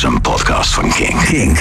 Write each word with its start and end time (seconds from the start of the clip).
is 0.00 0.06
een 0.06 0.20
podcast 0.20 0.74
van 0.74 0.90
Kink. 0.90 1.24
Kink. 1.24 1.60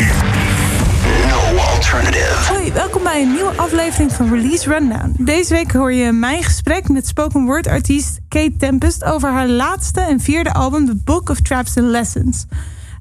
No 1.27 1.57
alternative. 1.57 2.53
Hoi, 2.53 2.71
welkom 2.71 3.03
bij 3.03 3.21
een 3.21 3.31
nieuwe 3.31 3.51
aflevering 3.55 4.11
van 4.11 4.29
Release 4.29 4.69
Rundown. 4.69 5.13
Deze 5.17 5.53
week 5.53 5.71
hoor 5.71 5.93
je 5.93 6.11
mijn 6.11 6.43
gesprek 6.43 6.89
met 6.89 7.07
spoken 7.07 7.45
word 7.45 7.67
artiest 7.67 8.19
Kate 8.27 8.55
Tempest 8.57 9.03
over 9.03 9.31
haar 9.31 9.47
laatste 9.47 10.01
en 10.01 10.19
vierde 10.19 10.53
album 10.53 10.85
The 10.85 10.95
Book 10.95 11.29
of 11.29 11.41
Traps 11.41 11.77
and 11.77 11.85
Lessons. 11.85 12.45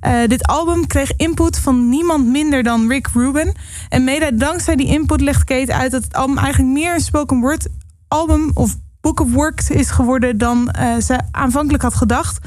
Uh, 0.06 0.26
dit 0.26 0.46
album 0.46 0.86
kreeg 0.86 1.12
input 1.16 1.58
van 1.58 1.88
niemand 1.88 2.26
minder 2.26 2.62
dan 2.62 2.88
Rick 2.88 3.08
Rubin. 3.14 3.54
En 3.88 4.04
mede 4.04 4.34
dankzij 4.34 4.76
die 4.76 4.86
input 4.86 5.20
legt 5.20 5.44
Kate 5.44 5.74
uit 5.74 5.90
dat 5.90 6.04
het 6.04 6.14
album 6.14 6.38
eigenlijk 6.38 6.72
meer 6.72 6.94
een 6.94 7.00
spoken 7.00 7.40
word 7.40 7.68
album 8.08 8.50
of 8.54 8.76
book 9.00 9.20
of 9.20 9.32
works 9.32 9.70
is 9.70 9.90
geworden 9.90 10.38
dan 10.38 10.74
uh, 10.80 10.96
ze 10.96 11.18
aanvankelijk 11.30 11.82
had 11.82 11.94
gedacht. 11.94 12.38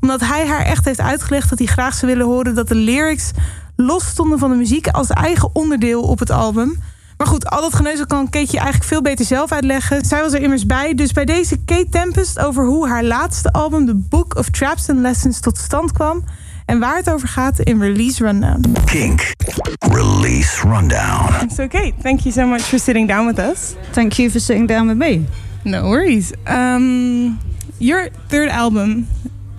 Omdat 0.00 0.20
hij 0.20 0.46
haar 0.46 0.64
echt 0.64 0.84
heeft 0.84 1.00
uitgelegd 1.00 1.48
dat 1.48 1.58
hij 1.58 1.66
graag 1.66 1.94
zou 1.94 2.12
willen 2.12 2.26
horen 2.26 2.54
dat 2.54 2.68
de 2.68 2.74
lyrics 2.74 3.30
los 3.76 4.06
stonden 4.06 4.38
van 4.38 4.50
de 4.50 4.56
muziek 4.56 4.88
als 4.88 5.10
eigen 5.10 5.50
onderdeel 5.52 6.02
op 6.02 6.18
het 6.18 6.30
album. 6.30 6.78
Maar 7.16 7.28
goed, 7.28 7.50
al 7.50 7.60
dat 7.60 7.74
geneuzel 7.74 8.06
kan 8.06 8.24
Kateje 8.24 8.58
eigenlijk 8.58 8.84
veel 8.84 9.02
beter 9.02 9.24
zelf 9.24 9.52
uitleggen. 9.52 10.04
Zij 10.04 10.20
was 10.20 10.32
er 10.32 10.42
immers 10.42 10.66
bij. 10.66 10.94
Dus 10.94 11.12
bij 11.12 11.24
deze 11.24 11.56
Kate 11.64 11.88
Tempest 11.90 12.38
over 12.38 12.64
hoe 12.66 12.88
haar 12.88 13.04
laatste 13.04 13.52
album, 13.52 13.86
The 13.86 13.94
Book 13.94 14.36
of 14.36 14.48
Traps 14.48 14.90
and 14.90 14.98
Lessons, 14.98 15.40
tot 15.40 15.58
stand 15.58 15.92
kwam. 15.92 16.24
En 16.66 16.78
waar 16.78 16.96
het 16.96 17.10
over 17.10 17.28
gaat 17.28 17.58
in 17.58 17.80
Release 17.80 18.24
Rundown. 18.24 18.72
Kink. 18.84 19.32
Release 19.78 20.68
Rundown. 20.68 21.50
So 21.54 21.66
Kate, 21.66 21.92
thank 22.02 22.20
you 22.20 22.34
so 22.34 22.46
much 22.46 22.60
for 22.60 22.78
sitting 22.78 23.08
down 23.08 23.26
with 23.26 23.38
us. 23.38 23.74
Thank 23.90 24.12
you 24.12 24.30
for 24.30 24.40
sitting 24.40 24.68
down 24.68 24.86
with 24.86 24.96
me. 24.96 25.24
No 25.62 25.82
worries. 25.82 26.32
Um, 26.48 27.38
your 27.78 28.08
third 28.28 28.48
album 28.48 29.06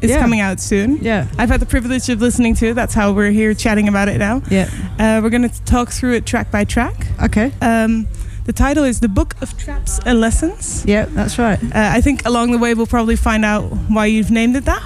is 0.01 0.09
Yeah. 0.11 0.19
coming 0.19 0.39
out 0.39 0.59
soon. 0.59 0.97
Yeah. 1.01 1.27
I've 1.37 1.49
had 1.49 1.59
the 1.59 1.65
privilege 1.65 2.09
of 2.09 2.21
listening 2.21 2.55
to 2.55 2.67
it. 2.69 2.73
That's 2.73 2.93
how 2.93 3.11
we're 3.13 3.31
here 3.31 3.53
chatting 3.53 3.87
about 3.87 4.09
it 4.09 4.17
now. 4.17 4.41
Yeah. 4.49 4.69
Uh, 4.99 5.21
we're 5.23 5.29
going 5.29 5.47
to 5.49 5.63
talk 5.63 5.89
through 5.89 6.13
it 6.15 6.25
track 6.25 6.51
by 6.51 6.63
track. 6.65 7.07
Okay. 7.23 7.51
Um, 7.61 8.07
the 8.45 8.53
title 8.53 8.83
is 8.83 8.99
The 8.99 9.07
Book 9.07 9.35
of 9.41 9.55
Traps 9.57 9.99
and 10.05 10.19
Lessons. 10.19 10.83
Yeah, 10.87 11.05
that's 11.05 11.37
right. 11.37 11.61
Uh, 11.63 11.69
I 11.73 12.01
think 12.01 12.25
along 12.25 12.51
the 12.51 12.57
way 12.57 12.73
we'll 12.73 12.87
probably 12.87 13.15
find 13.15 13.45
out 13.45 13.63
why 13.89 14.07
you've 14.07 14.31
named 14.31 14.55
it 14.55 14.65
that. 14.65 14.81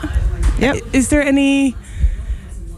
Yep. 0.59 0.77
Is 0.93 1.09
there 1.09 1.21
any 1.21 1.75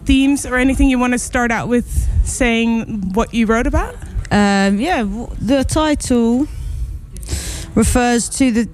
themes 0.05 0.45
or 0.45 0.55
anything 0.55 0.89
you 0.89 0.99
want 0.99 1.13
to 1.13 1.19
start 1.19 1.51
out 1.51 1.67
with 1.67 2.07
saying 2.25 3.13
what 3.13 3.33
you 3.33 3.47
wrote 3.47 3.67
about? 3.67 3.95
Um, 4.31 4.79
yeah, 4.79 5.03
the 5.41 5.63
title 5.67 6.47
refers 7.75 8.29
to 8.29 8.51
the 8.51 8.69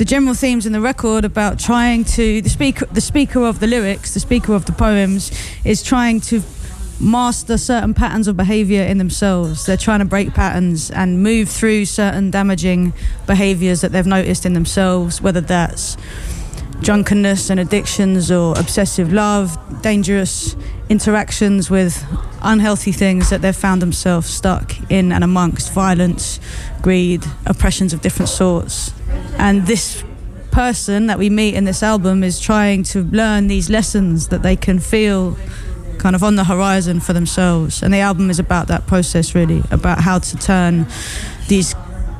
the 0.00 0.04
general 0.06 0.32
themes 0.32 0.64
in 0.64 0.72
the 0.72 0.80
record 0.80 1.26
about 1.26 1.58
trying 1.58 2.04
to 2.04 2.40
the 2.40 2.48
speaker 2.48 2.86
the 2.86 3.02
speaker 3.02 3.44
of 3.44 3.60
the 3.60 3.66
lyrics, 3.66 4.14
the 4.14 4.20
speaker 4.20 4.54
of 4.54 4.64
the 4.64 4.72
poems, 4.72 5.30
is 5.62 5.82
trying 5.82 6.22
to 6.22 6.42
master 6.98 7.58
certain 7.58 7.92
patterns 7.92 8.26
of 8.26 8.34
behavior 8.34 8.82
in 8.82 8.96
themselves. 8.96 9.66
They're 9.66 9.76
trying 9.76 9.98
to 9.98 10.06
break 10.06 10.32
patterns 10.32 10.90
and 10.90 11.22
move 11.22 11.50
through 11.50 11.84
certain 11.84 12.30
damaging 12.30 12.94
behaviors 13.26 13.82
that 13.82 13.92
they've 13.92 14.06
noticed 14.06 14.46
in 14.46 14.54
themselves, 14.54 15.20
whether 15.20 15.42
that's 15.42 15.98
drunkenness 16.80 17.50
and 17.50 17.60
addictions 17.60 18.30
or 18.30 18.58
obsessive 18.58 19.12
love, 19.12 19.56
dangerous 19.82 20.56
interactions 20.88 21.70
with 21.70 22.04
unhealthy 22.42 22.92
things 22.92 23.30
that 23.30 23.42
they've 23.42 23.56
found 23.56 23.82
themselves 23.82 24.28
stuck 24.28 24.74
in 24.90 25.12
and 25.12 25.22
amongst 25.22 25.72
violence, 25.72 26.40
greed, 26.82 27.24
oppressions 27.46 27.92
of 27.92 28.00
different 28.00 28.28
sorts. 28.28 28.92
And 29.38 29.66
this 29.66 30.04
person 30.50 31.06
that 31.06 31.18
we 31.18 31.30
meet 31.30 31.54
in 31.54 31.64
this 31.64 31.82
album 31.82 32.24
is 32.24 32.40
trying 32.40 32.82
to 32.82 33.04
learn 33.04 33.46
these 33.46 33.70
lessons 33.70 34.28
that 34.28 34.42
they 34.42 34.56
can 34.56 34.78
feel 34.78 35.36
kind 35.98 36.16
of 36.16 36.24
on 36.24 36.36
the 36.36 36.44
horizon 36.44 36.98
for 36.98 37.12
themselves. 37.12 37.82
And 37.82 37.92
the 37.92 37.98
album 37.98 38.30
is 38.30 38.38
about 38.38 38.68
that 38.68 38.86
process, 38.86 39.34
really, 39.34 39.62
about 39.70 40.00
how 40.00 40.18
to 40.18 40.36
turn 40.38 40.86
these 41.46 41.74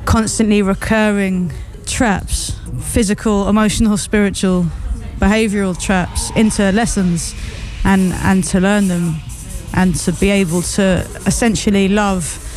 constantly 0.05 0.61
recurring 0.61 1.51
traps 1.91 2.55
physical, 2.79 3.47
emotional, 3.47 3.97
spiritual, 3.97 4.65
behavioral 5.19 5.79
traps 5.79 6.31
into 6.35 6.71
lessons 6.71 7.35
and, 7.83 8.13
and 8.13 8.43
to 8.43 8.59
learn 8.59 8.87
them 8.87 9.15
and 9.73 9.95
to 9.95 10.11
be 10.13 10.29
able 10.29 10.61
to 10.61 11.07
essentially 11.25 11.87
love 11.87 12.47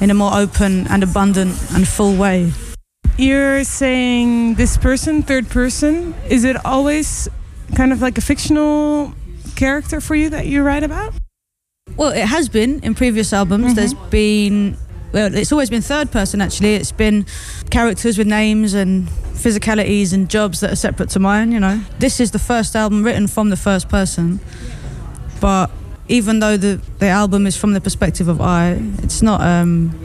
in 0.00 0.10
a 0.10 0.14
more 0.14 0.32
open 0.34 0.86
and 0.88 1.02
abundant 1.02 1.56
and 1.72 1.86
full 1.86 2.16
way. 2.16 2.52
You're 3.18 3.64
saying 3.64 4.54
this 4.54 4.76
person, 4.76 5.22
third 5.22 5.48
person. 5.48 6.14
Is 6.28 6.44
it 6.44 6.56
always 6.64 7.28
kind 7.74 7.92
of 7.92 8.00
like 8.00 8.18
a 8.18 8.20
fictional 8.20 9.12
character 9.56 10.00
for 10.00 10.14
you 10.14 10.30
that 10.30 10.46
you 10.46 10.62
write 10.62 10.82
about? 10.82 11.14
Well, 11.96 12.10
it 12.10 12.24
has 12.24 12.48
been 12.48 12.80
in 12.80 12.94
previous 12.94 13.32
albums. 13.32 13.66
Mm-hmm. 13.66 13.74
There's 13.74 13.94
been, 13.94 14.76
well, 15.12 15.34
it's 15.34 15.52
always 15.52 15.70
been 15.70 15.82
third 15.82 16.10
person 16.10 16.40
actually. 16.40 16.74
It's 16.74 16.92
been 16.92 17.26
characters 17.70 18.18
with 18.18 18.26
names 18.26 18.74
and 18.74 19.08
physicalities 19.34 20.12
and 20.12 20.28
jobs 20.30 20.60
that 20.60 20.72
are 20.72 20.76
separate 20.76 21.10
to 21.10 21.18
mine, 21.20 21.52
you 21.52 21.60
know. 21.60 21.80
This 21.98 22.20
is 22.20 22.30
the 22.30 22.38
first 22.38 22.76
album 22.76 23.02
written 23.04 23.26
from 23.26 23.50
the 23.50 23.56
first 23.56 23.88
person, 23.88 24.40
but 25.40 25.70
even 26.08 26.40
though 26.40 26.56
the, 26.56 26.80
the 26.98 27.06
album 27.08 27.46
is 27.46 27.56
from 27.56 27.72
the 27.72 27.80
perspective 27.80 28.28
of 28.28 28.40
I, 28.40 28.72
it's 29.02 29.22
not, 29.22 29.40
um, 29.40 29.98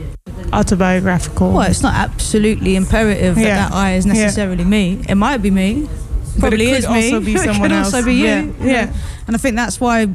Autobiographical. 0.54 1.52
well, 1.52 1.70
it's 1.70 1.82
not 1.84 1.94
absolutely 1.96 2.76
imperative 2.76 3.36
that 3.36 3.42
Yeah. 3.42 3.68
that 3.70 3.74
I 3.74 3.94
is 3.96 4.06
Yeah. 4.06 4.14
necessarily 4.14 4.64
me. 4.64 5.00
It 5.10 5.16
might 5.16 5.38
be 5.42 5.52
me. 5.52 5.88
But 5.88 5.90
it 6.38 6.40
Probably 6.40 6.66
could 6.68 6.78
is 6.78 6.88
me. 6.88 7.06
also 7.14 7.20
be 7.26 7.34
It 7.36 7.40
someone 7.40 7.62
could 7.70 7.72
else. 7.78 7.94
also 7.94 8.06
be 8.06 8.14
you. 8.16 8.26
Yeah. 8.26 8.40
you 8.42 8.46
know. 8.60 8.66
Yeah. 8.66 8.94
And 9.28 9.36
I 9.36 9.40
think 9.40 9.56
that's 9.56 9.80
why 9.82 10.08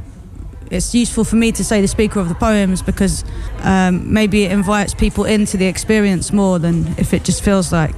it's 0.72 0.94
useful 0.94 1.24
for 1.24 1.36
me 1.36 1.52
to 1.52 1.62
say 1.64 1.80
the 1.80 1.88
speaker 1.88 2.20
of 2.20 2.28
the 2.28 2.34
poems 2.34 2.82
because 2.82 3.24
um, 3.62 4.12
maybe 4.12 4.44
it 4.44 4.52
invites 4.52 4.94
people 4.94 5.24
into 5.24 5.56
the 5.56 5.66
experience 5.66 6.32
more 6.32 6.58
than 6.58 6.86
if 6.98 7.12
it 7.14 7.24
just 7.24 7.42
feels 7.44 7.72
like 7.72 7.94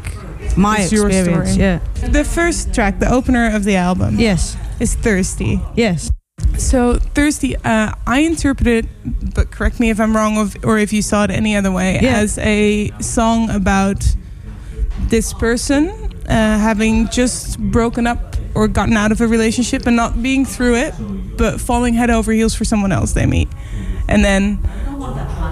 my 0.57 0.79
It's 0.81 0.93
experience. 0.93 1.57
Yeah. 1.57 1.79
The 2.11 2.25
first 2.25 2.75
track, 2.75 2.99
the 2.99 3.11
opener 3.11 3.55
of 3.55 3.65
the 3.65 3.77
album, 3.77 4.19
Yes. 4.19 4.57
is 4.81 4.95
Thirsty. 4.95 5.61
Yes. 5.77 6.11
So 6.59 6.99
Thirsty, 7.15 7.57
uh, 7.57 7.93
I 8.07 8.19
interpret 8.21 8.67
it, 8.67 8.87
but 9.35 9.51
correct 9.51 9.81
me 9.81 9.91
if 9.91 9.99
I'm 10.01 10.15
wrong, 10.17 10.37
of, 10.39 10.57
or 10.65 10.79
if 10.79 10.93
you 10.93 11.03
saw 11.03 11.25
it 11.25 11.31
any 11.31 11.57
other 11.57 11.71
way, 11.73 11.99
Yeah. 12.03 12.19
as 12.19 12.39
a 12.39 12.91
song 13.01 13.51
about 13.51 14.05
this 15.09 15.33
person 15.35 15.91
uh, 16.29 16.59
having 16.59 17.09
just 17.09 17.59
broken 17.59 18.07
up 18.07 18.34
or 18.55 18.69
gotten 18.69 18.97
out 18.97 19.13
of 19.13 19.21
a 19.21 19.27
relationship 19.27 19.87
and 19.87 19.97
not 19.97 20.23
being 20.23 20.45
through 20.45 20.77
it, 20.77 20.95
but 21.37 21.61
falling 21.61 21.95
head 21.95 22.11
over 22.11 22.33
heels 22.33 22.55
for 22.55 22.65
someone 22.65 22.93
else 22.93 23.13
they 23.13 23.27
meet, 23.27 23.49
and 24.09 24.25
then 24.25 24.59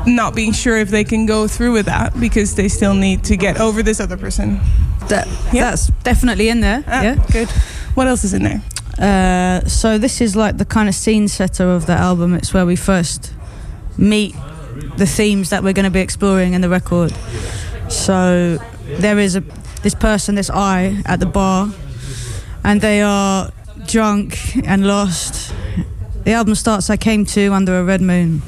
not 0.06 0.34
being 0.34 0.52
sure 0.52 0.76
if 0.76 0.88
they 0.90 1.04
can 1.04 1.26
go 1.26 1.46
through 1.48 1.72
with 1.72 1.86
that 1.86 2.18
because 2.18 2.54
they 2.54 2.68
still 2.68 2.94
need 2.94 3.24
to 3.24 3.36
get 3.36 3.60
over 3.60 3.82
this 3.82 4.00
other 4.00 4.16
person. 4.16 4.60
That, 5.08 5.26
Yeah. 5.52 5.70
That's 5.70 5.88
definitely 6.04 6.48
in 6.48 6.60
there. 6.60 6.84
Ah, 6.86 7.02
yeah. 7.02 7.26
good. 7.30 7.48
What 7.94 8.06
else 8.06 8.24
is 8.24 8.34
in 8.34 8.42
there? 8.42 8.62
Uh, 8.98 9.66
so 9.68 9.98
this 9.98 10.20
is 10.20 10.36
like 10.36 10.58
the 10.58 10.64
kind 10.64 10.88
of 10.88 10.94
scene 10.94 11.28
setter 11.28 11.70
of 11.70 11.86
the 11.86 11.92
album. 11.92 12.34
It's 12.34 12.52
where 12.54 12.66
we 12.66 12.76
first 12.76 13.32
meet 13.98 14.34
the 14.96 15.06
themes 15.06 15.50
that 15.50 15.62
we're 15.62 15.72
going 15.72 15.84
to 15.84 15.90
be 15.90 16.00
exploring 16.00 16.54
in 16.54 16.60
the 16.60 16.68
record. 16.68 17.12
So 17.88 18.58
there 18.86 19.18
is 19.18 19.36
a 19.36 19.42
this 19.82 19.94
person, 19.94 20.36
this 20.36 20.48
I, 20.48 21.02
at 21.06 21.18
the 21.18 21.26
bar, 21.26 21.68
and 22.64 22.80
they 22.80 23.02
are 23.02 23.50
drunk 23.86 24.56
and 24.66 24.86
lost. 24.86 25.54
The 26.24 26.32
album 26.32 26.54
starts. 26.54 26.90
I 26.90 26.96
came 26.96 27.24
to 27.26 27.52
under 27.52 27.78
a 27.78 27.84
red 27.84 28.00
moon, 28.00 28.42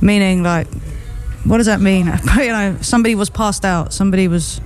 meaning 0.00 0.42
like, 0.42 0.68
what 1.44 1.58
does 1.58 1.66
that 1.66 1.80
mean? 1.80 2.06
you 2.36 2.48
know, 2.48 2.76
somebody 2.80 3.14
was 3.14 3.30
passed 3.30 3.64
out. 3.64 3.92
Somebody 3.92 4.28
was 4.28 4.60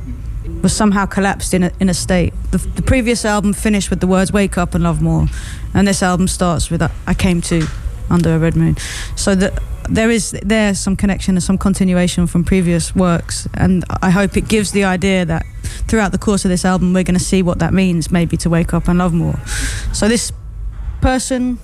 was 0.63 0.75
somehow 0.75 1.07
collapsed 1.07 1.55
in 1.55 1.63
a, 1.63 1.73
in 1.81 1.89
a 1.89 1.95
state. 1.95 2.35
The, 2.51 2.59
the 2.59 2.83
previous 2.83 3.25
album 3.25 3.53
finished 3.53 3.91
with 3.91 4.01
the 4.01 4.07
words 4.07 4.33
"Wake 4.33 4.59
up 4.59 4.75
and 4.75 4.85
love 4.85 5.01
more," 5.01 5.27
and 5.75 5.87
this 5.87 6.03
album 6.03 6.29
starts 6.29 6.71
with 6.71 6.83
"I 6.83 7.15
came 7.15 7.41
to 7.43 7.67
under 8.11 8.35
a 8.35 8.39
red 8.39 8.57
moon." 8.57 8.77
So 9.17 9.35
that 9.35 9.63
there 9.89 10.11
is 10.11 10.33
there 10.43 10.75
some 10.75 10.97
connection 10.97 11.37
and 11.37 11.43
some 11.43 11.59
continuation 11.59 12.27
from 12.27 12.45
previous 12.45 12.95
works, 12.95 13.49
and 13.55 13.85
I 14.03 14.11
hope 14.11 14.37
it 14.37 14.49
gives 14.49 14.73
the 14.73 14.85
idea 14.85 15.25
that 15.25 15.45
throughout 15.89 16.13
the 16.13 16.19
course 16.19 16.45
of 16.45 16.51
this 16.51 16.65
album 16.65 16.93
we're 16.93 17.05
going 17.05 17.19
to 17.19 17.25
see 17.25 17.43
what 17.43 17.59
that 17.59 17.75
means, 17.75 18.11
maybe 18.11 18.37
to 18.39 18.51
wake 18.51 18.73
up 18.73 18.89
and 18.89 18.99
love 18.99 19.13
more. 19.13 19.39
So 19.93 20.09
this 20.09 20.33
person 21.01 21.59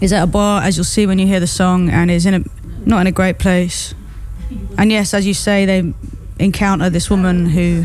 is 0.00 0.12
at 0.12 0.22
a 0.22 0.26
bar, 0.26 0.62
as 0.62 0.76
you'll 0.76 0.84
see 0.84 1.06
when 1.06 1.18
you 1.18 1.26
hear 1.26 1.40
the 1.40 1.46
song, 1.46 1.90
and 1.90 2.10
is 2.10 2.26
in 2.26 2.34
a 2.34 2.44
not 2.86 3.00
in 3.00 3.06
a 3.06 3.12
great 3.12 3.38
place. 3.38 3.94
And 4.78 4.90
yes, 4.90 5.14
as 5.14 5.26
you 5.26 5.34
say, 5.34 5.66
they 5.66 5.92
encounter 6.38 6.90
this 6.90 7.10
woman 7.10 7.46
who 7.46 7.84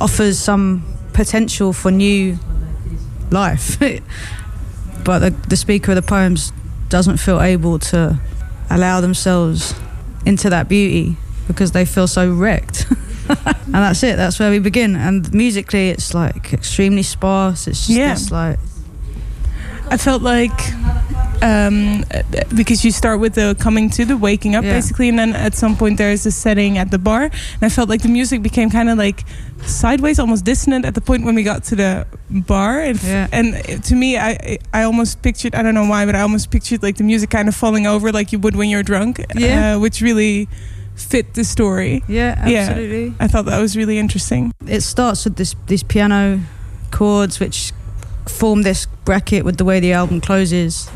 offers 0.00 0.38
some 0.38 0.84
potential 1.12 1.72
for 1.72 1.90
new 1.90 2.38
life. 3.30 3.78
but 5.04 5.18
the, 5.18 5.30
the 5.48 5.56
speaker 5.56 5.92
of 5.92 5.96
the 5.96 6.02
poems 6.02 6.52
doesn't 6.92 7.16
feel 7.16 7.40
able 7.40 7.78
to 7.78 8.20
allow 8.70 9.00
themselves 9.00 9.74
into 10.26 10.50
that 10.50 10.68
beauty 10.68 11.16
because 11.48 11.72
they 11.72 11.84
feel 11.84 12.06
so 12.06 12.30
wrecked. 12.32 12.86
and 13.28 13.74
that's 13.74 14.02
it, 14.02 14.16
that's 14.16 14.38
where 14.38 14.50
we 14.50 14.58
begin. 14.58 14.94
And 14.94 15.32
musically, 15.32 15.88
it's 15.88 16.12
like 16.14 16.52
extremely 16.52 17.02
sparse. 17.02 17.66
It's 17.66 17.86
just 17.88 18.30
Yeah. 18.30 18.36
like, 18.36 18.58
I 19.90 19.96
felt 19.96 20.22
like 20.22 20.52
um, 21.42 22.04
because 22.54 22.84
you 22.84 22.90
start 22.92 23.20
with 23.20 23.34
the 23.34 23.56
coming 23.58 23.90
to 23.90 24.04
the 24.04 24.16
waking 24.16 24.54
up 24.54 24.64
Yeah. 24.64 24.74
basically, 24.74 25.08
and 25.08 25.18
then 25.18 25.34
at 25.34 25.54
some 25.54 25.76
point 25.76 25.98
there 25.98 26.10
is 26.12 26.24
a 26.26 26.30
setting 26.30 26.78
at 26.78 26.90
the 26.90 26.98
bar, 26.98 27.22
and 27.24 27.62
I 27.62 27.68
felt 27.68 27.88
like 27.88 28.02
the 28.02 28.08
music 28.08 28.42
became 28.42 28.70
kind 28.70 28.88
of 28.88 28.96
like 28.98 29.24
sideways, 29.66 30.18
almost 30.18 30.44
dissonant 30.44 30.84
at 30.84 30.94
the 30.94 31.00
point 31.00 31.24
when 31.24 31.34
we 31.34 31.42
got 31.42 31.64
to 31.64 31.76
the 31.76 32.06
bar, 32.30 32.80
and, 32.80 33.02
Yeah. 33.02 33.26
and 33.32 33.82
to 33.84 33.94
me, 33.94 34.16
I 34.18 34.58
I 34.72 34.82
almost 34.84 35.20
pictured 35.22 35.54
I 35.54 35.62
don't 35.62 35.74
know 35.74 35.88
why, 35.88 36.06
but 36.06 36.14
I 36.14 36.20
almost 36.20 36.50
pictured 36.50 36.82
like 36.82 36.96
the 36.96 37.04
music 37.04 37.30
kind 37.30 37.48
of 37.48 37.54
falling 37.54 37.86
over 37.86 38.12
like 38.12 38.32
you 38.32 38.38
would 38.38 38.54
when 38.56 38.68
you're 38.70 38.84
drunk, 38.84 39.20
Yeah. 39.34 39.74
uh, 39.76 39.80
which 39.80 40.00
really 40.00 40.48
fit 40.94 41.34
the 41.34 41.44
story. 41.44 42.02
Yeah, 42.08 42.48
Yeah. 42.48 42.58
absolutely. 42.60 43.14
I 43.18 43.26
thought 43.28 43.46
that 43.46 43.60
was 43.60 43.76
really 43.76 43.98
interesting. 43.98 44.52
It 44.66 44.82
starts 44.82 45.24
with 45.24 45.36
this 45.36 45.54
these 45.66 45.82
piano 45.82 46.40
chords 46.90 47.40
which 47.40 47.72
form 48.28 48.62
this 48.62 48.86
bracket 49.04 49.44
with 49.44 49.56
the 49.56 49.64
way 49.64 49.80
the 49.80 49.92
album 49.92 50.20
closes. 50.20 50.88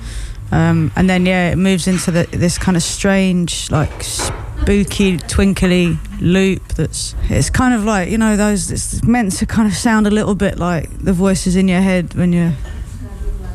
Um, 0.53 0.93
and 0.97 1.11
then 1.11 1.27
yeah, 1.27 1.51
it 1.51 1.57
moves 1.57 1.87
into 1.87 2.11
the, 2.11 2.29
this 2.31 2.59
kind 2.59 2.77
of 2.77 2.83
strange, 2.83 3.71
like 3.71 4.03
spooky, 4.03 5.19
twinkly 5.19 5.99
loop. 6.21 6.67
That's 6.75 7.15
it's 7.25 7.51
kind 7.51 7.75
of 7.75 7.85
like 7.85 8.11
you 8.11 8.19
know 8.19 8.37
those. 8.37 8.71
It's 8.71 9.03
meant 9.03 9.33
to 9.39 9.47
kind 9.47 9.69
of 9.69 9.75
sound 9.75 10.07
a 10.07 10.11
little 10.11 10.35
bit 10.35 10.59
like 10.59 10.89
the 10.99 11.13
voices 11.13 11.57
in 11.57 11.69
your 11.69 11.81
head 11.81 12.15
when 12.15 12.33
you're 12.33 12.55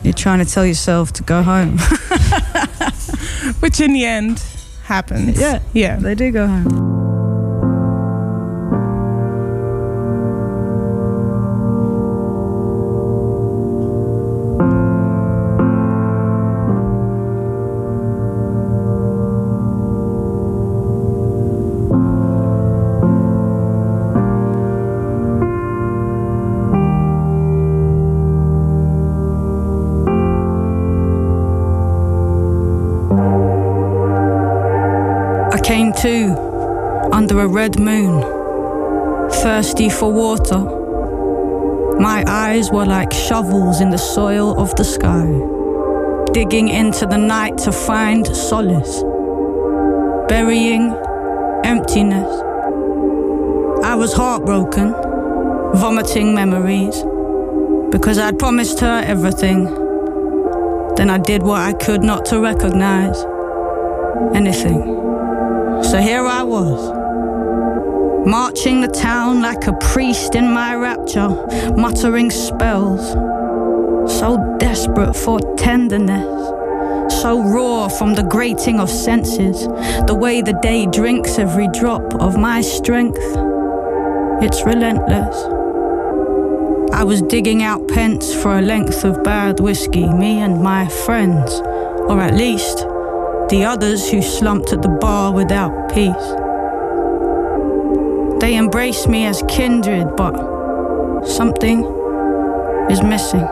you're 0.03 0.13
trying 0.13 0.39
to 0.39 0.51
tell 0.51 0.65
yourself 0.65 1.13
to 1.13 1.23
go 1.23 1.43
home. 1.43 1.77
Which 3.59 3.79
in 3.79 3.93
the 3.93 4.05
end 4.05 4.43
happens. 4.83 5.39
Yeah. 5.39 5.61
Yeah. 5.73 5.97
they 5.97 6.15
do 6.15 6.31
go 6.31 6.47
home. 6.47 6.90
A 37.41 37.47
red 37.47 37.79
moon, 37.79 38.21
thirsty 39.41 39.89
for 39.89 40.13
water. 40.13 40.59
My 41.99 42.23
eyes 42.27 42.71
were 42.71 42.85
like 42.85 43.11
shovels 43.11 43.81
in 43.81 43.89
the 43.89 43.97
soil 43.97 44.59
of 44.59 44.75
the 44.75 44.83
sky, 44.83 45.25
digging 46.33 46.69
into 46.69 47.07
the 47.07 47.17
night 47.17 47.57
to 47.59 47.71
find 47.71 48.27
solace, 48.27 49.01
burying 50.29 50.93
emptiness. 51.63 52.31
I 53.83 53.95
was 53.95 54.13
heartbroken, 54.13 54.91
vomiting 55.73 56.35
memories, 56.35 57.03
because 57.89 58.19
I'd 58.19 58.37
promised 58.37 58.79
her 58.81 59.01
everything. 59.03 59.63
Then 60.95 61.09
I 61.09 61.17
did 61.17 61.41
what 61.41 61.61
I 61.61 61.73
could 61.73 62.03
not 62.03 62.23
to 62.25 62.39
recognize 62.39 63.19
anything. 64.35 64.83
So 65.81 65.97
here 65.97 66.27
I 66.27 66.43
was, 66.43 67.00
marching 68.25 68.81
the 68.81 68.87
town 68.87 69.41
like 69.41 69.67
a 69.67 69.73
priest 69.73 70.35
in 70.35 70.51
my 70.51 70.75
rapture, 70.75 71.29
muttering 71.75 72.29
spells. 72.29 73.11
So 74.19 74.57
desperate 74.59 75.15
for 75.15 75.39
tenderness, 75.57 77.21
so 77.21 77.41
raw 77.43 77.87
from 77.87 78.13
the 78.15 78.23
grating 78.23 78.79
of 78.79 78.89
senses, 78.89 79.67
the 80.07 80.15
way 80.15 80.41
the 80.41 80.57
day 80.61 80.85
drinks 80.85 81.39
every 81.39 81.67
drop 81.69 82.15
of 82.15 82.37
my 82.37 82.61
strength. 82.61 83.19
It's 84.43 84.65
relentless. 84.65 85.35
I 86.93 87.03
was 87.03 87.21
digging 87.21 87.63
out 87.63 87.87
pence 87.87 88.33
for 88.33 88.57
a 88.57 88.61
length 88.61 89.03
of 89.05 89.23
bad 89.23 89.59
whiskey, 89.59 90.07
me 90.07 90.39
and 90.39 90.61
my 90.61 90.87
friends, 90.87 91.61
or 92.09 92.19
at 92.19 92.35
least 92.35 92.79
the 93.49 93.63
others 93.65 94.09
who 94.09 94.21
slumped 94.21 94.73
at 94.73 94.81
the 94.81 94.89
bar 94.89 95.33
without 95.33 95.93
peace. 95.93 96.40
They 98.41 98.55
embrace 98.55 99.07
me 99.07 99.25
as 99.27 99.43
kindred, 99.47 100.15
but 100.17 100.33
something 101.25 101.83
is 102.89 103.03
missing. 103.03 103.47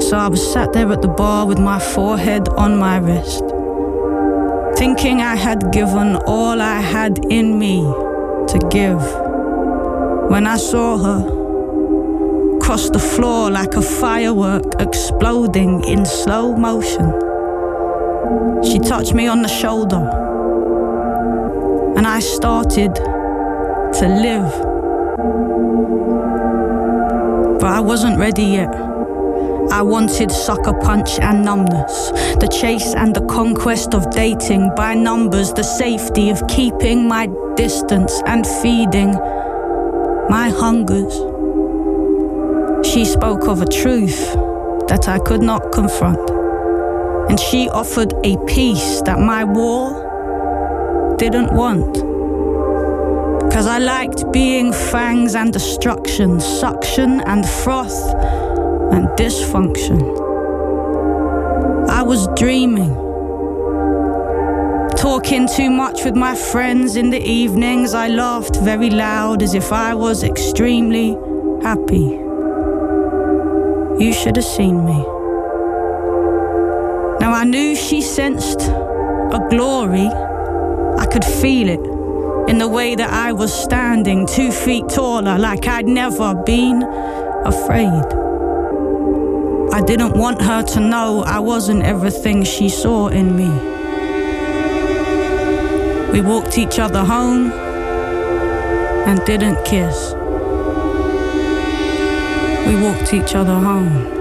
So 0.00 0.16
I 0.16 0.28
was 0.28 0.40
sat 0.52 0.72
there 0.72 0.90
at 0.90 1.02
the 1.02 1.08
bar 1.08 1.46
with 1.46 1.58
my 1.58 1.78
forehead 1.78 2.48
on 2.48 2.78
my 2.78 2.96
wrist, 2.96 3.44
thinking 4.78 5.20
I 5.20 5.36
had 5.36 5.70
given 5.70 6.16
all 6.26 6.62
I 6.62 6.80
had 6.80 7.20
in 7.30 7.58
me 7.58 7.82
to 7.82 8.68
give. 8.72 9.02
When 10.30 10.46
I 10.46 10.56
saw 10.56 10.96
her 10.96 11.44
cross 12.64 12.88
the 12.88 12.98
floor 12.98 13.50
like 13.50 13.74
a 13.74 13.82
firework 13.82 14.64
exploding 14.80 15.84
in 15.84 16.06
slow 16.06 16.56
motion. 16.56 17.12
She 18.64 18.78
touched 18.78 19.12
me 19.12 19.26
on 19.26 19.42
the 19.42 19.48
shoulder, 19.48 20.23
and 22.04 22.12
I 22.12 22.20
started 22.20 22.94
to 22.96 24.06
live. 24.06 24.52
But 27.58 27.70
I 27.70 27.80
wasn't 27.80 28.18
ready 28.18 28.42
yet. 28.42 28.74
I 29.70 29.80
wanted 29.80 30.30
sucker 30.30 30.74
punch 30.82 31.18
and 31.18 31.42
numbness, 31.42 32.10
the 32.40 32.48
chase 32.60 32.94
and 32.94 33.16
the 33.16 33.24
conquest 33.24 33.94
of 33.94 34.10
dating 34.10 34.72
by 34.76 34.94
numbers, 34.94 35.54
the 35.54 35.62
safety 35.62 36.28
of 36.28 36.46
keeping 36.46 37.08
my 37.08 37.30
distance 37.56 38.12
and 38.26 38.46
feeding 38.46 39.12
my 40.28 40.50
hungers. 40.50 41.14
She 42.86 43.06
spoke 43.06 43.48
of 43.48 43.62
a 43.62 43.66
truth 43.66 44.34
that 44.88 45.08
I 45.08 45.18
could 45.20 45.40
not 45.40 45.72
confront 45.72 46.28
and 47.30 47.40
she 47.40 47.70
offered 47.70 48.12
a 48.24 48.36
peace 48.44 49.00
that 49.06 49.18
my 49.18 49.44
wall 49.44 50.03
didn't 51.18 51.52
want. 51.52 51.94
Cause 53.52 53.66
I 53.66 53.78
liked 53.78 54.32
being 54.32 54.72
fangs 54.72 55.34
and 55.34 55.52
destruction, 55.52 56.40
suction 56.40 57.20
and 57.20 57.48
froth 57.48 58.14
and 58.92 59.06
dysfunction. 59.10 60.00
I 61.88 62.02
was 62.02 62.26
dreaming, 62.36 62.94
talking 64.96 65.46
too 65.46 65.70
much 65.70 66.04
with 66.04 66.16
my 66.16 66.34
friends 66.34 66.96
in 66.96 67.10
the 67.10 67.22
evenings. 67.22 67.94
I 67.94 68.08
laughed 68.08 68.56
very 68.56 68.90
loud 68.90 69.42
as 69.42 69.54
if 69.54 69.72
I 69.72 69.94
was 69.94 70.24
extremely 70.24 71.16
happy. 71.62 72.18
You 74.02 74.12
should 74.12 74.34
have 74.34 74.44
seen 74.44 74.84
me. 74.84 74.98
Now 77.20 77.32
I 77.32 77.44
knew 77.44 77.76
she 77.76 78.00
sensed 78.02 78.62
a 78.62 79.46
glory. 79.48 80.10
I 80.98 81.06
could 81.06 81.24
feel 81.24 81.68
it 81.68 81.80
in 82.48 82.58
the 82.58 82.68
way 82.68 82.94
that 82.94 83.10
I 83.10 83.32
was 83.32 83.52
standing 83.52 84.26
two 84.26 84.52
feet 84.52 84.88
taller, 84.88 85.38
like 85.38 85.66
I'd 85.66 85.86
never 85.86 86.34
been 86.34 86.82
afraid. 87.44 88.04
I 89.72 89.80
didn't 89.80 90.16
want 90.16 90.42
her 90.42 90.62
to 90.62 90.80
know 90.80 91.22
I 91.26 91.38
wasn't 91.40 91.82
everything 91.82 92.44
she 92.44 92.68
saw 92.68 93.08
in 93.08 93.36
me. 93.36 93.48
We 96.12 96.20
walked 96.20 96.58
each 96.58 96.78
other 96.78 97.02
home 97.02 97.50
and 97.50 99.24
didn't 99.24 99.64
kiss. 99.64 100.14
We 102.66 102.76
walked 102.80 103.12
each 103.12 103.34
other 103.34 103.54
home. 103.54 104.12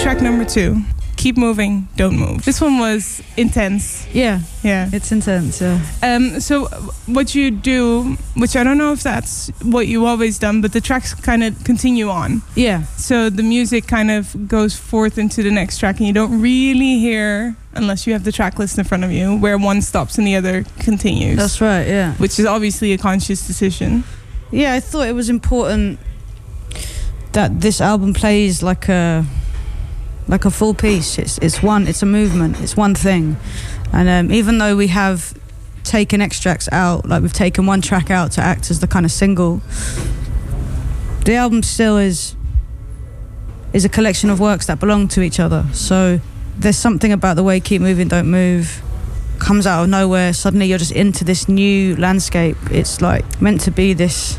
Track 0.00 0.20
number 0.20 0.44
two. 0.44 0.82
Keep 1.18 1.36
moving, 1.36 1.88
don't 1.96 2.16
move. 2.16 2.44
This 2.44 2.60
one 2.60 2.78
was 2.78 3.20
intense. 3.36 4.06
Yeah, 4.12 4.42
Yeah. 4.62 4.88
it's 4.92 5.10
intense. 5.10 5.60
Yeah. 5.60 5.80
Um, 6.00 6.38
so 6.38 6.66
what 7.06 7.34
you 7.34 7.50
do, 7.50 8.16
which 8.36 8.54
I 8.54 8.62
don't 8.62 8.78
know 8.78 8.92
if 8.92 9.02
that's 9.02 9.48
what 9.62 9.88
you've 9.88 10.04
always 10.04 10.38
done, 10.38 10.60
but 10.60 10.72
the 10.72 10.80
tracks 10.80 11.14
kind 11.14 11.42
of 11.42 11.64
continue 11.64 12.08
on. 12.08 12.42
Yeah. 12.54 12.84
So 12.96 13.30
the 13.30 13.42
music 13.42 13.88
kind 13.88 14.12
of 14.12 14.46
goes 14.46 14.76
forth 14.76 15.18
into 15.18 15.42
the 15.42 15.50
next 15.50 15.78
track, 15.78 15.98
and 15.98 16.06
you 16.06 16.12
don't 16.12 16.40
really 16.40 17.00
hear, 17.00 17.56
unless 17.74 18.06
you 18.06 18.12
have 18.12 18.22
the 18.22 18.30
track 18.32 18.56
list 18.60 18.78
in 18.78 18.84
front 18.84 19.02
of 19.02 19.10
you, 19.10 19.36
where 19.36 19.58
one 19.58 19.82
stops 19.82 20.18
and 20.18 20.26
the 20.26 20.36
other 20.36 20.64
continues. 20.78 21.36
That's 21.36 21.60
right. 21.60 21.84
Yeah. 21.88 22.14
which 22.14 22.38
is 22.38 22.46
obviously 22.46 22.92
a 22.92 22.98
conscious 22.98 23.44
decision. 23.44 24.04
Yeah, 24.52 24.72
I 24.74 24.78
thought 24.80 25.08
it 25.08 25.14
was 25.16 25.28
important 25.28 25.98
that 27.32 27.60
this 27.60 27.80
album 27.80 28.14
plays 28.14 28.62
like 28.62 28.88
a 28.88 29.26
like 30.28 30.44
a 30.44 30.50
full 30.50 30.74
piece. 30.74 31.18
It's 31.18 31.38
it's 31.38 31.62
one. 31.62 31.88
It's 31.88 32.02
a 32.02 32.06
movement. 32.06 32.60
It's 32.60 32.76
one 32.76 32.94
thing. 32.94 33.36
And 33.92 34.08
um, 34.08 34.32
even 34.32 34.58
though 34.58 34.76
we 34.76 34.88
have 34.88 35.36
taken 35.84 36.20
extracts 36.20 36.68
out, 36.70 37.08
like 37.08 37.22
we've 37.22 37.32
taken 37.32 37.66
one 37.66 37.80
track 37.80 38.10
out 38.10 38.32
to 38.32 38.42
act 38.42 38.70
as 38.70 38.80
the 38.80 38.86
kind 38.86 39.06
of 39.06 39.12
single, 39.12 39.62
the 41.24 41.34
album 41.34 41.62
still 41.62 41.96
is 41.96 42.36
is 43.72 43.84
a 43.84 43.88
collection 43.88 44.30
of 44.30 44.40
works 44.40 44.66
that 44.66 44.78
belong 44.80 45.08
to 45.08 45.22
each 45.22 45.40
other. 45.40 45.64
So 45.72 46.20
there's 46.58 46.76
something 46.76 47.12
about 47.12 47.36
the 47.36 47.42
way 47.42 47.60
Keep 47.60 47.82
Moving, 47.82 48.08
Don't 48.08 48.30
Move 48.30 48.82
comes 49.38 49.66
out 49.66 49.84
of 49.84 49.88
nowhere. 49.88 50.32
Suddenly 50.32 50.66
you're 50.66 50.78
just 50.78 50.92
into 50.92 51.24
this 51.24 51.48
new 51.48 51.96
landscape. 51.96 52.56
It's 52.70 53.00
like 53.00 53.40
meant 53.40 53.60
to 53.62 53.70
be 53.70 53.92
this 53.92 54.38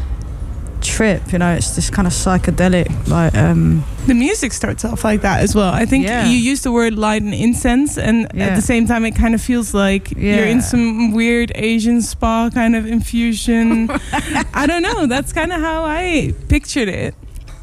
trip, 0.82 1.32
you 1.32 1.40
know, 1.40 1.54
it's 1.56 1.76
this 1.76 1.90
kind 1.90 2.08
of 2.08 2.14
psychedelic, 2.14 2.88
like, 3.08 3.36
um, 3.36 3.84
The 4.08 4.14
music 4.14 4.54
starts 4.54 4.84
off 4.86 5.04
like 5.04 5.22
that 5.22 5.42
as 5.42 5.54
well. 5.56 5.72
I 5.74 5.86
think 5.86 6.06
Yeah. 6.06 6.26
you 6.28 6.38
use 6.38 6.62
the 6.62 6.72
word 6.72 6.94
light 6.96 7.22
and 7.22 7.34
incense, 7.34 7.98
and 7.98 8.26
at 8.40 8.56
the 8.56 8.62
same 8.62 8.88
time, 8.88 9.06
it 9.06 9.16
kind 9.16 9.36
of 9.36 9.42
feels 9.42 9.74
like 9.74 10.12
you're 10.18 10.46
in 10.46 10.62
some 10.62 11.12
weird 11.12 11.52
Asian 11.56 12.02
spa 12.02 12.50
kind 12.50 12.76
of 12.76 12.86
infusion. 12.86 13.90
I 14.54 14.66
don't 14.68 14.82
know. 14.84 15.06
That's 15.06 15.32
kind 15.34 15.52
of 15.52 15.62
how 15.62 15.84
I 15.86 16.34
pictured 16.48 16.88
it. 16.90 17.14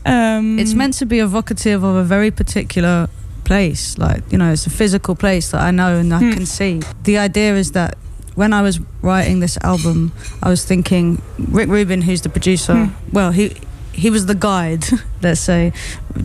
Um, 0.04 0.58
it's 0.58 0.74
meant 0.74 0.94
to 0.98 1.06
be 1.06 1.18
evocative 1.18 1.82
of 1.82 1.96
a 1.96 2.04
very 2.04 2.30
particular 2.30 3.08
place. 3.44 3.98
Like, 3.98 4.22
you 4.30 4.38
know, 4.38 4.52
it's 4.52 4.66
a 4.66 4.70
physical 4.70 5.14
place 5.16 5.50
that 5.50 5.60
I 5.62 5.70
know 5.72 5.96
and 5.98 6.12
I 6.14 6.18
Hmm. 6.18 6.32
can 6.32 6.46
see. 6.46 6.80
The 7.04 7.18
idea 7.18 7.56
is 7.56 7.72
that 7.72 7.96
when 8.36 8.52
I 8.52 8.62
was 8.62 8.78
writing 9.02 9.40
this 9.40 9.58
album, 9.62 10.12
I 10.42 10.48
was 10.48 10.64
thinking 10.64 11.20
Rick 11.38 11.68
Rubin, 11.68 12.02
who's 12.02 12.20
the 12.22 12.28
producer, 12.28 12.74
Hmm. 12.86 12.92
well, 13.12 13.32
he 13.32 13.54
he 13.92 14.10
was 14.10 14.26
the 14.26 14.34
guide, 14.34 14.84
let's 15.22 15.40
say. 15.40 15.72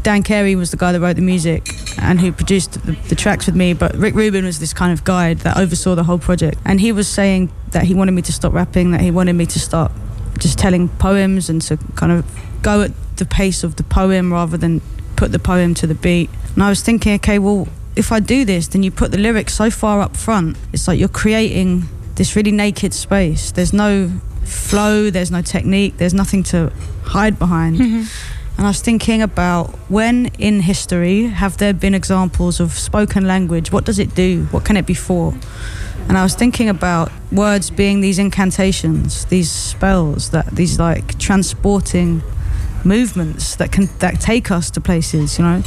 Dan 0.02 0.24
Carey 0.24 0.56
was 0.56 0.72
the 0.72 0.78
guy 0.78 0.92
that 0.92 1.00
wrote 1.00 1.16
the 1.16 1.22
music 1.22 1.70
and 1.98 2.20
who 2.20 2.34
produced 2.34 2.74
the, 2.86 2.92
the 3.08 3.16
tracks 3.16 3.46
with 3.46 3.56
me, 3.56 3.74
but 3.74 3.96
Rick 3.96 4.14
Rubin 4.14 4.44
was 4.44 4.60
this 4.60 4.74
kind 4.74 4.92
of 4.92 5.06
guide 5.06 5.40
that 5.40 5.56
oversaw 5.58 5.96
the 5.96 6.04
whole 6.04 6.20
project. 6.20 6.58
And 6.66 6.82
he 6.82 6.92
was 6.92 7.08
saying 7.08 7.50
that 7.72 7.86
he 7.86 7.94
wanted 7.94 8.12
me 8.12 8.22
to 8.24 8.34
stop 8.34 8.52
rapping, 8.52 8.92
that 8.92 9.00
he 9.00 9.10
wanted 9.10 9.34
me 9.34 9.46
to 9.46 9.58
start 9.60 9.90
just 10.38 10.60
telling 10.60 10.90
poems 11.00 11.50
and 11.50 11.62
to 11.62 11.78
kind 11.96 12.12
of 12.12 12.26
go 12.62 12.82
at 12.82 12.92
the 13.16 13.26
pace 13.26 13.64
of 13.64 13.78
the 13.78 13.84
poem 13.84 14.34
rather 14.34 14.58
than 14.58 14.82
put 15.16 15.32
the 15.32 15.40
poem 15.40 15.74
to 15.76 15.88
the 15.88 15.96
beat. 15.96 16.30
And 16.56 16.64
I 16.64 16.68
was 16.68 16.82
thinking, 16.82 17.14
okay, 17.16 17.40
well, 17.40 17.70
if 17.96 18.12
I 18.12 18.20
do 18.20 18.44
this, 18.44 18.68
then 18.68 18.84
you 18.84 18.92
put 18.92 19.12
the 19.12 19.18
lyrics 19.18 19.54
so 19.54 19.70
far 19.70 20.02
up 20.02 20.18
front. 20.18 20.58
It's 20.74 20.90
like 20.90 21.00
you're 21.00 21.08
creating 21.24 21.88
this 22.16 22.36
really 22.36 22.52
naked 22.52 22.94
space. 22.94 23.52
There's 23.52 23.74
no 23.74 24.12
flow, 24.44 25.10
there's 25.10 25.32
no 25.32 25.42
technique, 25.42 25.98
there's 25.98 26.14
nothing 26.14 26.44
to 26.44 26.72
hide 27.04 27.40
behind. 27.40 27.80
Mhm. 27.80 28.08
And 28.58 28.68
I 28.68 28.70
was 28.70 28.82
thinking 28.82 29.22
about 29.22 29.74
when 29.90 30.28
in 30.38 30.62
history 30.62 31.28
have 31.28 31.58
there 31.58 31.74
been 31.74 31.96
examples 31.96 32.60
of 32.60 32.74
spoken 32.74 33.26
language? 33.26 33.72
What 33.72 33.86
does 33.86 33.98
it 33.98 34.14
do? 34.14 34.48
What 34.52 34.66
can 34.66 34.78
it 34.78 34.86
be 34.86 34.94
for? 34.94 35.34
And 36.08 36.18
I 36.18 36.24
was 36.24 36.36
thinking 36.36 36.68
about 36.70 37.12
words 37.32 37.70
being 37.70 38.02
these 38.02 38.20
incantations, 38.20 39.26
these 39.26 39.50
spells, 39.50 40.30
that 40.30 40.48
these 40.56 40.78
like 40.78 41.18
transporting 41.18 42.22
movements 42.84 43.56
that 43.56 43.72
can 43.72 43.90
that 44.00 44.20
take 44.20 44.52
us 44.52 44.70
to 44.72 44.82
places, 44.82 45.38
you 45.40 45.46
know. 45.46 45.64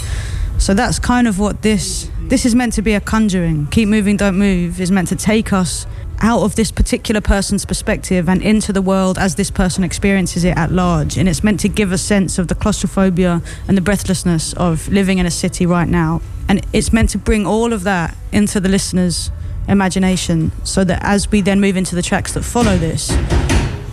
So 0.59 0.75
that's 0.75 0.99
kind 0.99 1.27
of 1.27 1.39
what 1.39 1.63
this 1.63 2.11
this 2.29 2.47
is 2.47 2.55
meant 2.55 2.73
to 2.75 2.83
be 2.83 2.95
a 2.95 3.01
conjuring. 3.01 3.67
Keep 3.71 3.89
moving, 3.89 4.17
don't 4.17 4.39
move 4.39 4.81
is 4.81 4.91
meant 4.91 5.09
to 5.09 5.17
take 5.17 5.53
us 5.53 5.87
out 6.21 6.43
of 6.43 6.57
this 6.57 6.71
particular 6.71 7.21
person's 7.21 7.65
perspective 7.65 8.29
and 8.29 8.43
into 8.43 8.73
the 8.73 8.83
world 8.83 9.19
as 9.19 9.35
this 9.35 9.51
person 9.51 9.85
experiences 9.85 10.45
it 10.45 10.57
at 10.57 10.71
large. 10.71 11.17
And 11.17 11.29
it's 11.29 11.45
meant 11.45 11.61
to 11.61 11.69
give 11.69 11.93
a 11.93 11.99
sense 11.99 12.39
of 12.39 12.49
the 12.49 12.55
claustrophobia 12.55 13.43
and 13.69 13.77
the 13.77 13.81
breathlessness 13.83 14.53
of 14.55 14.89
living 14.89 15.19
in 15.19 15.27
a 15.27 15.31
city 15.31 15.67
right 15.67 15.89
now. 15.89 16.21
And 16.49 16.65
it's 16.73 16.93
meant 16.93 17.11
to 17.11 17.19
bring 17.19 17.47
all 17.47 17.73
of 17.73 17.85
that 17.85 18.17
into 18.33 18.61
the 18.61 18.69
listener's 18.69 19.31
imagination 19.69 20.53
so 20.65 20.85
that 20.85 21.03
as 21.03 21.31
we 21.31 21.41
then 21.41 21.61
move 21.61 21.77
into 21.77 21.95
the 21.95 22.03
tracks 22.03 22.33
that 22.35 22.43
follow 22.43 22.77
this, 22.77 23.17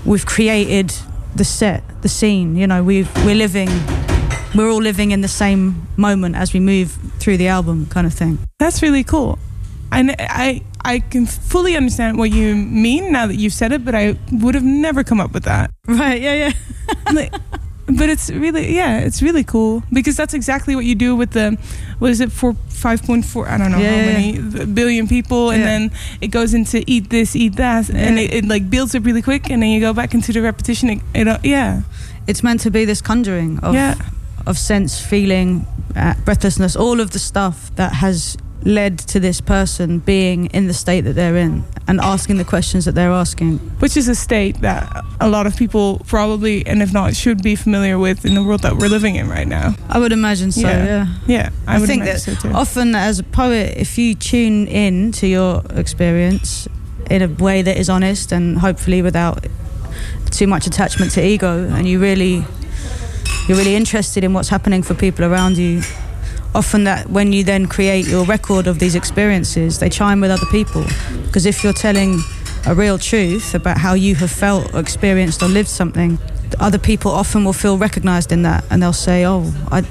we've 0.05 0.25
created 0.25 0.93
the 1.35 1.45
set, 1.45 1.83
the 2.01 2.09
scene, 2.09 2.55
you 2.55 2.67
know, 2.67 2.83
we've, 2.83 3.13
we're 3.25 3.35
living, 3.35 3.69
we're 4.53 4.69
all 4.69 4.81
living 4.81 5.11
in 5.11 5.21
the 5.21 5.27
same 5.27 5.87
moment 5.95 6.35
as 6.35 6.53
we 6.53 6.59
move 6.59 6.97
through 7.19 7.37
the 7.37 7.47
album 7.47 7.85
kind 7.85 8.05
of 8.05 8.13
thing. 8.13 8.37
That's 8.59 8.81
really 8.81 9.03
cool. 9.03 9.39
And 9.91 10.15
I 10.19 10.61
I 10.85 10.99
can 10.99 11.25
fully 11.25 11.75
understand 11.75 12.17
what 12.17 12.31
you 12.31 12.55
mean 12.55 13.11
now 13.11 13.27
that 13.27 13.35
you've 13.35 13.53
said 13.53 13.71
it, 13.71 13.83
but 13.85 13.93
I 13.95 14.15
would 14.31 14.55
have 14.55 14.63
never 14.63 15.03
come 15.03 15.19
up 15.19 15.33
with 15.33 15.43
that. 15.43 15.71
Right, 15.87 16.21
yeah, 16.21 16.33
yeah. 16.35 16.51
Like, 17.13 17.33
but 17.87 18.09
it's 18.09 18.29
really 18.29 18.73
yeah, 18.75 18.99
it's 18.99 19.21
really 19.21 19.43
cool 19.43 19.83
because 19.91 20.15
that's 20.15 20.33
exactly 20.33 20.75
what 20.75 20.85
you 20.85 20.95
do 20.95 21.15
with 21.15 21.31
the 21.31 21.57
what 21.99 22.09
is 22.11 22.21
it 22.21 22.31
for 22.31 22.53
5.4 22.53 23.47
I 23.47 23.57
don't 23.57 23.71
know 23.71 23.79
Yeah, 23.79 23.89
how 23.91 23.97
yeah, 23.97 24.41
many 24.41 24.65
billion 24.73 25.07
people 25.07 25.49
and 25.51 25.59
Yeah. 25.59 25.65
then 25.67 25.91
it 26.21 26.27
goes 26.31 26.53
into 26.53 26.83
eat 26.87 27.09
this 27.09 27.35
eat 27.35 27.55
that 27.57 27.89
and 27.89 28.17
it, 28.19 28.33
it 28.33 28.45
like 28.45 28.69
builds 28.69 28.95
up 28.95 29.05
really 29.05 29.21
quick 29.21 29.49
and 29.51 29.61
then 29.61 29.69
you 29.69 29.79
go 29.81 29.93
back 29.93 30.13
into 30.13 30.31
the 30.31 30.41
repetition 30.41 30.89
it, 30.89 31.01
it, 31.13 31.27
uh, 31.27 31.37
yeah 31.43 31.81
It's 32.27 32.43
meant 32.43 32.61
to 32.61 32.71
be 32.71 32.85
this 32.85 33.01
conjuring 33.01 33.59
of 33.63 33.75
of 34.47 34.57
sense, 34.57 34.99
feeling, 34.99 35.65
uh, 35.95 36.13
breathlessness, 36.25 36.75
all 36.75 36.99
of 36.99 37.09
the 37.11 37.19
stuff 37.19 37.69
that 37.75 37.93
has 37.93 38.37
led 38.63 38.99
to 38.99 39.19
this 39.19 39.41
person 39.41 39.99
being 39.99 40.45
in 40.47 40.67
the 40.67 40.73
state 40.73 41.01
that 41.01 41.13
they're 41.13 41.37
in 41.37 41.63
and 41.87 41.99
asking 41.99 42.37
the 42.37 42.43
questions 42.43 42.85
that 42.85 42.93
they're 42.93 43.11
asking. 43.11 43.57
which 43.79 43.97
is 43.97 44.07
a 44.07 44.15
state 44.15 44.61
that 44.61 45.03
a 45.19 45.27
lot 45.27 45.47
of 45.47 45.55
people 45.55 45.99
probably 46.07 46.65
and 46.67 46.81
if 46.81 46.93
not 46.93 47.15
should 47.15 47.41
be 47.41 47.55
familiar 47.55 47.97
with 47.97 48.23
in 48.25 48.35
the 48.35 48.43
world 48.43 48.61
that 48.61 48.77
we're 48.77 48.87
living 48.87 49.15
in 49.15 49.27
right 49.27 49.47
now 49.47 49.73
I 49.89 49.97
would 49.99 50.11
imagine 50.11 50.51
so, 50.51 50.61
Yeah. 50.61 50.85
yeah. 50.85 51.07
yeah 51.27 51.49
I, 51.67 51.75
I, 51.75 51.79
would 51.79 51.87
think 51.87 52.03
imagine 52.03 52.33
that 52.35 52.41
so 52.41 52.49
too. 52.49 52.55
often 52.55 52.93
as 52.95 53.19
a 53.19 53.23
poet, 53.23 53.77
if 53.77 53.97
you 53.97 54.13
tune 54.15 54.67
in 54.67 55.11
to 55.13 55.27
your 55.27 55.63
experience 55.75 56.67
in 57.09 57.21
a 57.21 57.27
way 57.27 57.61
that 57.61 57.77
is 57.77 57.89
honest 57.89 58.31
and 58.31 58.59
hopefully 58.59 59.01
without 59.01 59.45
too 60.29 60.47
much 60.47 60.65
attachment 60.67 61.11
to 61.11 61.25
ego, 61.25 61.67
and 61.67 61.87
you 61.87 61.99
really 61.99 62.45
you're 63.47 63.57
really 63.57 63.75
interested 63.75 64.23
in 64.23 64.33
what's 64.33 64.49
happening 64.49 64.81
for 64.83 64.93
people 64.93 65.25
around 65.25 65.57
you. 65.57 65.81
Often 66.53 66.83
that 66.83 67.09
when 67.09 67.31
you 67.31 67.43
then 67.43 67.67
create 67.67 68.07
your 68.07 68.25
record 68.25 68.67
of 68.67 68.79
these 68.79 68.95
experiences, 68.95 69.79
they 69.79 69.89
chime 69.89 70.19
with 70.19 70.31
other 70.31 70.45
people. 70.47 70.83
Because 71.25 71.45
if 71.45 71.63
you're 71.63 71.73
telling 71.73 72.19
a 72.67 72.75
real 72.75 72.97
truth 72.97 73.55
about 73.55 73.77
how 73.77 73.93
you 73.93 74.15
have 74.15 74.31
felt 74.31 74.73
or 74.73 74.79
experienced 74.79 75.41
or 75.41 75.47
lived 75.47 75.69
something, 75.69 76.19
other 76.59 76.77
people 76.77 77.11
often 77.11 77.45
will 77.45 77.53
feel 77.53 77.77
recognized 77.77 78.31
in 78.31 78.41
that 78.43 78.63
and 78.69 78.83
they'll 78.83 78.93
say, 78.93 79.25
Oh, 79.25 79.51
I, 79.71 79.81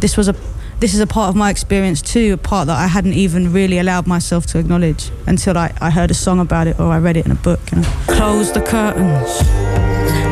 this 0.00 0.16
was 0.16 0.28
a 0.28 0.34
this 0.78 0.92
is 0.92 1.00
a 1.00 1.06
part 1.06 1.30
of 1.30 1.36
my 1.36 1.48
experience 1.48 2.02
too, 2.02 2.34
a 2.34 2.36
part 2.36 2.66
that 2.66 2.76
I 2.76 2.86
hadn't 2.86 3.14
even 3.14 3.50
really 3.50 3.78
allowed 3.78 4.06
myself 4.06 4.44
to 4.48 4.58
acknowledge 4.58 5.10
until 5.26 5.56
I, 5.56 5.72
I 5.80 5.88
heard 5.88 6.10
a 6.10 6.14
song 6.14 6.38
about 6.38 6.66
it 6.66 6.78
or 6.78 6.92
I 6.92 6.98
read 6.98 7.16
it 7.16 7.24
in 7.24 7.32
a 7.32 7.36
book. 7.36 7.60
You 7.72 7.80
know? 7.80 7.88
Close 8.08 8.52
the 8.52 8.60
curtains, 8.60 9.40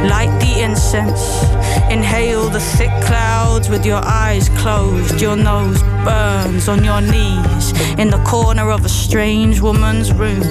light 0.09 0.39
the 0.41 0.63
incense, 0.63 1.43
inhale 1.91 2.49
the 2.49 2.61
thick 2.61 2.91
clouds 3.05 3.69
with 3.69 3.85
your 3.87 4.01
eyes 4.05 4.49
closed. 4.61 5.21
Your 5.21 5.37
nose 5.37 5.83
burns 6.05 6.69
on 6.69 6.85
your 6.85 7.01
knees 7.01 7.73
in 7.99 8.11
the 8.11 8.23
corner 8.27 8.71
of 8.71 8.85
a 8.85 8.89
strange 8.89 9.61
woman's 9.61 10.13
room. 10.13 10.43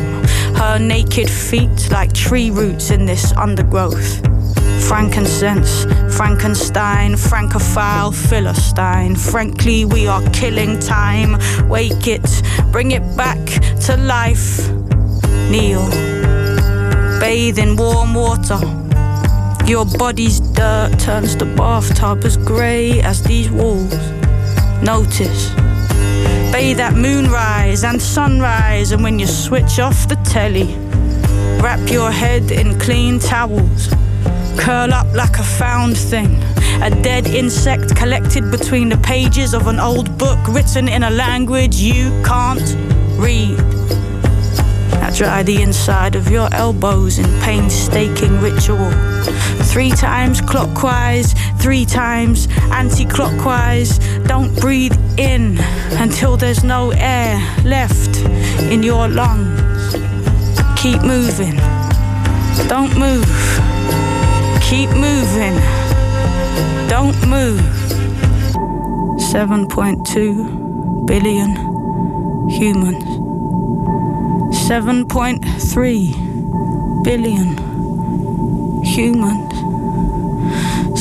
Her 0.55 0.79
naked 0.79 1.29
feet 1.29 1.89
like 1.91 2.13
tree 2.13 2.51
roots 2.51 2.91
in 2.91 3.05
this 3.05 3.33
undergrowth. 3.33 4.22
Frankincense, 4.88 5.86
Frankenstein, 6.15 7.15
Francophile, 7.15 8.12
Philistine. 8.12 9.15
Frankly, 9.15 9.86
we 9.86 10.07
are 10.07 10.22
killing 10.31 10.79
time. 10.79 11.38
Wake 11.67 12.07
it, 12.07 12.43
bring 12.72 12.91
it 12.91 13.17
back 13.17 13.43
to 13.86 13.98
life. 13.98 14.69
Kneel, 15.50 15.89
bathe 17.19 17.60
in 17.60 17.75
warm 17.75 18.13
water. 18.13 18.83
Your 19.65 19.86
body's 19.86 20.41
dirt 20.41 21.00
turns 21.00 21.38
the 21.38 21.46
bathtub 21.46 22.25
as 22.25 22.36
grey 22.36 23.01
as 23.01 23.24
these 23.24 23.50
walls. 23.50 23.96
Notice, 24.84 25.51
bathe 26.51 26.82
at 26.82 26.93
moonrise 26.96 27.86
and 27.86 28.01
sunrise, 28.01 28.91
and 28.91 29.01
when 29.01 29.20
you 29.20 29.25
switch 29.25 29.79
off 29.79 30.10
the 30.10 30.17
telly, 30.25 30.75
wrap 31.63 31.89
your 31.89 32.12
head 32.12 32.51
in 32.51 32.77
clean 32.77 33.20
towels. 33.20 33.88
Curl 34.58 34.93
up 34.93 35.08
like 35.15 35.39
a 35.39 35.43
found 35.43 35.98
thing, 35.98 36.36
a 36.84 36.89
dead 37.01 37.27
insect 37.27 37.96
collected 37.96 38.51
between 38.51 38.89
the 38.89 38.98
pages 38.98 39.53
of 39.53 39.67
an 39.67 39.79
old 39.79 40.17
book 40.17 40.39
written 40.50 40.89
in 40.89 41.03
a 41.03 41.10
language 41.10 41.77
you 41.77 42.10
can't 42.25 42.75
read. 43.17 43.58
Dry 45.15 45.43
the 45.43 45.62
inside 45.62 46.15
of 46.15 46.29
your 46.31 46.50
elbows 46.53 47.19
in 47.19 47.25
painstaking 47.41 48.41
ritual. 48.41 48.91
Three 49.71 49.91
times 49.91 50.41
clockwise, 50.41 51.33
three 51.59 51.85
times 51.85 52.47
anti 52.71 53.05
clockwise. 53.05 54.00
Don't 54.25 54.53
breathe 54.59 54.97
in 55.19 55.59
until 56.01 56.35
there's 56.35 56.63
no 56.63 56.91
air 56.91 57.38
left 57.63 58.17
in 58.71 58.81
your 58.81 59.07
lungs. 59.07 59.95
Keep 60.81 61.03
moving. 61.03 61.55
Don't 62.67 62.97
move. 62.97 63.29
Keep 64.62 64.89
moving. 64.91 65.55
Don't 66.89 67.15
move. 67.27 67.62
7.2 69.31 71.05
billion 71.05 71.55
humans. 72.50 73.23
7.3 74.53 77.03
billion 77.03 77.57
humans. 78.86 79.53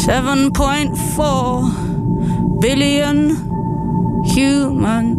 7.4 0.06 2.60
billion 2.60 3.36
human. 4.24 5.11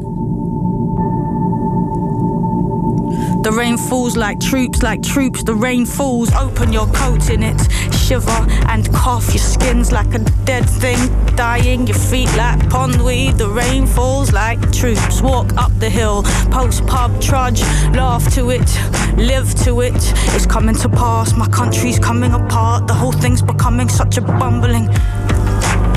The 3.44 3.52
rain 3.52 3.78
falls 3.78 4.16
like 4.16 4.40
troops, 4.40 4.82
like 4.82 5.04
troops. 5.04 5.44
The 5.44 5.54
rain 5.54 5.86
falls. 5.86 6.34
Open 6.34 6.72
your 6.72 6.88
coat 6.88 7.30
in 7.30 7.44
it. 7.44 7.60
Shiver 7.94 8.48
and 8.70 8.90
cough. 8.94 9.28
Your 9.34 9.44
skin's 9.44 9.92
like 9.92 10.14
a 10.14 10.20
dead 10.46 10.68
thing 10.70 10.98
dying. 11.36 11.86
Your 11.86 11.98
feet 11.98 12.34
like 12.38 12.60
pondweed. 12.70 13.38
The 13.38 13.50
rain 13.50 13.86
falls 13.86 14.32
like 14.32 14.62
troops. 14.72 15.22
Walk 15.22 15.52
up 15.58 15.78
the 15.80 15.90
hill. 15.90 16.24
Post 16.52 16.88
pub 16.88 17.22
trudge. 17.22 17.62
Laugh 17.94 18.34
to 18.36 18.50
it. 18.50 18.70
Live 19.18 19.54
to 19.66 19.82
it. 19.82 20.02
It's 20.34 20.46
coming 20.46 20.76
to 20.76 20.88
pass. 20.88 21.36
My 21.36 21.50
country's 21.50 22.00
coming 22.00 22.32
apart. 22.32 22.88
The 22.88 22.94
whole 22.94 23.12
thing's 23.12 23.42
becoming 23.42 23.90
such 23.90 24.18
a 24.18 24.22
bumbling. 24.22 24.88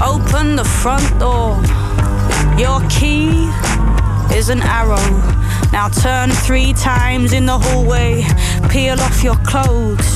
Open 0.02 0.56
the 0.56 0.66
front 0.82 1.08
door. 1.20 1.54
Your 2.58 2.80
key 2.90 3.50
is 4.32 4.48
an 4.48 4.60
arrow. 4.62 5.10
Now 5.72 5.88
turn 5.88 6.30
three 6.30 6.72
times 6.72 7.32
in 7.32 7.46
the 7.46 7.58
hallway. 7.58 8.24
Peel 8.70 9.00
off 9.00 9.22
your 9.22 9.36
clothes. 9.44 10.06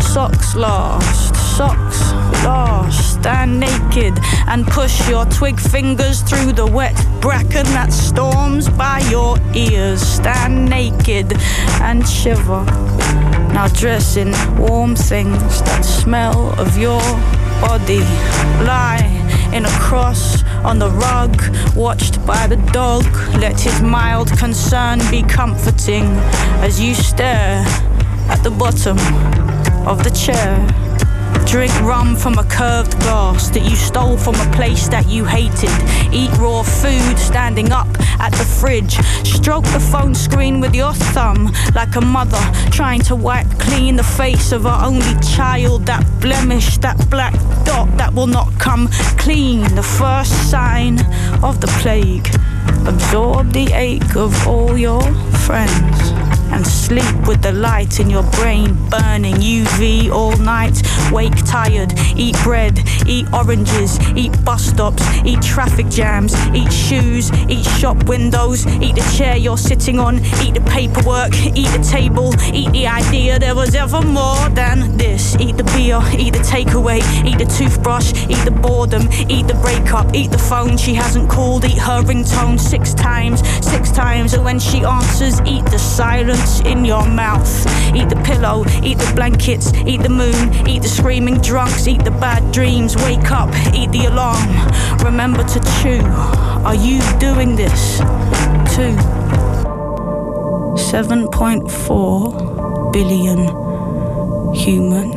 Socks 0.00 0.54
last, 0.54 1.34
socks 1.56 2.12
last. 2.44 3.20
Stand 3.20 3.60
naked 3.60 4.18
and 4.48 4.66
push 4.66 5.08
your 5.08 5.24
twig 5.26 5.58
fingers 5.60 6.22
through 6.22 6.52
the 6.52 6.66
wet 6.66 6.94
bracken 7.20 7.66
that 7.66 7.92
storms 7.92 8.68
by 8.68 8.98
your 9.10 9.38
ears. 9.54 10.00
Stand 10.00 10.68
naked 10.68 11.32
and 11.80 12.06
shiver. 12.06 12.64
Now 13.54 13.68
dress 13.68 14.16
in 14.16 14.32
warm 14.58 14.96
things 14.96 15.62
that 15.62 15.84
smell 15.84 16.58
of 16.60 16.76
your 16.76 17.00
body. 17.60 18.00
Lie 18.64 19.50
in 19.52 19.64
a 19.66 19.70
cross 19.78 20.41
on 20.64 20.78
the 20.78 20.90
rug, 20.90 21.36
watched 21.76 22.24
by 22.26 22.46
the 22.46 22.56
dog. 22.72 23.04
Let 23.38 23.60
his 23.60 23.80
mild 23.82 24.28
concern 24.38 24.98
be 25.10 25.22
comforting 25.22 26.04
as 26.62 26.80
you 26.80 26.94
stare 26.94 27.64
at 28.28 28.42
the 28.42 28.50
bottom 28.50 28.98
of 29.86 30.04
the 30.04 30.10
chair. 30.10 30.81
Drink 31.46 31.72
rum 31.82 32.16
from 32.16 32.38
a 32.38 32.44
curved 32.44 32.98
glass 33.00 33.50
that 33.50 33.62
you 33.68 33.76
stole 33.76 34.16
from 34.16 34.34
a 34.36 34.52
place 34.52 34.88
that 34.88 35.08
you 35.08 35.24
hated. 35.24 35.70
Eat 36.12 36.30
raw 36.38 36.62
food 36.62 37.18
standing 37.18 37.72
up 37.72 37.88
at 38.20 38.32
the 38.32 38.44
fridge. 38.44 38.96
Stroke 39.26 39.64
the 39.64 39.80
phone 39.80 40.14
screen 40.14 40.60
with 40.60 40.74
your 40.74 40.92
thumb 40.92 41.52
like 41.74 41.94
a 41.96 42.00
mother 42.00 42.40
trying 42.70 43.00
to 43.02 43.16
wipe 43.16 43.50
clean 43.58 43.96
the 43.96 44.04
face 44.04 44.52
of 44.52 44.62
her 44.62 44.80
only 44.82 45.14
child. 45.20 45.86
That 45.86 46.04
blemish, 46.20 46.78
that 46.78 46.98
black 47.10 47.34
dot 47.64 47.88
that 47.98 48.14
will 48.14 48.26
not 48.28 48.48
come 48.58 48.88
clean. 49.18 49.62
The 49.74 49.82
first 49.82 50.50
sign 50.50 51.00
of 51.42 51.60
the 51.60 51.68
plague. 51.80 52.28
Absorb 52.86 53.52
the 53.52 53.72
ache 53.72 54.16
of 54.16 54.46
all 54.46 54.76
your 54.76 55.02
friends 55.46 56.11
and 56.52 56.66
sleep 56.66 57.26
with 57.26 57.42
the 57.42 57.52
light 57.52 57.98
in 57.98 58.10
your 58.10 58.22
brain 58.38 58.74
burning 58.90 59.36
UV 59.36 60.10
all 60.10 60.36
night. 60.36 60.82
Wake 61.10 61.34
tired, 61.46 61.92
eat 62.16 62.36
bread, 62.42 62.78
eat 63.06 63.26
oranges, 63.32 63.98
eat 64.16 64.32
bus 64.44 64.64
stops, 64.64 65.02
eat 65.24 65.40
traffic 65.42 65.88
jams, 65.88 66.34
eat 66.54 66.72
shoes, 66.72 67.32
eat 67.48 67.64
shop 67.80 68.04
windows, 68.04 68.66
eat 68.66 68.94
the 68.94 69.14
chair 69.16 69.36
you're 69.36 69.58
sitting 69.58 69.98
on, 69.98 70.16
eat 70.44 70.54
the 70.54 70.64
paperwork, 70.66 71.34
eat 71.56 71.70
the 71.76 71.84
table, 71.90 72.34
eat 72.52 72.70
the 72.72 72.86
idea 72.86 73.38
there 73.38 73.54
was 73.54 73.74
ever 73.74 74.02
more 74.02 74.48
than 74.50 74.96
this. 74.96 75.36
Eat 75.40 75.56
the 75.56 75.64
beer, 75.64 76.00
eat 76.18 76.32
the 76.34 76.40
takeaway, 76.40 77.00
eat 77.24 77.38
the 77.38 77.46
toothbrush, 77.46 78.12
eat 78.28 78.44
the 78.44 78.50
boredom, 78.50 79.08
eat 79.28 79.46
the 79.46 79.58
breakup, 79.62 80.14
eat 80.14 80.30
the 80.30 80.38
phone 80.38 80.76
she 80.76 80.94
hasn't 80.94 81.30
called, 81.30 81.64
eat 81.64 81.78
her 81.78 82.02
ringtone 82.02 82.60
six 82.60 82.92
times, 82.94 83.40
six 83.64 83.90
times, 83.90 84.34
and 84.34 84.44
when 84.44 84.58
she 84.58 84.84
answers, 84.84 85.40
eat 85.42 85.64
the 85.66 85.78
silence 85.78 86.41
in 86.64 86.84
your 86.84 87.06
mouth. 87.06 87.48
Eat 87.94 88.08
the 88.08 88.16
pillow, 88.24 88.64
eat 88.82 88.98
the 88.98 89.12
blankets, 89.14 89.72
eat 89.86 90.02
the 90.02 90.08
moon, 90.08 90.66
eat 90.66 90.82
the 90.82 90.88
screaming 90.88 91.40
drunks, 91.40 91.86
eat 91.86 92.02
the 92.04 92.10
bad 92.10 92.50
dreams. 92.52 92.96
Wake 92.96 93.30
up, 93.30 93.54
eat 93.74 93.92
the 93.92 94.06
alarm. 94.06 94.48
Remember 95.04 95.44
to 95.44 95.60
chew. 95.80 96.02
Are 96.64 96.74
you 96.74 97.00
doing 97.18 97.54
this 97.56 97.98
too? 98.74 98.96
7.4 100.76 102.92
billion 102.92 103.46
human. 104.54 105.12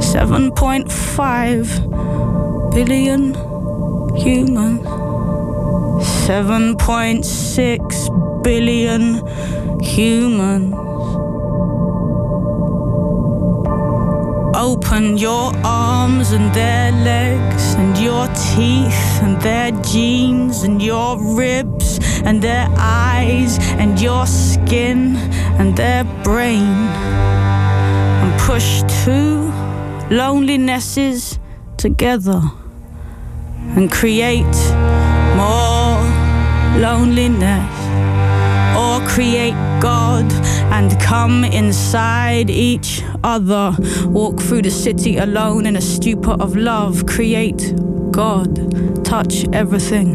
7.5 0.00 2.74
billion 2.74 3.34
human. 4.16 4.78
7.6 6.00 8.42
billion 8.42 9.20
humans. 9.82 10.74
Open 14.56 15.16
your 15.16 15.52
arms 15.64 16.32
and 16.32 16.52
their 16.54 16.92
legs, 16.92 17.74
and 17.74 17.96
your 17.98 18.26
teeth 18.28 19.22
and 19.22 19.40
their 19.40 19.70
jeans, 19.82 20.62
and 20.62 20.82
your 20.82 21.18
ribs 21.36 21.98
and 22.24 22.42
their 22.42 22.68
eyes, 22.76 23.58
and 23.78 24.00
your 24.00 24.26
skin 24.26 25.16
and 25.58 25.76
their 25.76 26.04
brain. 26.22 26.76
And 28.22 28.40
push 28.40 28.82
two 29.04 29.50
lonelinesses 30.10 31.38
together 31.76 32.42
and 33.76 33.90
create 33.90 34.56
more 35.36 36.00
loneliness 36.78 37.79
create 39.10 39.54
God 39.80 40.32
and 40.72 40.98
come 41.00 41.42
inside 41.44 42.48
each 42.48 43.02
other. 43.24 43.76
Walk 44.06 44.40
through 44.40 44.62
the 44.62 44.70
city 44.70 45.16
alone 45.16 45.66
in 45.66 45.74
a 45.74 45.80
stupor 45.80 46.36
of 46.40 46.54
love. 46.54 47.06
Create 47.06 47.74
God. 48.12 49.04
Touch 49.04 49.46
everything. 49.52 50.14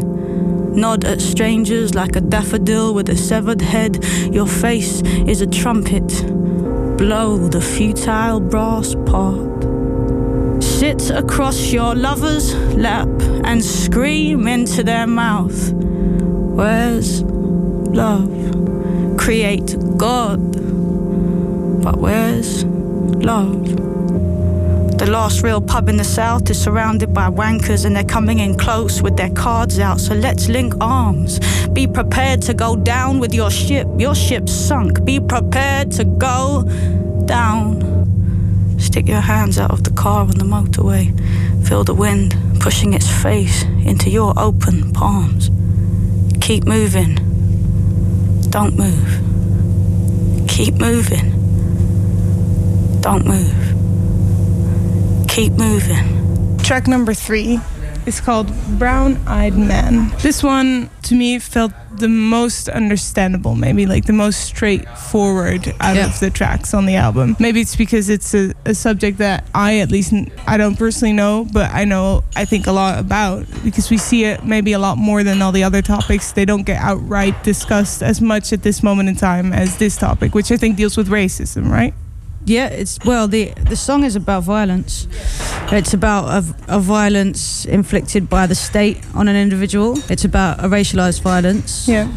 Nod 0.74 1.04
at 1.04 1.20
strangers 1.20 1.94
like 1.94 2.16
a 2.16 2.22
daffodil 2.22 2.94
with 2.94 3.10
a 3.10 3.16
severed 3.16 3.60
head. 3.60 4.02
Your 4.32 4.46
face 4.46 5.02
is 5.26 5.42
a 5.42 5.46
trumpet. 5.46 6.08
Blow 6.96 7.36
the 7.36 7.60
futile 7.60 8.40
brass 8.40 8.94
part. 9.04 9.62
Sit 10.62 11.10
across 11.10 11.70
your 11.70 11.94
lover's 11.94 12.54
lap 12.74 13.08
and 13.44 13.62
scream 13.62 14.48
into 14.48 14.82
their 14.82 15.06
mouth. 15.06 15.72
Where's 15.74 17.22
love? 17.22 18.45
Create 19.26 19.74
God. 19.96 20.38
But 21.82 21.96
where's 21.96 22.64
love? 22.64 23.66
The 24.98 25.08
last 25.10 25.42
real 25.42 25.60
pub 25.60 25.88
in 25.88 25.96
the 25.96 26.04
south 26.04 26.48
is 26.48 26.62
surrounded 26.62 27.12
by 27.12 27.28
wankers 27.28 27.84
and 27.84 27.96
they're 27.96 28.04
coming 28.04 28.38
in 28.38 28.56
close 28.56 29.02
with 29.02 29.16
their 29.16 29.30
cards 29.30 29.80
out. 29.80 29.98
So 29.98 30.14
let's 30.14 30.48
link 30.48 30.74
arms. 30.80 31.40
Be 31.70 31.88
prepared 31.88 32.40
to 32.42 32.54
go 32.54 32.76
down 32.76 33.18
with 33.18 33.34
your 33.34 33.50
ship. 33.50 33.88
Your 33.98 34.14
ship's 34.14 34.52
sunk. 34.52 35.04
Be 35.04 35.18
prepared 35.18 35.90
to 35.98 36.04
go 36.04 36.62
down. 37.26 38.76
Stick 38.78 39.08
your 39.08 39.22
hands 39.22 39.58
out 39.58 39.72
of 39.72 39.82
the 39.82 39.90
car 39.90 40.20
on 40.20 40.38
the 40.38 40.44
motorway. 40.44 41.10
Feel 41.66 41.82
the 41.82 41.94
wind 41.94 42.36
pushing 42.60 42.94
its 42.94 43.10
face 43.10 43.64
into 43.84 44.08
your 44.08 44.38
open 44.38 44.92
palms. 44.92 45.50
Keep 46.40 46.64
moving. 46.64 47.25
Don't 48.56 48.74
move. 48.74 50.48
Keep 50.48 50.76
moving. 50.76 51.30
Don't 53.02 53.26
move. 53.26 53.52
Keep 55.28 55.52
moving. 55.52 56.56
Track 56.60 56.86
number 56.86 57.12
three 57.12 57.60
is 58.06 58.20
called 58.20 58.50
Brown 58.78 59.16
Eyed 59.26 59.56
Man. 59.56 60.12
This 60.22 60.42
one, 60.42 60.88
to 61.02 61.14
me, 61.14 61.38
felt 61.38 61.72
the 61.98 62.08
most 62.08 62.68
understandable, 62.68 63.54
maybe 63.54 63.86
like 63.86 64.04
the 64.04 64.12
most 64.12 64.44
straightforward 64.44 65.74
out 65.80 65.96
Yeah. 65.96 66.06
of 66.06 66.20
the 66.20 66.30
tracks 66.30 66.74
on 66.74 66.86
the 66.86 66.94
album. 66.96 67.36
Maybe 67.38 67.60
it's 67.60 67.74
because 67.74 68.08
it's 68.08 68.34
a, 68.34 68.52
a 68.64 68.74
subject 68.74 69.18
that 69.18 69.44
I, 69.54 69.78
at 69.78 69.90
least, 69.90 70.12
I 70.46 70.56
don't 70.56 70.76
personally 70.76 71.14
know, 71.14 71.46
but 71.52 71.70
I 71.72 71.84
know, 71.84 72.22
I 72.36 72.44
think 72.44 72.66
a 72.66 72.72
lot 72.72 72.98
about 72.98 73.46
because 73.64 73.90
we 73.90 73.96
see 73.98 74.24
it 74.24 74.44
maybe 74.44 74.72
a 74.72 74.78
lot 74.78 74.98
more 74.98 75.24
than 75.24 75.40
all 75.42 75.52
the 75.52 75.64
other 75.64 75.82
topics. 75.82 76.32
They 76.32 76.44
don't 76.44 76.64
get 76.64 76.80
outright 76.82 77.42
discussed 77.42 78.02
as 78.02 78.20
much 78.20 78.52
at 78.52 78.62
this 78.62 78.82
moment 78.82 79.08
in 79.08 79.16
time 79.16 79.52
as 79.52 79.78
this 79.78 79.96
topic, 79.96 80.34
which 80.34 80.52
I 80.52 80.56
think 80.58 80.76
deals 80.76 80.96
with 80.96 81.08
racism, 81.08 81.70
right? 81.70 81.94
Yeah, 82.46 82.68
it's 82.68 82.98
well 83.04 83.26
the 83.26 83.52
the 83.68 83.74
song 83.74 84.04
is 84.04 84.14
about 84.14 84.44
violence. 84.44 85.08
It's 85.72 85.92
about 85.92 86.26
a, 86.28 86.76
a 86.76 86.78
violence 86.78 87.64
inflicted 87.66 88.30
by 88.30 88.46
the 88.46 88.54
state 88.54 88.98
on 89.14 89.26
an 89.26 89.34
individual. 89.34 89.98
It's 90.08 90.24
about 90.24 90.60
a 90.64 90.68
racialized 90.68 91.22
violence. 91.22 91.88
Yeah. 91.88 92.08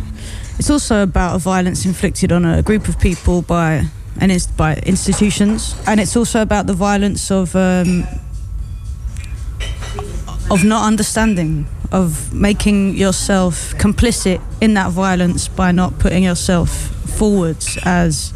It's 0.60 0.70
also 0.70 1.02
about 1.02 1.36
a 1.36 1.40
violence 1.40 1.84
inflicted 1.84 2.32
on 2.32 2.46
a 2.46 2.62
group 2.62 2.88
of 2.88 3.00
people 3.00 3.42
by 3.42 3.86
and 4.22 4.32
it's 4.32 4.46
by 4.46 4.76
institutions, 4.86 5.76
and 5.88 6.00
it's 6.00 6.16
also 6.16 6.42
about 6.44 6.68
the 6.68 6.74
violence 6.74 7.32
of 7.32 7.56
um, 7.56 8.04
of 10.52 10.64
not 10.64 10.86
understanding, 10.86 11.66
of 11.92 12.32
making 12.34 12.96
yourself 12.96 13.74
complicit 13.80 14.42
in 14.62 14.76
that 14.76 14.92
violence 14.92 15.48
by 15.48 15.72
not 15.72 15.98
putting 15.98 16.24
yourself 16.24 16.70
forwards 17.18 17.80
as 17.84 18.32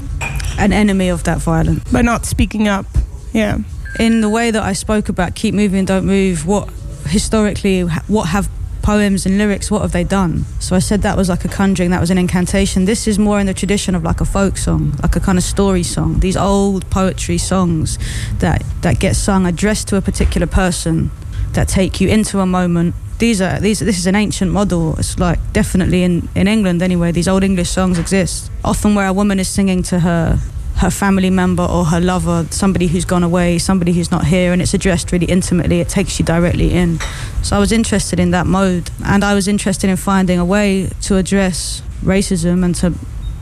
an 0.63 0.73
enemy 0.73 1.09
of 1.09 1.23
that 1.25 1.39
violence. 1.39 1.91
By 1.91 2.01
not 2.01 2.25
speaking 2.25 2.67
up. 2.67 2.85
Yeah. 3.33 3.57
In 3.99 4.21
the 4.21 4.29
way 4.29 4.49
that 4.49 4.63
I 4.63 4.73
spoke 4.73 5.09
about 5.09 5.35
keep 5.35 5.53
moving, 5.53 5.85
don't 5.85 6.05
move, 6.05 6.47
what 6.47 6.69
historically, 7.05 7.81
what 7.81 8.29
have 8.29 8.49
poems 8.81 9.25
and 9.25 9.37
lyrics, 9.37 9.69
what 9.69 9.81
have 9.81 9.91
they 9.91 10.03
done? 10.03 10.45
So 10.59 10.75
I 10.75 10.79
said 10.79 11.01
that 11.01 11.17
was 11.17 11.29
like 11.29 11.45
a 11.45 11.47
conjuring, 11.47 11.91
that 11.91 12.01
was 12.01 12.11
an 12.11 12.17
incantation. 12.17 12.85
This 12.85 13.07
is 13.07 13.19
more 13.19 13.39
in 13.39 13.45
the 13.45 13.53
tradition 13.53 13.93
of 13.93 14.03
like 14.03 14.21
a 14.21 14.25
folk 14.25 14.57
song, 14.57 14.93
like 15.01 15.15
a 15.15 15.19
kind 15.19 15.37
of 15.37 15.43
story 15.43 15.83
song. 15.83 16.19
These 16.19 16.37
old 16.37 16.89
poetry 16.89 17.37
songs 17.37 17.99
that, 18.39 18.63
that 18.81 18.99
get 18.99 19.15
sung 19.15 19.45
addressed 19.45 19.89
to 19.89 19.97
a 19.97 20.01
particular 20.01 20.47
person 20.47 21.11
that 21.51 21.67
take 21.67 22.01
you 22.01 22.09
into 22.09 22.39
a 22.39 22.45
moment. 22.45 22.95
These 23.19 23.41
are 23.41 23.59
these. 23.59 23.79
This 23.79 23.97
is 23.97 24.07
an 24.07 24.15
ancient 24.15 24.51
model. 24.51 24.97
It's 24.97 25.17
like 25.19 25.39
definitely 25.53 26.03
in, 26.03 26.27
in 26.35 26.47
England 26.47 26.81
anyway. 26.81 27.11
These 27.11 27.27
old 27.27 27.43
English 27.43 27.69
songs 27.69 27.97
exist. 27.99 28.51
Often 28.63 28.95
where 28.95 29.07
a 29.07 29.13
woman 29.13 29.39
is 29.39 29.47
singing 29.47 29.83
to 29.83 29.99
her 29.99 30.39
her 30.77 30.89
family 30.89 31.29
member 31.29 31.63
or 31.63 31.85
her 31.85 32.01
lover, 32.01 32.45
somebody 32.49 32.87
who's 32.87 33.05
gone 33.05 33.23
away, 33.23 33.59
somebody 33.59 33.93
who's 33.93 34.11
not 34.11 34.25
here, 34.25 34.51
and 34.51 34.61
it's 34.61 34.73
addressed 34.73 35.11
really 35.11 35.27
intimately. 35.27 35.79
It 35.79 35.89
takes 35.89 36.19
you 36.19 36.25
directly 36.25 36.73
in. 36.73 36.99
So 37.41 37.55
I 37.55 37.59
was 37.59 37.71
interested 37.71 38.19
in 38.19 38.31
that 38.31 38.47
mode, 38.47 38.89
and 39.05 39.23
I 39.23 39.33
was 39.33 39.47
interested 39.47 39.89
in 39.89 39.97
finding 39.97 40.39
a 40.39 40.45
way 40.45 40.89
to 41.03 41.17
address 41.17 41.81
racism 42.03 42.65
and 42.65 42.75
to 42.75 42.93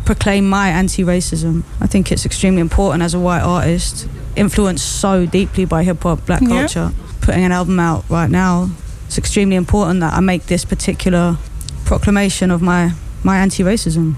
proclaim 0.06 0.50
my 0.50 0.70
anti-racism. 0.70 1.64
I 1.80 1.88
think 1.88 2.12
it's 2.12 2.26
extremely 2.26 2.62
important 2.62 3.02
as 3.02 3.14
a 3.14 3.20
white 3.20 3.42
artist, 3.42 4.08
influenced 4.36 5.00
so 5.00 5.26
deeply 5.26 5.66
by 5.66 5.84
hip 5.84 6.04
hop, 6.04 6.26
black 6.26 6.46
culture. 6.46 6.92
Yeah. 6.94 7.06
Putting 7.22 7.44
an 7.44 7.52
album 7.52 7.80
out 7.80 8.04
right 8.10 8.30
now, 8.30 8.70
it's 9.12 9.18
extremely 9.18 9.58
important 9.58 10.00
that 10.00 10.14
I 10.14 10.22
make 10.22 10.46
this 10.46 10.64
particular 10.64 11.38
proclamation 11.84 12.50
of 12.50 12.62
my 12.62 12.94
my 13.24 13.40
anti-racism. 13.40 14.16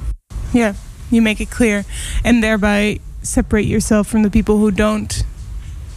Yeah 0.54 0.76
you 1.10 1.22
make 1.22 1.40
it 1.42 1.50
clear 1.50 1.86
and 2.24 2.44
thereby 2.44 3.00
separate 3.22 3.66
yourself 3.66 4.08
from 4.08 4.24
the 4.24 4.30
people 4.30 4.58
who 4.58 4.72
don't 4.72 5.24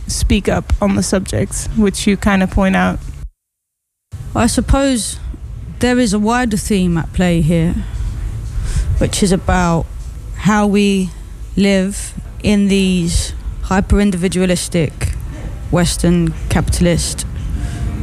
speak 0.07 0.49
up 0.49 0.73
on 0.81 0.95
the 0.95 1.03
subjects, 1.03 1.67
which 1.77 2.07
you 2.07 2.17
kind 2.17 2.43
of 2.43 2.51
point 2.51 2.77
out. 2.77 2.99
I 4.35 4.47
suppose 4.47 5.19
there 5.81 5.99
is 5.99 6.13
a 6.13 6.19
wider 6.19 6.57
theme 6.57 6.97
at 6.99 7.13
play 7.13 7.41
here, 7.41 7.75
which 8.99 9.23
is 9.23 9.33
about 9.33 9.87
how 10.37 10.67
we 10.67 11.11
live 11.55 12.15
in 12.43 12.69
these 12.69 13.35
hyper 13.63 14.01
individualistic 14.01 14.93
Western 15.71 16.33
capitalist 16.49 17.27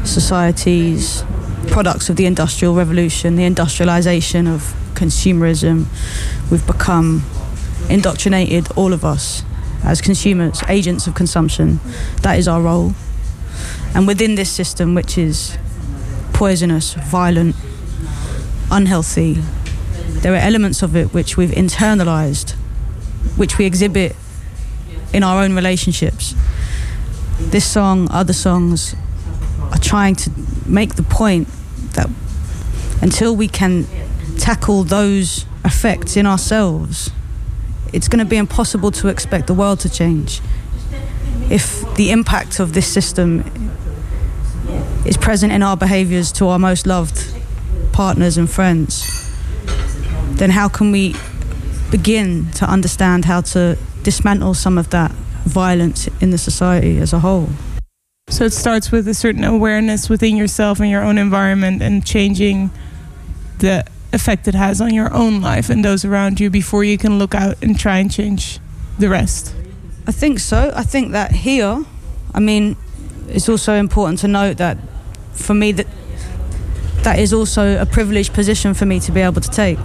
societies, 0.04 1.24
products 1.68 2.10
of 2.10 2.16
the 2.16 2.26
Industrial 2.26 2.76
Revolution, 2.76 3.36
the 3.36 3.46
industrialization 3.46 4.48
of 4.48 4.76
consumerism. 4.94 5.86
We've 6.52 6.66
become 6.66 7.24
indoctrinated, 7.89 8.68
all 8.76 8.94
of 8.94 9.04
us, 9.04 9.44
as 9.84 10.02
consumers, 10.02 10.62
agents 10.68 11.08
of 11.08 11.16
consumption. 11.16 11.80
That 12.22 12.38
is 12.38 12.48
our 12.48 12.62
role. 12.62 12.94
And 13.96 14.08
within 14.08 14.36
this 14.36 14.50
system, 14.50 14.96
which 14.96 15.18
is 15.18 15.58
poisonous, 16.34 16.94
violent, 16.94 17.56
unhealthy, 18.72 19.42
there 20.22 20.34
are 20.34 20.38
elements 20.38 20.82
of 20.82 20.96
it 20.96 21.13
which 21.13 21.38
we've 21.38 21.52
internalized, 21.52 22.52
which 23.36 23.58
we 23.58 23.66
exhibit 23.66 24.16
in 25.12 25.24
our 25.24 25.44
own 25.44 25.54
relationships. 25.54 26.34
This 27.39 27.70
song, 27.70 28.08
other 28.10 28.34
songs, 28.34 28.96
are 29.74 29.80
trying 29.80 30.16
to 30.16 30.32
make 30.66 30.96
the 30.96 31.04
point 31.04 31.48
that 31.94 32.10
until 33.02 33.36
we 33.36 33.48
can 33.48 33.88
tackle 34.38 34.84
those 34.84 35.46
effects 35.66 36.16
in 36.16 36.26
ourselves, 36.26 37.10
it's 37.92 38.08
going 38.08 38.20
to 38.20 38.30
be 38.30 38.38
impossible 38.38 38.92
to 38.92 39.08
expect 39.08 39.48
the 39.48 39.54
world 39.54 39.80
to 39.80 39.90
change. 39.90 40.42
If 41.50 41.84
the 41.96 42.12
impact 42.12 42.60
of 42.60 42.74
this 42.74 42.88
system 42.88 43.44
is 45.06 45.18
present 45.18 45.52
in 45.52 45.64
our 45.64 45.76
behaviors 45.76 46.32
to 46.34 46.48
our 46.48 46.60
most 46.60 46.86
loved 46.86 47.34
partners 47.92 48.38
and 48.38 48.50
friends, 48.50 49.10
then 50.38 50.52
how 50.52 50.70
can 50.70 50.92
we 50.92 51.16
begin 51.92 52.50
to 52.52 52.66
understand 52.66 53.26
how 53.26 53.42
to 53.42 53.78
dismantle 54.04 54.54
some 54.54 54.78
of 54.78 54.90
that 54.92 55.12
violence 55.46 56.08
in 56.22 56.32
the 56.32 56.38
society 56.38 57.00
as 57.00 57.12
a 57.14 57.20
whole? 57.20 57.50
So 58.30 58.46
it 58.46 58.54
starts 58.54 58.92
with 58.92 59.08
a 59.08 59.14
certain 59.14 59.44
awareness 59.44 60.10
within 60.10 60.36
yourself 60.36 60.80
and 60.80 60.90
your 60.90 61.04
own 61.04 61.18
environment 61.18 61.82
and 61.82 62.04
changing 62.06 62.72
the 63.60 63.86
effect 64.12 64.48
it 64.48 64.56
has 64.56 64.82
on 64.82 64.94
your 64.94 65.14
own 65.14 65.42
life 65.42 65.70
and 65.70 65.86
those 65.86 66.04
around 66.04 66.40
you 66.40 66.50
before 66.50 66.84
you 66.84 66.98
can 66.98 67.20
look 67.20 67.36
out 67.36 67.62
and 67.62 67.80
try 67.80 68.00
and 68.00 68.12
change 68.12 68.60
the 68.98 69.08
rest. 69.08 69.54
I 70.08 70.12
think 70.12 70.40
so. 70.40 70.72
I 70.76 70.84
think 70.84 71.12
that 71.12 71.32
here, 71.32 71.86
I 72.34 72.40
mean, 72.40 72.76
it's 73.28 73.48
also 73.50 73.74
important 73.74 74.20
to 74.20 74.28
note 74.28 74.58
that 74.58 74.78
for 75.34 75.54
me 75.54 75.72
that 75.74 75.88
that 77.04 77.20
is 77.20 77.34
also 77.34 77.80
a 77.80 77.86
privileged 77.86 78.34
position 78.34 78.74
for 78.74 78.86
me 78.86 79.00
to 79.02 79.12
be 79.12 79.22
able 79.22 79.42
to 79.42 79.50
take. 79.50 79.78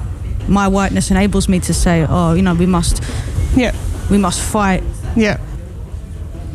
My 0.49 0.69
whiteness 0.69 1.11
enables 1.11 1.49
me 1.49 1.61
to 1.61 1.75
say, 1.75 2.07
"Oh, 2.09 2.33
you 2.33 2.43
know, 2.43 2.55
we 2.55 2.67
must, 2.67 3.03
yeah, 3.55 3.75
we 4.11 4.17
must 4.19 4.41
fight, 4.41 4.83
yeah, 5.17 5.39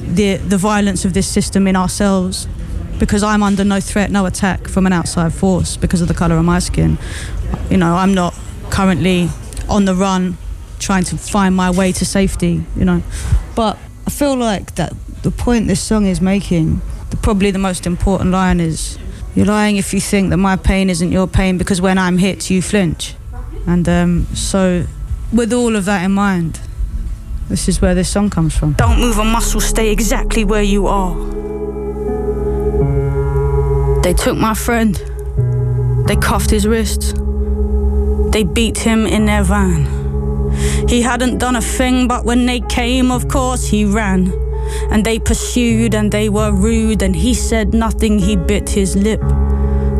the 0.08 0.38
the 0.38 0.58
violence 0.58 1.06
of 1.06 1.14
this 1.14 1.28
system 1.28 1.68
in 1.68 1.76
ourselves." 1.76 2.48
Because 3.00 3.24
I'm 3.24 3.42
under 3.44 3.64
no 3.64 3.80
threat, 3.80 4.12
no 4.12 4.26
attack 4.26 4.68
from 4.68 4.86
an 4.86 4.94
outside 4.94 5.34
force 5.34 5.78
because 5.78 6.00
of 6.02 6.08
the 6.08 6.14
color 6.14 6.38
of 6.38 6.46
my 6.46 6.60
skin. 6.60 6.98
You 7.70 7.78
know, 7.78 7.96
I'm 7.96 8.14
not 8.14 8.34
currently 8.70 9.30
on 9.68 9.86
the 9.86 9.96
run 9.96 10.38
trying 10.80 11.04
to 11.06 11.18
find 11.18 11.56
my 11.56 11.72
way 11.72 11.92
to 11.94 12.06
safety, 12.06 12.64
you 12.76 12.86
know. 12.86 13.02
But 13.56 13.78
I 14.06 14.10
feel 14.10 14.36
like 14.36 14.76
that 14.76 14.94
the 15.24 15.32
point 15.32 15.68
this 15.68 15.82
song 15.82 16.06
is 16.06 16.22
making, 16.22 16.82
the, 17.10 17.18
probably 17.18 17.52
the 17.52 17.60
most 17.60 17.88
important 17.88 18.32
line 18.32 18.60
is 18.60 18.98
you're 19.36 19.46
lying 19.46 19.78
if 19.78 19.94
you 19.94 20.02
think 20.02 20.30
that 20.30 20.38
my 20.38 20.56
pain 20.56 20.90
isn't 20.90 21.12
your 21.12 21.28
pain 21.28 21.58
because 21.58 21.82
when 21.82 21.98
I'm 21.98 22.18
hit, 22.18 22.50
you 22.50 22.62
flinch. 22.62 23.16
And 23.66 23.88
um, 23.88 24.26
so, 24.36 24.86
with 25.32 25.54
all 25.54 25.76
of 25.76 25.86
that 25.86 26.04
in 26.04 26.12
mind, 26.12 26.60
this 27.50 27.68
is 27.68 27.82
where 27.82 27.96
this 27.96 28.10
song 28.10 28.30
comes 28.30 28.58
from. 28.58 28.74
Don't 28.74 29.00
move 29.00 29.18
a 29.18 29.24
muscle, 29.24 29.62
stay 29.62 29.92
exactly 29.92 30.44
where 30.44 30.64
you 30.64 30.88
are. 30.88 31.16
They 34.02 34.14
took 34.14 34.38
my 34.38 34.54
friend, 34.54 34.96
they 36.08 36.16
cuffed 36.16 36.50
his 36.50 36.68
wrists. 36.68 37.14
They 38.34 38.44
beat 38.44 38.80
him 38.80 39.06
in 39.06 39.26
their 39.26 39.44
van. 39.44 39.86
He 40.88 41.02
hadn't 41.02 41.38
done 41.38 41.56
a 41.56 41.62
thing, 41.62 42.08
but 42.08 42.26
when 42.26 42.46
they 42.46 42.62
came, 42.62 43.12
of 43.12 43.28
course, 43.28 43.66
he 43.68 43.86
ran. 43.86 44.34
And 44.90 45.06
they 45.06 45.20
pursued 45.20 45.94
and 45.94 46.12
they 46.12 46.30
were 46.30 46.52
rude, 46.52 47.02
and 47.02 47.16
he 47.16 47.34
said 47.34 47.74
nothing, 47.74 48.20
he 48.20 48.36
bit 48.36 48.70
his 48.70 48.96
lip. 48.96 49.22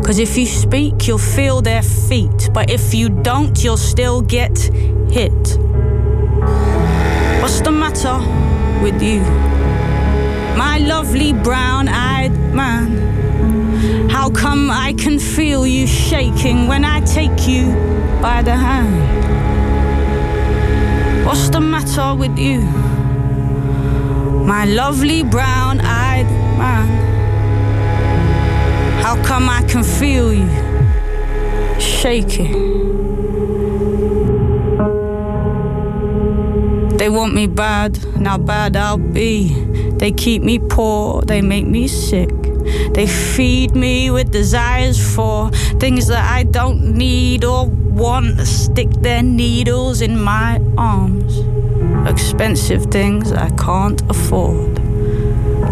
Cause 0.04 0.18
if 0.18 0.36
you 0.36 0.46
speak, 0.46 1.06
you'll 1.06 1.16
feel 1.16 1.62
their 1.62 1.82
feet, 1.82 2.50
but 2.52 2.70
if 2.70 2.92
you 2.92 3.08
don't, 3.08 3.62
you'll 3.64 3.78
still 3.78 4.20
get 4.20 4.58
hit. 5.10 5.58
What's 7.44 7.60
the 7.60 7.70
matter 7.70 8.18
with 8.82 9.02
you? 9.02 9.20
My 10.56 10.78
lovely 10.78 11.34
brown 11.34 11.88
eyed 11.88 12.32
man. 12.54 14.08
How 14.08 14.30
come 14.30 14.70
I 14.70 14.94
can 14.94 15.18
feel 15.18 15.66
you 15.66 15.86
shaking 15.86 16.68
when 16.68 16.86
I 16.86 17.00
take 17.00 17.46
you 17.46 17.66
by 18.22 18.40
the 18.40 18.56
hand. 18.56 18.96
What's 21.26 21.50
the 21.50 21.60
matter 21.60 22.14
with 22.14 22.38
you? 22.38 22.62
My 24.46 24.64
lovely 24.64 25.22
brown 25.22 25.82
eyed 25.82 26.30
man. 26.56 26.88
How 29.02 29.22
come 29.22 29.50
I 29.50 29.60
can 29.64 29.84
feel 29.84 30.32
you 30.32 30.48
shaking? 31.78 33.03
They 36.98 37.08
want 37.08 37.34
me 37.34 37.46
bad, 37.46 37.98
now 38.16 38.38
bad 38.38 38.76
I'll 38.76 38.98
be. 38.98 39.48
They 39.98 40.12
keep 40.12 40.42
me 40.42 40.58
poor, 40.58 41.22
they 41.22 41.42
make 41.42 41.66
me 41.66 41.88
sick. 41.88 42.30
They 42.94 43.06
feed 43.06 43.74
me 43.74 44.10
with 44.10 44.30
desires 44.30 44.98
for 45.14 45.50
things 45.80 46.06
that 46.06 46.24
I 46.30 46.44
don't 46.44 46.96
need 46.96 47.44
or 47.44 47.66
want 47.66 48.40
stick 48.46 48.90
their 48.90 49.22
needles 49.22 50.00
in 50.00 50.20
my 50.20 50.60
arms. 50.78 51.40
Expensive 52.08 52.84
things 52.86 53.32
I 53.32 53.50
can't 53.50 54.00
afford. 54.10 54.76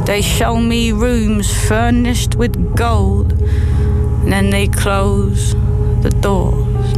They 0.07 0.23
show 0.23 0.57
me 0.57 0.93
rooms 0.93 1.49
furnished 1.69 2.35
with 2.35 2.77
gold, 2.77 3.33
and 3.33 4.33
then 4.33 4.51
they 4.51 4.67
close 4.67 5.55
the 6.03 6.11
doors. 6.21 6.97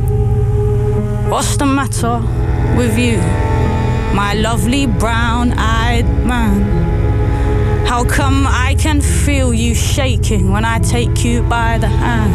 What's 1.31 1.57
the 1.57 1.67
matter 1.67 2.21
with 2.77 2.99
you, 2.99 3.19
my 4.15 4.33
lovely 4.35 4.87
brown 4.87 5.53
eyed 5.59 6.07
man? 6.25 6.63
How 7.85 8.05
come 8.05 8.47
I 8.47 8.77
can 8.79 9.01
feel 9.01 9.53
you 9.53 9.75
shaking 9.75 10.53
when 10.53 10.65
I 10.65 10.79
take 10.79 11.25
you 11.25 11.43
by 11.43 11.79
the 11.79 11.89
hand? 11.89 12.33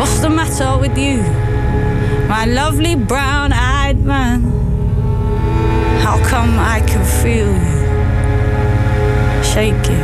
What's 0.00 0.20
the 0.20 0.30
matter 0.30 0.78
with 0.78 0.96
you, 0.96 1.18
my 2.28 2.46
lovely 2.46 2.96
brown 2.96 3.52
eyed 3.52 4.02
man? 4.02 4.40
How 6.00 6.16
come 6.24 6.58
I 6.58 6.80
can 6.80 7.04
feel 7.20 7.52
you 7.52 7.82
shaking? 9.44 10.02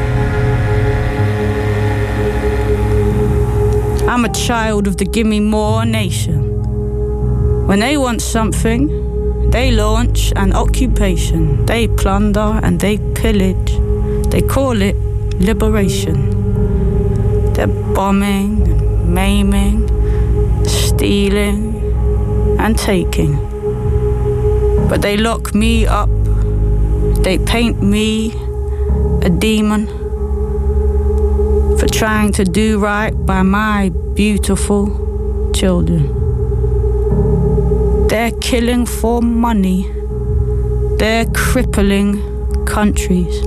I'm 4.07 4.27
a 4.27 4.33
child 4.33 4.87
of 4.87 4.99
the 4.99 5.07
Gimme 5.07 5.41
More 5.41 5.87
nation. 5.87 6.45
When 7.67 7.81
they 7.81 7.97
want 7.97 8.21
something, 8.21 9.08
they 9.51 9.71
launch 9.71 10.33
an 10.37 10.53
occupation. 10.53 11.65
They 11.67 11.89
plunder 11.89 12.61
and 12.63 12.79
they 12.79 12.99
pillage. 13.15 13.73
They 14.31 14.43
call 14.43 14.81
it 14.83 14.95
liberation. 15.41 17.53
They're 17.55 17.67
bombing, 17.67 19.13
maiming, 19.13 19.89
stealing, 20.67 21.75
and 22.59 22.79
taking. 22.79 23.37
But 24.89 25.03
they 25.03 25.17
lock 25.17 25.55
me 25.55 25.87
up. 25.87 26.11
They 27.23 27.39
paint 27.39 27.83
me 27.83 28.33
a 29.23 29.31
demon 29.31 29.87
for 31.79 31.87
trying 31.87 32.33
to 32.33 32.45
do 32.45 32.79
right 32.79 33.15
by 33.25 33.43
my 33.43 33.91
beautiful 34.15 35.53
children. 35.55 36.18
They're 38.09 38.33
killing 38.41 38.87
for 38.87 39.21
money. 39.21 39.83
They're 40.97 41.27
crippling 41.35 42.65
countries. 42.65 43.43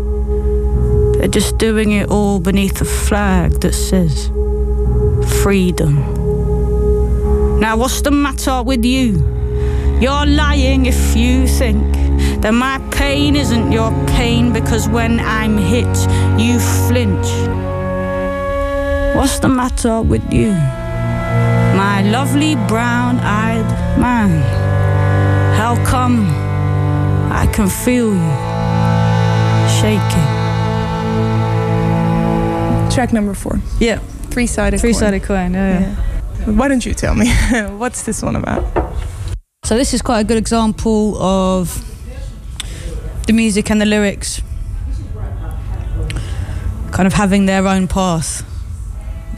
They're 1.18 1.28
just 1.28 1.58
doing 1.58 1.94
it 1.94 2.12
all 2.12 2.40
beneath 2.40 2.80
a 2.80 2.86
flag 2.86 3.60
that 3.62 3.74
says 3.74 4.28
freedom. 5.42 5.96
Now, 7.60 7.76
what's 7.76 8.02
the 8.02 8.12
matter 8.12 8.62
with 8.62 8.86
you? 8.86 9.26
You're 10.00 10.28
lying 10.28 10.86
if 10.86 11.16
you 11.16 11.48
think 11.48 11.96
that 12.44 12.54
my 12.54 12.78
pain 12.92 13.36
isn't 13.36 13.72
your 13.72 13.92
pain 14.10 14.54
because 14.54 14.88
when 14.88 15.20
I'm 15.20 15.58
hit, 15.58 15.96
you 16.40 16.60
flinch. 16.60 17.30
What's 19.16 19.40
the 19.40 19.50
matter 19.50 20.04
with 20.04 20.32
you? 20.32 20.56
My 22.02 22.10
lovely 22.10 22.56
brown 22.56 23.20
eyed 23.20 24.00
man. 24.00 24.32
How 25.56 25.76
come 25.86 26.26
I 27.32 27.46
can 27.54 27.70
feel 27.70 28.08
you 28.08 28.32
shaking? 29.80 30.28
Track 32.90 33.14
number 33.14 33.36
four. 33.36 33.60
Yeah, 33.80 34.00
Three 34.32 34.48
sided. 34.48 34.80
three 34.80 34.94
sided 34.94 35.22
coin. 35.22 35.54
Yeah, 35.54 35.80
yeah. 35.80 36.46
Why 36.52 36.68
don't 36.70 36.84
you 36.84 36.96
tell 36.96 37.14
me? 37.14 37.32
What's 37.78 38.02
this 38.02 38.24
one 38.24 38.36
about? 38.36 38.64
So 39.64 39.78
this 39.78 39.94
is 39.94 40.02
quite 40.02 40.22
a 40.22 40.24
good 40.24 40.38
example 40.38 41.22
of 41.22 41.86
the 43.28 43.34
music 43.34 43.70
and 43.70 43.80
the 43.80 43.86
lyrics 43.86 44.42
kind 46.92 47.06
of 47.06 47.14
having 47.14 47.46
their 47.46 47.68
own 47.68 47.88
path 47.88 48.44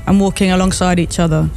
and 0.07 0.21
walking 0.21 0.49
alongside 0.49 0.97
each 0.97 1.19
other. 1.19 1.49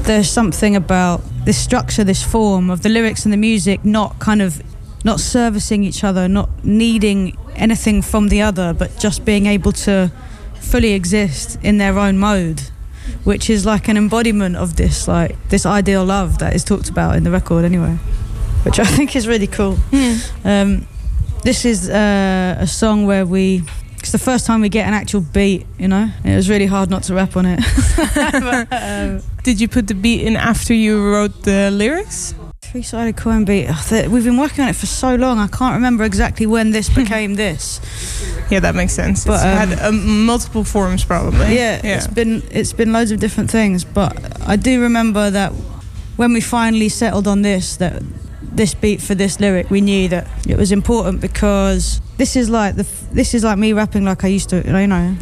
There's 0.00 0.30
something 0.30 0.76
about 0.76 1.22
this 1.44 1.56
structure, 1.56 2.04
this 2.04 2.22
form 2.22 2.70
of 2.70 2.82
the 2.82 2.88
lyrics 2.88 3.24
and 3.24 3.32
the 3.32 3.38
music 3.38 3.84
not 3.84 4.18
kind 4.18 4.42
of 4.42 4.62
not 5.04 5.20
servicing 5.20 5.84
each 5.84 6.04
other, 6.04 6.28
not 6.28 6.64
needing 6.64 7.36
anything 7.54 8.02
from 8.02 8.28
the 8.28 8.42
other, 8.42 8.72
but 8.72 8.98
just 8.98 9.24
being 9.24 9.46
able 9.46 9.72
to 9.72 10.10
fully 10.60 10.92
exist 10.92 11.58
in 11.62 11.78
their 11.78 11.98
own 11.98 12.18
mode 12.18 12.62
which 13.22 13.50
is 13.50 13.66
like 13.66 13.86
an 13.86 13.96
embodiment 13.98 14.56
of 14.56 14.76
this 14.76 15.06
like 15.06 15.36
this 15.50 15.66
ideal 15.66 16.04
love 16.04 16.38
that 16.38 16.54
is 16.54 16.64
talked 16.64 16.88
about 16.88 17.16
in 17.16 17.22
the 17.22 17.30
record 17.30 17.64
anyway 17.64 17.94
which 18.62 18.78
i 18.78 18.84
think 18.96 19.14
is 19.14 19.28
really 19.28 19.46
cool. 19.46 19.76
Um, 20.42 20.86
this 21.42 21.66
is 21.66 21.90
uh, 21.90 22.56
a 22.58 22.66
song 22.66 23.04
where 23.04 23.26
we 23.26 23.62
it's 23.98 24.12
the 24.12 24.18
first 24.18 24.46
time 24.46 24.62
we 24.62 24.70
get 24.70 24.86
an 24.86 24.94
actual 24.94 25.20
beat 25.20 25.66
you 25.78 25.88
know 25.88 26.10
it 26.24 26.34
was 26.34 26.48
really 26.48 26.66
hard 26.66 26.88
not 26.90 27.02
to 27.04 27.14
rap 27.14 27.36
on 27.36 27.44
it. 27.46 27.60
But, 28.14 28.68
um, 28.72 29.22
Did 29.44 29.60
you 29.60 29.68
put 29.68 29.86
the 29.86 29.94
beat 29.94 30.22
in 30.22 30.36
after 30.36 30.74
you 30.74 31.00
wrote 31.12 31.42
the 31.44 31.70
lyrics? 31.70 32.34
three-sided 32.62 33.16
coin 33.16 33.44
beat 33.44 33.68
we've 34.08 34.24
been 34.24 34.36
working 34.36 34.64
on 34.64 34.70
it 34.70 34.74
for 34.74 34.86
so 34.86 35.14
long 35.14 35.38
i 35.38 35.46
can't 35.46 35.74
remember 35.74 36.02
exactly 36.02 36.44
when 36.44 36.72
this 36.72 36.88
became 37.02 37.36
this 37.36 37.78
Yeah, 38.50 38.60
that 38.60 38.74
makes 38.74 38.92
sense. 38.92 39.24
But, 39.24 39.34
it's 39.34 39.44
um, 39.44 39.68
had 39.68 39.78
um, 39.80 40.26
multiple 40.26 40.64
forms, 40.64 41.04
probably. 41.04 41.54
Yeah, 41.54 41.80
it's 41.82 42.06
been 42.06 42.42
it's 42.50 42.72
been 42.72 42.92
loads 42.92 43.10
of 43.10 43.20
different 43.20 43.50
things, 43.50 43.84
but 43.84 44.12
I 44.46 44.56
do 44.56 44.82
remember 44.82 45.30
that 45.30 45.52
when 46.16 46.32
we 46.32 46.40
finally 46.40 46.88
settled 46.88 47.26
on 47.26 47.42
this, 47.42 47.76
that 47.78 48.02
this 48.42 48.74
beat 48.74 49.00
for 49.00 49.14
this 49.14 49.40
lyric, 49.40 49.70
we 49.70 49.80
knew 49.80 50.08
that 50.08 50.28
it 50.46 50.56
was 50.56 50.70
important 50.70 51.20
because 51.20 52.00
this 52.18 52.36
is 52.36 52.50
like 52.50 52.76
the 52.76 52.86
this 53.12 53.34
is 53.34 53.44
like 53.44 53.58
me 53.58 53.72
rapping 53.72 54.04
like 54.04 54.24
I 54.24 54.28
used 54.28 54.50
to, 54.50 54.56
you 54.56 54.86
know. 54.86 55.16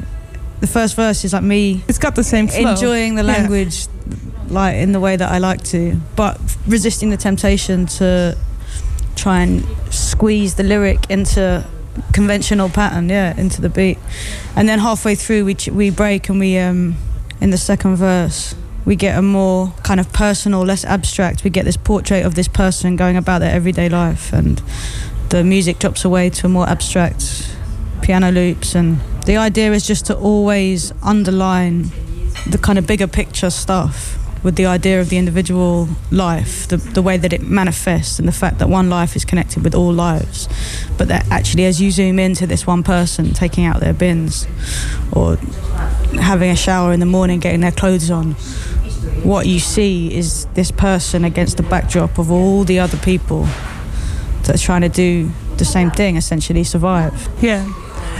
The 0.63 0.67
first 0.69 0.95
verse 0.97 1.25
is 1.25 1.33
like 1.33 1.43
me 1.43 1.83
It's 1.89 1.99
got 1.99 2.15
the 2.15 2.23
same 2.25 2.47
flow. 2.49 2.71
enjoying 2.71 3.17
the 3.17 3.25
Yeah. 3.25 3.33
language 3.39 3.87
like 4.49 4.77
in 4.77 4.93
the 4.93 5.01
way 5.01 5.17
that 5.17 5.31
I 5.31 5.39
like 5.39 5.63
to, 5.75 5.97
but 6.17 6.39
resisting 6.67 7.11
the 7.11 7.17
temptation 7.17 7.87
to 7.99 8.37
try 9.17 9.41
and 9.43 9.65
squeeze 9.91 10.55
the 10.55 10.63
lyric 10.63 11.01
into 11.11 11.65
conventional 12.13 12.69
pattern, 12.69 13.09
yeah, 13.09 13.35
into 13.37 13.61
the 13.61 13.69
beat. 13.69 13.99
And 14.57 14.69
then 14.69 14.79
halfway 14.79 15.15
through, 15.17 15.45
we 15.45 15.55
ch- 15.55 15.69
we 15.81 15.91
break 15.91 16.29
and 16.31 16.39
we 16.41 16.59
um 16.59 16.95
in 17.41 17.51
the 17.51 17.59
second 17.59 17.97
verse 17.97 18.55
we 18.85 18.95
get 18.97 19.17
a 19.19 19.23
more 19.23 19.73
kind 19.85 20.01
of 20.01 20.13
personal, 20.13 20.61
less 20.65 20.85
abstract. 20.85 21.45
We 21.45 21.51
get 21.51 21.65
this 21.65 21.77
portrait 21.77 22.25
of 22.27 22.35
this 22.35 22.49
person 22.49 22.97
going 22.97 23.17
about 23.17 23.39
their 23.41 23.53
everyday 23.55 23.89
life, 23.89 24.33
and 24.33 24.61
the 25.31 25.43
music 25.45 25.79
drops 25.79 26.05
away 26.05 26.31
to 26.31 26.47
a 26.47 26.49
more 26.49 26.69
abstract 26.69 27.25
piano 28.03 28.31
loops. 28.31 28.75
And 28.75 29.01
the 29.27 29.37
idea 29.37 29.73
is 29.73 29.87
just 29.87 30.07
to 30.07 30.17
always 30.17 30.93
underline 31.03 31.91
the 32.47 32.59
kind 32.59 32.79
of 32.79 32.87
bigger 32.87 33.07
picture 33.07 33.51
stuff 33.51 34.19
with 34.43 34.57
the 34.57 34.67
idea 34.67 35.01
of 35.01 35.09
the 35.09 35.17
individual 35.17 35.89
life, 36.11 36.67
the, 36.67 36.77
the 36.77 37.01
way 37.01 37.17
that 37.17 37.33
it 37.33 37.43
manifests, 37.43 38.19
and 38.19 38.27
the 38.27 38.33
fact 38.33 38.59
that 38.59 38.69
one 38.69 38.91
life 38.91 39.15
is 39.15 39.25
connected 39.25 39.63
with 39.63 39.75
all 39.75 39.93
lives. 39.93 40.49
But 40.99 41.09
that 41.09 41.31
actually, 41.31 41.65
as 41.65 41.81
you 41.81 41.91
zoom 41.93 42.19
into 42.19 42.47
this 42.47 42.67
one 42.67 42.83
person 42.83 43.33
taking 43.33 43.65
out 43.65 43.81
their 43.81 43.95
bins 43.95 44.49
or 45.13 45.37
having 46.21 46.51
a 46.51 46.57
shower 46.57 46.93
in 46.93 46.99
the 46.99 47.07
morning, 47.07 47.39
getting 47.39 47.61
their 47.61 47.71
clothes 47.71 48.11
on, 48.11 48.33
what 49.23 49.47
you 49.47 49.61
see 49.61 50.13
is 50.13 50.47
this 50.55 50.73
person 50.73 51.25
against 51.25 51.57
the 51.57 51.63
backdrop 51.63 52.19
of 52.19 52.31
all 52.31 52.65
the 52.65 52.81
other 52.81 52.99
people 52.99 53.45
that 54.43 54.57
are 54.57 54.59
trying 54.59 54.81
to 54.81 54.89
do 54.89 55.31
the 55.59 55.65
same 55.65 55.93
thing, 55.93 56.17
essentially 56.17 56.65
survive. 56.65 57.29
Yeah. 57.41 57.73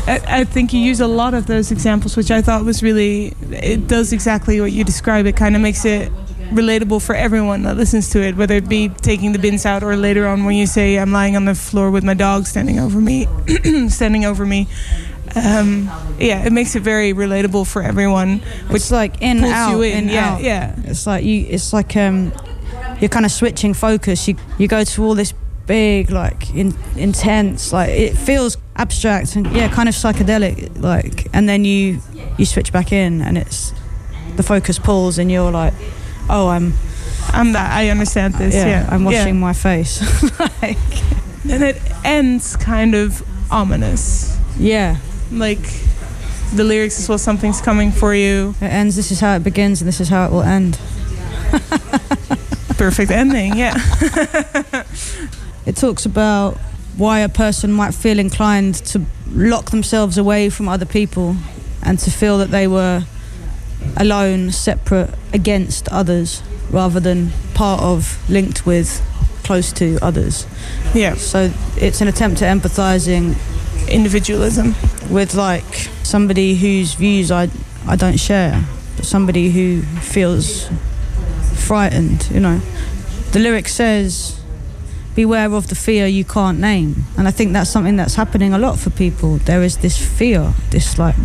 I, 0.07 0.21
I 0.41 0.45
think 0.45 0.73
you 0.73 0.81
use 0.81 1.01
a 1.01 1.07
lot 1.07 1.35
of 1.35 1.47
those 1.47 1.71
examples, 1.71 2.17
which 2.17 2.31
I 2.31 2.43
thought 2.43 2.65
was 2.65 2.83
really, 2.83 3.35
it 3.51 3.87
does 3.87 4.13
exactly 4.13 4.61
what 4.61 4.73
you 4.73 4.85
describe. 4.85 5.27
It 5.27 5.37
kind 5.37 5.55
of 5.55 5.63
makes 5.63 5.85
it 5.85 6.11
relatable 6.51 7.01
for 7.05 7.15
everyone 7.15 7.63
that 7.63 7.77
listens 7.77 8.11
to 8.11 8.21
it, 8.21 8.37
whether 8.37 8.55
it 8.57 8.69
be 8.69 8.89
taking 8.89 9.33
the 9.33 9.39
bins 9.39 9.65
out 9.65 9.83
or 9.83 9.97
later 9.97 10.27
on 10.27 10.45
when 10.45 10.57
you 10.57 10.67
say, 10.67 10.97
I'm 10.99 11.13
lying 11.13 11.37
on 11.37 11.45
the 11.45 11.55
floor 11.55 11.91
with 11.91 12.05
my 12.05 12.15
dog 12.15 12.47
standing 12.47 12.79
over 12.81 13.01
me, 13.01 13.27
standing 13.89 14.25
over 14.25 14.45
me. 14.45 14.67
Um, 15.35 15.85
yeah, 16.19 16.45
it 16.45 16.53
makes 16.53 16.75
it 16.77 16.81
very 16.83 17.15
relatable 17.15 17.67
for 17.67 17.81
everyone, 17.83 18.41
which 18.69 18.83
It's 18.83 18.91
like 18.91 19.23
in 19.23 19.41
pulls 19.41 19.53
out, 19.53 19.71
you 19.71 19.83
in. 19.83 20.09
yeah, 20.09 20.35
out. 20.35 20.43
yeah. 20.43 20.75
It's 20.85 21.07
like 21.07 21.25
you. 21.25 21.47
It's 21.49 21.73
like 21.73 21.97
um, 21.97 22.33
you're 23.01 23.09
kind 23.09 23.25
of 23.25 23.33
switching 23.33 23.73
focus. 23.73 24.29
You 24.29 24.37
you 24.59 24.69
go 24.69 24.85
to 24.85 25.05
all 25.05 25.15
this 25.15 25.33
big, 25.67 26.11
like 26.11 26.55
in, 26.55 26.75
intense, 26.97 27.73
like 27.73 27.91
it 27.91 28.17
feels 28.17 28.57
abstract 28.77 29.37
and 29.37 29.47
yeah, 29.55 29.69
kind 29.69 29.89
of 29.89 29.95
psychedelic, 29.95 30.81
like, 30.81 31.29
and 31.33 31.49
then 31.49 31.65
you 31.65 32.01
you 32.39 32.45
switch 32.45 32.73
back 32.73 32.93
in, 32.93 33.21
and 33.21 33.37
it's 33.39 33.73
the 34.37 34.43
focus 34.43 34.79
pulls, 34.79 35.19
and 35.19 35.31
you're 35.31 35.51
like, 35.51 35.75
oh, 36.29 36.49
I'm 36.49 36.73
I'm 37.33 37.53
that. 37.53 37.73
I 37.73 37.89
understand 37.91 38.35
this. 38.35 38.55
yeah, 38.55 38.67
Yeah, 38.67 38.89
I'm 38.91 39.05
washing 39.05 39.35
Yeah. 39.35 39.41
my 39.41 39.53
face. 39.53 40.01
like, 40.63 40.79
and 41.49 41.63
it 41.63 41.81
ends 42.05 42.57
kind 42.57 42.95
of 42.95 43.23
ominous. 43.51 44.37
yeah, 44.59 44.97
Like 45.31 45.61
the 46.55 46.65
lyrics 46.65 46.99
is 46.99 47.09
well, 47.09 47.19
something's 47.19 47.61
coming 47.61 47.93
for 47.93 48.15
you. 48.15 48.55
it 48.61 48.67
ends. 48.73 48.97
This 48.97 49.11
is 49.11 49.21
how 49.21 49.35
it 49.37 49.43
begins, 49.45 49.81
and 49.81 49.89
this 49.89 50.01
is 50.01 50.09
how 50.09 50.27
it 50.27 50.31
will 50.33 50.43
end. 50.43 50.79
Perfect 52.79 53.11
ending. 53.11 53.57
Yeah. 53.57 53.75
It 55.67 55.77
talks 55.77 56.05
about 56.07 56.57
why 56.97 57.21
a 57.21 57.29
person 57.29 57.73
might 57.73 57.95
feel 57.95 58.19
inclined 58.19 58.75
to 58.75 59.05
lock 59.31 59.71
themselves 59.71 60.19
away 60.19 60.51
from 60.51 60.69
other 60.69 60.85
people 60.85 61.37
and 61.83 61.99
to 61.99 62.11
feel 62.11 62.39
that 62.39 62.51
they 62.51 62.67
were 62.67 63.05
alone, 63.97 64.51
separate, 64.51 65.11
against 65.33 65.89
others, 65.89 66.43
rather 66.71 67.01
than 67.01 67.31
part 67.55 67.81
of, 67.83 68.19
linked 68.31 68.65
with, 68.67 69.01
close 69.45 69.73
to 69.73 69.99
others. 70.03 70.47
Yeah. 70.95 71.15
So 71.15 71.53
it's 71.77 72.01
an 72.01 72.09
attempt 72.09 72.43
at 72.43 72.57
empathizing 72.57 73.37
individualism. 73.89 74.75
with 75.13 75.35
like 75.35 75.65
somebody 76.03 76.55
whose 76.55 76.95
views 76.95 77.31
I 77.31 77.49
I 77.87 77.97
don't 77.97 78.19
share, 78.19 78.65
but 78.97 79.05
somebody 79.05 79.51
who 79.51 79.83
feels 80.01 80.69
frightened. 81.55 82.29
You 82.31 82.41
know, 82.41 82.61
the 83.33 83.41
lyric 83.41 83.69
says, 83.69 84.41
"Beware 85.15 85.53
of 85.55 85.67
the 85.69 85.75
fear 85.75 86.07
you 86.07 86.25
can't 86.25 86.59
name," 86.59 87.05
and 87.17 87.29
I 87.29 87.31
think 87.31 87.53
that's 87.53 87.71
something 87.71 87.97
that's 87.97 88.15
happening 88.15 88.55
a 88.55 88.59
lot 88.59 88.79
for 88.79 88.91
people. 88.91 89.39
There 89.45 89.63
is 89.63 89.77
this 89.79 89.97
fear, 89.99 90.55
this 90.71 90.99
like. 90.99 91.17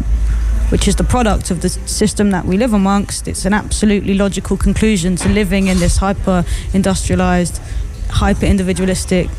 Which 0.69 0.85
is 0.85 0.95
the 0.97 1.05
product 1.05 1.49
of 1.49 1.61
the 1.61 1.69
system 1.69 2.31
that 2.31 2.45
we 2.45 2.57
live 2.57 2.73
amongst. 2.73 3.27
It's 3.29 3.45
an 3.45 3.53
absolutely 3.53 4.13
logical 4.15 4.57
conclusion 4.57 5.15
to 5.15 5.29
living 5.29 5.67
in 5.67 5.79
this 5.79 5.97
hyper 5.97 6.43
industrialized, 6.73 7.61
hyper 8.09 8.45
individualistic, 8.45 9.29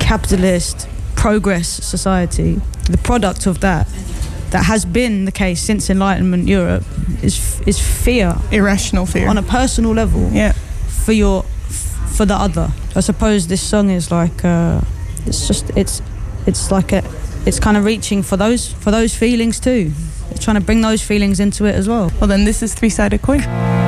capitalist, 0.00 0.88
progress 1.16 1.68
society. 1.68 2.62
The 2.84 2.96
product 2.96 3.46
of 3.46 3.60
that, 3.60 3.88
that 4.50 4.64
has 4.64 4.86
been 4.86 5.26
the 5.26 5.32
case 5.32 5.60
since 5.60 5.90
Enlightenment 5.90 6.48
Europe, 6.48 6.84
is 7.22 7.60
is 7.66 7.78
fear 7.78 8.36
Irrational 8.50 9.04
fear. 9.04 9.28
on 9.28 9.36
a 9.36 9.42
personal 9.42 9.92
level 9.92 10.30
yeah. 10.32 10.52
for 11.04 11.12
your 11.12 11.44
for 12.18 12.26
the 12.26 12.34
other. 12.34 12.68
I 12.96 13.00
suppose 13.00 13.46
this 13.46 13.62
song 13.62 13.90
is 13.90 14.10
like 14.10 14.44
uh, 14.44 14.80
it's 15.24 15.46
just 15.46 15.70
it's 15.76 16.02
it's 16.46 16.72
like 16.72 16.90
a 16.92 17.04
it's 17.46 17.60
kind 17.60 17.76
of 17.76 17.84
reaching 17.84 18.24
for 18.24 18.36
those 18.36 18.72
for 18.72 18.90
those 18.90 19.14
feelings 19.14 19.60
too. 19.60 19.92
It's 20.32 20.44
trying 20.44 20.56
to 20.56 20.60
bring 20.60 20.80
those 20.80 21.00
feelings 21.00 21.38
into 21.38 21.64
it 21.66 21.76
as 21.76 21.88
well. 21.88 22.10
Well, 22.18 22.26
then 22.26 22.44
this 22.44 22.60
is 22.60 22.74
Three 22.74 22.90
Sided 22.90 23.22
Coin. 23.22 23.87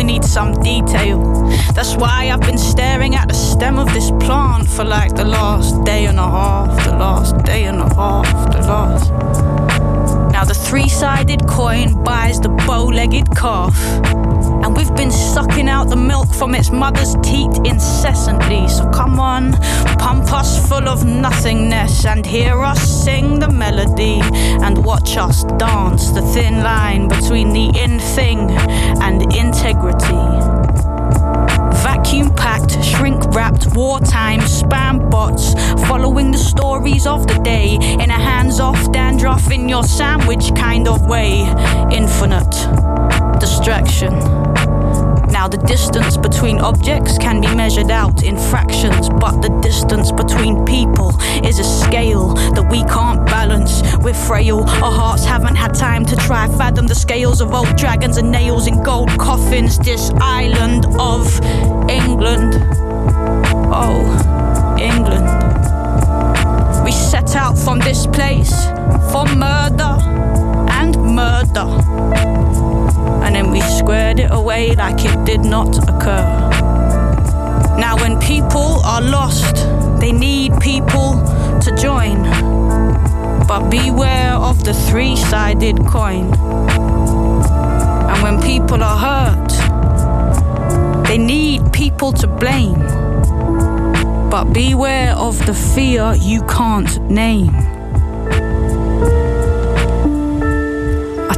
We 0.00 0.04
need 0.04 0.24
some 0.24 0.54
detail. 0.62 1.20
That's 1.74 1.94
why 1.94 2.30
I've 2.32 2.40
been 2.40 2.56
staring 2.56 3.16
at 3.16 3.28
the 3.28 3.34
stem 3.34 3.78
of 3.78 3.92
this 3.92 4.10
plant 4.12 4.66
for 4.66 4.82
like 4.82 5.14
the 5.14 5.26
last 5.26 5.84
day 5.84 6.06
and 6.06 6.18
a 6.18 6.22
half, 6.22 6.84
the 6.86 6.92
last 6.92 7.44
day 7.44 7.64
and 7.64 7.80
a 7.80 7.94
half, 7.94 8.50
the 8.50 8.60
last. 8.60 9.59
Now 10.40 10.46
the 10.46 10.54
three 10.54 10.88
sided 10.88 11.46
coin 11.46 12.02
buys 12.02 12.40
the 12.40 12.48
bow 12.48 12.86
legged 12.86 13.30
calf. 13.36 13.76
And 14.64 14.74
we've 14.74 14.94
been 14.96 15.10
sucking 15.10 15.68
out 15.68 15.90
the 15.90 15.96
milk 15.96 16.32
from 16.32 16.54
its 16.54 16.70
mother's 16.70 17.14
teat 17.16 17.50
incessantly. 17.66 18.66
So 18.68 18.88
come 18.88 19.20
on, 19.20 19.52
pump 19.98 20.32
us 20.32 20.66
full 20.66 20.88
of 20.88 21.04
nothingness 21.04 22.06
and 22.06 22.24
hear 22.24 22.58
us 22.62 22.80
sing 22.80 23.38
the 23.38 23.50
melody 23.50 24.20
and 24.64 24.82
watch 24.82 25.18
us 25.18 25.44
dance 25.58 26.08
the 26.12 26.22
thin 26.22 26.62
line 26.62 27.08
between 27.08 27.52
the 27.52 27.78
in 27.78 27.98
thing 27.98 28.50
and 29.02 29.20
integrity. 29.34 30.49
Packed, 32.60 32.84
shrink 32.84 33.24
wrapped, 33.34 33.74
wartime 33.74 34.40
spam 34.40 35.10
bots 35.10 35.54
following 35.86 36.30
the 36.30 36.38
stories 36.38 37.06
of 37.06 37.26
the 37.26 37.38
day 37.38 37.74
in 37.74 38.10
a 38.10 38.12
hands 38.12 38.60
off 38.60 38.92
dandruff 38.92 39.50
in 39.50 39.68
your 39.68 39.84
sandwich 39.84 40.54
kind 40.54 40.88
of 40.88 41.06
way. 41.06 41.40
Infinite 41.92 42.50
distraction. 43.40 44.69
Now, 45.40 45.48
the 45.48 45.56
distance 45.56 46.18
between 46.18 46.58
objects 46.58 47.16
can 47.16 47.40
be 47.40 47.46
measured 47.54 47.90
out 47.90 48.24
in 48.24 48.36
fractions, 48.36 49.08
but 49.08 49.40
the 49.40 49.48
distance 49.62 50.12
between 50.12 50.66
people 50.66 51.18
is 51.42 51.58
a 51.58 51.64
scale 51.64 52.34
that 52.52 52.68
we 52.70 52.84
can't 52.84 53.24
balance. 53.24 53.80
We're 54.00 54.12
frail, 54.12 54.58
our 54.84 54.92
hearts 54.92 55.24
haven't 55.24 55.54
had 55.54 55.72
time 55.72 56.04
to 56.04 56.16
try 56.16 56.46
fathom 56.58 56.86
the 56.86 56.94
scales 56.94 57.40
of 57.40 57.54
old 57.54 57.74
dragons 57.76 58.18
and 58.18 58.30
nails 58.30 58.66
in 58.66 58.82
gold 58.82 59.08
coffins. 59.18 59.78
This 59.78 60.10
island 60.20 60.84
of 60.98 61.24
England. 61.88 62.52
Oh, 63.72 64.04
England. 64.78 65.24
We 66.84 66.92
set 66.92 67.34
out 67.34 67.56
from 67.56 67.78
this 67.78 68.06
place 68.06 68.52
for 69.10 69.24
murder 69.34 69.96
murder 71.10 72.40
and 73.22 73.34
then 73.34 73.50
we 73.50 73.60
squared 73.60 74.18
it 74.18 74.30
away 74.32 74.74
like 74.74 75.04
it 75.04 75.24
did 75.24 75.40
not 75.40 75.76
occur. 75.88 76.24
Now, 77.78 77.96
when 77.96 78.18
people 78.18 78.80
are 78.84 79.00
lost, 79.00 79.54
they 80.00 80.10
need 80.10 80.52
people 80.60 81.12
to 81.60 81.74
join. 81.76 82.24
But 83.46 83.70
beware 83.70 84.32
of 84.32 84.64
the 84.64 84.74
three 84.74 85.16
sided 85.16 85.86
coin. 85.86 86.32
And 88.10 88.22
when 88.22 88.42
people 88.42 88.82
are 88.82 88.98
hurt, 88.98 91.06
they 91.06 91.18
need 91.18 91.72
people 91.72 92.12
to 92.14 92.26
blame. 92.26 92.80
But 94.28 94.52
beware 94.52 95.14
of 95.14 95.44
the 95.46 95.54
fear 95.54 96.14
you 96.14 96.42
can't 96.42 97.00
name. 97.10 97.79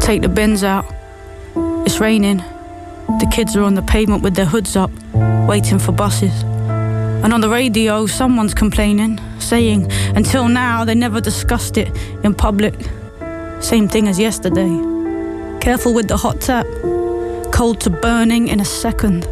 Take 0.02 0.22
the 0.22 0.28
bins 0.28 0.64
out. 0.64 0.84
It's 1.86 2.00
raining. 2.00 2.38
The 2.38 3.30
kids 3.32 3.56
are 3.56 3.62
on 3.62 3.74
the 3.74 3.82
pavement 3.82 4.22
with 4.24 4.34
their 4.34 4.44
hoods 4.44 4.74
up, 4.74 4.90
waiting 5.46 5.78
for 5.78 5.92
buses. 5.92 6.42
And 7.22 7.32
on 7.32 7.40
the 7.40 7.48
radio, 7.48 8.06
someone's 8.06 8.52
complaining, 8.52 9.20
saying, 9.38 9.90
until 10.16 10.48
now, 10.48 10.84
they 10.84 10.96
never 10.96 11.20
discussed 11.20 11.76
it 11.76 11.96
in 12.24 12.34
public. 12.34 12.74
Same 13.60 13.86
thing 13.88 14.08
as 14.08 14.18
yesterday. 14.18 14.76
Careful 15.60 15.94
with 15.94 16.08
the 16.08 16.16
hot 16.16 16.40
tap, 16.40 16.66
cold 17.52 17.80
to 17.82 17.90
burning 17.90 18.48
in 18.48 18.58
a 18.58 18.64
second. 18.64 19.22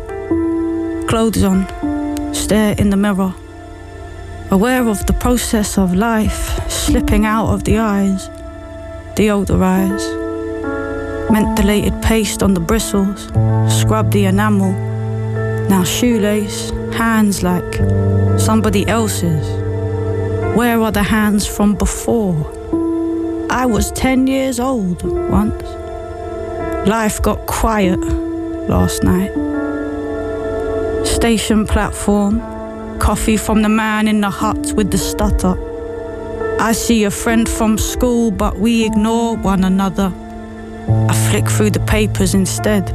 Clothes 1.08 1.42
on, 1.42 1.66
stare 2.32 2.76
in 2.78 2.90
the 2.90 2.96
mirror. 2.96 3.34
Aware 4.52 4.86
of 4.86 5.04
the 5.06 5.14
process 5.14 5.76
of 5.78 5.96
life 5.96 6.70
slipping 6.70 7.26
out 7.26 7.48
of 7.52 7.64
the 7.64 7.78
eyes, 7.78 8.28
deodorize 9.16 10.19
mentholated 11.30 12.02
paste 12.02 12.42
on 12.42 12.54
the 12.54 12.60
bristles, 12.60 13.26
scrub 13.80 14.10
the 14.10 14.24
enamel. 14.24 14.72
Now 15.68 15.84
shoelace, 15.84 16.70
hands 16.92 17.42
like 17.42 17.74
somebody 18.38 18.86
else's. 18.88 19.46
Where 20.56 20.80
are 20.80 20.90
the 20.90 21.04
hands 21.04 21.46
from 21.46 21.74
before? 21.74 22.36
I 23.50 23.66
was 23.66 23.92
10 23.92 24.26
years 24.26 24.58
old 24.58 25.02
once. 25.30 25.62
Life 26.88 27.22
got 27.22 27.46
quiet 27.46 28.00
last 28.68 29.04
night. 29.04 29.32
Station 31.06 31.66
platform, 31.66 32.40
coffee 32.98 33.36
from 33.36 33.62
the 33.62 33.68
man 33.68 34.08
in 34.08 34.20
the 34.20 34.30
hut 34.30 34.72
with 34.74 34.90
the 34.90 34.98
stutter. 34.98 35.54
I 36.60 36.72
see 36.72 37.04
a 37.04 37.10
friend 37.10 37.48
from 37.48 37.78
school, 37.78 38.30
but 38.30 38.58
we 38.58 38.84
ignore 38.84 39.36
one 39.36 39.64
another. 39.64 40.12
I 40.88 41.30
flick 41.30 41.48
through 41.48 41.70
the 41.70 41.80
papers 41.80 42.34
instead. 42.34 42.92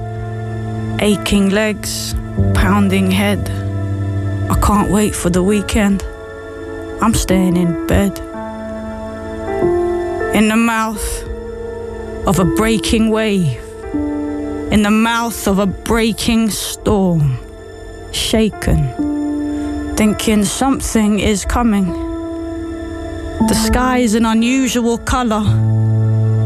Aching 1.01 1.49
legs, 1.49 2.13
pounding 2.53 3.11
head. 3.11 3.49
I 4.49 4.59
can't 4.61 4.89
wait 4.91 5.15
for 5.15 5.29
the 5.29 5.43
weekend. 5.43 6.03
I'm 7.01 7.13
staying 7.13 7.57
in 7.57 7.87
bed. 7.87 8.19
In 10.35 10.47
the 10.47 10.55
mouth 10.55 11.23
of 12.27 12.39
a 12.39 12.45
breaking 12.45 13.09
wave. 13.09 13.61
In 14.71 14.81
the 14.83 14.91
mouth 14.91 15.47
of 15.47 15.59
a 15.59 15.65
breaking 15.65 16.49
storm. 16.49 17.37
Shaken. 18.11 19.95
Thinking 19.95 20.43
something 20.43 21.19
is 21.19 21.45
coming. 21.45 21.87
The 23.47 23.53
sky 23.53 23.99
is 23.99 24.15
an 24.15 24.25
unusual 24.25 24.97
color. 24.97 25.43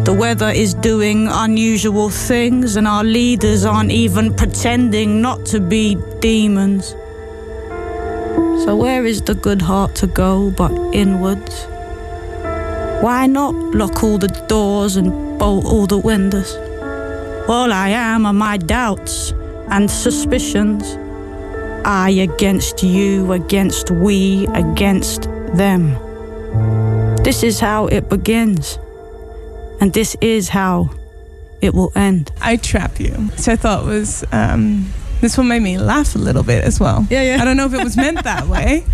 The 0.10 0.16
weather 0.16 0.50
is 0.50 0.74
doing 0.74 1.28
unusual 1.28 2.10
things, 2.10 2.78
and 2.78 2.88
our 2.88 3.04
leaders 3.04 3.64
aren't 3.64 3.92
even 3.92 4.34
pretending 4.34 5.22
not 5.22 5.46
to 5.46 5.60
be 5.60 5.98
demons. 6.20 6.96
So, 8.66 8.76
where 8.76 9.06
is 9.06 9.22
the 9.22 9.36
good 9.36 9.62
heart 9.62 9.94
to 9.98 10.08
go 10.08 10.50
but 10.50 10.72
inwards? 10.96 11.68
Why 13.04 13.28
not 13.28 13.54
lock 13.54 14.02
all 14.02 14.18
the 14.18 14.30
doors 14.48 14.96
and 14.96 15.38
bolt 15.38 15.66
all 15.66 15.86
the 15.86 16.00
windows? 16.00 16.56
All 17.48 17.72
I 17.72 17.90
am 17.90 18.26
are 18.26 18.34
my 18.34 18.58
doubts 18.58 19.32
and 19.70 19.92
suspicions. 19.92 20.98
I 21.86 22.10
against 22.10 22.82
you, 22.82 23.32
against 23.32 23.92
we, 23.92 24.48
against 24.56 25.30
them. 25.54 25.94
This 27.24 27.44
is 27.44 27.60
how 27.60 27.86
it 27.86 28.10
begins. 28.10 28.80
And 29.80 29.94
this 29.94 30.16
is 30.22 30.50
how 30.50 30.90
it 31.62 31.74
will 31.74 31.92
end. 31.96 32.32
I 32.42 32.58
Trap 32.58 33.00
You, 33.00 33.12
which 33.12 33.48
I 33.48 33.56
thought 33.56 33.86
was, 33.86 34.24
um, 34.32 34.88
this 35.22 35.38
one 35.38 35.48
made 35.48 35.62
me 35.62 35.78
laugh 35.78 36.16
a 36.16 36.18
little 36.20 36.44
bit 36.44 36.64
as 36.64 36.80
well. 36.80 37.06
Yeah, 37.10 37.22
yeah. 37.24 37.42
I 37.42 37.46
don't 37.46 37.58
know 37.58 37.66
if 37.66 37.74
it 37.74 37.84
was 37.84 37.98
meant 37.98 38.24
that 38.24 38.48
way. 38.56 38.86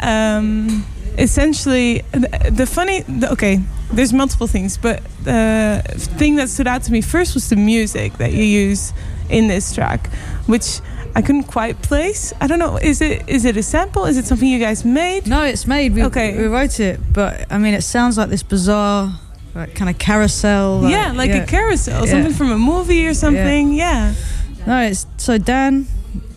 Um, 0.00 0.84
essentially 1.18 2.02
the, 2.12 2.50
the 2.52 2.66
funny. 2.66 3.02
The, 3.02 3.30
okay, 3.32 3.60
there's 3.92 4.12
multiple 4.12 4.46
things, 4.46 4.76
but 4.78 5.02
the 5.24 5.82
thing 6.18 6.36
that 6.36 6.48
stood 6.48 6.66
out 6.66 6.82
to 6.84 6.92
me 6.92 7.00
first 7.02 7.34
was 7.34 7.48
the 7.48 7.56
music 7.56 8.14
that 8.18 8.32
you 8.32 8.44
use 8.44 8.92
in 9.28 9.48
this 9.48 9.74
track, 9.74 10.08
which 10.46 10.80
I 11.14 11.22
couldn't 11.22 11.44
quite 11.44 11.82
place. 11.82 12.32
I 12.40 12.46
don't 12.46 12.58
know. 12.58 12.76
Is 12.78 13.00
it 13.00 13.28
is 13.28 13.44
it 13.44 13.56
a 13.56 13.62
sample? 13.62 14.06
Is 14.06 14.16
it 14.16 14.24
something 14.24 14.48
you 14.48 14.58
guys 14.58 14.84
made? 14.84 15.26
No, 15.26 15.42
it's 15.44 15.66
made. 15.66 15.94
We, 15.94 16.04
Okay. 16.04 16.36
we 16.36 16.46
wrote 16.46 16.80
it, 16.80 17.00
but 17.12 17.46
I 17.52 17.58
mean, 17.58 17.74
it 17.74 17.82
sounds 17.82 18.16
like 18.16 18.28
this 18.30 18.42
bizarre, 18.42 19.12
like, 19.54 19.74
kind 19.74 19.90
of 19.90 19.98
carousel. 19.98 20.80
Like, 20.80 20.92
yeah, 20.92 21.12
like 21.12 21.30
a 21.30 21.46
carousel, 21.46 22.04
Yeah. 22.04 22.10
something 22.12 22.32
from 22.32 22.50
a 22.50 22.58
movie 22.58 23.06
or 23.06 23.14
something. 23.14 23.72
Yeah. 23.74 24.14
No, 24.66 24.80
it's 24.80 25.06
so 25.16 25.38
Dan, 25.38 25.86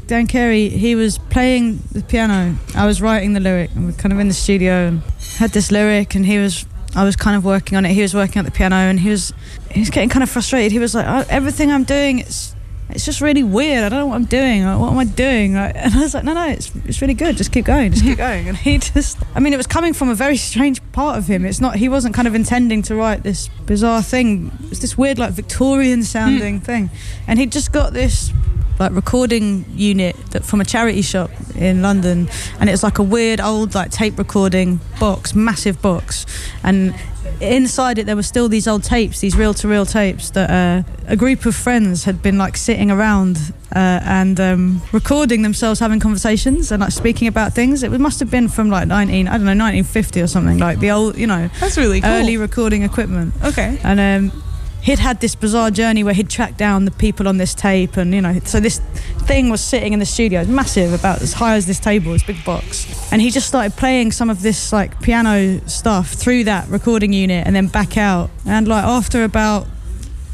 Dan 0.07 0.27
Carey. 0.27 0.69
He 0.69 0.95
was 0.95 1.17
playing 1.17 1.79
the 1.91 2.01
piano. 2.01 2.55
I 2.75 2.85
was 2.85 3.01
writing 3.01 3.33
the 3.33 3.39
lyric, 3.39 3.71
and 3.75 3.85
we're 3.85 3.91
kind 3.93 4.11
of 4.11 4.19
in 4.19 4.27
the 4.27 4.33
studio 4.33 4.87
and 4.87 5.01
had 5.37 5.51
this 5.51 5.71
lyric, 5.71 6.15
and 6.15 6.25
he 6.25 6.37
was. 6.39 6.65
I 6.97 7.03
was 7.03 7.17
kind 7.17 7.35
of 7.35 7.43
working 7.43 7.77
on 7.77 7.85
it. 7.85 7.91
He 7.91 8.01
was 8.01 8.13
working 8.13 8.39
at 8.39 8.45
the 8.45 8.51
piano, 8.51 8.75
and 8.77 8.99
he 8.99 9.09
was. 9.09 9.33
He 9.69 9.81
was 9.81 9.89
getting 9.89 10.09
kind 10.09 10.23
of 10.23 10.29
frustrated. 10.29 10.71
He 10.71 10.79
was 10.79 10.95
like, 10.95 11.05
oh, 11.07 11.25
"Everything 11.29 11.69
I'm 11.71 11.83
doing, 11.83 12.19
it's." 12.19 12.54
It's 12.89 13.05
just 13.05 13.19
really 13.19 13.43
weird. 13.43 13.83
I 13.83 13.89
don't 13.89 13.99
know 13.99 14.05
what 14.07 14.15
I'm 14.15 14.25
doing. 14.25 14.63
What 14.63 14.91
am 14.91 14.97
I 14.97 15.05
doing? 15.05 15.55
Like, 15.55 15.75
and 15.75 15.93
I 15.93 16.01
was 16.01 16.13
like, 16.13 16.23
no, 16.23 16.33
no, 16.33 16.47
it's 16.47 16.71
it's 16.85 17.01
really 17.01 17.13
good. 17.13 17.37
Just 17.37 17.51
keep 17.51 17.65
going. 17.65 17.91
Just 17.91 18.03
keep 18.03 18.17
going. 18.29 18.47
And 18.47 18.57
he 18.57 18.77
just, 18.77 19.17
I 19.33 19.39
mean, 19.39 19.53
it 19.53 19.57
was 19.57 19.67
coming 19.67 19.93
from 19.93 20.09
a 20.09 20.15
very 20.15 20.37
strange 20.37 20.81
part 20.91 21.17
of 21.17 21.27
him. 21.27 21.45
It's 21.45 21.59
not. 21.59 21.75
He 21.75 21.89
wasn't 21.89 22.15
kind 22.15 22.27
of 22.27 22.35
intending 22.35 22.81
to 22.83 22.95
write 22.95 23.23
this 23.23 23.49
bizarre 23.65 24.01
thing. 24.01 24.51
It's 24.69 24.79
this 24.79 24.97
weird, 24.97 25.17
like 25.17 25.31
Victorian 25.31 26.03
sounding 26.03 26.59
hmm. 26.59 26.63
thing, 26.63 26.89
and 27.27 27.39
he 27.39 27.45
just 27.47 27.71
got 27.71 27.93
this 27.93 28.31
like 28.79 28.91
recording 28.91 29.65
unit 29.73 30.15
that 30.31 30.43
from 30.43 30.59
a 30.59 30.65
charity 30.65 31.01
shop 31.01 31.31
in 31.55 31.81
London, 31.81 32.29
and 32.59 32.69
it's 32.69 32.83
like 32.83 32.99
a 32.99 33.03
weird 33.03 33.39
old 33.39 33.73
like 33.73 33.91
tape 33.91 34.17
recording 34.17 34.79
box, 34.99 35.33
massive 35.33 35.81
box, 35.81 36.25
and 36.63 36.93
inside 37.41 37.97
it 37.97 38.05
there 38.05 38.15
were 38.15 38.23
still 38.23 38.49
these 38.49 38.67
old 38.67 38.83
tapes, 38.83 39.19
these 39.19 39.35
reel-to-reel 39.35 39.85
tapes 39.85 40.29
that 40.31 40.49
uh, 40.49 40.83
a 41.07 41.15
group 41.15 41.45
of 41.45 41.55
friends 41.55 42.03
had 42.03 42.21
been 42.21 42.37
like 42.37 42.57
sitting 42.57 42.91
around 42.91 43.37
uh, 43.75 43.99
and 44.03 44.39
um, 44.39 44.81
recording 44.91 45.41
themselves 45.41 45.79
having 45.79 45.99
conversations 45.99 46.71
and 46.71 46.81
like 46.81 46.91
speaking 46.91 47.27
about 47.27 47.53
things. 47.53 47.83
It 47.83 47.91
must 47.99 48.19
have 48.19 48.31
been 48.31 48.47
from 48.47 48.69
like 48.69 48.87
19, 48.87 49.27
I 49.27 49.31
don't 49.31 49.41
know, 49.45 49.51
1950 49.51 50.21
or 50.21 50.27
something, 50.27 50.57
like 50.57 50.79
the 50.79 50.91
old, 50.91 51.17
you 51.17 51.27
know, 51.27 51.49
That's 51.59 51.77
really 51.77 52.01
cool. 52.01 52.09
early 52.09 52.37
recording 52.37 52.83
equipment. 52.83 53.33
Okay. 53.43 53.79
And 53.83 54.31
um, 54.31 54.43
he'd 54.85 54.99
had 54.99 55.19
this 55.19 55.33
bizarre 55.35 55.71
journey 55.71 56.03
where 56.03 56.13
he'd 56.13 56.29
tracked 56.29 56.57
down 56.57 56.85
the 56.85 56.91
people 56.91 57.27
on 57.27 57.37
this 57.37 57.53
tape, 57.53 57.97
and 57.97 58.13
you 58.13 58.21
know, 58.21 58.39
so 58.45 58.59
this 58.59 58.79
thing 59.27 59.49
was 59.49 59.59
sitting 59.59 59.93
in 59.93 59.99
the 59.99 60.05
studio, 60.05 60.45
massive, 60.45 60.93
about 60.93 61.21
as 61.21 61.33
high 61.33 61.55
as 61.55 61.65
this 61.65 61.79
table, 61.79 62.13
this 62.13 62.23
big 62.23 62.43
box. 62.45 63.11
And 63.11 63.21
he 63.21 63.31
just 63.31 63.47
started 63.47 63.75
playing 63.75 64.11
some 64.11 64.29
of 64.29 64.41
this 64.41 64.71
like 64.71 65.01
piano 65.01 65.59
stuff 65.67 66.13
through 66.13 66.45
that 66.45 66.69
recording 66.69 67.11
unit, 67.11 67.45
and 67.45 67.55
then 67.55 67.67
back 67.67 67.97
out. 67.97 68.29
And 68.45 68.67
like 68.67 68.83
after 68.83 69.23
about 69.23 69.67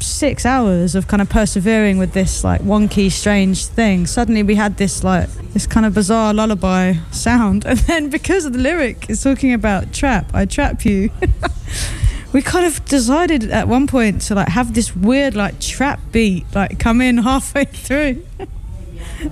six 0.00 0.44
hours 0.44 0.96
of 0.96 1.06
kind 1.06 1.22
of 1.22 1.30
persevering 1.30 1.96
with 1.96 2.12
this 2.12 2.44
like 2.44 2.60
wonky, 2.60 3.10
strange 3.10 3.66
thing, 3.66 4.06
suddenly 4.06 4.42
we 4.42 4.54
had 4.54 4.76
this 4.76 5.02
like 5.02 5.30
this 5.54 5.66
kind 5.66 5.86
of 5.86 5.94
bizarre 5.94 6.34
lullaby 6.34 6.94
sound. 7.10 7.64
And 7.72 7.78
then 7.78 8.10
because 8.10 8.44
of 8.44 8.52
the 8.52 8.58
lyric, 8.58 9.08
it's 9.08 9.22
talking 9.22 9.54
about 9.54 9.94
trap. 9.94 10.30
I 10.34 10.44
trap 10.44 10.84
you. 10.84 11.10
we 12.32 12.42
kind 12.42 12.64
of 12.66 12.84
decided 12.86 13.50
at 13.50 13.68
one 13.68 13.86
point 13.86 14.22
to 14.22 14.34
like 14.34 14.48
have 14.48 14.74
this 14.74 14.96
weird 14.96 15.34
like 15.34 15.60
trap 15.60 16.00
beat 16.12 16.46
like 16.54 16.78
come 16.78 17.00
in 17.00 17.18
halfway 17.18 17.64
through. 17.86 18.24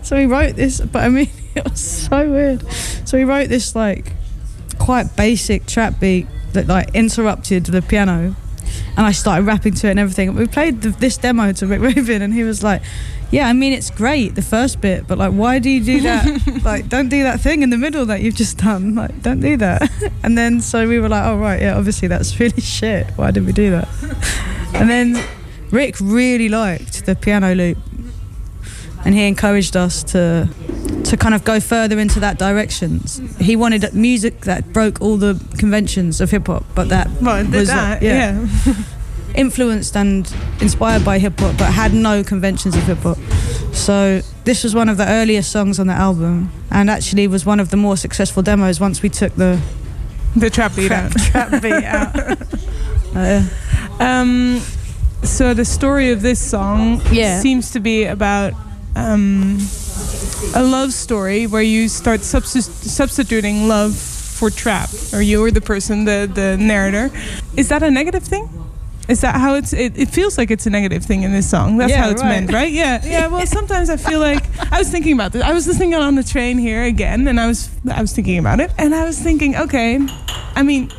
so 0.03 0.17
we 0.17 0.27
wrote 0.27 0.57
this, 0.57 0.81
but 0.81 1.05
I 1.05 1.09
mean 1.09 1.31
it 1.55 1.65
was 1.69 1.81
so 1.81 2.31
weird. 2.31 2.71
So 2.73 3.19
we 3.19 3.25
wrote 3.25 3.49
this 3.49 3.75
like 3.75 4.13
quite 4.79 5.17
basic 5.17 5.67
trap 5.67 6.01
beat 6.01 6.27
that 6.53 6.67
like 6.67 6.95
interrupted 6.95 7.67
the 7.67 7.83
piano, 7.83 8.37
and 8.97 9.07
I 9.07 9.13
started 9.13 9.45
rapping 9.45 9.75
to 9.75 9.89
it 9.89 9.91
and 9.91 10.01
everything. 10.01 10.35
We 10.35 10.47
played 10.47 10.83
the, 10.83 10.91
this 10.91 11.17
demo 11.17 11.53
to 11.53 11.67
Rick 11.67 11.81
Rubin, 11.81 12.23
and 12.23 12.33
he 12.35 12.45
was 12.45 12.63
like. 12.63 12.83
Yeah, 13.33 13.47
I 13.47 13.53
mean 13.53 13.73
it's 13.73 13.91
great 13.91 14.35
the 14.35 14.43
first 14.43 14.81
bit, 14.81 15.07
but 15.07 15.17
like, 15.17 15.31
why 15.31 15.61
do 15.61 15.71
you 15.71 15.85
do 15.85 16.01
that? 16.01 16.63
like, 16.65 16.89
don't 16.89 17.09
do 17.09 17.23
that 17.23 17.41
thing 17.41 17.63
in 17.63 17.71
the 17.71 17.79
middle 17.79 18.05
that 18.07 18.23
you've 18.23 18.35
just 18.35 18.59
done. 18.59 18.97
Like, 18.97 19.23
don't 19.23 19.39
do 19.39 19.57
that. 19.59 19.89
And 20.25 20.37
then 20.37 20.61
so 20.61 20.89
we 20.89 20.99
were 20.99 21.09
like, 21.09 21.25
oh 21.25 21.39
right, 21.39 21.63
yeah, 21.63 21.77
obviously 21.77 22.09
that's 22.09 22.41
really 22.41 22.61
shit. 22.61 23.07
Why 23.17 23.31
did 23.31 23.47
we 23.47 23.53
do 23.53 23.71
that? 23.71 23.89
And 24.75 24.91
then 24.91 25.25
Rick 25.71 25.97
really 26.01 26.49
liked 26.49 27.07
the 27.07 27.15
piano 27.15 27.55
loop, 27.55 27.79
and 29.05 29.15
he 29.15 29.27
encouraged 29.27 29.77
us 29.77 30.03
to 30.05 30.49
to 31.05 31.17
kind 31.17 31.35
of 31.35 31.43
go 31.45 31.59
further 31.61 31.99
into 31.99 32.21
that 32.21 32.39
direction. 32.39 33.01
He 33.41 33.57
wanted 33.57 33.93
music 33.95 34.43
that 34.43 34.73
broke 34.73 35.01
all 35.01 35.17
the 35.17 35.35
conventions 35.59 36.21
of 36.21 36.31
hip 36.31 36.47
hop, 36.47 36.65
but 36.75 36.89
that 36.91 37.09
Well, 37.21 37.45
was 37.47 37.69
that. 37.69 38.01
yeah. 38.03 38.47
influenced 39.35 39.97
and 39.97 40.33
inspired 40.61 41.05
by 41.05 41.19
hip 41.19 41.39
hop, 41.41 41.57
but 41.57 41.73
had 41.73 41.93
no 41.95 42.23
conventions 42.25 42.77
of 42.77 42.83
hip 42.85 42.99
hop. 42.99 43.19
So 43.73 44.21
this 44.45 44.63
was 44.65 44.75
one 44.75 44.89
of 44.89 44.97
the 44.99 45.07
earliest 45.09 45.51
songs 45.51 45.79
on 45.79 45.87
the 45.87 45.95
album, 45.95 46.51
and 46.71 46.91
actually 46.91 47.27
was 47.29 47.47
one 47.47 47.61
of 47.61 47.71
the 47.71 47.77
more 47.77 47.97
successful 47.97 48.43
demos 48.43 48.81
once 48.81 49.03
we 49.03 49.09
took 49.09 49.35
the 49.37 49.61
The 50.37 50.51
trap 50.51 50.77
beat 50.77 50.93
out. 50.93 51.13
trap 51.31 51.63
beat 51.63 51.85
out. 51.85 52.39
Uh, 53.13 53.43
Um, 53.99 54.61
so 55.25 55.53
the 55.53 55.65
story 55.65 56.13
of 56.13 56.23
this 56.23 56.39
song 56.39 57.03
Yeah. 57.11 57.41
seems 57.41 57.73
to 57.73 57.81
be 57.81 58.05
about 58.05 58.53
um, 58.97 59.59
a 60.55 60.63
love 60.63 60.93
story 60.93 61.47
where 61.47 61.63
you 61.63 61.89
start 61.89 62.21
substi- 62.21 62.63
substituting 62.89 63.69
love 63.69 63.95
for 63.97 64.51
trap, 64.51 64.89
or 65.13 65.21
you 65.23 65.43
or 65.45 65.51
the 65.51 65.61
person, 65.61 66.05
the 66.05 66.31
the 66.33 66.57
narrator. 66.57 67.11
Is 67.57 67.69
that 67.69 67.83
a 67.83 67.91
negative 67.91 68.23
thing? 68.25 68.49
Is 69.09 69.21
that 69.23 69.35
how 69.35 69.55
it's? 69.55 69.73
It, 69.73 69.99
it 69.99 70.09
feels 70.11 70.39
like 70.39 70.51
it's 70.53 70.67
a 70.67 70.71
negative 70.71 71.05
thing 71.05 71.25
in 71.25 71.33
this 71.33 71.51
song. 71.51 71.79
That's 71.79 71.91
Yeah, 71.91 72.05
how 72.05 72.11
it's 72.11 72.23
right. 72.23 72.29
meant, 72.41 72.53
right? 72.53 72.71
Yeah, 72.73 73.01
yeah. 73.05 73.27
Well, 73.27 73.45
sometimes 73.59 73.91
I 73.91 73.97
feel 73.97 74.21
like 74.21 74.45
I 74.73 74.79
was 74.79 74.89
thinking 74.89 75.15
about 75.15 75.33
this. 75.33 75.43
I 75.43 75.53
was 75.53 75.67
listening 75.67 75.95
on 75.95 76.15
the 76.15 76.23
train 76.23 76.59
here 76.59 76.85
again, 76.85 77.27
and 77.29 77.41
I 77.41 77.47
was 77.49 77.69
I 77.91 78.01
was 78.01 78.13
thinking 78.13 78.39
about 78.39 78.61
it, 78.61 78.71
and 78.79 78.95
I 78.95 79.05
was 79.05 79.19
thinking, 79.19 79.57
okay, 79.57 79.99
I 80.55 80.63
mean, 80.63 80.91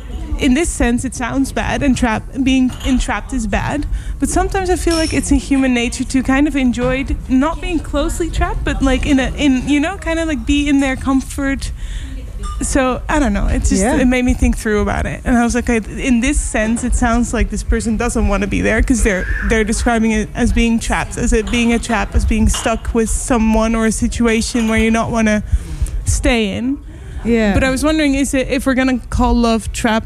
in 0.42 0.54
this 0.54 0.68
sense, 0.68 1.04
it 1.04 1.14
sounds 1.14 1.52
bad, 1.52 1.82
and 1.82 1.96
trap 1.96 2.22
being 2.42 2.70
entrapped 2.84 3.32
is 3.32 3.46
bad. 3.46 3.86
But 4.18 4.28
sometimes 4.28 4.68
I 4.70 4.76
feel 4.76 4.96
like 4.96 5.12
it's 5.14 5.30
in 5.30 5.38
human 5.38 5.72
nature 5.72 6.04
to 6.04 6.22
kind 6.22 6.46
of 6.48 6.56
enjoy 6.56 7.06
not 7.28 7.60
being 7.60 7.78
closely 7.78 8.28
trapped, 8.30 8.64
but 8.64 8.82
like 8.82 9.06
in 9.06 9.20
a 9.20 9.28
in 9.36 9.68
you 9.68 9.80
know, 9.80 9.96
kind 9.98 10.18
of 10.18 10.26
like 10.28 10.44
be 10.44 10.68
in 10.68 10.80
their 10.80 10.96
comfort. 10.96 11.70
So 12.60 13.02
I 13.08 13.18
don't 13.18 13.32
know. 13.32 13.46
It 13.46 13.60
just 13.60 13.82
Yeah. 13.82 13.96
it 13.98 14.06
made 14.06 14.24
me 14.24 14.34
think 14.34 14.56
through 14.56 14.80
about 14.82 15.06
it, 15.06 15.20
and 15.24 15.36
I 15.36 15.42
was 15.44 15.54
like, 15.54 15.68
okay, 15.70 15.80
in 16.08 16.20
this 16.20 16.40
sense, 16.40 16.84
it 16.84 16.94
sounds 16.94 17.32
like 17.32 17.50
this 17.50 17.62
person 17.62 17.96
doesn't 17.96 18.28
want 18.28 18.42
to 18.42 18.48
be 18.48 18.60
there 18.60 18.80
because 18.80 19.02
they're 19.02 19.24
they're 19.48 19.64
describing 19.64 20.10
it 20.12 20.28
as 20.34 20.52
being 20.52 20.78
trapped, 20.80 21.16
as 21.18 21.32
it 21.32 21.50
being 21.50 21.72
a 21.72 21.78
trap, 21.78 22.14
as 22.14 22.24
being 22.24 22.48
stuck 22.48 22.94
with 22.94 23.08
someone 23.10 23.74
or 23.74 23.86
a 23.86 23.92
situation 23.92 24.68
where 24.68 24.78
you 24.78 24.90
not 24.90 25.10
want 25.10 25.28
to 25.28 25.42
stay 26.04 26.52
in. 26.56 26.78
yeah. 27.24 27.54
But 27.54 27.62
I 27.64 27.70
was 27.70 27.82
wondering, 27.84 28.14
is 28.14 28.34
it 28.34 28.48
if 28.48 28.66
we're 28.66 28.74
gonna 28.74 28.98
call 29.10 29.34
love 29.34 29.72
trap 29.72 30.04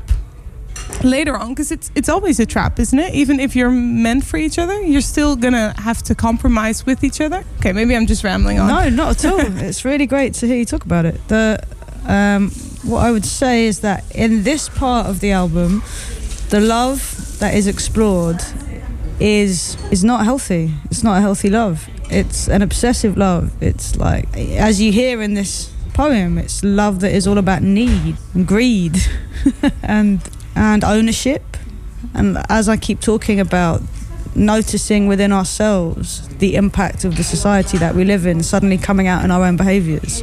later 1.05 1.37
on? 1.37 1.51
Because 1.51 1.71
it's 1.71 1.91
it's 1.95 2.09
always 2.09 2.41
a 2.41 2.47
trap, 2.47 2.79
isn't 2.79 2.99
it? 2.99 3.15
Even 3.15 3.41
if 3.41 3.57
you're 3.57 3.71
meant 3.71 4.25
for 4.25 4.37
each 4.37 4.59
other, 4.59 4.81
you're 4.83 5.01
still 5.01 5.37
gonna 5.37 5.75
have 5.81 6.03
to 6.05 6.15
compromise 6.15 6.87
with 6.87 7.05
each 7.05 7.21
other. 7.21 7.45
Okay, 7.59 7.73
maybe 7.73 7.95
I'm 7.97 8.07
just 8.07 8.25
rambling 8.25 8.59
on. 8.59 8.69
No, 8.69 8.89
not 8.91 9.25
at 9.25 9.31
all. 9.31 9.41
it's 9.63 9.85
really 9.85 10.07
great 10.07 10.35
to 10.35 10.47
hear 10.47 10.57
you 10.57 10.65
talk 10.65 10.85
about 10.85 11.07
it. 11.07 11.21
The 11.29 11.63
um, 12.07 12.51
what 12.83 13.05
I 13.05 13.11
would 13.11 13.25
say 13.25 13.67
is 13.67 13.81
that 13.81 14.05
in 14.15 14.45
this 14.45 14.69
part 14.69 15.07
of 15.07 15.21
the 15.21 15.33
album, 15.33 15.83
the 16.51 16.61
love 16.61 17.39
that 17.41 17.55
is 17.55 17.67
explored 17.67 18.43
is 19.19 19.77
is 19.91 20.05
not 20.05 20.25
healthy. 20.25 20.73
It's 20.85 21.03
not 21.03 21.19
a 21.19 21.21
healthy 21.21 21.51
love. 21.51 21.89
It's 22.11 22.49
an 22.49 22.63
obsessive 22.63 23.17
love. 23.17 23.51
It's 23.61 23.97
like 23.97 24.37
as 24.37 24.81
you 24.81 24.93
hear 24.93 25.21
in 25.21 25.35
this 25.35 25.73
poem, 25.95 26.39
it's 26.39 26.63
love 26.63 27.01
that 27.01 27.13
is 27.13 27.27
all 27.27 27.39
about 27.39 27.63
need 27.63 28.17
and 28.35 28.47
greed 28.47 28.99
and 29.83 30.21
and 30.57 30.83
ownership. 30.83 31.43
And 32.15 32.39
as 32.49 32.69
I 32.69 32.77
keep 32.77 33.01
talking 33.01 33.39
about 33.39 33.83
noticing 34.35 35.07
within 35.07 35.33
ourselves 35.33 36.27
the 36.39 36.57
impact 36.57 37.05
of 37.05 37.17
the 37.17 37.23
society 37.25 37.79
that 37.79 37.95
we 37.95 38.05
live 38.05 38.27
in 38.27 38.43
suddenly 38.43 38.77
coming 38.79 39.07
out 39.07 39.25
in 39.25 39.31
our 39.31 39.45
own 39.45 39.57
behaviors. 39.57 40.23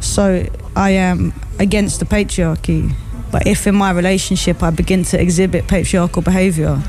So 0.00 0.46
I 0.76 0.90
am 0.90 1.32
against 1.58 2.00
the 2.00 2.06
patriarchy, 2.06 2.92
but 3.30 3.46
if 3.46 3.66
in 3.66 3.74
my 3.74 3.90
relationship 3.90 4.62
I 4.62 4.70
begin 4.70 5.02
to 5.04 5.20
exhibit 5.20 5.66
patriarchal 5.68 6.22
behavior, 6.22 6.82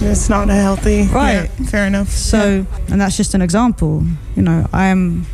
It's 0.00 0.28
not 0.28 0.50
a 0.50 0.54
healthy. 0.54 1.02
Right. 1.08 1.50
yeah, 1.58 1.66
fair 1.66 1.86
enough. 1.86 2.08
so, 2.08 2.66
and 2.88 3.00
that's 3.00 3.16
just 3.16 3.34
an 3.34 3.42
example, 3.42 4.04
you 4.36 4.42
know, 4.42 4.66
I 4.72 4.86
am 4.86 5.26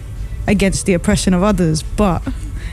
against 0.47 0.87
the 0.87 0.95
oppression 0.95 1.35
of 1.35 1.43
others, 1.43 1.83
but 1.83 2.23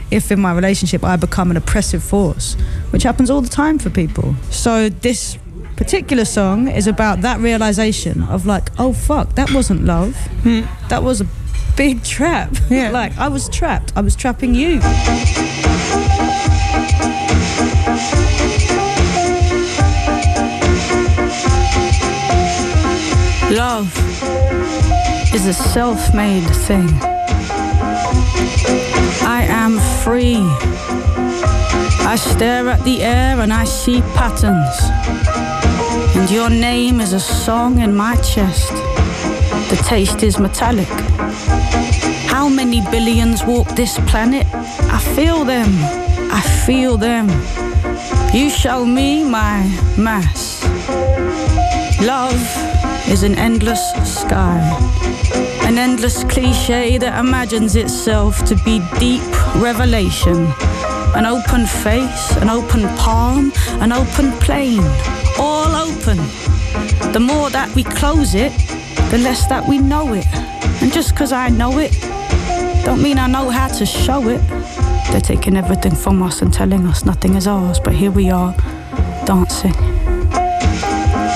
if 0.09 0.31
in 0.31 0.39
my 0.39 0.53
relationship 0.53 1.03
I 1.03 1.15
become 1.15 1.51
an 1.51 1.57
oppressive 1.57 2.03
force, 2.03 2.55
which 2.91 3.03
happens 3.03 3.29
all 3.29 3.41
the 3.41 3.49
time 3.49 3.79
for 3.79 3.89
people. 3.89 4.35
So 4.49 4.89
this 4.89 5.37
particular 5.75 6.25
song 6.25 6.67
is 6.67 6.87
about 6.87 7.21
that 7.21 7.39
realization 7.39 8.23
of 8.23 8.45
like, 8.45 8.69
oh 8.79 8.93
fuck, 8.93 9.35
that 9.35 9.51
wasn't 9.51 9.85
love. 9.85 10.15
Hmm. 10.43 10.61
That 10.89 11.03
was 11.03 11.21
a 11.21 11.27
big 11.75 12.03
trap. 12.15 12.55
Yeah. 12.69 12.89
like 12.91 13.17
I 13.17 13.27
was 13.27 13.47
trapped. 13.49 13.93
I 13.95 14.01
was 14.01 14.15
trapping 14.15 14.55
you. 14.55 14.79
Love 23.49 23.93
is 25.33 25.45
a 25.47 25.53
self 25.53 26.13
made 26.13 26.43
thing. 26.65 26.89
I 29.23 29.45
am 29.47 29.79
free 30.03 30.43
I 32.07 32.15
stare 32.15 32.69
at 32.69 32.81
the 32.85 33.03
air 33.03 33.41
and 33.41 33.51
I 33.51 33.65
see 33.65 33.99
patterns. 34.15 34.77
And 36.15 36.31
your 36.31 36.49
name 36.49 37.01
is 37.01 37.11
a 37.11 37.19
song 37.19 37.79
in 37.79 37.93
my 37.93 38.15
chest. 38.15 38.71
The 39.69 39.75
taste 39.85 40.23
is 40.23 40.39
metallic. 40.39 40.87
How 42.31 42.47
many 42.47 42.79
billions 42.91 43.43
walk 43.43 43.67
this 43.75 43.99
planet? 44.07 44.47
I 44.53 44.99
feel 45.15 45.43
them. 45.43 45.67
I 46.31 46.39
feel 46.65 46.95
them. 46.95 47.27
You 48.33 48.49
show 48.49 48.85
me 48.85 49.25
my 49.25 49.67
mass. 49.97 50.63
Love 52.01 52.41
is 53.09 53.23
an 53.23 53.35
endless 53.35 53.83
sky. 54.05 54.61
An 55.63 55.77
endless 55.77 56.23
cliche 56.23 56.97
that 56.99 57.19
imagines 57.19 57.75
itself 57.75 58.45
to 58.45 58.55
be 58.63 58.79
deep 58.97 59.27
revelation. 59.61 60.47
An 61.15 61.25
open 61.25 61.65
face, 61.65 62.35
an 62.37 62.49
open 62.49 62.87
palm, 62.97 63.51
an 63.81 63.91
open 63.91 64.31
plane. 64.39 64.83
All 65.39 65.75
open. 65.75 66.17
The 67.11 67.19
more 67.19 67.49
that 67.49 67.71
we 67.75 67.83
close 67.83 68.35
it, 68.35 68.51
the 69.11 69.17
less 69.17 69.47
that 69.47 69.67
we 69.67 69.77
know 69.77 70.13
it. 70.13 70.27
And 70.81 70.91
just 70.91 71.11
because 71.11 71.31
I 71.31 71.49
know 71.49 71.79
it, 71.79 71.91
don't 72.85 73.01
mean 73.01 73.17
I 73.17 73.27
know 73.27 73.49
how 73.49 73.67
to 73.67 73.85
show 73.85 74.27
it. 74.29 74.41
They're 75.11 75.21
taking 75.21 75.55
everything 75.57 75.95
from 75.95 76.21
us 76.21 76.41
and 76.41 76.53
telling 76.53 76.85
us 76.85 77.05
nothing 77.05 77.35
is 77.35 77.47
ours, 77.47 77.79
but 77.79 77.93
here 77.93 78.11
we 78.11 78.29
are, 78.29 78.53
dancing. 79.25 79.73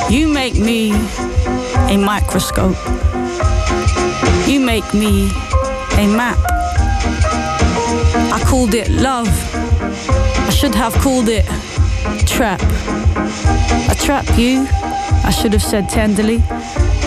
You 0.09 0.27
make 0.27 0.55
me 0.55 0.91
a 1.89 1.97
microscope. 1.97 2.75
You 4.47 4.59
make 4.59 4.93
me 4.93 5.29
a 5.97 6.07
map. 6.07 6.37
I 8.33 8.43
called 8.45 8.73
it 8.73 8.89
love. 8.89 9.29
I 10.51 10.53
should 10.53 10.75
have 10.75 10.93
called 10.95 11.29
it 11.29 11.45
trap. 12.27 12.59
I 13.89 13.95
trap 13.97 14.25
you, 14.37 14.67
I 15.23 15.31
should 15.31 15.53
have 15.53 15.63
said 15.63 15.87
tenderly, 15.87 16.43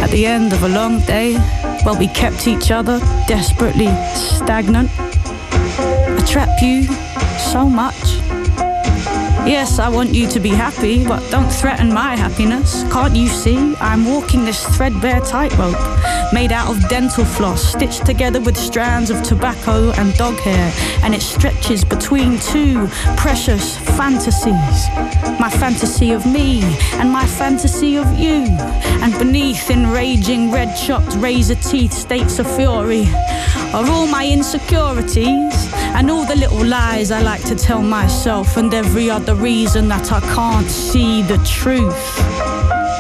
at 0.03 0.09
the 0.09 0.25
end 0.25 0.55
of 0.55 0.63
a 0.63 0.69
long 0.69 1.01
day, 1.01 1.37
while 1.83 1.97
we 1.97 2.09
kept 2.09 2.49
each 2.49 2.71
other 2.71 2.99
desperately 3.29 3.89
stagnant. 4.15 4.91
I 4.99 6.25
trap 6.27 6.63
you 6.63 6.85
so 7.53 7.69
much. 7.69 8.17
Yes, 9.47 9.79
I 9.79 9.91
want 9.91 10.15
you 10.15 10.27
to 10.29 10.41
be 10.41 10.49
happy, 10.49 11.07
but 11.07 11.21
don't 11.31 11.53
threaten 11.53 11.93
my 11.93 12.17
happiness. 12.17 12.83
Can't 12.91 13.15
you 13.15 13.29
see? 13.29 13.77
I'm 13.77 14.07
walking 14.07 14.47
this 14.47 14.65
threadbare 14.75 15.21
tightrope 15.21 15.77
made 16.33 16.53
out 16.53 16.69
of 16.69 16.89
dental 16.89 17.25
floss, 17.25 17.73
stitched 17.73 18.05
together 18.05 18.41
with 18.41 18.57
strands 18.57 19.11
of 19.11 19.23
tobacco 19.23 19.93
and 19.93 20.15
dog 20.15 20.35
hair, 20.37 20.73
and 21.03 21.15
it 21.15 21.23
stretches 21.23 21.85
between 21.85 22.39
two 22.41 22.89
precious 23.17 23.77
fantasies. 23.97 24.89
My 25.41 25.51
fantasy 25.51 26.13
of 26.13 26.27
me 26.27 26.63
and 26.95 27.11
my 27.11 27.27
fantasy 27.27 27.97
of 27.97 28.19
you. 28.19 28.45
And 29.03 29.17
beneath 29.19 29.71
enraging 29.71 30.51
red 30.51 30.75
chopped 30.75 31.15
razor 31.17 31.57
teeth 31.57 31.93
states 31.93 32.39
of 32.39 32.47
fury 32.57 33.07
are 33.75 33.87
all 33.87 34.07
my 34.07 34.27
insecurities 34.27 35.55
and 35.95 36.11
all 36.11 36.25
the 36.25 36.37
little 36.37 36.65
lies 36.65 37.11
I 37.11 37.21
like 37.23 37.45
to 37.45 37.55
tell 37.55 37.83
myself, 37.83 38.57
and 38.57 38.73
every 38.75 39.09
other 39.11 39.35
reason 39.35 39.89
that 39.89 40.11
I 40.11 40.21
can't 40.35 40.69
see 40.69 41.23
the 41.23 41.39
truth. 41.45 42.34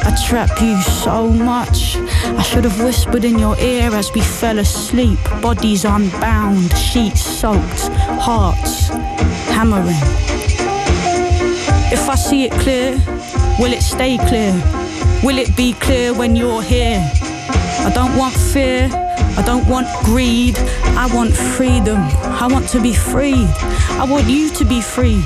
I 0.06 0.14
trap 0.26 0.60
you 0.60 0.80
so 0.82 1.28
much. 1.28 1.96
I 1.96 2.42
should 2.42 2.64
have 2.64 2.78
whispered 2.82 3.24
in 3.24 3.38
your 3.38 3.58
ear 3.58 3.94
as 3.94 4.12
we 4.12 4.20
fell 4.20 4.58
asleep, 4.58 5.18
bodies 5.40 5.84
unbound, 5.84 6.76
sheets 6.76 7.22
soaked, 7.22 7.88
hearts 8.20 8.88
hammering. 9.48 10.02
If 11.92 12.08
I 12.08 12.16
see 12.16 12.44
it 12.44 12.52
clear, 12.52 12.92
will 13.58 13.72
it 13.72 13.82
stay 13.82 14.18
clear? 14.28 14.52
Will 15.22 15.38
it 15.38 15.56
be 15.56 15.72
clear 15.72 16.12
when 16.12 16.36
you're 16.36 16.62
here? 16.62 17.00
I 17.86 17.90
don't 17.94 18.16
want 18.16 18.34
fear. 18.34 18.90
I 19.36 19.42
don't 19.42 19.66
want 19.66 19.88
greed. 20.04 20.56
I 20.96 21.08
want 21.14 21.32
freedom. 21.34 21.98
I 22.42 22.46
want 22.50 22.68
to 22.70 22.80
be 22.80 22.92
free. 22.92 23.46
I 24.00 24.06
want 24.08 24.28
you 24.28 24.50
to 24.50 24.64
be 24.64 24.80
freed. 24.80 25.24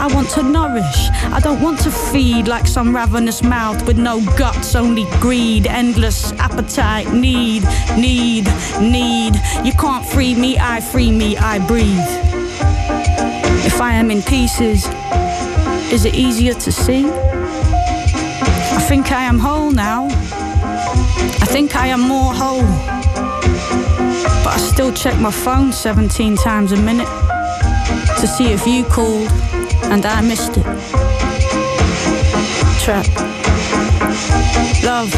I 0.00 0.06
want 0.14 0.30
to 0.30 0.42
nourish. 0.42 1.10
I 1.24 1.40
don't 1.40 1.60
want 1.60 1.78
to 1.80 1.90
feed 1.90 2.48
like 2.48 2.66
some 2.66 2.96
ravenous 2.96 3.42
mouth 3.42 3.86
with 3.86 3.98
no 3.98 4.24
guts, 4.38 4.74
only 4.74 5.04
greed, 5.20 5.66
endless 5.66 6.32
appetite, 6.38 7.12
need, 7.12 7.64
need, 7.98 8.46
need. 8.80 9.34
You 9.62 9.72
can't 9.74 10.06
free 10.06 10.34
me, 10.34 10.56
I 10.58 10.80
free 10.80 11.12
me, 11.12 11.36
I 11.36 11.58
breathe. 11.66 12.10
If 13.66 13.78
I 13.82 13.92
am 13.92 14.10
in 14.10 14.22
pieces, 14.22 14.86
is 15.92 16.06
it 16.06 16.14
easier 16.14 16.54
to 16.54 16.72
see? 16.72 17.04
I 17.06 18.82
think 18.88 19.12
I 19.12 19.24
am 19.24 19.38
whole 19.38 19.70
now. 19.70 20.06
I 20.06 21.46
think 21.46 21.76
I 21.76 21.88
am 21.88 22.00
more 22.00 22.32
whole. 22.32 22.62
But 24.42 24.54
I 24.54 24.58
still 24.58 24.94
check 24.94 25.20
my 25.20 25.30
phone 25.30 25.74
17 25.74 26.36
times 26.36 26.72
a 26.72 26.78
minute 26.78 27.08
to 28.18 28.26
see 28.26 28.46
if 28.46 28.66
you 28.66 28.84
called 28.84 29.30
and 29.84 30.04
I 30.06 30.20
missed 30.20 30.56
it. 30.56 30.64
Trap. 32.80 33.06
Love 34.84 35.12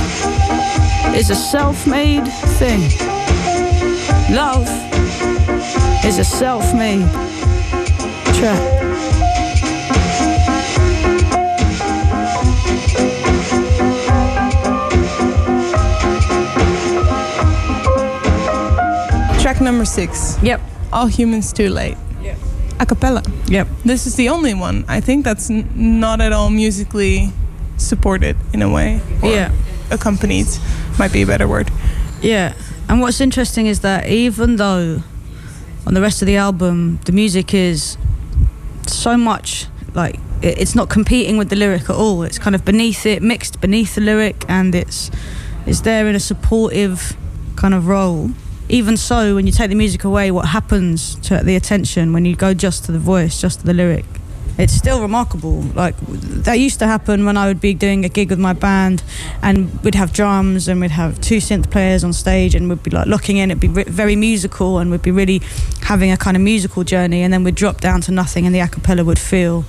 is 1.15 1.31
a 1.31 1.35
self 1.35 1.87
made 1.87 2.27
thing. 2.59 2.81
Love 4.35 4.69
is 6.05 6.19
a 6.19 6.25
self 6.25 6.75
made 6.75 7.09
trap. 8.35 8.83
Track 19.41 19.61
number 19.61 19.85
six. 19.85 20.39
Yep. 20.43 20.61
All 20.93 21.07
humans 21.07 21.53
too 21.53 21.69
late. 21.69 21.97
Yep. 22.23 22.39
A 22.81 22.87
cappella. 22.87 23.22
Yep. 23.53 23.68
This 23.84 24.07
is 24.07 24.14
the 24.16 24.30
only 24.30 24.55
one. 24.55 24.84
I 24.88 25.00
think 25.00 25.24
that's 25.26 25.50
n- 25.50 25.68
not 25.74 26.20
at 26.22 26.32
all 26.32 26.48
musically 26.48 27.30
supported 27.76 28.36
in 28.55 28.62
a 28.62 28.68
way. 28.68 29.00
or 29.22 29.28
Yeah. 29.30 29.50
Accompanied 29.90 30.46
might 30.98 31.12
be 31.12 31.20
a 31.22 31.26
better 31.26 31.46
word. 31.46 31.70
Yeah. 32.22 32.55
And 32.88 33.00
what's 33.03 33.20
interesting 33.20 33.66
is 33.66 33.80
that 33.80 34.09
even 34.09 34.57
though 34.57 35.03
on 35.86 35.92
the 35.94 36.00
rest 36.00 36.22
of 36.22 36.26
the 36.26 36.36
album 36.36 36.98
the 37.05 37.12
music 37.12 37.53
is 37.53 37.98
so 38.86 39.16
much 39.18 39.66
like 39.94 40.18
it's 40.40 40.74
not 40.74 40.88
competing 40.88 41.36
with 41.36 41.50
the 41.50 41.57
lyric 41.57 41.82
at 41.90 41.96
all. 41.96 42.22
It's 42.22 42.38
kind 42.38 42.55
of 42.57 42.64
beneath 42.64 43.05
it, 43.05 43.22
mixed 43.22 43.61
beneath 43.61 43.94
the 43.94 44.00
lyric, 44.00 44.44
and 44.48 44.74
it's 44.74 45.11
it's 45.66 45.82
there 45.82 46.09
in 46.09 46.14
a 46.16 46.20
supportive 46.20 47.16
kind 47.57 47.74
of 47.74 47.86
role. 47.86 48.30
Even 48.73 48.97
so, 48.97 49.35
when 49.35 49.47
you 49.47 49.53
take 49.53 49.68
the 49.68 49.75
music 49.77 50.03
away, 50.05 50.31
what 50.31 50.47
happens 50.47 51.16
to 51.16 51.37
the 51.45 51.57
attention 51.57 52.14
when 52.14 52.25
you 52.25 52.35
go 52.35 52.55
just 52.55 52.87
to 52.87 52.93
the 52.93 52.99
voice, 52.99 53.39
just 53.39 53.61
to 53.61 53.66
the 53.66 53.75
lyric? 53.75 54.07
It's 54.57 54.73
still 54.73 55.03
remarkable. 55.03 55.61
Like 55.75 55.95
that 56.47 56.55
used 56.59 56.79
to 56.79 56.87
happen 56.87 57.27
when 57.27 57.37
I 57.37 57.49
would 57.49 57.61
be 57.61 57.75
doing 57.75 58.07
a 58.07 58.09
gig 58.09 58.31
with 58.31 58.39
my 58.39 58.55
band, 58.55 59.03
and 59.43 59.70
we'd 59.85 59.95
have 59.95 60.14
drums 60.14 60.68
and 60.68 60.81
we'd 60.81 60.91
have 60.91 61.20
two 61.20 61.37
synth 61.37 61.70
players 61.70 62.03
on 62.03 62.14
stage, 62.14 62.55
and 62.55 62.70
we'd 62.70 62.83
be 62.83 62.91
like 62.91 63.07
locking 63.07 63.37
in. 63.37 63.51
It'd 63.51 63.61
be 63.61 63.68
re- 63.68 63.85
very 63.85 64.16
musical, 64.16 64.79
and 64.79 64.91
we'd 64.91 65.03
be 65.03 65.11
really 65.11 65.43
having 65.83 66.11
a 66.11 66.16
kind 66.16 66.35
of 66.35 66.43
musical 66.43 66.83
journey, 66.83 67.20
and 67.20 67.31
then 67.31 67.45
we'd 67.45 67.55
drop 67.55 67.83
down 67.83 68.01
to 68.03 68.11
nothing, 68.12 68.47
and 68.47 68.55
the 68.55 68.61
acapella 68.61 69.05
would 69.05 69.18
feel 69.18 69.66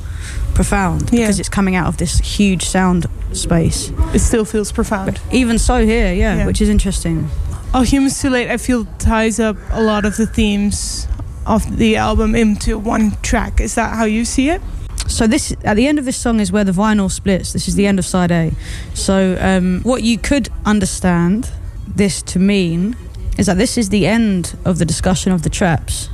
profound 0.54 1.10
Yeah. 1.12 1.22
because 1.22 1.42
it's 1.42 1.50
coming 1.50 1.76
out 1.76 1.88
of 1.88 1.98
this 1.98 2.20
huge 2.20 2.64
sound 2.64 3.08
space. 3.34 3.92
It 4.14 4.20
still 4.20 4.46
feels 4.46 4.72
profound. 4.72 5.20
Even 5.32 5.60
so, 5.60 5.86
here, 5.86 6.14
yeah, 6.14 6.38
Yeah. 6.38 6.46
which 6.46 6.62
is 6.62 6.70
interesting. 6.70 7.30
All 7.74 7.82
Humans 7.82 8.22
Too 8.22 8.30
Late, 8.30 8.52
I 8.52 8.58
feel, 8.58 8.86
ties 9.00 9.40
up 9.40 9.58
a 9.72 9.82
lot 9.82 10.06
of 10.06 10.16
the 10.16 10.28
themes 10.28 11.08
of 11.48 11.78
the 11.78 11.96
album 11.96 12.36
into 12.36 12.78
one 12.78 13.18
track. 13.24 13.60
Is 13.60 13.74
that 13.74 13.96
how 13.96 14.06
you 14.06 14.26
see 14.26 14.50
it? 14.50 14.62
So 15.08 15.26
this 15.26 15.56
at 15.64 15.76
the 15.76 15.88
end 15.88 15.98
of 15.98 16.06
this 16.06 16.16
song 16.16 16.40
is 16.40 16.52
where 16.52 16.64
the 16.64 16.72
vinyl 16.72 17.12
splits. 17.12 17.52
This 17.52 17.68
is 17.68 17.74
the 17.74 17.88
end 17.88 17.98
of 17.98 18.06
side 18.06 18.32
A. 18.32 18.52
So 18.94 19.36
um, 19.40 19.82
what 19.82 20.04
you 20.04 20.20
could 20.20 20.50
understand 20.68 21.52
this 21.88 22.22
to 22.22 22.38
mean 22.38 22.96
is 23.40 23.48
that 23.48 23.58
this 23.58 23.76
is 23.76 23.90
the 23.90 24.06
end 24.06 24.56
of 24.64 24.78
the 24.78 24.86
discussion 24.86 25.32
of 25.32 25.42
the 25.42 25.50
traps. 25.50 26.10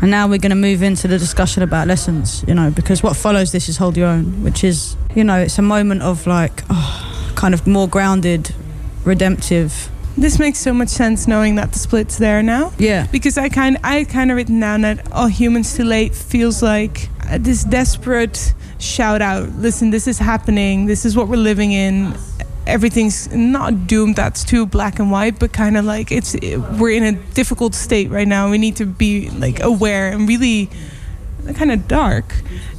And 0.00 0.10
now 0.10 0.26
we're 0.26 0.38
going 0.38 0.50
to 0.50 0.56
move 0.56 0.82
into 0.82 1.06
the 1.06 1.18
discussion 1.18 1.62
about 1.62 1.86
lessons, 1.86 2.44
you 2.48 2.54
know, 2.54 2.70
because 2.70 3.02
what 3.02 3.14
follows 3.14 3.52
this 3.52 3.68
is 3.68 3.76
Hold 3.76 3.98
Your 3.98 4.08
Own, 4.08 4.42
which 4.42 4.64
is, 4.64 4.96
you 5.14 5.22
know, 5.22 5.38
it's 5.38 5.58
a 5.58 5.62
moment 5.62 6.00
of 6.00 6.26
like, 6.26 6.62
oh, 6.70 7.32
kind 7.36 7.52
of 7.52 7.66
more 7.66 7.86
grounded, 7.86 8.54
redemptive. 9.04 9.90
This 10.16 10.38
makes 10.38 10.58
so 10.58 10.72
much 10.74 10.88
sense 10.90 11.26
knowing 11.26 11.54
that 11.56 11.72
the 11.72 11.78
split's 11.78 12.18
there 12.18 12.42
now. 12.42 12.72
Yeah. 12.78 13.06
Because 13.10 13.38
I 13.38 13.48
kind 13.48 13.78
I 13.82 14.04
kind 14.04 14.30
of 14.30 14.36
written 14.36 14.60
down 14.60 14.82
that 14.82 15.10
All 15.12 15.26
Humans 15.28 15.76
Too 15.76 15.84
Late 15.84 16.14
feels 16.14 16.62
like 16.62 17.08
uh, 17.30 17.38
this 17.40 17.64
desperate 17.64 18.54
shout 18.78 19.22
out. 19.22 19.48
Listen, 19.50 19.90
this 19.90 20.06
is 20.06 20.18
happening. 20.18 20.86
This 20.86 21.04
is 21.04 21.16
what 21.16 21.28
we're 21.28 21.36
living 21.36 21.72
in. 21.72 22.14
everything's 22.66 23.32
not 23.34 23.86
doomed. 23.86 24.16
That's 24.16 24.44
too 24.44 24.66
black 24.66 24.98
and 24.98 25.10
white, 25.10 25.38
but 25.38 25.52
kind 25.52 25.76
of 25.76 25.84
like 25.84 26.12
it's 26.12 26.36
we're 26.78 26.90
in 26.96 27.02
a 27.02 27.12
difficult 27.34 27.74
state 27.74 28.10
right 28.10 28.28
now. 28.28 28.50
We 28.50 28.58
need 28.58 28.76
to 28.76 28.86
be 28.86 29.30
like 29.30 29.60
aware 29.62 30.12
and 30.12 30.28
really 30.28 30.68
kind 31.54 31.72
of 31.72 31.88
dark. 31.88 32.34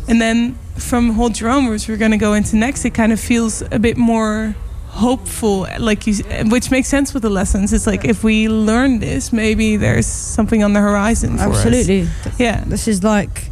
And 0.08 0.22
then 0.22 0.56
from 0.78 1.12
Hold 1.14 1.40
Your 1.40 1.50
Own, 1.50 1.68
which 1.70 1.88
we're 1.88 1.98
going 1.98 2.12
to 2.12 2.18
go 2.18 2.34
into 2.34 2.56
next, 2.56 2.86
it 2.86 2.94
kind 2.94 3.12
of 3.12 3.20
feels 3.20 3.62
a 3.72 3.80
bit 3.80 3.98
more 3.98 4.56
hopeful 4.94 5.66
like 5.80 6.06
you 6.08 6.14
which 6.50 6.70
makes 6.70 6.88
sense 6.88 7.14
with 7.16 7.24
the 7.24 7.30
lessons 7.30 7.74
it's 7.74 7.88
like 7.88 8.06
if 8.06 8.24
we 8.24 8.48
learn 8.48 9.00
this 9.00 9.34
maybe 9.34 9.76
there's 9.76 10.06
something 10.06 10.64
on 10.64 10.74
the 10.74 10.80
horizon 10.80 11.38
for 11.38 11.44
us. 11.50 11.66
Absolutely. 11.66 12.08
yeah 12.38 12.64
This 12.68 12.88
is 12.88 13.04
like, 13.04 13.50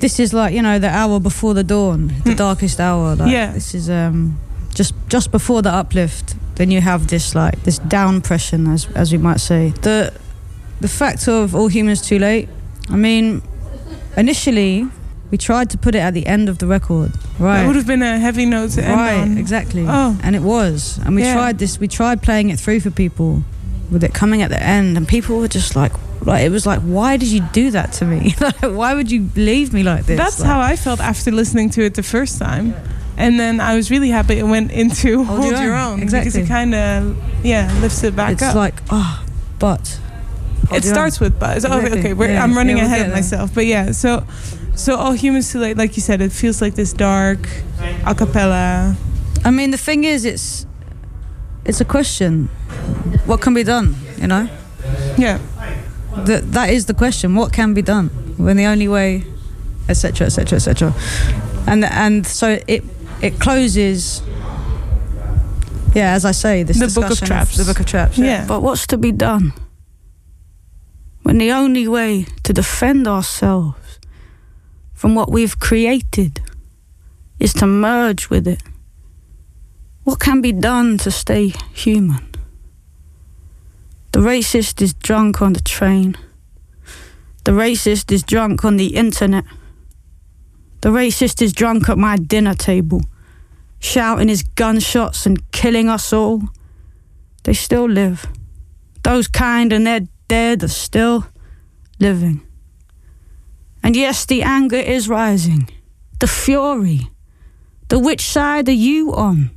this 0.00 0.20
is 0.20 0.32
like 0.32 0.52
you 0.54 0.62
know 0.62 0.78
the 0.78 0.90
hour 0.90 1.18
before 1.20 1.54
the 1.54 1.64
dawn, 1.64 2.08
the 2.24 2.30
Hmm. 2.32 2.36
darkest 2.36 2.78
hour. 2.80 3.16
Like, 3.16 3.32
Yeah. 3.32 3.52
This 3.54 3.74
is 3.74 3.88
um 3.88 4.36
just 4.74 4.92
just 5.08 5.30
before 5.30 5.62
the 5.62 5.70
uplift. 5.80 6.34
Then 6.56 6.70
you 6.70 6.80
have 6.82 7.06
this 7.06 7.34
like 7.34 7.56
this 7.64 7.78
downpression, 7.80 8.68
as 8.74 8.86
as 8.94 9.10
we 9.12 9.18
might 9.18 9.40
say. 9.40 9.72
The 9.82 10.12
the 10.82 10.88
fact 10.88 11.28
of 11.28 11.54
all 11.54 11.68
humans 11.70 12.00
too 12.02 12.18
late. 12.18 12.48
I 12.92 12.96
mean, 12.96 13.40
initially 14.16 14.86
we 15.30 15.38
tried 15.38 15.70
to 15.70 15.78
put 15.78 15.94
it 15.94 15.98
at 15.98 16.14
the 16.14 16.26
end 16.26 16.48
of 16.48 16.58
the 16.58 16.66
record, 16.66 17.12
right? 17.38 17.60
that 17.62 17.66
would 17.66 17.76
have 17.76 17.86
been 17.86 18.02
a 18.02 18.18
heavy 18.18 18.46
note 18.46 18.70
to 18.72 18.82
end 18.84 18.94
right, 18.94 19.20
on 19.20 19.38
exactly. 19.38 19.84
Oh. 19.86 20.18
And 20.22 20.36
it 20.36 20.42
was. 20.42 20.98
And 21.04 21.14
we 21.16 21.22
Yeah. 21.22 21.34
tried 21.34 21.58
this, 21.58 21.80
we 21.80 21.88
tried 21.88 22.22
playing 22.22 22.50
it 22.50 22.58
through 22.60 22.80
for 22.80 22.90
people 22.90 23.42
with 23.90 24.04
it 24.04 24.14
coming 24.14 24.42
at 24.42 24.50
the 24.50 24.62
end. 24.62 24.96
And 24.96 25.06
people 25.06 25.38
were 25.38 25.48
just 25.48 25.74
like, 25.76 25.92
like 26.24 26.44
it 26.44 26.50
was 26.50 26.66
like, 26.66 26.80
why 26.80 27.16
did 27.16 27.28
you 27.28 27.40
do 27.52 27.70
that 27.72 27.92
to 27.94 28.04
me? 28.04 28.34
like, 28.40 28.60
why 28.62 28.94
would 28.94 29.10
you 29.10 29.28
leave 29.36 29.72
me 29.72 29.82
like 29.82 30.06
this? 30.06 30.16
That's 30.16 30.40
Like, 30.40 30.48
how 30.48 30.60
I 30.60 30.76
felt 30.76 31.00
after 31.00 31.30
listening 31.30 31.70
to 31.70 31.82
it 31.84 31.94
the 31.94 32.02
first 32.02 32.38
time. 32.38 32.74
And 33.18 33.40
then 33.40 33.60
I 33.60 33.74
was 33.74 33.90
really 33.90 34.10
happy 34.10 34.34
it 34.34 34.42
went 34.44 34.70
into 34.72 35.24
Hold 35.24 35.40
Hold, 35.40 35.52
Your 35.52 35.62
Your 35.62 35.74
Own, 35.76 35.92
Own. 35.94 36.00
Because 36.00 36.14
exactly. 36.14 36.42
it 36.42 36.48
kind 36.48 36.74
of, 36.74 37.16
yeah, 37.44 37.72
lifts 37.80 38.04
it 38.04 38.14
back 38.14 38.32
It's 38.32 38.42
up. 38.42 38.48
It's 38.50 38.56
like, 38.56 38.74
oh, 38.90 39.24
but. 39.58 40.00
Hold 40.68 40.84
it 40.84 40.84
starts 40.84 41.18
with 41.20 41.38
but. 41.38 41.64
Oh, 41.64 41.78
okay, 41.80 42.12
we're, 42.12 42.28
Yeah. 42.28 42.42
I'm 42.42 42.54
running 42.54 42.76
Yeah, 42.76 42.84
we'll 42.84 42.92
ahead 42.92 43.06
of 43.06 43.12
myself. 43.12 43.54
But 43.54 43.66
yeah, 43.66 43.92
so 43.92 44.24
so 44.76 44.96
All 44.96 45.12
Humans 45.12 45.50
Too 45.52 45.58
Late, 45.58 45.76
like 45.76 45.96
you 45.96 46.02
said, 46.02 46.20
it 46.20 46.32
feels 46.32 46.60
like 46.62 46.74
this 46.74 46.92
dark 46.92 47.38
a 48.06 48.14
cappella. 48.14 48.96
I 49.44 49.50
mean, 49.50 49.70
the 49.70 49.78
thing 49.78 50.04
is, 50.04 50.24
it's 50.24 50.66
it's 51.64 51.80
a 51.80 51.84
question. 51.84 52.48
What 53.26 53.40
can 53.40 53.54
be 53.54 53.64
done? 53.64 53.94
You 54.18 54.26
know, 54.28 54.48
Yeah. 55.18 55.38
that 56.24 56.52
that 56.52 56.70
is 56.70 56.86
the 56.86 56.94
question. 56.94 57.34
What 57.34 57.52
can 57.52 57.74
be 57.74 57.82
done 57.82 58.08
when 58.36 58.56
the 58.56 58.66
only 58.66 58.88
way, 58.88 59.24
etc., 59.88 60.26
etc., 60.26 60.56
etc. 60.56 60.94
And 61.66 61.84
and 61.84 62.26
so 62.26 62.58
it 62.66 62.84
it 63.22 63.40
closes. 63.40 64.22
Yeah, 65.94 66.12
as 66.12 66.24
I 66.26 66.32
say, 66.32 66.62
this 66.62 66.78
The 66.78 66.86
Book 66.88 67.04
of 67.04 67.18
discussion 67.18 67.26
Traps. 67.26 67.56
the 67.56 67.64
book 67.64 67.80
of 67.80 67.86
traps. 67.86 68.18
Yeah. 68.18 68.44
But 68.46 68.60
what's 68.60 68.86
to 68.88 68.98
be 68.98 69.12
done? 69.12 69.52
When 71.22 71.38
the 71.38 71.50
only 71.52 71.88
way 71.88 72.26
to 72.42 72.52
defend 72.52 73.08
ourselves 73.08 73.76
from 74.96 75.14
what 75.14 75.30
we've 75.30 75.60
created 75.60 76.40
is 77.38 77.52
to 77.52 77.66
merge 77.66 78.30
with 78.30 78.48
it. 78.48 78.62
What 80.04 80.18
can 80.18 80.40
be 80.40 80.52
done 80.52 80.96
to 80.98 81.10
stay 81.10 81.52
human? 81.74 82.26
The 84.12 84.20
racist 84.20 84.80
is 84.80 84.94
drunk 84.94 85.42
on 85.42 85.52
the 85.52 85.60
train. 85.60 86.16
The 87.44 87.52
racist 87.52 88.10
is 88.10 88.22
drunk 88.22 88.64
on 88.64 88.78
the 88.78 88.96
internet. 88.96 89.44
The 90.80 90.88
racist 90.88 91.42
is 91.42 91.52
drunk 91.52 91.90
at 91.90 91.98
my 91.98 92.16
dinner 92.16 92.54
table, 92.54 93.02
shouting 93.78 94.28
his 94.28 94.42
gunshots 94.42 95.26
and 95.26 95.50
killing 95.52 95.90
us 95.90 96.12
all. 96.12 96.42
They 97.44 97.52
still 97.52 97.88
live. 97.88 98.26
Those 99.02 99.28
kind 99.28 99.72
and 99.74 99.86
they're 99.86 100.08
dead 100.28 100.64
are 100.64 100.68
still 100.68 101.26
living. 102.00 102.45
And 103.86 103.94
yes, 103.94 104.24
the 104.26 104.42
anger 104.42 104.74
is 104.74 105.08
rising. 105.08 105.70
The 106.18 106.26
fury. 106.26 107.08
The 107.86 108.00
which 108.00 108.20
side 108.20 108.68
are 108.68 108.72
you 108.72 109.14
on? 109.14 109.52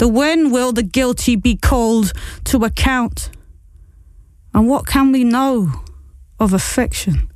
The 0.00 0.08
when 0.08 0.50
will 0.50 0.72
the 0.72 0.82
guilty 0.82 1.36
be 1.36 1.54
called 1.54 2.12
to 2.46 2.64
account? 2.64 3.30
And 4.52 4.68
what 4.68 4.88
can 4.88 5.12
we 5.12 5.22
know 5.22 5.84
of 6.40 6.52
affection? 6.52 7.30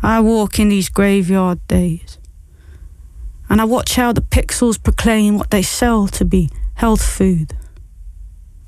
I 0.00 0.20
walk 0.20 0.60
in 0.60 0.68
these 0.68 0.88
graveyard 0.88 1.58
days, 1.66 2.16
and 3.48 3.60
I 3.60 3.64
watch 3.64 3.96
how 3.96 4.12
the 4.12 4.20
pixels 4.20 4.80
proclaim 4.80 5.38
what 5.38 5.50
they 5.50 5.62
sell 5.62 6.06
to 6.06 6.24
be 6.24 6.50
health 6.74 7.04
food. 7.04 7.52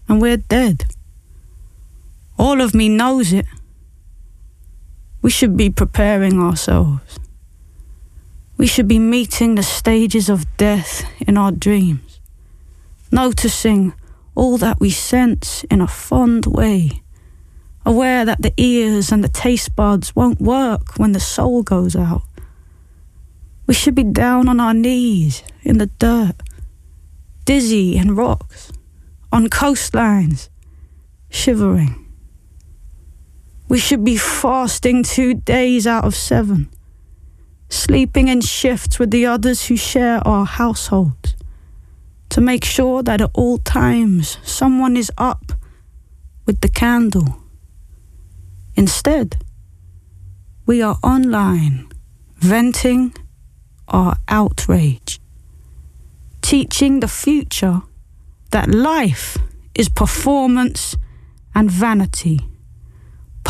And 0.09 0.21
we're 0.21 0.39
dead. 0.39 0.87
All 2.37 2.61
of 2.61 2.75
me 2.75 2.89
knows 2.89 3.33
it. 3.33 3.47
We 5.23 5.31
should 5.31 5.57
be 5.57 5.69
preparing 5.69 6.41
ourselves. 6.41 7.19
We 8.57 8.67
should 8.67 8.89
be 8.89 8.99
meeting 8.99 9.55
the 9.55 9.63
stages 9.63 10.29
of 10.29 10.57
death 10.57 11.05
in 11.21 11.37
our 11.37 11.53
dreams, 11.53 12.21
noticing 13.11 13.95
all 14.35 14.59
that 14.59 14.81
we 14.81 14.91
sense 14.91 15.65
in 15.65 15.81
a 15.81 15.87
fond 15.87 16.47
way, 16.47 17.03
aware 17.85 18.25
that 18.25 18.43
the 18.43 18.55
ears 18.57 19.13
and 19.13 19.23
the 19.23 19.29
taste 19.29 19.77
buds 19.77 20.17
won't 20.17 20.41
work 20.41 20.99
when 20.99 21.13
the 21.13 21.21
soul 21.21 21.63
goes 21.63 21.95
out. 21.97 22.23
We 23.67 23.75
should 23.75 23.95
be 23.95 24.05
down 24.05 24.49
on 24.49 24.61
our 24.61 24.75
knees 24.75 25.43
in 25.63 25.79
the 25.79 25.87
dirt, 25.87 26.37
dizzy 27.45 27.97
in 27.97 28.17
rocks, 28.17 28.73
on 29.33 29.49
coastlines, 29.49 30.49
shivering. 31.29 32.10
We 33.71 33.79
should 33.79 34.05
be 34.05 34.17
fasting 34.17 35.05
two 35.05 35.33
days 35.33 35.87
out 35.87 36.05
of 36.05 36.17
seven, 36.17 36.69
sleeping 37.69 38.27
in 38.27 38.41
shifts 38.41 38.99
with 38.99 39.13
the 39.13 39.27
others 39.27 39.67
who 39.67 39.77
share 39.77 40.19
our 40.27 40.45
households, 40.45 41.37
to 42.31 42.41
make 42.41 42.65
sure 42.65 43.05
that 43.05 43.21
at 43.21 43.31
all 43.33 43.59
times 43.59 44.39
someone 44.43 44.97
is 44.97 45.13
up 45.17 45.53
with 46.47 46.63
the 46.63 46.69
candle. 46.69 47.45
Instead, 48.75 49.37
we 50.67 50.83
are 50.83 50.99
online, 51.05 51.93
venting 52.39 53.15
our 53.87 54.17
outrage, 54.27 55.21
teaching 56.43 56.99
the 56.99 57.07
future 57.07 57.83
that 58.51 58.69
life 58.69 59.39
is 59.77 59.89
performance 59.89 60.97
and 61.55 61.71
vanity. 61.71 62.50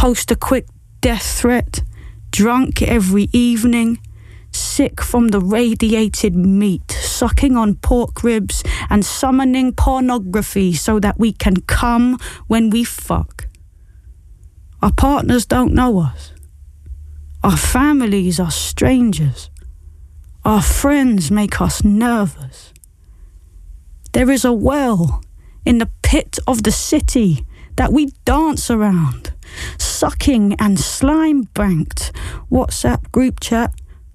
Post 0.00 0.30
a 0.30 0.34
quick 0.34 0.66
death 1.02 1.40
threat, 1.40 1.82
drunk 2.30 2.80
every 2.80 3.28
evening, 3.34 4.00
sick 4.50 5.02
from 5.02 5.28
the 5.28 5.42
radiated 5.42 6.34
meat, 6.34 6.90
sucking 6.90 7.54
on 7.54 7.74
pork 7.74 8.24
ribs 8.24 8.64
and 8.88 9.04
summoning 9.04 9.74
pornography 9.74 10.72
so 10.72 10.98
that 11.00 11.18
we 11.18 11.34
can 11.34 11.56
come 11.66 12.18
when 12.46 12.70
we 12.70 12.82
fuck. 12.82 13.46
Our 14.80 14.90
partners 14.90 15.44
don't 15.44 15.74
know 15.74 16.00
us. 16.00 16.32
Our 17.44 17.58
families 17.58 18.40
are 18.40 18.50
strangers. 18.50 19.50
Our 20.46 20.62
friends 20.62 21.30
make 21.30 21.60
us 21.60 21.84
nervous. 21.84 22.72
There 24.12 24.30
is 24.30 24.46
a 24.46 24.52
well 24.54 25.22
in 25.66 25.76
the 25.76 25.90
pit 26.02 26.38
of 26.46 26.62
the 26.62 26.72
city 26.72 27.46
that 27.76 27.92
we 27.92 28.06
dance 28.24 28.70
around, 28.70 29.34
sucking 29.78 30.54
and 30.58 30.78
slime 30.78 31.42
banked. 31.54 32.12
WhatsApp 32.50 33.10
group 33.12 33.40
chat, 33.40 33.72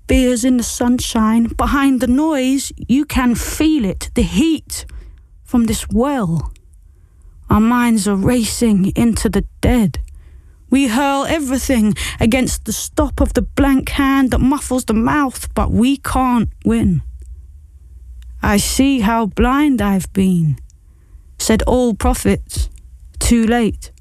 beers 0.08 0.44
in 0.44 0.58
the 0.58 0.64
sunshine. 0.64 1.46
Behind 1.58 2.02
the 2.02 2.08
noise, 2.08 2.72
you 2.88 3.06
can 3.06 3.36
feel 3.36 3.86
it, 3.86 4.10
the 4.16 4.24
heat 4.24 4.86
from 5.44 5.66
this 5.66 5.88
well. 5.90 6.52
Our 7.50 7.62
minds 7.62 8.08
are 8.08 8.16
racing 8.16 8.94
into 8.96 9.30
the 9.30 9.46
dead. 9.62 10.00
We 10.70 10.88
hurl 10.88 11.26
everything 11.26 11.94
against 12.20 12.66
the 12.66 12.74
stop 12.74 13.22
of 13.22 13.34
the 13.34 13.44
blank 13.44 13.90
hand 13.90 14.32
that 14.32 14.40
muffles 14.40 14.86
the 14.86 14.94
mouth, 14.94 15.54
but 15.54 15.72
we 15.72 15.98
can't 15.98 16.50
win. 16.66 17.02
I 18.42 18.58
see 18.58 19.00
how 19.00 19.28
blind 19.28 19.82
I've 19.82 20.12
been, 20.12 20.58
said 21.38 21.62
all 21.64 21.94
prophets, 21.94 22.70
too 23.20 23.46
late. 23.46 23.92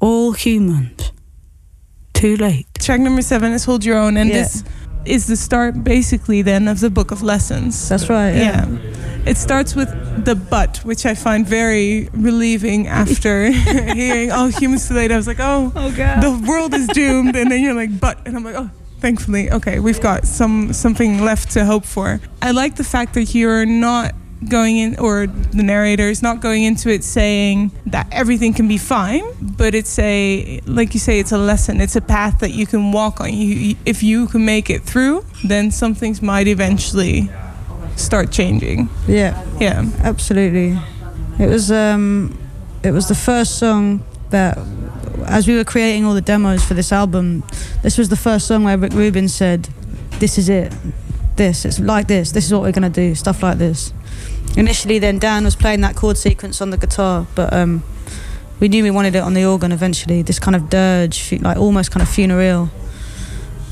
All 0.00 0.32
humans, 0.32 1.12
too 2.12 2.36
late. 2.36 2.66
Track 2.78 3.00
number 3.00 3.22
seven 3.22 3.52
is 3.52 3.64
Hold 3.64 3.84
Your 3.84 3.96
Own, 3.98 4.16
and 4.16 4.28
Yeah. 4.30 4.42
this 4.42 4.62
is 5.04 5.26
the 5.26 5.36
start, 5.36 5.82
basically, 5.84 6.42
then 6.42 6.68
of 6.68 6.80
the 6.80 6.90
Book 6.90 7.10
of 7.10 7.22
Lessons. 7.22 7.88
That's 7.88 8.08
right. 8.08 8.34
Yeah. 8.34 8.66
yeah. 8.68 8.78
It 9.26 9.36
starts 9.36 9.74
with 9.74 9.88
the 10.24 10.34
but, 10.34 10.78
which 10.84 11.04
I 11.06 11.14
find 11.14 11.46
very 11.46 12.08
relieving 12.12 12.86
after 12.86 13.50
hearing 13.94 14.30
all 14.30 14.48
humans 14.48 14.86
too 14.88 14.94
late. 14.94 15.10
I 15.10 15.16
was 15.16 15.26
like, 15.26 15.40
oh, 15.40 15.72
Oh 15.74 15.90
god. 15.96 16.22
the 16.22 16.46
world 16.48 16.74
is 16.74 16.86
doomed, 16.88 17.34
and 17.36 17.50
then 17.50 17.62
you're 17.62 17.74
like, 17.74 17.98
but, 17.98 18.18
and 18.26 18.36
I'm 18.36 18.44
like, 18.44 18.54
oh, 18.56 18.70
thankfully, 19.00 19.50
okay, 19.50 19.80
we've 19.80 20.00
got 20.00 20.26
some 20.26 20.72
something 20.72 21.24
left 21.24 21.50
to 21.52 21.64
hope 21.64 21.84
for. 21.84 22.20
I 22.42 22.50
like 22.52 22.76
the 22.76 22.84
fact 22.84 23.14
that 23.14 23.34
you're 23.34 23.66
not 23.66 24.14
going 24.48 24.76
in, 24.76 24.98
or 24.98 25.26
the 25.26 25.62
narrator 25.62 26.08
is 26.08 26.22
not 26.22 26.40
going 26.40 26.62
into 26.62 26.88
it 26.90 27.02
saying 27.02 27.70
that 27.86 28.06
everything 28.12 28.52
can 28.54 28.68
be 28.68 28.78
fine, 28.78 29.24
but 29.40 29.74
it's 29.74 29.98
a, 29.98 30.60
like 30.66 30.94
you 30.94 31.00
say, 31.00 31.18
it's 31.18 31.32
a 31.32 31.38
lesson. 31.38 31.80
It's 31.80 31.96
a 31.96 32.00
path 32.00 32.40
that 32.40 32.50
you 32.50 32.66
can 32.66 32.92
walk 32.92 33.20
on. 33.20 33.32
You, 33.32 33.76
if 33.86 34.02
you 34.02 34.26
can 34.28 34.44
make 34.44 34.68
it 34.70 34.82
through, 34.82 35.24
then 35.44 35.70
some 35.70 35.94
things 35.94 36.20
might 36.22 36.46
eventually 36.48 37.30
start 37.96 38.30
changing. 38.30 38.88
Yeah, 39.08 39.42
Yeah. 39.58 39.84
absolutely. 40.04 40.78
It 41.38 41.48
was 41.48 41.70
um, 41.70 42.38
it 42.82 42.92
was 42.92 43.08
the 43.08 43.14
first 43.14 43.58
song 43.58 44.04
that, 44.30 44.58
as 45.26 45.46
we 45.48 45.56
were 45.56 45.64
creating 45.64 46.04
all 46.04 46.14
the 46.14 46.20
demos 46.20 46.64
for 46.64 46.74
this 46.74 46.92
album, 46.92 47.42
this 47.82 47.98
was 47.98 48.08
the 48.08 48.16
first 48.16 48.46
song 48.46 48.64
where 48.64 48.78
Rick 48.78 48.92
Rubin 48.92 49.28
said, 49.28 49.68
"This 50.18 50.38
is 50.38 50.48
it. 50.48 50.72
This. 51.36 51.64
It's 51.66 51.78
like 51.78 52.06
this. 52.06 52.32
This 52.32 52.46
is 52.46 52.52
what 52.52 52.62
we're 52.62 52.72
gonna 52.72 52.88
do. 52.88 53.14
Stuff 53.14 53.42
like 53.42 53.58
this." 53.58 53.92
Initially, 54.56 54.98
then 54.98 55.18
Dan 55.18 55.44
was 55.44 55.54
playing 55.54 55.82
that 55.82 55.96
chord 55.96 56.16
sequence 56.16 56.60
on 56.60 56.70
the 56.70 56.78
guitar, 56.78 57.26
but 57.34 57.52
um, 57.52 57.82
we 58.58 58.68
knew 58.68 58.82
we 58.82 58.90
wanted 58.90 59.14
it 59.14 59.22
on 59.22 59.34
the 59.34 59.44
organ 59.44 59.70
eventually. 59.70 60.22
This 60.22 60.38
kind 60.38 60.56
of 60.56 60.70
dirge, 60.70 61.32
like 61.40 61.58
almost 61.58 61.90
kind 61.90 62.02
of 62.02 62.08
funereal, 62.08 62.70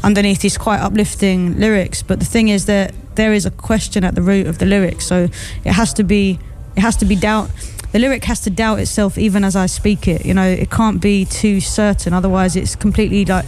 underneath 0.02 0.40
these 0.40 0.58
quite 0.58 0.80
uplifting 0.80 1.58
lyrics. 1.58 2.02
But 2.02 2.18
the 2.18 2.26
thing 2.26 2.48
is 2.48 2.66
that 2.66 2.94
there 3.14 3.32
is 3.32 3.46
a 3.46 3.50
question 3.50 4.04
at 4.04 4.14
the 4.14 4.22
root 4.22 4.46
of 4.46 4.58
the 4.58 4.66
lyrics, 4.66 5.06
so 5.06 5.28
it 5.64 5.72
has 5.72 5.94
to 5.94 6.04
be, 6.04 6.38
it 6.76 6.80
has 6.80 6.96
to 6.96 7.06
be 7.06 7.16
doubt. 7.16 7.50
The 7.92 8.00
lyric 8.00 8.24
has 8.24 8.40
to 8.40 8.50
doubt 8.50 8.80
itself 8.80 9.16
even 9.16 9.44
as 9.44 9.54
I 9.56 9.66
speak 9.66 10.08
it. 10.08 10.26
You 10.26 10.34
know, 10.34 10.46
it 10.46 10.70
can't 10.70 11.00
be 11.00 11.24
too 11.24 11.60
certain, 11.60 12.12
otherwise 12.12 12.56
it's 12.56 12.76
completely 12.76 13.24
like 13.24 13.46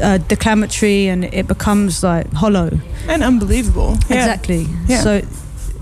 uh, 0.00 0.18
declamatory 0.18 1.06
and 1.08 1.24
it 1.24 1.46
becomes 1.46 2.02
like 2.02 2.32
hollow. 2.32 2.80
And 3.08 3.22
unbelievable. 3.22 3.98
Yeah. 4.08 4.16
Exactly. 4.16 4.66
Yeah. 4.88 5.02
So 5.02 5.22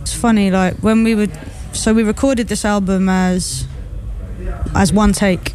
it's 0.05 0.15
funny, 0.15 0.51
like 0.51 0.75
when 0.83 1.03
we 1.03 1.15
would, 1.15 1.31
so 1.73 1.95
we 1.95 2.03
recorded 2.03 2.49
this 2.49 2.65
album 2.65 3.09
as 3.09 3.67
as 4.75 4.93
one 4.93 5.13
take. 5.15 5.55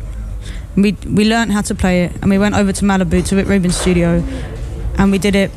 We 0.75 0.95
we 1.05 1.23
learned 1.25 1.51
how 1.51 1.61
to 1.61 1.75
play 1.75 2.05
it, 2.05 2.11
and 2.21 2.29
we 2.31 2.37
went 2.39 2.55
over 2.55 2.71
to 2.73 2.83
Malibu 2.85 3.23
to 3.27 3.35
Rick 3.35 3.47
Rubin's 3.47 3.77
studio, 3.77 4.23
and 4.97 5.11
we 5.11 5.19
did 5.19 5.35
it 5.35 5.51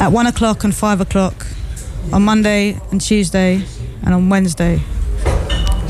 at 0.00 0.12
one 0.12 0.26
o'clock 0.26 0.62
and 0.64 0.72
five 0.74 1.00
o'clock 1.00 1.46
on 2.12 2.22
Monday 2.22 2.78
and 2.92 3.00
Tuesday, 3.00 3.62
and 4.04 4.14
on 4.14 4.28
Wednesday. 4.28 4.80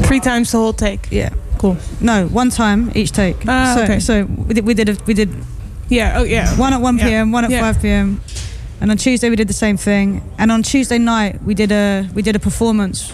Three 0.07 0.21
times 0.21 0.51
the 0.53 0.59
whole 0.59 0.73
take. 0.73 1.09
Yeah. 1.11 1.31
Cool. 1.59 1.77
No, 2.01 2.27
one 2.29 2.49
time 2.51 2.91
each 2.95 3.13
take. 3.13 3.37
Ah, 3.47 3.75
so, 3.77 3.83
okay. 3.85 4.01
so 4.01 4.25
we 4.25 4.55
did 4.55 4.65
we 4.65 4.73
did 4.75 4.89
a, 4.89 4.97
we 5.07 5.13
did 5.13 5.29
Yeah. 5.91 6.19
Oh, 6.21 6.25
yeah. 6.25 6.57
one 6.57 6.73
at 6.73 6.81
1 6.81 6.97
Yeah. 6.99 7.05
p.m., 7.05 7.33
one 7.33 7.45
at 7.45 7.51
Yeah. 7.51 7.61
5 7.73 7.83
p.m. 7.83 8.21
And 8.81 8.91
on 8.91 8.97
Tuesday 8.97 9.29
we 9.31 9.37
did 9.37 9.49
the 9.49 9.53
same 9.55 9.77
thing. 9.77 10.23
And 10.39 10.51
on 10.51 10.63
Tuesday 10.63 10.99
night 10.99 11.43
we 11.43 11.55
did 11.55 11.71
a 11.73 12.09
we 12.15 12.23
did 12.23 12.37
a 12.37 12.39
performance. 12.39 13.13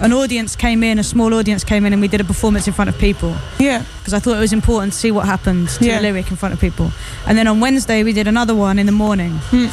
An 0.00 0.12
audience 0.14 0.56
came 0.56 0.82
in, 0.82 0.98
a 0.98 1.02
small 1.04 1.34
audience 1.34 1.62
came 1.62 1.84
in, 1.84 1.92
and 1.92 2.00
we 2.00 2.08
did 2.08 2.22
a 2.22 2.24
performance 2.24 2.66
in 2.66 2.72
front 2.72 2.88
of 2.88 2.96
people 2.98 3.34
Yeah. 3.58 3.84
because 3.98 4.14
I 4.14 4.18
thought 4.18 4.36
it 4.36 4.40
was 4.40 4.52
important 4.52 4.92
to 4.94 4.98
see 4.98 5.10
what 5.10 5.26
happened 5.26 5.68
to 5.70 5.84
Yeah. 5.84 5.96
the 5.96 6.02
lyric 6.04 6.30
in 6.30 6.36
front 6.36 6.54
of 6.54 6.60
people. 6.60 6.90
And 7.26 7.36
then 7.36 7.46
on 7.46 7.60
Wednesday 7.60 8.02
we 8.02 8.12
did 8.14 8.26
another 8.26 8.54
one 8.54 8.78
in 8.78 8.86
the 8.86 8.92
morning. 8.92 9.32
Hmm. 9.50 9.66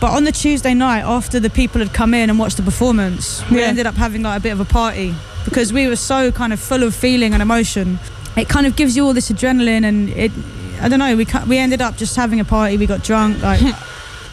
But 0.00 0.12
on 0.12 0.24
the 0.24 0.32
Tuesday 0.32 0.72
night, 0.72 1.02
after 1.04 1.38
the 1.38 1.50
people 1.50 1.80
had 1.82 1.92
come 1.92 2.14
in 2.14 2.30
and 2.30 2.38
watched 2.38 2.56
the 2.56 2.62
performance, 2.62 3.42
we 3.50 3.58
Yeah. 3.58 3.66
ended 3.66 3.86
up 3.86 3.96
having 3.96 4.22
like 4.22 4.38
a 4.38 4.40
bit 4.40 4.52
of 4.52 4.60
a 4.60 4.64
party 4.64 5.14
because 5.44 5.74
we 5.74 5.86
were 5.88 5.96
so 5.96 6.30
kind 6.32 6.54
of 6.54 6.60
full 6.60 6.82
of 6.82 6.94
feeling 6.94 7.34
and 7.34 7.42
emotion. 7.42 7.98
It 8.36 8.48
kind 8.48 8.66
of 8.66 8.76
gives 8.76 8.96
you 8.96 9.04
all 9.04 9.12
this 9.12 9.30
adrenaline, 9.30 9.84
and 9.84 10.08
it, 10.10 10.32
I 10.80 10.88
don't 10.88 11.00
know, 11.00 11.14
we 11.16 11.26
we 11.46 11.58
ended 11.58 11.82
up 11.82 11.98
just 11.98 12.16
having 12.16 12.40
a 12.40 12.44
party. 12.44 12.78
We 12.78 12.86
got 12.86 13.02
drunk. 13.04 13.42
Like, 13.42 13.60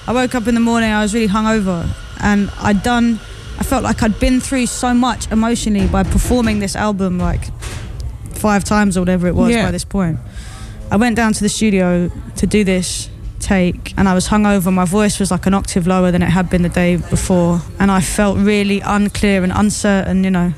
I 0.07 0.13
woke 0.13 0.35
up 0.35 0.47
in 0.47 0.55
the 0.55 0.61
morning, 0.61 0.91
I 0.91 1.01
was 1.01 1.13
really 1.13 1.27
hungover, 1.27 1.87
and 2.21 2.49
I'd 2.59 2.81
done. 2.83 3.19
I 3.59 3.63
felt 3.63 3.83
like 3.83 4.03
I'd 4.03 4.19
been 4.19 4.39
through 4.39 4.67
so 4.67 4.93
much 4.93 5.29
emotionally 5.31 5.87
by 5.87 6.03
performing 6.03 6.59
this 6.59 6.75
album 6.75 7.17
like 7.17 7.41
five 8.35 8.63
times 8.63 8.95
or 8.95 9.01
whatever 9.01 9.27
it 9.27 9.35
was 9.35 9.51
Yeah. 9.51 9.65
by 9.65 9.71
this 9.71 9.83
point. 9.83 10.19
I 10.91 10.95
went 10.95 11.15
down 11.15 11.33
to 11.33 11.41
the 11.41 11.49
studio 11.49 12.09
to 12.37 12.47
do 12.47 12.63
this 12.63 13.09
take 13.39 13.93
and 13.97 14.07
I 14.07 14.13
was 14.13 14.27
hungover. 14.27 14.71
My 14.71 14.85
voice 14.85 15.19
was 15.19 15.31
like 15.31 15.45
an 15.47 15.53
octave 15.53 15.87
lower 15.87 16.11
than 16.11 16.21
it 16.21 16.29
had 16.29 16.49
been 16.49 16.61
the 16.61 16.69
day 16.69 16.95
before. 16.97 17.61
And 17.79 17.91
I 17.91 17.99
felt 17.99 18.37
really 18.37 18.79
unclear 18.81 19.43
and 19.43 19.51
uncertain, 19.53 20.23
you 20.23 20.29
know. 20.31 20.53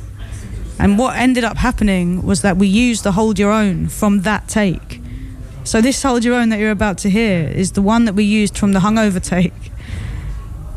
And 0.78 0.98
what 1.00 1.16
ended 1.16 1.44
up 1.44 1.58
happening 1.58 2.22
was 2.24 2.42
that 2.42 2.58
we 2.58 2.68
used 2.68 3.04
the 3.04 3.14
Hold 3.14 3.40
Your 3.40 3.52
Own 3.52 3.88
from 3.88 4.22
that 4.22 4.48
take. 4.48 4.99
So 5.70 5.82
this 5.82 6.02
Hold 6.02 6.24
Your 6.26 6.34
Own 6.34 6.50
that 6.50 6.58
you're 6.58 6.72
about 6.72 6.98
to 7.00 7.12
hear 7.12 7.48
is 7.48 7.74
the 7.74 7.84
one 7.84 8.06
that 8.06 8.14
we 8.16 8.24
used 8.24 8.58
from 8.58 8.74
the 8.74 8.80
hungover 8.80 9.24
take. 9.24 9.54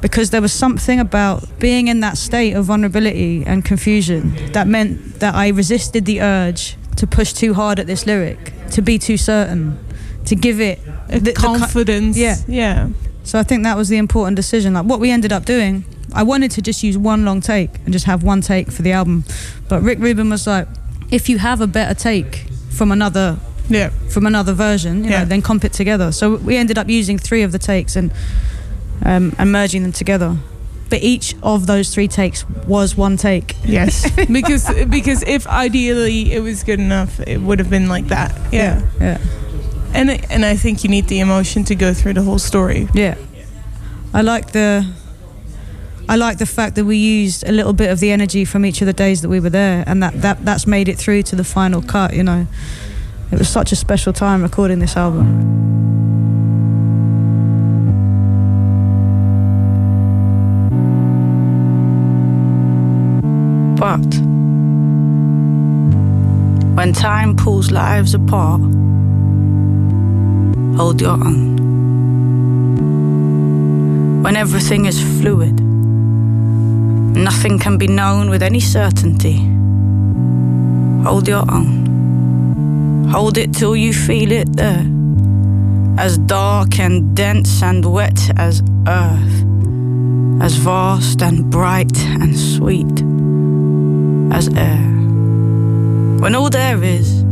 Because 0.03 0.29
there 0.29 0.43
was 0.43 0.53
something 0.53 1.01
about 1.01 1.59
being 1.59 1.89
in 1.89 2.01
that 2.01 2.19
state 2.19 2.53
of 2.53 2.67
vulnerability 2.67 3.43
and 3.47 3.65
confusion 3.65 4.35
that 4.53 4.67
meant 4.67 5.21
that 5.21 5.35
I 5.35 5.49
resisted 5.49 6.05
the 6.05 6.21
urge 6.21 6.77
to 6.97 7.07
push 7.07 7.33
too 7.33 7.55
hard 7.55 7.79
at 7.79 7.87
this 7.87 8.05
lyric, 8.05 8.53
to 8.73 8.83
be 8.83 8.99
too 8.99 9.17
certain, 9.17 9.79
to 10.27 10.35
give 10.37 10.61
it 10.61 10.79
the- 11.09 11.21
the 11.21 11.33
confidence. 11.33 12.19
Yeah. 12.19 12.37
Yeah. 12.47 12.89
so 13.25 13.39
I 13.39 13.45
think 13.45 13.63
that 13.63 13.79
was 13.79 13.89
the 13.89 13.97
important 13.97 14.37
decision. 14.37 14.75
Like 14.75 14.85
what 14.85 15.01
we 15.01 15.11
ended 15.11 15.33
up 15.33 15.47
doing, 15.47 15.87
I 16.13 16.23
wanted 16.23 16.51
to 16.51 16.61
just 16.61 16.83
use 16.83 16.99
one 16.99 17.25
long 17.25 17.41
take 17.41 17.71
and 17.87 17.95
just 17.95 18.05
have 18.05 18.23
one 18.23 18.43
take 18.43 18.71
for 18.71 18.83
the 18.83 18.93
album. 18.93 19.25
But 19.71 19.81
Rick 19.81 20.01
Rubin 20.01 20.29
was 20.29 20.47
like, 20.47 20.69
if 21.11 21.31
you 21.31 21.39
have 21.39 21.63
a 21.63 21.67
better 21.67 21.95
take 21.95 22.45
from 22.69 22.93
another 22.93 23.39
Yeah. 23.69 23.91
from 24.11 24.27
another 24.27 24.53
version, 24.53 25.05
you 25.05 25.11
Yeah. 25.11 25.21
know, 25.21 25.25
then 25.27 25.43
comp 25.43 25.65
it 25.65 25.73
together. 25.73 26.13
So 26.13 26.37
we 26.37 26.57
ended 26.57 26.79
up 26.79 26.89
using 26.89 27.19
three 27.19 27.43
of 27.43 27.53
the 27.53 27.59
takes 27.59 27.97
and 27.97 28.11
um, 29.05 29.33
and 29.39 29.51
merging 29.51 29.83
them 29.83 29.93
together. 29.93 30.37
But 30.91 31.03
each 31.03 31.35
of 31.43 31.67
those 31.67 31.89
three 31.95 32.07
takes 32.09 32.45
was 32.67 32.97
one 32.97 33.17
take. 33.17 33.57
Yes. 33.65 34.11
because 34.31 34.71
because 34.89 35.23
if 35.27 35.47
ideally 35.47 36.33
it 36.33 36.41
was 36.43 36.63
good 36.65 36.79
enough, 36.81 37.19
it 37.27 37.41
would 37.41 37.59
have 37.59 37.71
been 37.71 37.89
like 37.89 38.09
that. 38.09 38.31
Yeah. 38.53 38.83
Yeah. 39.01 39.19
And 39.95 40.11
and 40.31 40.45
I 40.45 40.57
think 40.57 40.85
you 40.85 40.91
need 40.91 41.09
the 41.09 41.21
emotion 41.21 41.65
to 41.65 41.75
go 41.75 41.95
through 41.95 42.15
the 42.15 42.23
whole 42.23 42.39
story. 42.39 42.89
Yeah. 42.95 43.15
I 44.15 44.21
like 44.23 44.53
the 44.53 44.85
I 46.09 46.17
like 46.17 46.39
the 46.39 46.47
fact 46.47 46.75
that 46.75 46.85
we 46.85 46.97
used 46.97 47.49
a 47.49 47.53
little 47.53 47.73
bit 47.73 47.91
of 47.91 47.99
the 48.01 48.11
energy 48.11 48.45
from 48.45 48.65
each 48.67 48.83
of 48.83 48.87
the 48.87 48.93
days 48.93 49.21
that 49.23 49.29
we 49.29 49.41
were 49.41 49.51
there 49.51 49.85
and 49.87 50.03
that, 50.03 50.21
that 50.21 50.45
that's 50.45 50.67
made 50.67 50.89
it 50.89 50.99
through 50.99 51.23
to 51.23 51.37
the 51.37 51.45
final 51.45 51.81
cut, 51.81 52.15
you 52.15 52.23
know. 52.23 52.47
It 53.33 53.39
was 53.39 53.49
such 53.49 53.73
a 53.73 53.77
special 53.77 54.13
time 54.13 54.43
recording 54.43 54.79
this 54.79 54.95
album. 54.95 55.27
But 63.77 64.05
when 66.77 66.93
time 66.93 67.35
pulls 67.35 67.71
lives 67.71 68.13
apart, 68.13 68.61
hold 70.77 71.01
your 71.01 71.13
own. 71.13 71.53
When 74.23 74.37
everything 74.37 74.85
is 74.85 75.01
fluid, 75.21 75.59
nothing 77.17 77.59
can 77.59 77.79
be 77.79 77.87
known 77.87 78.29
with 78.29 78.43
any 78.43 78.61
certainty, 78.61 79.39
hold 81.03 81.27
your 81.27 81.51
own. 81.51 81.82
Hold 83.13 83.37
it 83.37 83.53
till 83.53 83.77
you 83.77 83.93
feel 83.93 84.33
it 84.33 84.57
there, 84.57 84.87
as 85.99 86.17
dark 86.17 86.81
and 86.81 87.15
dense 87.15 87.63
and 87.63 87.85
wet 87.85 88.19
as 88.39 88.63
earth, 88.89 89.45
as 90.43 90.55
vast 90.57 91.21
and 91.21 91.51
bright 91.51 91.95
and 92.05 92.35
sweet 92.35 93.03
as 94.35 94.49
air. 94.57 94.89
When 96.23 96.35
all 96.35 96.49
there 96.49 96.83
is, 96.83 97.23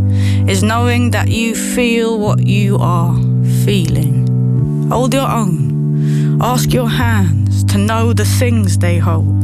is 0.47 0.62
knowing 0.62 1.12
that 1.12 1.28
you 1.28 1.55
feel 1.55 2.18
what 2.18 2.41
you 2.47 2.76
are 2.78 3.16
feeling. 3.64 4.89
Hold 4.91 5.14
your 5.14 5.31
own. 5.31 6.43
Ask 6.43 6.74
your 6.74 6.91
hands 6.91 7.64
to 7.64 7.78
know 7.78 8.12
the 8.12 8.26
things 8.26 8.76
they 8.76 8.99
hold. 8.99 9.39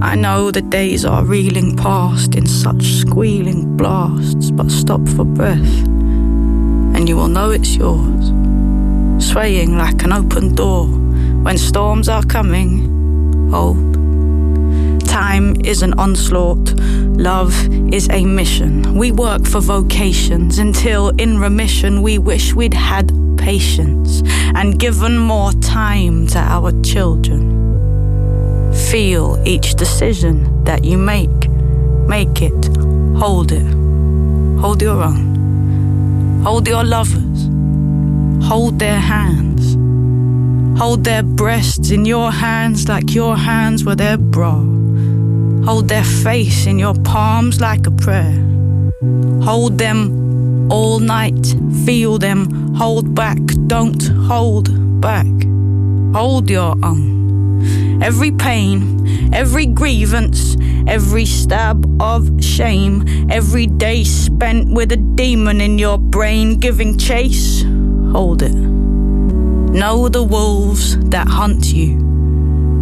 I 0.00 0.14
know 0.14 0.52
the 0.52 0.62
days 0.62 1.04
are 1.04 1.24
reeling 1.24 1.76
past 1.76 2.36
in 2.36 2.46
such 2.46 2.84
squealing 2.84 3.76
blasts, 3.76 4.52
but 4.52 4.70
stop 4.70 5.06
for 5.08 5.24
breath, 5.24 5.86
and 6.94 7.08
you 7.08 7.16
will 7.16 7.26
know 7.26 7.50
it's 7.50 7.74
yours. 7.74 8.28
Swaying 9.18 9.76
like 9.76 10.04
an 10.04 10.12
open 10.12 10.54
door 10.54 10.86
when 10.86 11.58
storms 11.58 12.08
are 12.08 12.22
coming. 12.22 13.50
Hold. 13.50 13.94
Time 15.08 15.60
is 15.64 15.82
an 15.82 15.94
onslaught. 15.98 16.74
Love 17.18 17.52
is 17.92 18.08
a 18.10 18.24
mission. 18.24 18.94
We 18.96 19.10
work 19.10 19.46
for 19.46 19.60
vocations 19.60 20.58
until, 20.58 21.08
in 21.18 21.40
remission, 21.40 22.02
we 22.02 22.18
wish 22.18 22.54
we'd 22.54 22.72
had 22.72 23.12
patience 23.36 24.22
and 24.54 24.78
given 24.78 25.18
more 25.18 25.50
time 25.54 26.28
to 26.28 26.38
our 26.38 26.70
children. 26.82 27.57
Feel 28.90 29.42
each 29.44 29.74
decision 29.74 30.64
that 30.64 30.84
you 30.84 30.96
make. 30.96 31.50
Make 32.08 32.40
it. 32.40 32.66
Hold 33.18 33.52
it. 33.52 33.66
Hold 34.60 34.80
your 34.80 35.02
own. 35.02 36.42
Hold 36.42 36.66
your 36.66 36.84
lovers. 36.84 37.48
Hold 38.48 38.78
their 38.78 38.98
hands. 38.98 39.76
Hold 40.78 41.04
their 41.04 41.22
breasts 41.22 41.90
in 41.90 42.04
your 42.04 42.30
hands 42.30 42.88
like 42.88 43.14
your 43.14 43.36
hands 43.36 43.84
were 43.84 43.96
their 43.96 44.16
bra. 44.16 44.54
Hold 45.64 45.88
their 45.88 46.04
face 46.04 46.66
in 46.66 46.78
your 46.78 46.94
palms 46.94 47.60
like 47.60 47.86
a 47.86 47.90
prayer. 47.90 48.38
Hold 49.42 49.76
them 49.76 50.70
all 50.70 50.98
night, 51.00 51.56
feel 51.84 52.16
them, 52.18 52.74
hold 52.74 53.14
back, 53.14 53.38
don't 53.66 54.02
hold 54.26 55.00
back. 55.00 55.26
Hold 56.14 56.48
your 56.48 56.76
own. 56.82 57.17
Every 58.02 58.30
pain, 58.30 59.34
every 59.34 59.66
grievance, 59.66 60.56
every 60.86 61.26
stab 61.26 61.84
of 62.00 62.42
shame, 62.42 63.30
every 63.30 63.66
day 63.66 64.04
spent 64.04 64.72
with 64.72 64.92
a 64.92 64.96
demon 64.96 65.60
in 65.60 65.78
your 65.78 65.98
brain 65.98 66.58
giving 66.58 66.96
chase, 66.98 67.62
hold 68.12 68.42
it. 68.42 68.54
Know 68.54 70.08
the 70.08 70.22
wolves 70.22 70.96
that 71.10 71.28
hunt 71.28 71.66
you. 71.72 71.98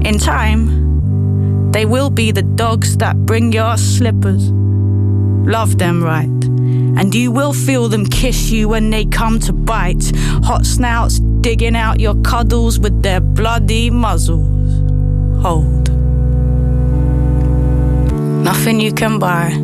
In 0.04 0.18
time, 0.18 1.72
they 1.72 1.84
will 1.84 2.10
be 2.10 2.30
the 2.30 2.42
dogs 2.42 2.96
that 2.98 3.26
bring 3.26 3.52
your 3.52 3.76
slippers. 3.76 4.50
Love 4.50 5.78
them 5.78 6.02
right. 6.02 6.28
And 6.98 7.14
you 7.14 7.30
will 7.30 7.52
feel 7.52 7.88
them 7.88 8.06
kiss 8.06 8.50
you 8.50 8.68
when 8.68 8.90
they 8.90 9.04
come 9.04 9.40
to 9.40 9.52
bite. 9.52 10.12
Hot 10.44 10.64
snouts 10.64 11.18
digging 11.18 11.76
out 11.76 12.00
your 12.00 12.14
cuddles 12.22 12.78
with 12.78 13.02
their 13.02 13.20
bloody 13.20 13.90
muzzles. 13.90 14.55
Hold. 15.42 15.90
Nothing 18.42 18.80
you 18.80 18.92
can 18.92 19.18
buy 19.18 19.56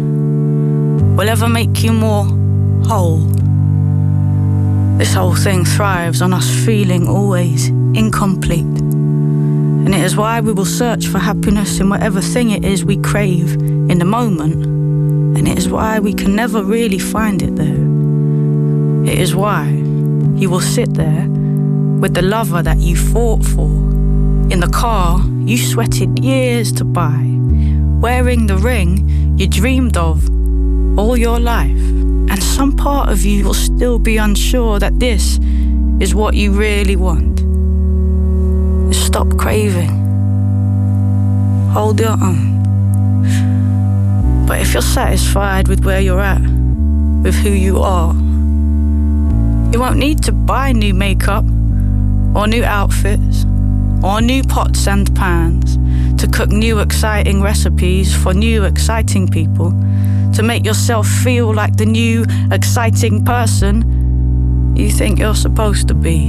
will 1.17 1.29
ever 1.29 1.49
make 1.49 1.83
you 1.83 1.93
more 1.93 2.25
whole. 2.85 3.19
This 4.99 5.15
whole 5.15 5.35
thing 5.35 5.65
thrives 5.65 6.21
on 6.23 6.33
us 6.33 6.49
feeling 6.65 7.09
always 7.09 7.69
incomplete. 7.95 8.61
And 8.61 9.95
it 9.95 10.01
is 10.01 10.17
why 10.17 10.41
we 10.41 10.53
will 10.53 10.65
search 10.65 11.07
for 11.07 11.19
happiness 11.19 11.81
in 11.81 11.89
whatever 11.89 12.21
thing 12.21 12.51
it 12.51 12.65
is 12.65 12.85
we 12.85 12.97
crave 12.99 13.55
in 13.55 13.99
the 13.99 14.05
moment. 14.05 14.65
And 15.37 15.49
it 15.49 15.59
is 15.59 15.69
why 15.69 15.99
we 15.99 16.13
can 16.13 16.37
never 16.37 16.63
really 16.63 16.99
find 16.99 17.43
it 17.43 17.57
there. 17.57 19.13
It 19.13 19.19
is 19.19 19.35
why 19.35 19.69
you 20.37 20.49
will 20.51 20.61
sit 20.61 20.95
there 20.95 21.27
with 22.01 22.15
the 22.15 22.23
lover 22.23 22.63
that 22.63 22.79
you 22.79 22.97
fought 22.97 23.45
for 23.45 23.92
in 24.51 24.61
the 24.61 24.69
car 24.69 25.21
you 25.45 25.57
sweated 25.57 26.19
years 26.19 26.73
to 26.73 26.85
buy, 26.85 27.25
wearing 28.01 28.47
the 28.47 28.57
ring 28.57 29.39
you 29.39 29.47
dreamed 29.47 29.97
of 29.97 30.29
all 30.99 31.17
your 31.17 31.39
life. 31.39 31.71
And 32.31 32.43
some 32.43 32.77
part 32.77 33.09
of 33.09 33.25
you 33.25 33.45
will 33.45 33.55
still 33.55 33.99
be 33.99 34.17
unsure 34.17 34.79
that 34.79 35.01
this 35.01 35.39
is 36.01 36.15
what 36.15 36.35
you 36.35 36.53
really 36.53 36.97
want. 36.97 37.41
Stop 38.95 39.37
craving. 39.39 39.91
Hold 41.73 42.01
your 42.01 42.13
own. 42.13 42.53
But 44.47 44.61
if 44.61 44.73
you're 44.75 44.83
satisfied 44.83 45.69
with 45.69 45.85
where 45.85 46.01
you're 46.01 46.21
at, 46.21 46.43
with 47.23 47.35
who 47.35 47.51
you 47.51 47.81
are, 47.81 48.13
you 49.73 49.81
won't 49.81 49.97
need 49.97 50.23
to 50.25 50.33
buy 50.33 50.73
new 50.73 50.93
makeup 50.93 51.45
or 52.35 52.47
new 52.47 52.65
outfits 52.65 53.45
or 54.03 54.21
new 54.21 54.43
pots 54.43 54.87
and 54.89 55.15
pans 55.15 55.79
to 56.21 56.29
cook 56.29 56.51
new 56.51 56.81
exciting 56.81 57.43
recipes 57.43 58.15
for 58.15 58.35
new 58.35 58.65
exciting 58.65 59.29
people, 59.29 59.71
to 60.35 60.43
make 60.43 60.65
yourself 60.65 61.07
feel 61.07 61.53
like 61.53 61.77
the 61.77 61.87
new 61.87 62.25
exciting 62.51 63.25
person 63.25 64.75
you 64.77 64.91
think 64.91 65.19
you're 65.19 65.35
supposed 65.35 65.89
to 65.89 65.95
be. 65.95 66.27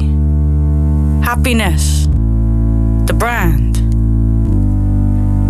Happiness, 1.23 2.05
the 3.07 3.15
brand, 3.17 3.77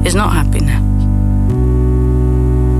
is 0.05 0.15
not 0.15 0.33
happiness. 0.33 0.81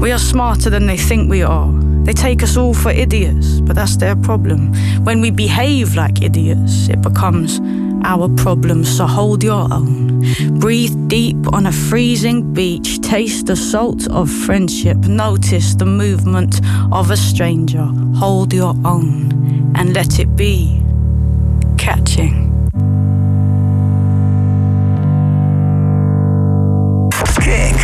We 0.02 0.12
are 0.12 0.20
smarter 0.20 0.70
than 0.70 0.86
they 0.86 0.98
think 0.98 1.30
we 1.30 1.42
are. 1.44 1.72
They 2.04 2.12
take 2.12 2.44
us 2.44 2.58
all 2.58 2.74
for 2.74 2.92
idiots, 2.92 3.62
but 3.62 3.78
that's 3.78 3.96
their 3.96 4.18
problem. 4.18 4.74
When 5.06 5.22
we 5.22 5.32
behave 5.32 5.96
like 5.96 6.22
idiots, 6.22 6.90
it 6.90 7.02
becomes 7.02 7.62
our 8.04 8.30
problem, 8.30 8.84
so 8.84 9.06
hold 9.06 9.44
your 9.44 9.68
own. 9.74 10.22
Breathe 10.60 10.96
deep 11.08 11.54
on 11.54 11.66
a 11.66 11.72
freezing 11.72 12.54
beach, 12.54 13.00
taste 13.02 13.46
the 13.46 13.56
salt 13.56 14.10
of 14.10 14.30
friendship, 14.30 14.98
notice 15.08 15.76
the 15.76 15.86
movement 15.86 16.62
of 16.92 17.12
a 17.12 17.18
stranger. 17.18 17.88
Hold 18.16 18.54
your 18.54 18.76
own 18.86 19.74
and 19.76 19.94
let 19.94 20.20
it 20.20 20.36
be 20.36 20.82
catching. 21.78 22.50
Kink. 27.42 27.78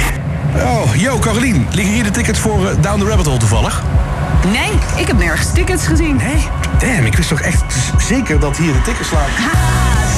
Oh, 0.56 0.94
yo, 0.98 1.20
Carolien. 1.20 1.66
Liggen 1.72 1.94
hier 1.94 2.04
de 2.04 2.12
tickets 2.12 2.40
voor 2.40 2.68
eh, 2.68 2.82
Down 2.82 3.00
the 3.00 3.06
Rabbit 3.06 3.26
Hole 3.26 3.38
toevallig? 3.38 3.84
Nee, 4.52 4.72
ik 4.96 5.08
heb 5.08 5.18
nergens 5.18 5.52
tickets 5.54 5.88
gezien. 5.88 6.16
Nee? 6.16 6.48
Damn, 6.80 7.06
ik 7.06 7.16
wist 7.16 7.30
toch 7.30 7.42
echt 7.42 7.64
zeker 7.98 8.40
dat 8.40 8.58
hier 8.58 8.74
de 8.74 8.82
tickets 8.82 9.12
lagen. 9.12 10.09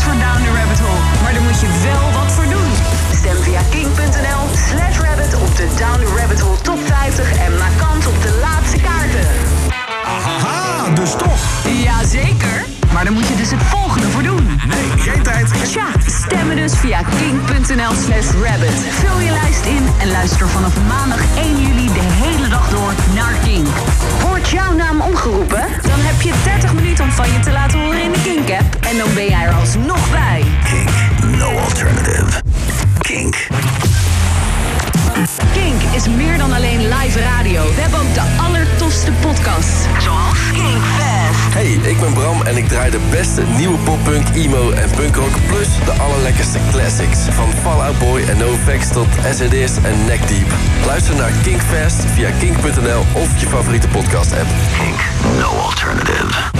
Tickets 0.00 0.02
voor 0.02 0.12
Down 0.12 0.42
the 0.44 0.52
Rabbit 0.60 0.80
Hole. 0.80 1.22
Maar 1.22 1.32
daar 1.32 1.42
moet 1.42 1.60
je 1.60 1.68
wel 1.82 2.22
wat 2.22 2.32
voor 2.32 2.44
doen. 2.44 2.70
Stem 3.12 3.36
via 3.42 3.60
king.nl 3.70 4.42
slash 4.68 4.98
rabbit 4.98 5.34
op 5.34 5.56
de 5.56 5.66
Down 5.78 5.98
the 5.98 6.14
Rabbit 6.16 6.40
Hole 6.40 6.60
top 6.60 6.78
50 6.84 7.38
en 7.38 7.56
maak 7.58 7.78
kans 7.78 8.06
op 8.06 8.22
de 8.22 8.38
laatste 8.40 8.76
kaarten. 8.80 9.26
Haha, 10.02 10.94
dus 10.94 11.10
toch. 11.10 11.40
Jazeker. 11.82 12.79
Maar 12.92 13.04
daar 13.04 13.12
moet 13.12 13.28
je 13.28 13.36
dus 13.36 13.50
het 13.50 13.62
volgende 13.62 14.06
voor 14.06 14.22
doen. 14.22 14.60
Nee, 14.66 15.02
geen 15.02 15.22
tijd. 15.22 15.48
Tja, 15.62 15.86
stemmen 16.06 16.56
dus 16.56 16.76
via 16.76 17.02
king.nl 17.02 17.94
slash 18.04 18.30
rabbit. 18.44 18.74
Vul 18.90 19.20
je 19.20 19.30
lijst 19.30 19.64
in 19.64 19.86
en 19.98 20.10
luister 20.10 20.48
vanaf 20.48 20.72
maandag 20.88 21.20
1 21.36 21.60
juli 21.62 21.86
de 21.86 22.02
hele 22.02 22.48
dag 22.48 22.68
door 22.68 22.92
naar 23.14 23.34
King. 23.44 23.66
Wordt 24.28 24.48
jouw 24.48 24.72
naam 24.72 25.00
omgeroepen? 25.00 25.64
Dan 25.82 26.00
heb 26.00 26.20
je 26.20 26.32
30 26.44 26.74
minuten 26.74 27.04
om 27.04 27.10
van 27.10 27.32
je 27.32 27.40
te 27.40 27.52
laten 27.52 27.78
horen 27.78 28.02
in 28.02 28.12
de 28.12 28.22
Kink-app. 28.22 28.76
En 28.80 28.98
dan 28.98 29.14
ben 29.14 29.28
jij 29.28 29.44
er 29.44 29.52
alsnog 29.52 30.10
bij. 30.10 30.44
Kink. 30.64 30.90
No 31.38 31.58
alternative. 31.58 32.42
Kink. 32.98 33.46
Kink 35.52 35.82
is 35.92 36.08
meer 36.08 36.38
dan 36.38 36.52
alleen 36.52 36.88
live 36.88 37.20
radio. 37.20 37.74
We 37.74 37.80
hebben 37.80 38.00
ook 38.00 38.14
de 38.14 38.42
allertofste 38.46 39.12
podcasts. 39.20 40.02
Zoals 40.02 40.38
Kink 40.52 40.84
Fest. 40.96 41.19
Hey, 41.52 41.70
ik 41.70 42.00
ben 42.00 42.12
Bram 42.12 42.42
en 42.42 42.56
ik 42.56 42.68
draai 42.68 42.90
de 42.90 43.00
beste 43.10 43.42
nieuwe 43.56 43.78
poppunk, 43.78 44.28
emo 44.34 44.70
en 44.70 44.90
punkrock... 44.90 45.30
plus 45.46 45.68
de 45.84 45.92
allerlekkerste 45.92 46.58
classics. 46.70 47.18
Van 47.30 47.48
Fall 47.62 47.80
Out 47.80 47.98
Boy 47.98 48.22
en 48.22 48.36
NoFX 48.36 48.88
tot 48.92 49.06
SED's 49.34 49.76
en 49.82 50.04
Neck 50.06 50.28
Deep. 50.28 50.52
Luister 50.86 51.16
naar 51.16 51.32
Kinkfest 51.42 52.04
via 52.14 52.30
kink.nl 52.38 53.00
of 53.12 53.40
je 53.40 53.46
favoriete 53.46 53.88
podcast-app. 53.88 54.46
Kink. 54.78 55.00
No 55.38 55.48
alternative. 55.48 56.50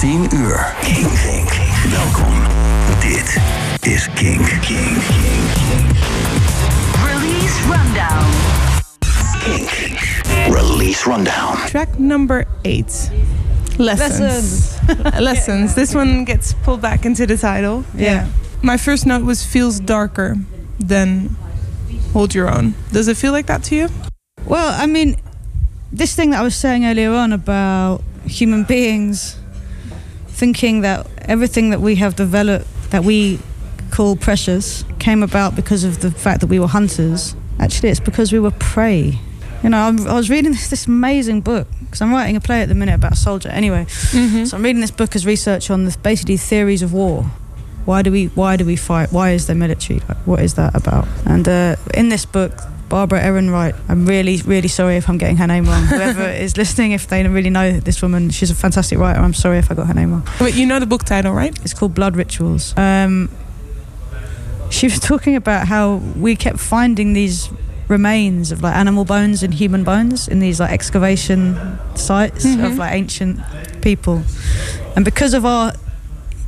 10 0.00 0.28
uur. 0.34 0.74
Kink. 0.80 0.96
Kink. 0.98 1.50
Welkom. 1.90 2.34
Dit 2.98 3.38
is 3.80 4.08
Kink. 4.14 4.46
Kink. 4.46 4.60
Kink. 4.60 5.96
Release 7.04 7.58
Rundown. 7.66 8.61
Kink. 9.44 9.70
Release 10.54 11.06
rundown. 11.06 11.56
Track 11.68 11.98
number 11.98 12.46
eight. 12.64 13.10
Lessons. 13.78 14.78
Lessons. 15.20 15.74
This 15.74 15.94
one 15.94 16.24
gets 16.24 16.54
pulled 16.62 16.80
back 16.80 17.04
into 17.04 17.26
the 17.26 17.36
title. 17.36 17.84
Yeah. 17.94 18.28
My 18.62 18.76
first 18.76 19.06
note 19.06 19.24
was 19.24 19.44
feels 19.44 19.80
darker 19.80 20.36
than 20.78 21.36
Hold 22.12 22.34
Your 22.34 22.48
Own. 22.48 22.74
Does 22.92 23.08
it 23.08 23.16
feel 23.16 23.32
like 23.32 23.46
that 23.46 23.64
to 23.64 23.74
you? 23.74 23.88
Well, 24.46 24.74
I 24.80 24.86
mean, 24.86 25.16
this 25.90 26.14
thing 26.14 26.30
that 26.30 26.40
I 26.40 26.42
was 26.42 26.54
saying 26.54 26.84
earlier 26.84 27.10
on 27.12 27.32
about 27.32 28.02
human 28.26 28.64
beings 28.64 29.36
thinking 30.28 30.82
that 30.82 31.06
everything 31.22 31.70
that 31.70 31.80
we 31.80 31.96
have 31.96 32.16
developed 32.16 32.66
that 32.90 33.04
we 33.04 33.38
call 33.90 34.16
precious 34.16 34.84
came 34.98 35.22
about 35.22 35.54
because 35.56 35.84
of 35.84 36.00
the 36.00 36.10
fact 36.10 36.40
that 36.40 36.46
we 36.46 36.58
were 36.58 36.66
hunters. 36.66 37.34
Actually, 37.58 37.90
it's 37.90 38.00
because 38.00 38.32
we 38.32 38.38
were 38.38 38.50
prey. 38.52 39.18
You 39.62 39.70
know, 39.70 39.78
I'm, 39.78 40.06
I 40.06 40.14
was 40.14 40.28
reading 40.28 40.52
this, 40.52 40.68
this 40.68 40.86
amazing 40.86 41.40
book 41.40 41.68
because 41.80 42.00
I'm 42.02 42.12
writing 42.12 42.36
a 42.36 42.40
play 42.40 42.62
at 42.62 42.68
the 42.68 42.74
minute 42.74 42.94
about 42.94 43.12
a 43.12 43.16
soldier. 43.16 43.48
Anyway, 43.48 43.86
so 43.86 44.56
I'm 44.56 44.62
reading 44.62 44.80
this 44.80 44.90
book 44.90 45.14
as 45.14 45.24
research 45.24 45.70
on 45.70 45.84
the, 45.84 45.96
basically 46.02 46.36
theories 46.36 46.82
of 46.82 46.92
war. 46.92 47.24
Why 47.84 48.02
do 48.02 48.12
we 48.12 48.26
Why 48.26 48.56
do 48.56 48.64
we 48.64 48.76
fight? 48.76 49.12
Why 49.12 49.32
is 49.32 49.46
there 49.46 49.56
military? 49.56 50.00
Like, 50.08 50.18
what 50.18 50.40
is 50.40 50.54
that 50.54 50.74
about? 50.74 51.08
And 51.26 51.48
uh, 51.48 51.76
in 51.94 52.10
this 52.10 52.24
book, 52.24 52.52
Barbara 52.92 53.22
Ehrenreich. 53.22 53.74
I'm 53.88 54.04
really, 54.04 54.42
really 54.42 54.68
sorry 54.68 54.96
if 54.96 55.08
I'm 55.08 55.16
getting 55.16 55.38
her 55.38 55.46
name 55.46 55.64
wrong. 55.64 55.84
Whoever 55.84 56.28
is 56.44 56.58
listening, 56.58 56.92
if 56.92 57.06
they 57.06 57.26
really 57.26 57.48
know 57.48 57.80
this 57.80 58.02
woman, 58.02 58.28
she's 58.28 58.50
a 58.50 58.54
fantastic 58.54 58.98
writer. 58.98 59.18
I'm 59.18 59.32
sorry 59.32 59.56
if 59.56 59.70
I 59.70 59.74
got 59.74 59.86
her 59.86 59.94
name 59.94 60.10
wrong. 60.10 60.28
But 60.38 60.54
you 60.54 60.66
know 60.66 60.78
the 60.78 60.84
book 60.84 61.04
title, 61.04 61.32
right? 61.32 61.58
It's 61.64 61.72
called 61.72 61.94
Blood 61.94 62.16
Rituals. 62.16 62.76
Um, 62.76 63.30
she 64.68 64.86
was 64.86 64.98
talking 65.00 65.36
about 65.36 65.68
how 65.68 66.02
we 66.16 66.36
kept 66.36 66.60
finding 66.60 67.14
these 67.14 67.48
remains 67.92 68.50
of 68.50 68.62
like 68.62 68.74
animal 68.74 69.04
bones 69.04 69.42
and 69.42 69.54
human 69.54 69.84
bones 69.84 70.26
in 70.26 70.40
these 70.40 70.58
like 70.58 70.72
excavation 70.72 71.54
sites 71.94 72.44
of 72.44 72.50
mm-hmm. 72.50 72.78
like 72.78 72.92
ancient 72.92 73.38
people. 73.82 74.22
And 74.96 75.04
because 75.04 75.34
of 75.34 75.44
our 75.44 75.74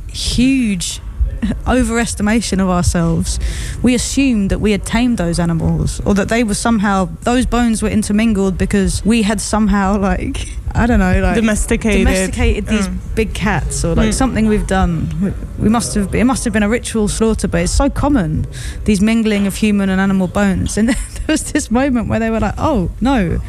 huge 0.09 0.99
overestimation 1.65 2.59
of 2.61 2.69
ourselves, 2.69 3.39
we 3.81 3.93
assumed 3.95 4.49
that 4.51 4.59
we 4.59 4.71
had 4.71 4.85
tamed 4.85 5.17
those 5.17 5.39
animals 5.39 5.99
or 6.05 6.13
that 6.13 6.29
they 6.29 6.43
were 6.43 6.53
somehow 6.53 7.05
those 7.21 7.45
bones 7.45 7.81
were 7.81 7.89
intermingled 7.89 8.57
because 8.57 9.03
we 9.05 9.21
had 9.23 9.39
somehow 9.41 9.97
like 9.97 10.47
I 10.73 10.87
don't 10.87 10.99
know 10.99 11.21
like 11.21 11.35
Domesticated. 11.35 12.05
domesticated 12.05 12.67
these 12.67 12.87
Mm. 12.87 12.97
big 13.15 13.33
cats 13.33 13.85
or 13.85 13.95
like 13.95 14.09
Mm. 14.09 14.13
something 14.13 14.47
we've 14.47 14.67
done. 14.67 15.07
We, 15.21 15.63
we 15.63 15.69
must 15.69 15.95
have 15.95 16.13
it 16.13 16.25
must 16.25 16.43
have 16.43 16.53
been 16.53 16.63
a 16.63 16.69
ritual 16.69 17.07
slaughter, 17.07 17.47
but 17.47 17.61
it's 17.61 17.71
so 17.71 17.89
common 17.89 18.45
these 18.83 19.01
mingling 19.01 19.47
of 19.47 19.55
human 19.55 19.89
and 19.89 20.01
animal 20.01 20.27
bones. 20.27 20.77
And 20.77 20.89
there 20.89 20.97
was 21.27 21.51
this 21.51 21.71
moment 21.71 22.09
where 22.09 22.19
they 22.19 22.29
were 22.29 22.41
like, 22.41 22.55
"Oh 22.57 22.91
no, 23.01 23.39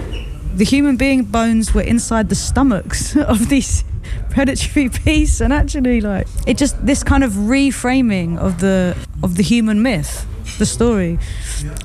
the 0.57 0.65
human 0.65 0.97
being 0.97 1.25
bones 1.25 1.75
were 1.75 1.83
inside 1.83 2.29
the 2.29 2.35
stomachs 2.35 3.17
of 3.35 3.49
these." 3.49 3.85
predatory 4.31 4.89
beasts 5.05 5.41
and 5.41 5.53
actually 5.53 6.01
like 6.01 6.27
it 6.47 6.57
just 6.57 6.75
this 6.87 7.03
kind 7.03 7.25
of 7.25 7.33
reframing 7.33 8.39
of 8.39 8.61
the 8.61 8.95
of 9.23 9.35
the 9.37 9.43
human 9.43 9.83
myth 9.83 10.25
the 10.59 10.67
story 10.67 11.19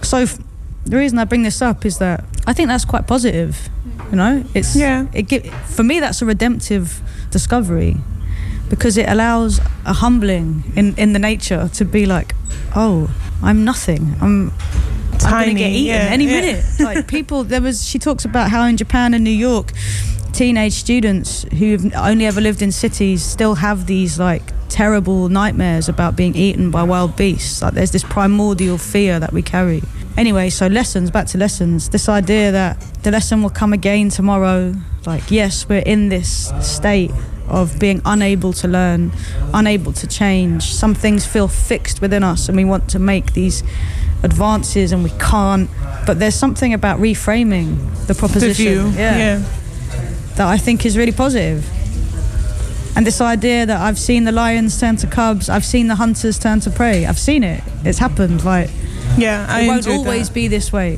so 0.04 0.18
f- 0.18 0.38
the 0.86 0.98
reason 0.98 1.18
i 1.18 1.24
bring 1.26 1.42
this 1.44 1.62
up 1.64 1.84
is 1.86 1.98
that 1.98 2.24
i 2.46 2.54
think 2.54 2.68
that's 2.68 2.86
quite 2.86 3.08
positive 3.08 3.70
you 4.12 4.18
know 4.18 4.44
it's 4.54 4.76
Yeah. 4.76 5.08
it 5.14 5.30
gi- 5.30 5.50
for 5.76 5.84
me 5.84 6.00
that's 6.00 6.22
a 6.22 6.26
redemptive 6.26 7.02
discovery 7.32 7.98
because 8.70 8.98
it 8.98 9.08
allows 9.10 9.60
a 9.86 9.94
humbling 9.94 10.64
in 10.76 10.94
in 10.98 11.14
the 11.14 11.20
nature 11.20 11.70
to 11.74 11.86
be 11.86 12.06
like 12.06 12.36
oh 12.76 13.10
i'm 13.42 13.64
nothing 13.66 14.14
i'm 14.22 14.52
I'm 15.26 15.32
gonna 15.32 15.46
Tiny, 15.46 15.60
get 15.60 15.70
eaten 15.72 15.86
yeah, 15.86 16.10
any 16.12 16.26
yeah. 16.26 16.42
minute. 16.42 16.66
Like 16.80 17.08
people, 17.08 17.44
there 17.44 17.62
was. 17.62 17.86
She 17.86 18.00
talks 18.00 18.26
about 18.26 18.50
how 18.50 18.66
in 18.66 18.78
Japan 18.78 19.14
and 19.14 19.24
New 19.24 19.30
York, 19.30 19.72
teenage 20.34 20.74
students 20.74 21.44
who've 21.44 21.94
only 21.96 22.26
ever 22.26 22.42
lived 22.42 22.62
in 22.62 22.72
cities 22.72 23.24
still 23.24 23.56
have 23.56 23.86
these 23.86 24.20
like 24.20 24.54
terrible 24.70 25.30
nightmares 25.30 25.90
about 25.90 26.16
being 26.16 26.36
eaten 26.36 26.72
by 26.72 26.84
wild 26.84 27.16
beasts. 27.16 27.62
Like 27.62 27.74
there's 27.74 27.92
this 27.92 28.04
primordial 28.04 28.78
fear 28.78 29.20
that 29.20 29.34
we 29.34 29.42
carry. 29.42 29.82
Anyway, 30.18 30.50
so 30.50 30.68
lessons. 30.68 31.12
Back 31.12 31.28
to 31.28 31.38
lessons. 31.38 31.90
This 31.90 32.10
idea 32.10 32.52
that 32.52 32.80
the 33.04 33.12
lesson 33.12 33.44
will 33.44 33.50
come 33.50 33.74
again 33.74 34.10
tomorrow. 34.10 34.74
Like 35.06 35.30
yes, 35.30 35.68
we're 35.68 35.84
in 35.86 36.10
this 36.10 36.52
state 36.62 37.12
of 37.48 37.80
being 37.80 38.02
unable 38.06 38.54
to 38.54 38.68
learn, 38.68 39.12
unable 39.54 39.92
to 39.94 40.08
change. 40.08 40.64
Some 40.64 40.96
things 40.96 41.26
feel 41.26 41.48
fixed 41.48 42.02
within 42.02 42.24
us, 42.24 42.48
and 42.48 42.56
we 42.56 42.66
want 42.66 42.90
to 42.92 43.00
make 43.00 43.34
these 43.34 43.64
advances, 44.24 44.92
and 44.92 45.04
we 45.04 45.12
can't. 45.20 45.70
But 46.06 46.20
there's 46.20 46.36
something 46.36 46.74
about 46.74 47.00
reframing 47.00 47.78
the 48.08 48.14
The 48.14 48.16
proposition. 48.16 48.66
view. 48.66 48.92
Yeah. 48.98 49.42
that 50.36 50.48
I 50.48 50.58
think 50.58 50.86
is 50.86 50.98
really 50.98 51.12
positive. 51.12 51.66
And 52.96 53.06
this 53.06 53.22
idea 53.22 53.66
that 53.66 53.80
I've 53.80 53.98
seen 54.00 54.24
the 54.26 54.32
lions 54.32 54.80
turn 54.80 54.96
to 54.98 55.08
cubs, 55.08 55.50
I've 55.50 55.66
seen 55.66 55.88
the 55.88 55.96
hunters 55.96 56.38
turn 56.40 56.60
to 56.62 56.70
prey. 56.70 57.06
I've 57.06 57.20
seen 57.20 57.44
it. 57.44 57.64
It's 57.86 58.00
happened. 58.00 58.44
Like 58.44 58.70
Yeah. 59.18 59.46
I 59.50 59.62
it 59.62 59.68
won't 59.68 59.88
always 59.88 60.28
that. 60.28 60.34
be 60.34 60.48
this 60.48 60.72
way. 60.74 60.98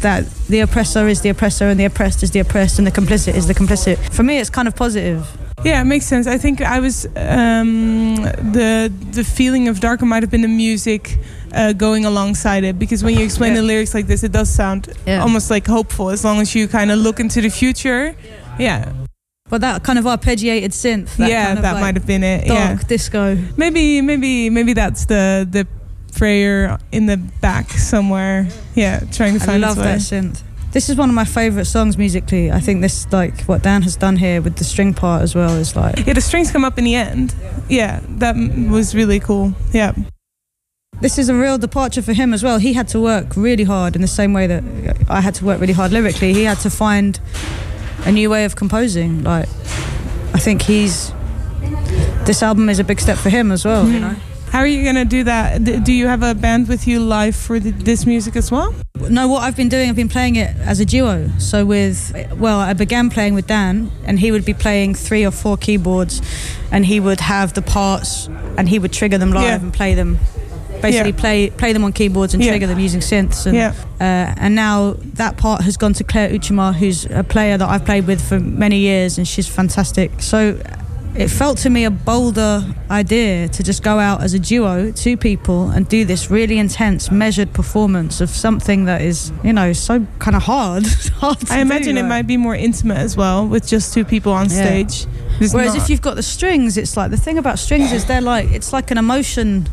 That 0.00 0.24
the 0.48 0.60
oppressor 0.60 1.06
is 1.08 1.20
the 1.20 1.28
oppressor 1.30 1.68
and 1.68 1.78
the 1.78 1.84
oppressed 1.84 2.22
is 2.22 2.30
the 2.30 2.40
oppressed 2.40 2.78
and 2.78 2.86
the 2.86 2.90
complicit 2.92 3.34
is 3.34 3.46
the 3.46 3.54
complicit. 3.54 3.98
For 4.12 4.22
me, 4.22 4.38
it's 4.38 4.50
kind 4.50 4.66
of 4.68 4.74
positive. 4.74 5.26
Yeah, 5.64 5.80
it 5.82 5.84
makes 5.84 6.06
sense. 6.06 6.26
I 6.26 6.38
think 6.38 6.62
I 6.62 6.80
was 6.80 7.06
um, 7.16 8.16
the 8.52 8.90
the 9.12 9.24
feeling 9.24 9.68
of 9.68 9.80
darker 9.80 10.06
might 10.06 10.22
have 10.22 10.30
been 10.30 10.40
the 10.40 10.48
music 10.66 11.18
uh, 11.52 11.72
going 11.72 12.04
alongside 12.04 12.64
it 12.64 12.78
because 12.78 13.02
when 13.04 13.14
you 13.18 13.24
explain 13.24 13.52
Yeah. 13.54 13.60
the 13.60 13.66
lyrics 13.66 13.94
like 13.94 14.06
this, 14.06 14.22
it 14.22 14.32
does 14.32 14.48
sound 14.50 14.88
Yeah. 15.06 15.22
almost 15.22 15.50
like 15.50 15.66
hopeful 15.66 16.10
as 16.10 16.24
long 16.24 16.40
as 16.40 16.54
you 16.54 16.68
kind 16.68 16.90
of 16.90 16.98
look 16.98 17.20
into 17.20 17.40
the 17.40 17.50
future. 17.50 18.14
Yeah, 18.58 18.92
But 19.48 19.60
that 19.62 19.82
kind 19.82 19.98
of 19.98 20.04
arpeggiated 20.04 20.72
synth. 20.72 21.16
That 21.16 21.28
yeah, 21.28 21.46
kind 21.46 21.58
of 21.58 21.62
that 21.62 21.72
like 21.74 21.80
might 21.82 21.94
have 21.96 22.06
been 22.06 22.22
it. 22.22 22.46
dark 22.46 22.80
Yeah, 22.82 22.86
disco. 22.88 23.36
maybe 23.56 24.00
maybe 24.00 24.48
maybe 24.50 24.72
that's 24.74 25.06
the 25.06 25.46
the 25.50 25.66
prayer 26.16 26.78
in 26.92 27.06
the 27.06 27.16
back 27.40 27.70
somewhere. 27.70 28.46
Yeah, 28.74 29.00
trying 29.12 29.34
to 29.34 29.40
find. 29.40 29.64
I 29.64 29.68
love 29.68 29.76
that 29.76 29.98
synth. 30.00 30.42
This 30.72 30.88
is 30.88 30.96
one 30.96 31.08
of 31.08 31.14
my 31.16 31.24
favorite 31.24 31.64
songs 31.66 31.96
musically. 31.98 32.52
I 32.52 32.60
think 32.60 32.80
this 32.80 33.06
like 33.12 33.42
what 33.48 33.62
Dan 33.62 33.82
has 33.82 33.96
done 33.96 34.16
here 34.16 34.40
with 34.40 34.54
the 34.56 34.64
string 34.64 34.94
part 34.94 35.22
as 35.22 35.34
well 35.34 35.56
is 35.56 35.74
like 35.74 36.06
Yeah, 36.06 36.14
the 36.14 36.20
strings 36.20 36.52
come 36.52 36.64
up 36.64 36.78
in 36.78 36.84
the 36.84 36.94
end. 36.94 37.34
Yeah, 37.68 38.00
that 38.20 38.36
was 38.70 38.94
really 38.94 39.18
cool. 39.18 39.52
Yeah. 39.72 39.92
This 41.00 41.18
is 41.18 41.28
a 41.28 41.34
real 41.34 41.58
departure 41.58 42.02
for 42.02 42.12
him 42.12 42.34
as 42.34 42.42
well. 42.42 42.58
He 42.58 42.72
had 42.74 42.88
to 42.88 43.00
work 43.00 43.36
really 43.36 43.64
hard 43.64 43.96
in 43.96 44.02
the 44.02 44.08
same 44.08 44.32
way 44.32 44.46
that 44.46 44.62
I 45.08 45.20
had 45.20 45.34
to 45.36 45.44
work 45.44 45.60
really 45.60 45.72
hard 45.72 45.92
lyrically. 45.92 46.32
He 46.34 46.44
had 46.44 46.58
to 46.60 46.70
find 46.70 47.18
a 48.04 48.12
new 48.12 48.30
way 48.30 48.44
of 48.44 48.56
composing. 48.56 49.24
Like, 49.24 49.48
I 50.34 50.38
think 50.38 50.62
he's. 50.62 51.12
This 52.24 52.42
album 52.42 52.68
is 52.68 52.78
a 52.78 52.84
big 52.84 53.00
step 53.00 53.16
for 53.18 53.30
him 53.30 53.50
as 53.50 53.64
well, 53.64 53.86
you 53.86 53.94
hmm. 53.94 54.00
know? 54.00 54.16
How 54.50 54.58
are 54.58 54.66
you 54.66 54.84
gonna 54.84 55.04
do 55.04 55.24
that? 55.24 55.62
Do 55.62 55.92
you 55.92 56.08
have 56.08 56.24
a 56.24 56.34
band 56.34 56.66
with 56.66 56.88
you 56.88 56.98
live 56.98 57.36
for 57.36 57.60
the, 57.60 57.70
this 57.70 58.04
music 58.04 58.34
as 58.34 58.50
well? 58.50 58.74
No, 59.08 59.28
what 59.28 59.44
I've 59.44 59.56
been 59.56 59.68
doing, 59.68 59.88
I've 59.88 59.94
been 59.94 60.08
playing 60.08 60.34
it 60.34 60.54
as 60.56 60.80
a 60.80 60.84
duo. 60.84 61.30
So 61.38 61.64
with, 61.64 62.12
well, 62.36 62.58
I 62.58 62.72
began 62.72 63.10
playing 63.10 63.34
with 63.34 63.46
Dan, 63.46 63.92
and 64.04 64.18
he 64.18 64.32
would 64.32 64.44
be 64.44 64.52
playing 64.52 64.96
three 64.96 65.24
or 65.24 65.30
four 65.30 65.56
keyboards, 65.56 66.20
and 66.72 66.84
he 66.84 66.98
would 66.98 67.20
have 67.20 67.54
the 67.54 67.62
parts, 67.62 68.26
and 68.58 68.68
he 68.68 68.80
would 68.80 68.92
trigger 68.92 69.18
them 69.18 69.30
live 69.30 69.44
Yeah. 69.44 69.66
and 69.66 69.72
play 69.72 69.94
them. 69.94 70.18
Basically, 70.82 71.10
Yeah. 71.10 71.16
play 71.16 71.50
play 71.50 71.72
them 71.72 71.84
on 71.84 71.92
keyboards 71.92 72.34
and 72.34 72.42
Yeah. 72.42 72.50
trigger 72.50 72.66
them 72.66 72.78
using 72.78 73.00
synths. 73.00 73.46
And, 73.46 73.54
Yeah. 73.56 73.72
uh, 74.00 74.04
and 74.44 74.54
now 74.54 74.96
that 75.14 75.36
part 75.36 75.62
has 75.62 75.76
gone 75.76 75.92
to 75.94 76.04
Clare 76.04 76.30
Uchima, 76.30 76.74
who's 76.74 77.06
a 77.10 77.22
player 77.24 77.56
that 77.58 77.68
I've 77.68 77.84
played 77.84 78.06
with 78.06 78.20
for 78.20 78.38
many 78.40 78.78
years, 78.78 79.18
and 79.18 79.26
she's 79.26 79.46
fantastic. 79.46 80.10
So 80.18 80.56
it 81.16 81.28
felt 81.28 81.58
to 81.58 81.68
me 81.70 81.84
a 81.84 81.90
bolder 81.90 82.64
idea 82.88 83.48
to 83.48 83.62
just 83.64 83.82
go 83.82 83.98
out 83.98 84.22
as 84.22 84.32
a 84.32 84.38
duo, 84.38 84.92
two 84.92 85.16
people, 85.16 85.68
and 85.70 85.88
do 85.88 86.04
this 86.04 86.30
really 86.30 86.56
intense, 86.56 87.10
measured 87.10 87.52
performance 87.52 88.20
of 88.20 88.30
something 88.30 88.84
that 88.84 89.02
is, 89.02 89.32
you 89.42 89.52
know, 89.52 89.72
so 89.72 90.06
kind 90.20 90.36
of 90.36 90.44
hard. 90.44 90.86
hard 91.20 91.36
I 91.50 91.58
imagine 91.60 91.94
do, 91.96 92.00
it 92.00 92.02
like- 92.04 92.08
might 92.08 92.26
be 92.28 92.36
more 92.36 92.54
intimate 92.54 92.98
as 92.98 93.16
well 93.16 93.44
with 93.46 93.66
just 93.66 93.92
two 93.92 94.04
people 94.04 94.32
on 94.32 94.48
stage. 94.48 95.06
It's 95.40 95.52
Whereas 95.52 95.74
not- 95.74 95.82
if 95.82 95.90
you've 95.90 96.00
got 96.02 96.14
the 96.16 96.22
strings, 96.22 96.76
it's 96.76 96.96
like 96.96 97.10
the 97.10 97.16
thing 97.16 97.38
about 97.38 97.58
strings 97.58 97.90
is 97.92 98.04
they're 98.04 98.20
like 98.20 98.50
it's 98.52 98.72
like 98.72 98.90
an 98.92 98.98
emotion 98.98 99.68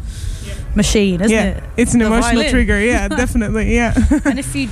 machine, 0.77 1.19
isn't 1.19 1.31
yeah, 1.35 1.57
it? 1.57 1.63
it's 1.75 1.93
an 1.93 1.99
The 1.99 2.05
emotional 2.05 2.35
violin. 2.35 2.51
trigger. 2.51 2.79
Yeah, 2.79 3.07
definitely. 3.23 3.75
Yeah. 3.75 3.93
and 4.23 4.39
if 4.39 4.55
you 4.55 4.69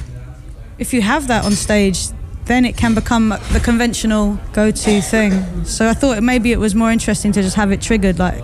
if 0.79 0.93
you 0.93 1.01
have 1.01 1.27
that 1.27 1.43
on 1.45 1.51
stage 1.51 2.07
then 2.45 2.63
it 2.63 2.77
can 2.77 2.93
become 2.93 3.29
the 3.53 3.59
conventional 3.63 4.37
go-to 4.53 5.01
thing 5.01 5.65
so 5.65 5.87
i 5.89 5.93
thought 5.95 6.21
maybe 6.21 6.51
it 6.51 6.59
was 6.59 6.75
more 6.75 6.91
interesting 6.91 7.31
to 7.31 7.41
just 7.41 7.55
have 7.55 7.71
it 7.71 7.81
triggered 7.81 8.19
like 8.19 8.43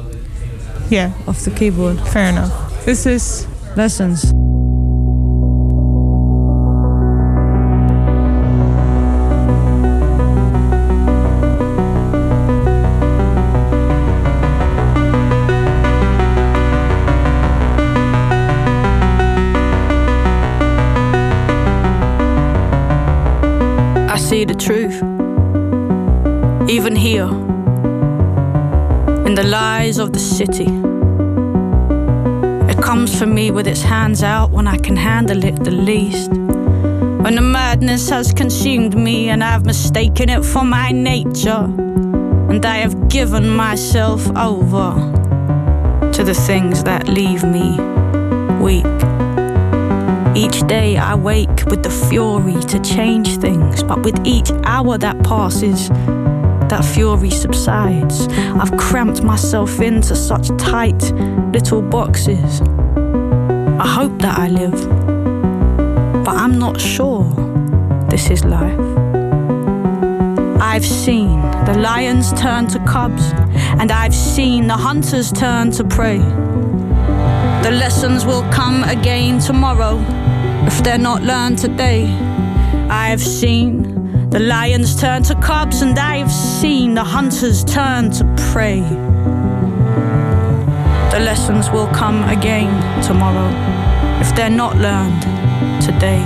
yeah, 0.89 1.13
off 1.27 1.39
the 1.45 1.51
keyboard 1.51 1.97
fair 2.09 2.29
enough. 2.29 2.51
This 2.85 3.05
is 3.05 3.47
lessons 3.77 4.25
the 24.45 24.55
truth. 24.55 25.01
Even 26.69 26.95
here, 26.95 27.27
in 29.25 29.35
the 29.35 29.43
lies 29.43 29.97
of 29.97 30.13
the 30.13 30.19
city. 30.19 30.69
It 32.71 32.81
comes 32.83 33.17
for 33.17 33.25
me 33.25 33.51
with 33.51 33.67
its 33.67 33.81
hands 33.81 34.23
out 34.23 34.51
when 34.51 34.67
I 34.67 34.77
can 34.77 34.95
handle 34.95 35.43
it 35.43 35.63
the 35.63 35.71
least. 35.71 36.31
When 36.31 37.35
the 37.35 37.41
madness 37.41 38.09
has 38.09 38.33
consumed 38.33 38.97
me 38.97 39.29
and 39.29 39.43
I've 39.43 39.65
mistaken 39.65 40.29
it 40.29 40.43
for 40.43 40.63
my 40.63 40.91
nature. 40.91 41.65
And 42.49 42.65
I 42.65 42.77
have 42.77 43.09
given 43.09 43.49
myself 43.49 44.27
over 44.35 44.93
to 46.13 46.23
the 46.23 46.33
things 46.33 46.83
that 46.83 47.07
leave 47.07 47.43
me 47.43 47.77
weak. 48.59 49.30
Each 50.33 50.65
day 50.65 50.97
I 50.97 51.13
wake 51.13 51.65
with 51.65 51.83
the 51.83 51.89
fury 51.89 52.59
to 52.63 52.79
change 52.79 53.37
things, 53.37 53.83
but 53.83 54.01
with 54.03 54.25
each 54.25 54.49
hour 54.63 54.97
that 54.97 55.21
passes, 55.25 55.89
that 55.89 56.85
fury 56.85 57.29
subsides. 57.29 58.29
I've 58.29 58.75
cramped 58.77 59.23
myself 59.23 59.81
into 59.81 60.15
such 60.15 60.47
tight 60.57 61.01
little 61.51 61.81
boxes. 61.81 62.61
I 62.61 63.85
hope 63.85 64.19
that 64.19 64.39
I 64.39 64.47
live, 64.47 64.79
but 66.23 66.35
I'm 66.37 66.57
not 66.57 66.79
sure 66.79 67.25
this 68.09 68.29
is 68.29 68.45
life. 68.45 68.79
I've 70.61 70.85
seen 70.85 71.41
the 71.65 71.77
lions 71.77 72.31
turn 72.39 72.67
to 72.67 72.79
cubs, 72.85 73.33
and 73.81 73.91
I've 73.91 74.15
seen 74.15 74.67
the 74.67 74.77
hunters 74.77 75.29
turn 75.33 75.71
to 75.71 75.83
prey. 75.83 76.19
The 77.63 77.71
lessons 77.71 78.25
will 78.25 78.43
come 78.51 78.85
again 78.85 79.39
tomorrow. 79.39 80.20
If 80.67 80.83
they're 80.83 80.97
not 80.97 81.21
learned 81.21 81.57
today. 81.57 82.05
I 82.89 83.07
have 83.07 83.21
seen 83.21 84.29
the 84.29 84.39
lions 84.39 84.95
turn 84.99 85.23
to 85.23 85.35
cubs, 85.35 85.81
and 85.81 85.97
I 85.97 86.17
have 86.17 86.31
seen 86.31 86.93
the 86.93 87.03
hunters 87.03 87.63
turn 87.63 88.11
to 88.11 88.25
prey. 88.51 88.81
The 91.11 91.19
lessons 91.19 91.69
will 91.69 91.87
come 91.87 92.23
again 92.29 92.71
tomorrow 93.03 93.49
if 94.21 94.33
they're 94.35 94.49
not 94.49 94.77
learned 94.77 95.21
today. 95.81 96.21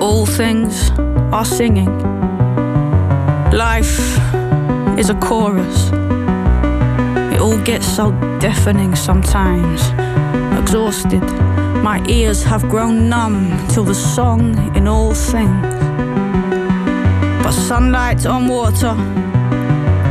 All 0.00 0.26
things 0.26 0.90
are 1.32 1.44
singing. 1.44 1.92
Life 3.52 3.98
is 4.98 5.10
a 5.10 5.14
chorus. 5.20 5.90
It 7.32 7.40
all 7.40 7.58
gets 7.62 7.86
so 7.86 8.10
deafening 8.40 8.96
sometimes. 8.96 9.80
Exhausted, 10.58 11.22
my 11.82 12.00
ears 12.08 12.44
have 12.44 12.62
grown 12.68 13.08
numb 13.08 13.50
till 13.68 13.82
the 13.82 13.94
song 13.94 14.54
in 14.76 14.86
all 14.86 15.14
things. 15.14 15.74
But 17.42 17.50
sunlight 17.50 18.24
on 18.24 18.46
water, 18.46 18.94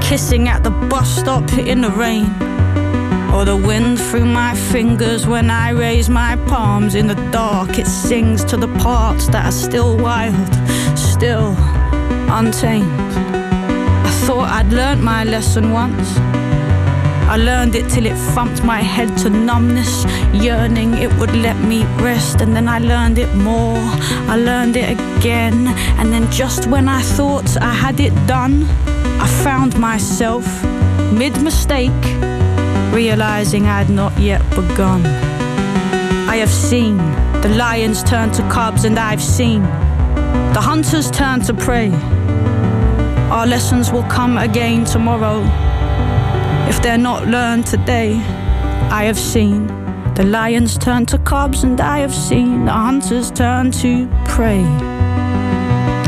kissing 0.01 0.49
at 0.49 0.63
the 0.63 0.71
bus 0.89 1.09
stop 1.19 1.49
in 1.53 1.79
the 1.81 1.89
rain. 1.91 2.25
Or 3.33 3.45
the 3.45 3.55
wind 3.55 3.97
through 3.97 4.25
my 4.25 4.53
fingers 4.53 5.25
when 5.25 5.49
I 5.49 5.69
raise 5.69 6.09
my 6.09 6.35
palms 6.47 6.95
in 6.95 7.07
the 7.07 7.15
dark. 7.31 7.79
It 7.79 7.87
sings 7.87 8.43
to 8.45 8.57
the 8.57 8.67
parts 8.79 9.27
that 9.27 9.45
are 9.45 9.53
still 9.53 9.97
wild, 9.97 10.53
still 10.97 11.55
untamed. 12.29 13.11
I 14.05 14.11
thought 14.25 14.49
I'd 14.49 14.73
learnt 14.73 15.01
my 15.01 15.23
lesson 15.23 15.71
once. 15.71 16.40
I 17.31 17.37
learned 17.37 17.75
it 17.75 17.89
till 17.89 18.05
it 18.05 18.17
thumped 18.35 18.61
my 18.61 18.81
head 18.81 19.17
to 19.19 19.29
numbness, 19.29 20.03
yearning 20.33 20.95
it 20.95 21.09
would 21.13 21.33
let 21.33 21.55
me 21.63 21.85
rest. 22.03 22.41
And 22.41 22.53
then 22.53 22.67
I 22.67 22.79
learned 22.79 23.17
it 23.17 23.33
more. 23.35 23.77
I 24.27 24.35
learned 24.35 24.75
it 24.75 24.99
again. 24.99 25.67
And 25.97 26.11
then 26.11 26.29
just 26.29 26.67
when 26.67 26.89
I 26.89 27.01
thought 27.01 27.55
I 27.55 27.73
had 27.73 28.01
it 28.01 28.13
done, 28.27 28.65
I 29.21 29.27
found 29.45 29.79
myself 29.79 30.45
mid 31.13 31.41
mistake, 31.41 32.03
realizing 32.91 33.65
I'd 33.65 33.89
not 33.89 34.11
yet 34.19 34.41
begun. 34.49 35.05
I 36.27 36.35
have 36.35 36.51
seen 36.51 36.97
the 37.41 37.55
lions 37.57 38.03
turn 38.03 38.31
to 38.31 38.41
cubs, 38.49 38.83
and 38.83 38.99
I've 38.99 39.23
seen 39.23 39.61
the 40.51 40.59
hunters 40.59 41.09
turn 41.09 41.39
to 41.43 41.53
prey. 41.53 41.91
Our 43.31 43.47
lessons 43.47 43.89
will 43.89 44.07
come 44.09 44.37
again 44.37 44.83
tomorrow. 44.83 45.70
If 46.71 46.81
they're 46.81 46.97
not 46.97 47.27
learned 47.27 47.67
today, 47.67 48.13
I 48.89 49.03
have 49.03 49.19
seen 49.19 49.67
the 50.15 50.23
lions 50.23 50.77
turn 50.77 51.05
to 51.07 51.17
cubs, 51.17 51.65
and 51.65 51.81
I 51.81 51.97
have 51.99 52.15
seen 52.15 52.63
the 52.63 52.71
hunters 52.71 53.29
turn 53.29 53.71
to 53.83 54.07
prey. 54.23 54.63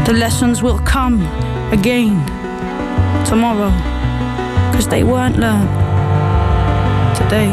The 0.05 0.14
lessons 0.14 0.64
will 0.64 0.80
come 0.80 1.22
again 1.74 2.16
tomorrow, 3.26 3.72
because 4.72 4.88
they 4.88 5.03
weren't 5.03 5.38
learned 5.38 5.70
today. 7.18 7.51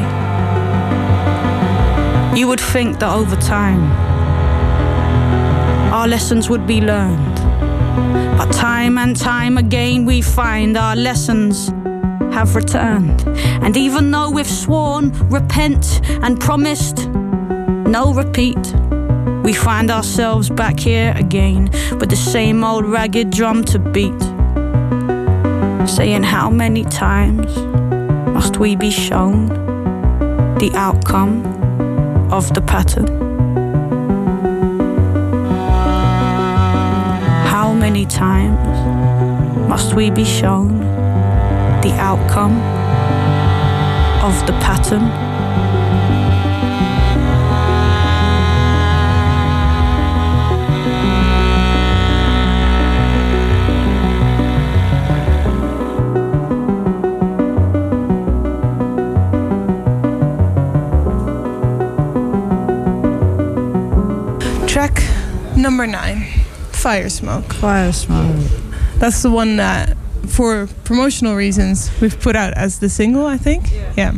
You 2.38 2.46
would 2.46 2.61
think 2.61 3.00
that 3.00 3.12
over 3.12 3.34
time, 3.34 3.82
our 5.92 6.06
lessons 6.06 6.48
would 6.48 6.64
be 6.64 6.80
learned. 6.80 7.36
But 8.38 8.52
time 8.52 8.98
and 8.98 9.16
time 9.16 9.58
again, 9.58 10.04
we 10.04 10.22
find 10.22 10.76
our 10.76 10.94
lessons 10.94 11.72
have 12.33 12.55
returned. 12.55 13.22
And 13.62 13.76
even 13.76 14.11
though 14.11 14.31
we've 14.31 14.47
sworn, 14.47 15.11
repent, 15.28 16.01
and 16.22 16.41
promised 16.41 17.09
no 17.09 18.12
repeat, 18.14 18.74
we 19.43 19.53
find 19.53 19.91
ourselves 19.91 20.49
back 20.49 20.78
here 20.78 21.12
again 21.16 21.70
with 21.99 22.11
the 22.11 22.16
same 22.16 22.62
old 22.62 22.85
ragged 22.85 23.31
drum 23.31 23.64
to 23.64 23.78
beat. 23.78 24.20
Saying, 25.89 26.22
How 26.22 26.51
many 26.51 26.85
times 26.85 27.57
must 28.35 28.59
we 28.59 28.76
be 28.76 28.91
shown 28.91 29.49
the 30.59 30.70
outcome 30.74 31.45
of 32.31 32.53
the 32.55 32.61
pattern? 32.61 33.09
How 37.47 37.72
many 37.72 38.07
times 38.07 38.68
must 39.68 39.95
we 39.95 40.11
be 40.11 40.24
shown 40.24 40.80
the 41.83 41.93
outcome 41.95 42.57
of 44.22 44.47
the 44.47 44.53
pattern? 44.61 45.09
Track 64.68 65.03
number 65.57 65.87
nine, 65.87 66.26
Fire 66.72 67.09
Smoke. 67.09 67.53
Fire 67.55 67.93
smoke. 67.93 68.37
That's 68.97 69.22
the 69.22 69.31
one 69.31 69.57
that, 69.57 69.97
for 70.41 70.66
promotional 70.84 71.36
reasons, 71.36 71.91
we've 72.01 72.18
put 72.18 72.34
out 72.34 72.55
as 72.55 72.78
the 72.78 72.88
single, 72.88 73.26
I 73.26 73.36
think. 73.36 73.70
Yeah. 73.95 74.14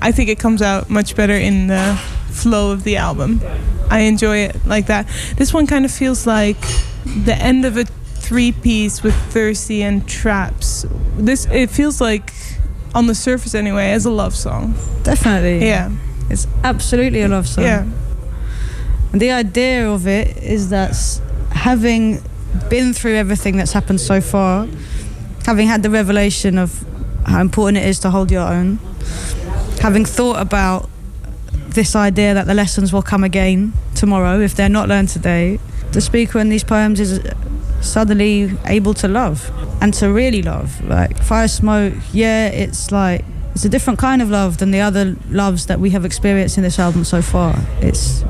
I 0.00 0.12
think 0.12 0.30
it 0.30 0.38
comes 0.38 0.62
out 0.62 0.88
much 0.88 1.16
better 1.16 1.34
in 1.34 1.66
the 1.66 2.00
flow 2.30 2.70
of 2.70 2.84
the 2.84 2.98
album. 2.98 3.40
I 3.90 4.02
enjoy 4.02 4.36
it 4.46 4.64
like 4.64 4.86
that. 4.86 5.08
This 5.36 5.52
one 5.52 5.66
kind 5.66 5.84
of 5.84 5.90
feels 5.90 6.24
like 6.24 6.60
the 7.04 7.34
end 7.34 7.64
of 7.64 7.76
a 7.76 7.84
three 7.84 8.52
piece 8.52 9.02
with 9.02 9.16
Thirsty 9.32 9.82
and 9.82 10.06
Traps. 10.06 10.86
This 11.16 11.46
it 11.46 11.70
feels 11.70 12.00
like 12.00 12.32
on 12.94 13.08
the 13.08 13.14
surface 13.16 13.52
anyway 13.56 13.90
as 13.90 14.06
a 14.06 14.10
love 14.10 14.36
song. 14.36 14.74
Definitely. 15.02 15.66
Yeah. 15.66 15.90
It's 16.30 16.46
absolutely 16.62 17.22
a 17.22 17.28
love 17.28 17.48
song. 17.48 17.64
Yeah. 17.64 17.86
And 19.10 19.20
the 19.20 19.32
idea 19.32 19.90
of 19.90 20.06
it 20.06 20.36
is 20.36 20.70
that 20.70 20.94
having 21.50 22.22
been 22.70 22.92
through 22.92 23.16
everything 23.16 23.56
that's 23.56 23.72
happened 23.72 24.00
so 24.00 24.20
far, 24.20 24.68
having 25.46 25.68
had 25.68 25.82
the 25.82 25.90
revelation 25.90 26.58
of 26.58 26.84
how 27.24 27.40
important 27.40 27.78
it 27.78 27.88
is 27.88 28.00
to 28.00 28.10
hold 28.10 28.30
your 28.30 28.46
own, 28.46 28.78
having 29.80 30.04
thought 30.04 30.40
about 30.40 30.90
this 31.68 31.94
idea 31.94 32.34
that 32.34 32.46
the 32.46 32.54
lessons 32.54 32.92
will 32.92 33.02
come 33.02 33.22
again 33.22 33.72
tomorrow 33.94 34.40
if 34.40 34.54
they're 34.56 34.68
not 34.68 34.88
learned 34.88 35.08
today, 35.08 35.60
the 35.92 36.00
speaker 36.00 36.40
in 36.40 36.48
these 36.48 36.64
poems 36.64 36.98
is 36.98 37.20
suddenly 37.80 38.50
able 38.64 38.92
to 38.94 39.06
love 39.06 39.50
and 39.80 39.94
to 39.94 40.12
really 40.12 40.42
love. 40.42 40.84
Like 40.84 41.22
Fire 41.22 41.48
Smoke, 41.48 41.94
yeah, 42.12 42.48
it's 42.48 42.90
like 42.90 43.24
it's 43.54 43.64
a 43.64 43.68
different 43.68 43.98
kind 43.98 44.20
of 44.20 44.28
love 44.28 44.58
than 44.58 44.72
the 44.72 44.80
other 44.80 45.16
loves 45.30 45.66
that 45.66 45.78
we 45.78 45.90
have 45.90 46.04
experienced 46.04 46.56
in 46.56 46.64
this 46.64 46.78
album 46.78 47.04
so 47.04 47.22
far. 47.22 47.54
It's 47.80 48.24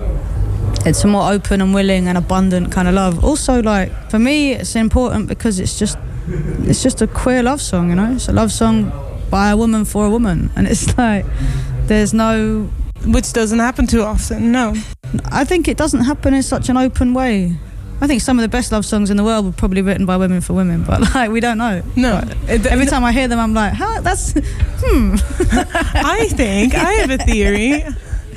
it's 0.84 1.02
a 1.02 1.08
more 1.08 1.32
open 1.32 1.60
and 1.62 1.72
willing 1.72 2.08
and 2.08 2.18
abundant 2.18 2.70
kind 2.72 2.86
of 2.88 2.94
love. 2.94 3.24
Also, 3.24 3.62
like 3.62 3.90
for 4.10 4.18
me, 4.18 4.52
it's 4.52 4.76
important 4.76 5.28
because 5.28 5.58
it's 5.58 5.78
just 5.78 5.98
it's 6.28 6.82
just 6.82 7.02
a 7.02 7.06
queer 7.06 7.42
love 7.42 7.60
song, 7.60 7.90
you 7.90 7.94
know. 7.94 8.12
It's 8.14 8.28
a 8.28 8.32
love 8.32 8.52
song 8.52 8.92
by 9.30 9.50
a 9.50 9.56
woman 9.56 9.84
for 9.84 10.06
a 10.06 10.10
woman, 10.10 10.50
and 10.56 10.66
it's 10.66 10.96
like 10.98 11.24
there's 11.86 12.12
no. 12.12 12.70
Which 13.04 13.32
doesn't 13.32 13.58
happen 13.58 13.86
too 13.86 14.02
often, 14.02 14.50
no. 14.50 14.74
I 15.26 15.44
think 15.44 15.68
it 15.68 15.76
doesn't 15.76 16.00
happen 16.00 16.34
in 16.34 16.42
such 16.42 16.68
an 16.68 16.76
open 16.76 17.14
way. 17.14 17.56
I 18.00 18.06
think 18.06 18.20
some 18.20 18.38
of 18.38 18.42
the 18.42 18.48
best 18.48 18.72
love 18.72 18.84
songs 18.84 19.10
in 19.10 19.16
the 19.16 19.24
world 19.24 19.46
were 19.46 19.52
probably 19.52 19.80
written 19.80 20.04
by 20.04 20.16
women 20.16 20.40
for 20.40 20.52
women, 20.52 20.82
but 20.82 21.00
like 21.14 21.30
we 21.30 21.40
don't 21.40 21.58
know. 21.58 21.82
No. 21.94 22.22
Every 22.48 22.86
time 22.86 23.04
I 23.04 23.12
hear 23.12 23.28
them, 23.28 23.38
I'm 23.38 23.54
like, 23.54 23.72
how? 23.72 24.00
That's 24.00 24.32
hmm. 24.32 25.14
I 25.94 26.28
think 26.30 26.74
I 26.74 26.92
have 26.94 27.10
a 27.10 27.18
theory. 27.18 27.84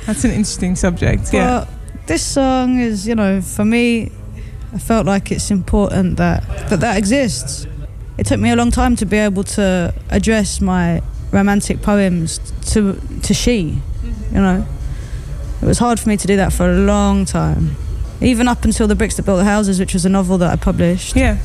That's 0.06 0.24
an 0.24 0.30
interesting 0.30 0.76
subject. 0.76 1.32
Yeah. 1.32 1.66
This 2.06 2.24
song 2.24 2.78
is, 2.80 3.06
you 3.06 3.14
know, 3.14 3.40
for 3.40 3.64
me, 3.64 4.10
I 4.72 4.78
felt 4.78 5.06
like 5.06 5.30
it's 5.30 5.50
important 5.50 6.16
that 6.16 6.42
that, 6.70 6.80
that 6.80 6.96
exists. 6.96 7.66
It 8.20 8.26
took 8.26 8.38
me 8.38 8.50
a 8.50 8.56
long 8.56 8.70
time 8.70 8.96
to 8.96 9.06
be 9.06 9.16
able 9.16 9.44
to 9.44 9.94
address 10.10 10.60
my 10.60 11.00
romantic 11.32 11.80
poems 11.80 12.38
to 12.72 13.00
to 13.22 13.32
she, 13.32 13.80
mm-hmm. 13.80 14.34
you 14.34 14.42
know. 14.42 14.66
It 15.62 15.66
was 15.66 15.78
hard 15.78 15.98
for 15.98 16.08
me 16.10 16.18
to 16.18 16.26
do 16.26 16.36
that 16.36 16.52
for 16.52 16.70
a 16.70 16.74
long 16.74 17.24
time. 17.24 17.76
Even 18.20 18.46
up 18.46 18.64
until 18.66 18.86
The 18.86 18.94
Bricks 18.94 19.16
That 19.16 19.24
Built 19.24 19.38
the 19.38 19.44
Houses, 19.44 19.80
which 19.80 19.94
was 19.94 20.04
a 20.04 20.10
novel 20.10 20.36
that 20.38 20.52
I 20.52 20.56
published, 20.56 21.16
Yeah. 21.16 21.38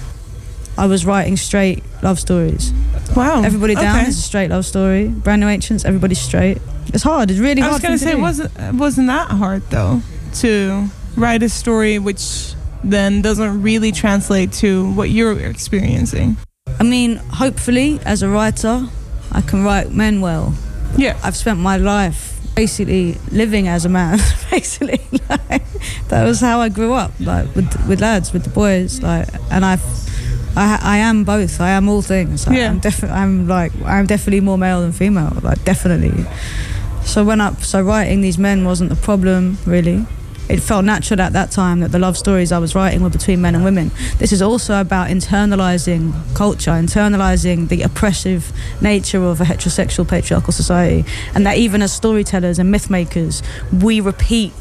I 0.77 0.87
was 0.87 1.05
writing 1.05 1.37
straight 1.37 1.81
love 2.03 2.19
stories. 2.19 2.73
Wow. 3.15 3.43
Everybody 3.43 3.75
Down 3.75 3.95
Okay. 3.95 4.09
is 4.09 4.17
a 4.17 4.21
straight 4.21 4.49
love 4.49 4.65
story. 4.65 5.07
Brand 5.07 5.39
New 5.39 5.47
Ancients, 5.47 5.85
everybody's 5.85 6.19
straight. 6.19 6.57
It's 6.87 7.03
hard. 7.03 7.31
It's 7.31 7.39
really 7.39 7.61
hard. 7.61 7.71
I 7.71 7.75
was 7.75 7.81
gonna 7.81 7.97
for 7.97 8.03
say, 8.03 8.11
to 8.11 8.17
do. 8.17 8.21
wasn't 8.21 8.73
wasn't 8.73 9.07
that 9.07 9.31
hard 9.31 9.63
though 9.69 10.01
to 10.41 10.89
write 11.15 11.41
a 11.41 11.47
story 11.49 11.99
which 11.99 12.53
then 12.83 13.21
doesn't 13.21 13.61
really 13.61 13.93
translate 13.93 14.51
to 14.63 14.91
what 14.91 15.09
you're 15.09 15.39
experiencing. 15.39 16.35
I 16.79 16.83
mean, 16.83 17.17
hopefully, 17.17 17.99
as 18.05 18.21
a 18.23 18.29
writer, 18.29 18.87
I 19.31 19.41
can 19.41 19.63
write 19.63 19.91
men 19.91 20.21
well. 20.21 20.53
Yeah. 20.97 21.17
I've 21.23 21.35
spent 21.35 21.59
my 21.59 21.77
life 21.77 22.33
basically 22.55 23.17
living 23.31 23.67
as 23.67 23.85
a 23.85 23.89
man. 23.89 24.19
basically, 24.51 25.01
like, 25.29 25.63
that 26.09 26.23
was 26.25 26.39
how 26.39 26.59
I 26.61 26.69
grew 26.69 26.93
up, 26.93 27.11
like 27.19 27.53
with 27.55 27.87
with 27.87 28.01
lads, 28.01 28.33
with 28.33 28.43
the 28.43 28.49
boys, 28.49 29.01
like, 29.01 29.27
and 29.51 29.65
I've. 29.65 29.83
I, 30.57 30.79
I 30.81 30.97
am 30.99 31.25
both. 31.25 31.59
I 31.59 31.71
am 31.71 31.89
all 31.89 32.01
things. 32.01 32.47
Like, 32.47 32.57
Yeah. 32.57 32.69
I'm 32.69 32.79
definitely. 32.79 33.17
I'm 33.17 33.47
like. 33.47 33.73
I'm 33.83 34.05
definitely 34.05 34.39
more 34.39 34.57
male 34.57 34.79
than 34.81 34.93
female. 34.93 35.37
Like 35.41 35.61
definitely. 35.65 36.23
So 37.03 37.25
when 37.25 37.41
I 37.41 37.51
so 37.55 37.81
writing 37.83 38.21
these 38.21 38.37
men 38.37 38.63
wasn't 38.63 38.89
the 38.89 38.95
problem 38.95 39.57
really. 39.65 40.05
It 40.47 40.59
felt 40.59 40.85
natural 40.85 41.21
at 41.21 41.33
that 41.33 41.51
time 41.51 41.79
that 41.79 41.91
the 41.91 41.99
love 41.99 42.17
stories 42.17 42.51
I 42.51 42.59
was 42.59 42.75
writing 42.75 43.01
were 43.01 43.09
between 43.09 43.41
men 43.41 43.55
and 43.55 43.63
women. 43.63 43.91
This 44.17 44.31
is 44.31 44.41
also 44.41 44.79
about 44.79 45.09
internalizing 45.09 46.13
culture, 46.35 46.71
internalizing 46.71 47.67
the 47.69 47.81
oppressive 47.81 48.51
nature 48.81 49.23
of 49.23 49.41
a 49.41 49.43
heterosexual 49.45 50.07
patriarchal 50.07 50.53
society, 50.53 51.03
and 51.33 51.45
that 51.45 51.57
even 51.57 51.81
as 51.81 51.91
storytellers 51.91 52.59
and 52.59 52.71
myth 52.71 52.89
makers, 52.89 53.41
we 53.81 53.99
repeat 53.99 54.53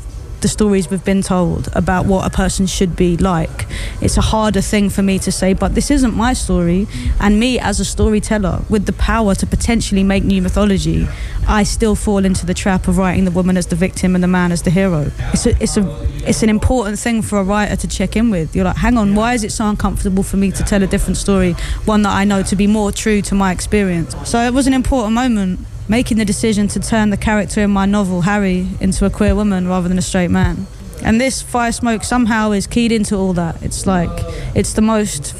the 0.44 0.48
stories 0.48 0.90
we've 0.90 1.06
been 1.06 1.22
told 1.22 1.70
about 1.72 2.04
what 2.04 2.26
a 2.26 2.28
person 2.28 2.66
should 2.66 2.94
be 2.94 3.16
like. 3.16 3.64
It's 4.02 4.18
a 4.18 4.20
harder 4.20 4.60
thing 4.60 4.90
for 4.90 5.00
me 5.00 5.18
to 5.20 5.32
say, 5.32 5.54
but 5.54 5.74
this 5.74 5.90
isn't 5.90 6.14
my 6.14 6.34
story. 6.34 6.86
And 7.18 7.40
me 7.40 7.58
as 7.58 7.80
a 7.80 7.84
storyteller 7.84 8.60
with 8.68 8.84
the 8.84 8.92
power 8.92 9.34
to 9.36 9.46
potentially 9.46 10.04
make 10.04 10.22
new 10.22 10.42
mythology, 10.42 11.08
I 11.48 11.62
still 11.62 11.94
fall 11.94 12.26
into 12.26 12.44
the 12.44 12.52
trap 12.52 12.88
of 12.88 12.98
writing 12.98 13.24
the 13.24 13.30
woman 13.30 13.56
as 13.56 13.68
the 13.68 13.76
victim 13.76 14.14
and 14.14 14.22
the 14.22 14.28
man 14.28 14.52
as 14.52 14.60
the 14.60 14.70
hero. 14.70 15.10
It's 15.32 15.46
a, 15.46 15.62
it's 15.62 15.78
a, 15.78 16.08
it's 16.28 16.42
an 16.42 16.50
important 16.50 16.98
thing 16.98 17.22
for 17.22 17.38
a 17.38 17.42
writer 17.42 17.76
to 17.76 17.88
check 17.88 18.14
in 18.14 18.28
with. 18.28 18.54
You're 18.54 18.66
like, 18.66 18.76
hang 18.76 18.98
on, 18.98 19.14
why 19.14 19.32
is 19.32 19.44
it 19.44 19.50
so 19.50 19.66
uncomfortable 19.66 20.22
for 20.22 20.36
me 20.36 20.50
to 20.50 20.62
tell 20.62 20.82
a 20.82 20.86
different 20.86 21.16
story, 21.16 21.52
one 21.86 22.02
that 22.02 22.12
I 22.12 22.24
know 22.24 22.42
to 22.42 22.54
be 22.54 22.66
more 22.66 22.92
true 22.92 23.22
to 23.22 23.34
my 23.34 23.50
experience? 23.50 24.14
So 24.28 24.40
it 24.40 24.52
was 24.52 24.66
an 24.66 24.74
important 24.74 25.14
moment 25.14 25.60
making 25.88 26.18
the 26.18 26.24
decision 26.24 26.68
to 26.68 26.80
turn 26.80 27.10
the 27.10 27.16
character 27.16 27.60
in 27.60 27.70
my 27.70 27.86
novel, 27.86 28.22
Harry, 28.22 28.68
into 28.80 29.04
a 29.04 29.10
queer 29.10 29.34
woman 29.34 29.68
rather 29.68 29.88
than 29.88 29.98
a 29.98 30.02
straight 30.02 30.30
man. 30.30 30.66
And 31.02 31.20
this 31.20 31.42
Fire 31.42 31.72
Smoke 31.72 32.04
somehow 32.04 32.52
is 32.52 32.66
keyed 32.66 32.92
into 32.92 33.16
all 33.16 33.32
that. 33.34 33.62
It's 33.62 33.86
like, 33.86 34.10
it's 34.54 34.72
the 34.72 34.80
most 34.80 35.34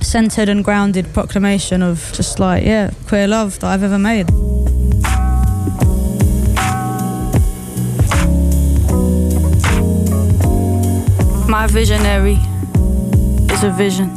centered 0.00 0.48
and 0.48 0.64
grounded 0.64 1.12
proclamation 1.12 1.82
of 1.82 2.10
just 2.14 2.38
like, 2.38 2.64
yeah, 2.64 2.90
queer 3.08 3.28
love 3.28 3.58
that 3.60 3.66
I've 3.68 3.82
ever 3.82 3.98
made. 3.98 4.30
My 11.48 11.66
visionary 11.66 12.38
is 13.52 13.62
a 13.62 13.70
vision. 13.70 14.10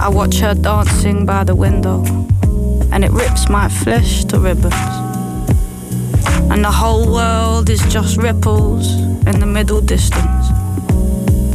I 0.00 0.08
watch 0.08 0.38
her 0.38 0.54
dancing 0.54 1.26
by 1.26 1.44
the 1.44 1.54
window, 1.54 2.02
and 2.92 3.04
it 3.04 3.10
rips 3.10 3.48
my 3.48 3.68
flesh 3.68 4.24
to 4.26 4.38
ribbons. 4.38 4.74
And 6.50 6.62
the 6.62 6.70
whole 6.70 7.10
world 7.10 7.70
is 7.70 7.80
just 7.92 8.18
ripples 8.18 8.92
in 9.26 9.40
the 9.40 9.46
middle 9.46 9.80
distance. 9.80 10.46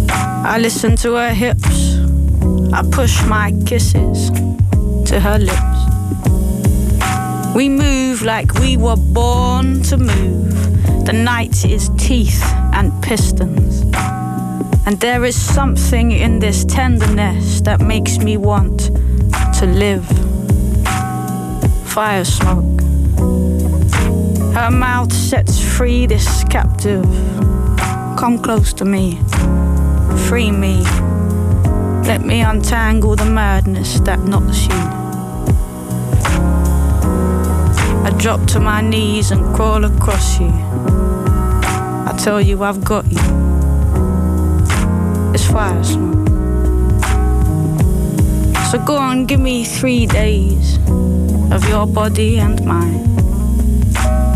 I 0.10 0.58
listen 0.60 0.96
to 0.98 1.14
her 1.14 1.34
hips, 1.34 1.98
I 2.74 2.82
push 2.92 3.24
my 3.26 3.54
kisses 3.66 4.32
to 5.10 5.20
her 5.20 5.38
lips. 5.38 5.78
We 7.56 7.70
move 7.70 8.24
like 8.24 8.54
we 8.56 8.76
were 8.78 8.96
born 8.96 9.84
to 9.84 9.98
move. 9.98 11.06
The 11.06 11.14
night 11.14 11.66
is 11.66 11.90
teeth 11.98 12.44
and 12.74 12.92
pistons. 13.04 13.82
And 14.88 15.00
there 15.00 15.26
is 15.26 15.36
something 15.36 16.12
in 16.12 16.40
this 16.40 16.66
tenderness 16.66 17.62
that 17.62 17.82
makes 17.82 18.18
me 18.20 18.38
want 18.38 18.92
to 19.60 19.66
live. 19.66 20.27
Fire 21.98 22.26
smoke. 22.26 22.82
Her 24.54 24.70
mouth 24.70 25.12
sets 25.12 25.60
free 25.60 26.06
this 26.06 26.44
captive. 26.44 27.04
Come 28.20 28.40
close 28.40 28.72
to 28.74 28.86
me. 28.86 29.20
Free 30.28 30.52
me. 30.52 30.84
Let 32.06 32.22
me 32.24 32.42
untangle 32.42 33.16
the 33.16 33.26
madness 33.26 34.00
that 34.02 34.20
knots 34.20 34.68
you. 34.68 34.76
I 38.06 38.16
drop 38.20 38.46
to 38.52 38.60
my 38.60 38.82
knees 38.82 39.32
and 39.32 39.56
crawl 39.56 39.84
across 39.84 40.40
you. 40.40 40.52
I 40.52 42.16
tell 42.24 42.40
you 42.40 42.62
I've 42.62 42.84
got 42.84 43.12
you. 43.12 43.26
It's 45.34 45.48
fire 45.48 45.84
smoke. 45.84 46.28
So 48.70 48.78
go 48.86 48.98
on, 48.98 49.26
give 49.26 49.40
me 49.40 49.66
three 49.66 50.06
days 50.06 50.78
of 51.52 51.68
your 51.70 51.88
body 51.88 52.40
and 52.40 52.64
mine. 52.66 53.06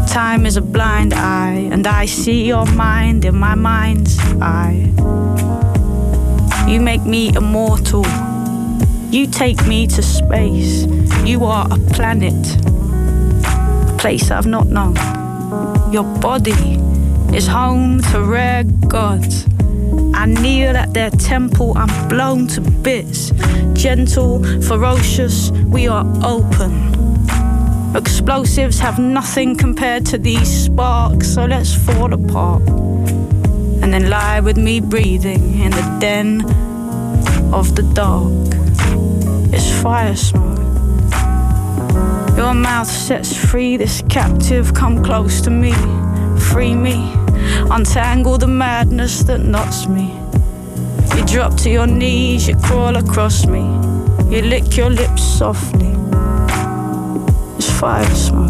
Time 0.07 0.45
is 0.45 0.57
a 0.57 0.61
blind 0.61 1.13
eye, 1.13 1.69
and 1.71 1.87
I 1.87 2.05
see 2.05 2.45
your 2.45 2.65
mind 2.65 3.25
in 3.25 3.35
my 3.35 3.55
mind's 3.55 4.19
eye. 4.41 4.91
You 6.67 6.79
make 6.79 7.03
me 7.05 7.35
immortal. 7.35 8.05
You 9.09 9.27
take 9.27 9.65
me 9.67 9.87
to 9.87 10.01
space. 10.01 10.85
You 11.25 11.45
are 11.45 11.67
a 11.69 11.77
planet, 11.93 12.33
a 13.45 13.95
place 13.97 14.31
I've 14.31 14.47
not 14.47 14.67
known. 14.67 14.95
Your 15.91 16.05
body 16.19 16.79
is 17.35 17.47
home 17.47 18.01
to 18.11 18.23
rare 18.23 18.63
gods. 18.87 19.45
I 20.13 20.25
kneel 20.25 20.77
at 20.77 20.93
their 20.93 21.09
temple, 21.09 21.73
I'm 21.75 22.07
blown 22.07 22.47
to 22.47 22.61
bits. 22.61 23.31
Gentle, 23.73 24.43
ferocious, 24.61 25.51
we 25.51 25.87
are 25.87 26.05
open. 26.23 26.90
Explosives 27.93 28.79
have 28.79 28.99
nothing 28.99 29.57
compared 29.57 30.05
to 30.05 30.17
these 30.17 30.65
sparks, 30.65 31.33
so 31.33 31.45
let's 31.45 31.75
fall 31.75 32.13
apart. 32.13 32.61
And 33.81 33.93
then 33.93 34.09
lie 34.09 34.39
with 34.39 34.57
me 34.57 34.79
breathing 34.79 35.59
in 35.59 35.71
the 35.71 35.97
den 35.99 36.41
of 37.53 37.75
the 37.75 37.83
dark. 37.93 38.31
It's 39.53 39.69
fire 39.81 40.15
smoke. 40.15 40.57
Your 42.37 42.53
mouth 42.53 42.87
sets 42.87 43.35
free 43.35 43.75
this 43.75 44.01
captive, 44.07 44.73
come 44.73 45.03
close 45.03 45.41
to 45.41 45.49
me, 45.49 45.73
free 46.39 46.73
me, 46.73 47.11
untangle 47.69 48.37
the 48.37 48.47
madness 48.47 49.23
that 49.23 49.41
knots 49.41 49.87
me. 49.87 50.13
You 51.17 51.25
drop 51.25 51.57
to 51.57 51.69
your 51.69 51.87
knees, 51.87 52.47
you 52.47 52.55
crawl 52.55 52.95
across 52.95 53.45
me, 53.45 53.63
you 54.33 54.43
lick 54.43 54.77
your 54.77 54.89
lips 54.89 55.21
softly. 55.21 55.80
Fire 57.81 58.05
smoke. 58.13 58.45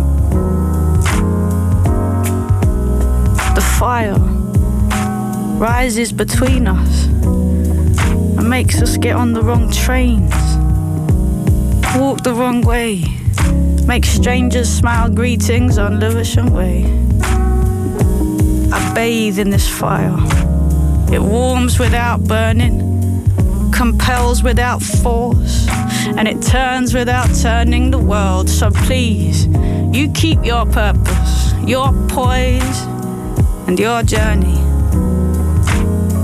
The 3.56 3.66
fire 3.80 4.18
rises 5.58 6.12
between 6.12 6.68
us 6.68 7.06
and 7.06 8.50
makes 8.50 8.82
us 8.82 8.98
get 8.98 9.16
on 9.16 9.32
the 9.32 9.42
wrong 9.42 9.72
trains, 9.72 10.34
walk 11.96 12.24
the 12.24 12.34
wrong 12.34 12.60
way, 12.60 13.06
make 13.86 14.04
strangers 14.04 14.68
smile 14.68 15.08
greetings 15.10 15.78
on 15.78 16.02
Lewisham 16.02 16.52
Way. 16.52 16.84
I 18.74 18.92
bathe 18.94 19.40
in 19.40 19.50
this 19.50 19.70
fire. 19.70 20.14
It 21.10 21.22
warms 21.22 21.80
without 21.80 22.22
burning, 22.26 22.82
compels 23.72 24.44
without 24.44 24.82
force, 24.84 25.68
and 26.08 26.28
it 26.28 26.42
turns 26.42 26.94
without 26.94 27.30
turning 27.36 27.92
the 27.92 27.98
world. 27.98 28.50
So 28.50 28.72
please, 28.72 29.48
you 29.96 30.12
keep 30.12 30.44
your 30.44 30.66
purpose, 30.66 31.54
your 31.66 31.92
poise, 32.08 32.82
and 33.68 33.80
your 33.80 34.04
journey. 34.04 34.60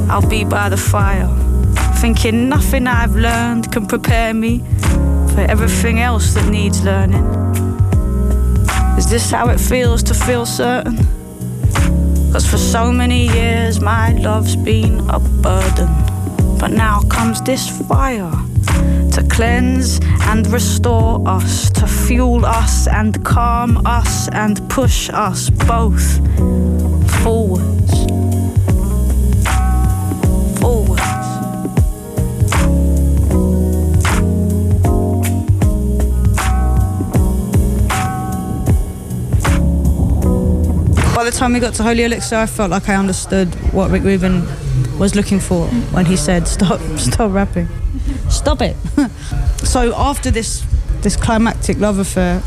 I'll 0.09 0.27
be 0.27 0.43
by 0.43 0.69
the 0.69 0.77
fire, 0.77 1.27
thinking 2.01 2.49
nothing 2.49 2.87
I've 2.87 3.15
learned 3.15 3.71
can 3.71 3.85
prepare 3.85 4.33
me 4.33 4.59
for 5.33 5.41
everything 5.41 5.99
else 5.99 6.33
that 6.33 6.49
needs 6.49 6.83
learning. 6.83 7.25
Is 8.97 9.09
this 9.09 9.29
how 9.29 9.49
it 9.49 9.59
feels 9.59 10.01
to 10.03 10.13
feel 10.13 10.45
certain? 10.45 10.97
Cause 12.31 12.49
for 12.49 12.57
so 12.57 12.91
many 12.91 13.27
years 13.27 13.79
my 13.79 14.13
love's 14.13 14.55
been 14.55 14.99
a 15.09 15.19
burden. 15.19 15.89
But 16.59 16.71
now 16.71 17.01
comes 17.09 17.41
this 17.41 17.69
fire 17.87 18.31
to 19.17 19.23
cleanse 19.29 19.99
and 20.27 20.45
restore 20.53 21.27
us, 21.27 21.71
to 21.71 21.87
fuel 21.87 22.45
us 22.45 22.87
and 22.87 23.25
calm 23.25 23.81
us 23.83 24.29
and 24.29 24.61
push 24.69 25.09
us 25.09 25.49
both 25.49 26.05
forwards. 27.23 28.05
By 41.15 41.23
the 41.23 41.31
time 41.31 41.53
we 41.53 41.59
got 41.59 41.73
to 41.73 41.83
Holy 41.83 42.03
Elixir, 42.03 42.35
I 42.35 42.45
felt 42.45 42.69
like 42.69 42.87
I 42.87 42.95
understood 42.95 43.47
what 43.73 43.89
Rick 43.89 44.03
Rubin 44.03 44.45
was 44.99 45.15
looking 45.15 45.39
for 45.39 45.65
when 45.91 46.05
he 46.05 46.15
said, 46.15 46.47
"Stop, 46.47 46.79
stop 46.97 47.33
rapping, 47.33 47.67
stop 48.29 48.61
it." 48.61 48.75
so 49.63 49.93
after 49.95 50.31
this 50.31 50.63
this 51.01 51.15
climactic 51.15 51.79
love 51.79 51.99
affair, 51.99 52.39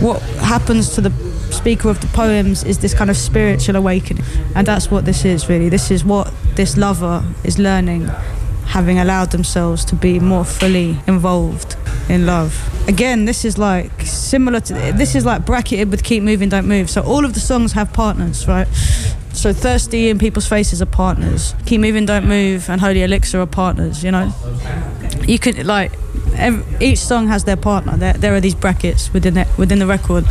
what 0.00 0.20
happens 0.40 0.94
to 0.94 1.00
the 1.00 1.10
speaker 1.52 1.88
of 1.88 2.00
the 2.00 2.06
poems 2.08 2.64
is 2.64 2.78
this 2.78 2.94
kind 2.94 3.10
of 3.10 3.16
spiritual 3.16 3.76
awakening. 3.76 4.24
And 4.54 4.66
that's 4.66 4.90
what 4.90 5.04
this 5.04 5.24
is 5.24 5.48
really. 5.48 5.68
This 5.68 5.90
is 5.90 6.04
what 6.04 6.32
this 6.54 6.76
lover 6.76 7.24
is 7.44 7.58
learning, 7.58 8.06
having 8.66 8.98
allowed 8.98 9.30
themselves 9.30 9.84
to 9.86 9.94
be 9.94 10.20
more 10.20 10.44
fully 10.44 10.98
involved 11.06 11.76
in 12.08 12.26
love. 12.26 12.54
Again, 12.88 13.24
this 13.24 13.44
is 13.44 13.58
like 13.58 14.02
similar 14.02 14.60
to 14.60 14.74
this 14.74 15.14
is 15.14 15.24
like 15.24 15.44
bracketed 15.44 15.90
with 15.90 16.04
Keep 16.04 16.22
Moving, 16.22 16.48
Don't 16.48 16.68
Move. 16.68 16.88
So 16.90 17.02
all 17.02 17.24
of 17.24 17.34
the 17.34 17.40
songs 17.40 17.72
have 17.72 17.92
partners, 17.92 18.46
right? 18.46 18.68
So 19.32 19.52
Thirsty 19.52 20.08
in 20.08 20.18
People's 20.18 20.46
Faces 20.46 20.80
are 20.80 20.86
partners. 20.86 21.54
Keep 21.66 21.80
Moving, 21.80 22.06
Don't 22.06 22.26
Move 22.26 22.70
and 22.70 22.80
Holy 22.80 23.02
Elixir 23.02 23.40
are 23.40 23.46
partners, 23.46 24.02
you 24.02 24.10
know? 24.10 24.32
You 25.26 25.38
could 25.38 25.66
like 25.66 25.92
every, 26.34 26.64
each 26.86 26.98
song 26.98 27.28
has 27.28 27.44
their 27.44 27.56
partner. 27.56 27.96
There, 27.96 28.12
there 28.12 28.34
are 28.34 28.40
these 28.40 28.54
brackets 28.54 29.12
within 29.12 29.36
it, 29.36 29.48
within 29.58 29.78
the 29.78 29.86
record, 29.86 30.24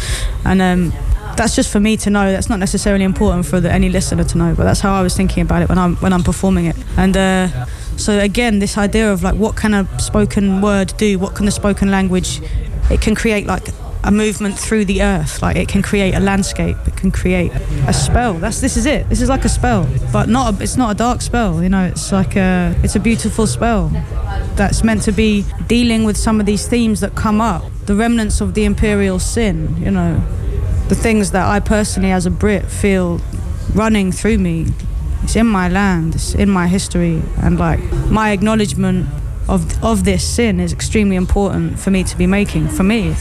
and 0.45 0.61
um, 0.61 0.93
that's 1.35 1.55
just 1.55 1.71
for 1.71 1.79
me 1.79 1.97
to 1.97 2.09
know. 2.09 2.31
That's 2.31 2.49
not 2.49 2.59
necessarily 2.59 3.03
important 3.03 3.45
for 3.45 3.59
the, 3.59 3.71
any 3.71 3.89
listener 3.89 4.23
to 4.23 4.37
know, 4.37 4.55
but 4.55 4.63
that's 4.63 4.79
how 4.79 4.93
I 4.93 5.01
was 5.01 5.15
thinking 5.15 5.41
about 5.43 5.61
it 5.61 5.69
when 5.69 5.77
I'm 5.77 5.95
when 5.97 6.13
I'm 6.13 6.23
performing 6.23 6.65
it. 6.65 6.75
And 6.97 7.15
uh, 7.17 7.65
so 7.97 8.19
again, 8.19 8.59
this 8.59 8.77
idea 8.77 9.11
of 9.11 9.23
like 9.23 9.35
what 9.35 9.55
can 9.55 9.73
a 9.73 9.99
spoken 9.99 10.61
word 10.61 10.93
do? 10.97 11.19
What 11.19 11.35
can 11.35 11.45
the 11.45 11.51
spoken 11.51 11.91
language? 11.91 12.41
It 12.89 13.01
can 13.01 13.15
create 13.15 13.47
like 13.47 13.67
a 14.05 14.11
movement 14.11 14.57
through 14.57 14.85
the 14.85 15.01
earth. 15.01 15.41
Like 15.41 15.57
it 15.57 15.67
can 15.67 15.81
create 15.81 16.13
a 16.13 16.19
landscape. 16.19 16.77
It 16.87 16.95
can 16.95 17.11
create 17.11 17.51
a 17.87 17.93
spell. 17.93 18.35
That's 18.35 18.61
this 18.61 18.77
is 18.77 18.85
it. 18.85 19.09
This 19.09 19.19
is 19.19 19.29
like 19.29 19.43
a 19.43 19.49
spell, 19.49 19.89
but 20.13 20.29
not. 20.29 20.53
A, 20.53 20.63
it's 20.63 20.77
not 20.77 20.91
a 20.91 20.95
dark 20.95 21.21
spell. 21.21 21.61
You 21.61 21.69
know, 21.69 21.85
it's 21.85 22.11
like 22.11 22.35
a. 22.35 22.75
It's 22.83 22.95
a 22.95 22.99
beautiful 22.99 23.47
spell 23.47 23.89
that's 24.55 24.83
meant 24.83 25.01
to 25.03 25.11
be 25.11 25.43
dealing 25.67 26.03
with 26.03 26.15
some 26.15 26.39
of 26.39 26.45
these 26.45 26.67
themes 26.67 26.99
that 27.01 27.15
come 27.15 27.41
up. 27.41 27.63
The 27.87 27.95
remnants 27.95 28.41
of 28.41 28.53
the 28.53 28.63
imperial 28.63 29.19
sin. 29.19 29.75
You 29.77 29.91
know, 29.91 30.23
the 30.87 30.95
things 30.95 31.31
that 31.31 31.47
I 31.47 31.59
personally, 31.59 32.11
as 32.11 32.25
a 32.25 32.31
Brit, 32.31 32.65
feel 32.67 33.19
running 33.73 34.11
through 34.11 34.37
me. 34.37 34.67
It's 35.23 35.35
in 35.35 35.47
my 35.47 35.67
land. 35.67 36.13
It's 36.13 36.35
in 36.35 36.49
my 36.49 36.67
history, 36.67 37.23
and 37.41 37.57
like 37.57 37.81
my 38.11 38.31
acknowledgement 38.31 39.07
of 39.47 39.83
of 39.83 40.03
this 40.03 40.23
sin 40.23 40.59
is 40.59 40.71
extremely 40.71 41.15
important 41.15 41.79
for 41.79 41.89
me 41.89 42.03
to 42.03 42.15
be 42.15 42.27
making. 42.27 42.67
For 42.67 42.83
me, 42.83 43.15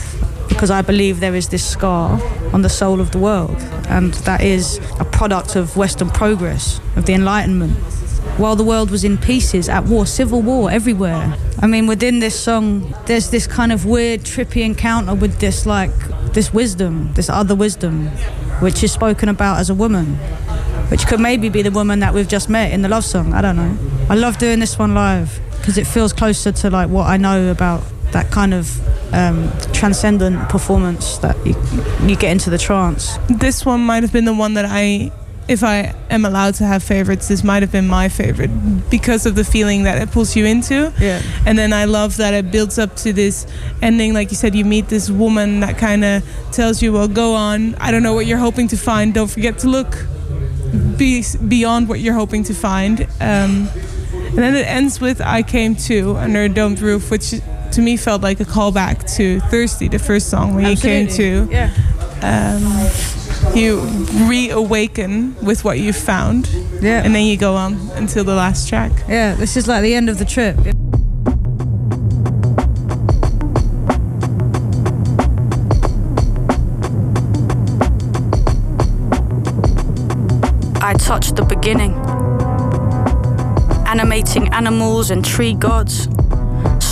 because 0.47 0.71
I 0.71 0.81
believe 0.81 1.19
there 1.19 1.35
is 1.35 1.49
this 1.49 1.65
scar 1.65 2.19
on 2.53 2.61
the 2.61 2.69
soul 2.69 2.99
of 2.99 3.11
the 3.11 3.19
world, 3.19 3.55
and 3.89 4.13
that 4.25 4.41
is 4.41 4.79
a 4.99 5.05
product 5.05 5.55
of 5.55 5.75
Western 5.77 6.09
progress, 6.09 6.79
of 6.95 7.05
the 7.05 7.13
Enlightenment. 7.13 7.77
While 8.37 8.55
the 8.55 8.63
world 8.63 8.91
was 8.91 9.03
in 9.03 9.17
pieces, 9.17 9.69
at 9.69 9.85
war, 9.85 10.05
civil 10.05 10.41
war 10.41 10.69
everywhere. 10.69 11.37
I 11.59 11.67
mean, 11.67 11.87
within 11.87 12.19
this 12.19 12.37
song, 12.37 12.93
there's 13.05 13.29
this 13.29 13.47
kind 13.47 13.71
of 13.71 13.85
weird, 13.85 14.21
trippy 14.21 14.63
encounter 14.63 15.15
with 15.15 15.39
this, 15.39 15.65
like, 15.65 15.91
this 16.33 16.53
wisdom, 16.53 17.13
this 17.13 17.29
other 17.29 17.55
wisdom, 17.55 18.07
which 18.59 18.83
is 18.83 18.91
spoken 18.91 19.29
about 19.29 19.59
as 19.59 19.69
a 19.69 19.73
woman, 19.73 20.15
which 20.89 21.07
could 21.07 21.19
maybe 21.19 21.49
be 21.49 21.61
the 21.61 21.71
woman 21.71 21.99
that 21.99 22.13
we've 22.13 22.27
just 22.27 22.49
met 22.49 22.73
in 22.73 22.81
the 22.81 22.89
love 22.89 23.05
song. 23.05 23.33
I 23.33 23.41
don't 23.41 23.55
know. 23.55 23.77
I 24.09 24.15
love 24.15 24.37
doing 24.37 24.59
this 24.59 24.77
one 24.77 24.93
live 24.93 25.39
because 25.57 25.77
it 25.77 25.87
feels 25.87 26.13
closer 26.13 26.51
to 26.51 26.69
like 26.69 26.89
what 26.89 27.07
I 27.07 27.17
know 27.17 27.49
about 27.49 27.83
that 28.11 28.31
kind 28.31 28.53
of 28.53 28.69
um, 29.13 29.49
transcendent 29.75 30.49
performance 30.49 31.17
that 31.19 31.35
you, 31.45 31.55
you 32.07 32.15
get 32.15 32.31
into 32.31 32.49
the 32.49 32.57
trance. 32.57 33.17
This 33.27 33.65
one 33.65 33.81
might 33.81 34.03
have 34.03 34.13
been 34.13 34.25
the 34.25 34.33
one 34.33 34.53
that 34.55 34.65
I, 34.67 35.11
if 35.47 35.63
I 35.63 35.93
am 36.09 36.25
allowed 36.25 36.55
to 36.55 36.65
have 36.65 36.81
favorites, 36.83 37.27
this 37.27 37.43
might 37.43 37.61
have 37.61 37.71
been 37.71 37.87
my 37.87 38.09
favorite 38.09 38.49
because 38.89 39.25
of 39.25 39.35
the 39.35 39.43
feeling 39.43 39.83
that 39.83 40.01
it 40.01 40.11
pulls 40.11 40.35
you 40.35 40.45
into. 40.45 40.93
Yeah. 40.99 41.21
And 41.45 41.57
then 41.57 41.73
I 41.73 41.85
love 41.85 42.17
that 42.17 42.33
it 42.33 42.51
builds 42.51 42.79
up 42.79 42.95
to 42.97 43.13
this 43.13 43.45
ending. 43.81 44.13
Like 44.13 44.31
you 44.31 44.37
said, 44.37 44.55
you 44.55 44.65
meet 44.65 44.87
this 44.87 45.09
woman 45.09 45.59
that 45.59 45.77
kind 45.77 46.03
of 46.03 46.23
tells 46.51 46.81
you, 46.81 46.93
well, 46.93 47.07
go 47.07 47.35
on. 47.35 47.75
I 47.75 47.91
don't 47.91 48.03
know 48.03 48.13
what 48.13 48.25
you're 48.25 48.39
hoping 48.39 48.67
to 48.69 48.77
find. 48.77 49.13
Don't 49.13 49.29
forget 49.29 49.59
to 49.59 49.67
look 49.67 50.05
be 50.97 51.23
beyond 51.47 51.87
what 51.87 51.99
you're 51.99 52.13
hoping 52.13 52.43
to 52.43 52.53
find. 52.53 53.01
Um, 53.19 53.69
and 54.35 54.37
then 54.37 54.55
it 54.55 54.67
ends 54.67 54.99
with 54.99 55.21
I 55.21 55.43
Came 55.43 55.75
To 55.75 56.17
Under 56.17 56.43
a 56.43 56.49
Domed 56.49 56.79
Roof, 56.79 57.11
which 57.11 57.33
to 57.71 57.81
me 57.81 57.97
felt 57.97 58.21
like 58.21 58.39
a 58.39 58.45
callback 58.45 59.15
to 59.17 59.39
Thirsty, 59.51 59.87
the 59.87 59.99
first 59.99 60.29
song 60.29 60.55
when 60.55 60.65
you 60.69 60.77
came 60.77 61.07
to. 61.09 61.47
Yeah. 61.51 61.71
Um, 62.21 63.55
you 63.55 63.81
reawaken 64.27 65.35
with 65.43 65.63
what 65.63 65.79
you 65.79 65.93
found, 65.93 66.47
Yeah. 66.81 67.03
and 67.03 67.13
then 67.13 67.25
you 67.25 67.37
go 67.37 67.55
on 67.55 67.75
until 67.95 68.23
the 68.23 68.35
last 68.35 68.67
track. 68.67 68.91
Yeah, 69.07 69.35
this 69.35 69.55
is 69.57 69.67
like 69.67 69.83
the 69.83 69.93
end 69.93 70.09
of 70.09 70.17
the 70.17 70.25
trip. 70.25 70.57
I 80.81 80.93
touched 80.97 81.35
the 81.35 81.43
beginning. 81.43 81.93
Animating 83.87 84.49
animals 84.53 85.09
and 85.09 85.23
tree 85.25 85.53
gods, 85.53 86.07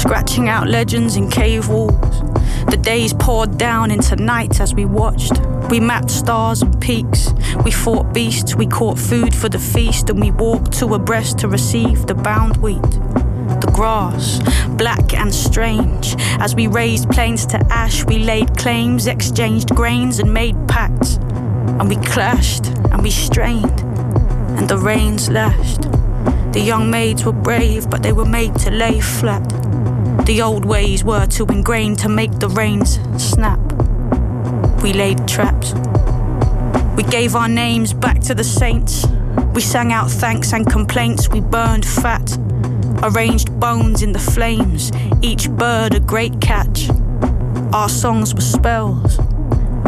scratching 0.03 0.49
out 0.49 0.67
legends 0.67 1.15
in 1.15 1.29
cave 1.29 1.69
walls. 1.69 2.19
The 2.69 2.77
days 2.77 3.13
poured 3.13 3.57
down 3.57 3.89
into 3.89 4.17
nights 4.17 4.59
as 4.59 4.73
we 4.73 4.83
watched. 4.83 5.31
We 5.69 5.79
mapped 5.79 6.11
stars 6.11 6.61
and 6.61 6.79
peaks. 6.81 7.33
We 7.63 7.71
fought 7.71 8.13
beasts, 8.13 8.53
we 8.53 8.67
caught 8.67 8.99
food 8.99 9.33
for 9.33 9.47
the 9.47 9.59
feast, 9.59 10.09
and 10.09 10.19
we 10.19 10.31
walked 10.31 10.73
two 10.73 10.93
abreast 10.93 11.39
to 11.39 11.47
receive 11.47 12.05
the 12.05 12.15
bound 12.15 12.57
wheat. 12.57 12.81
The 12.81 13.71
grass, 13.73 14.41
black 14.71 15.13
and 15.13 15.33
strange. 15.33 16.15
As 16.41 16.53
we 16.53 16.67
raised 16.67 17.09
plains 17.09 17.45
to 17.45 17.65
ash, 17.71 18.03
we 18.03 18.19
laid 18.19 18.57
claims, 18.57 19.07
exchanged 19.07 19.69
grains, 19.73 20.19
and 20.19 20.33
made 20.33 20.57
pacts. 20.67 21.15
And 21.79 21.87
we 21.87 21.95
clashed, 21.95 22.65
and 22.91 23.01
we 23.01 23.09
strained, 23.09 23.79
and 24.59 24.67
the 24.67 24.77
rains 24.77 25.29
lashed. 25.29 25.83
The 26.51 26.61
young 26.61 26.91
maids 26.91 27.23
were 27.23 27.31
brave, 27.31 27.89
but 27.89 28.03
they 28.03 28.11
were 28.11 28.25
made 28.25 28.53
to 28.59 28.69
lay 28.69 28.99
flat. 28.99 29.41
The 30.25 30.41
old 30.41 30.63
ways 30.63 31.03
were 31.03 31.25
too 31.25 31.45
ingrained 31.47 31.99
to 31.99 32.07
make 32.07 32.31
the 32.39 32.47
reins 32.47 32.97
snap. 33.17 33.59
We 34.81 34.93
laid 34.93 35.27
traps. 35.27 35.73
We 36.95 37.03
gave 37.03 37.35
our 37.35 37.49
names 37.49 37.91
back 37.91 38.21
to 38.21 38.33
the 38.33 38.43
saints. 38.43 39.05
We 39.53 39.59
sang 39.59 39.91
out 39.91 40.09
thanks 40.09 40.53
and 40.53 40.65
complaints. 40.65 41.27
We 41.29 41.41
burned 41.41 41.85
fat. 41.85 42.37
Arranged 43.03 43.59
bones 43.59 44.01
in 44.01 44.13
the 44.13 44.19
flames, 44.19 44.93
each 45.21 45.49
bird 45.49 45.93
a 45.93 45.99
great 45.99 46.39
catch. 46.39 46.89
Our 47.73 47.89
songs 47.89 48.33
were 48.33 48.39
spells, 48.39 49.19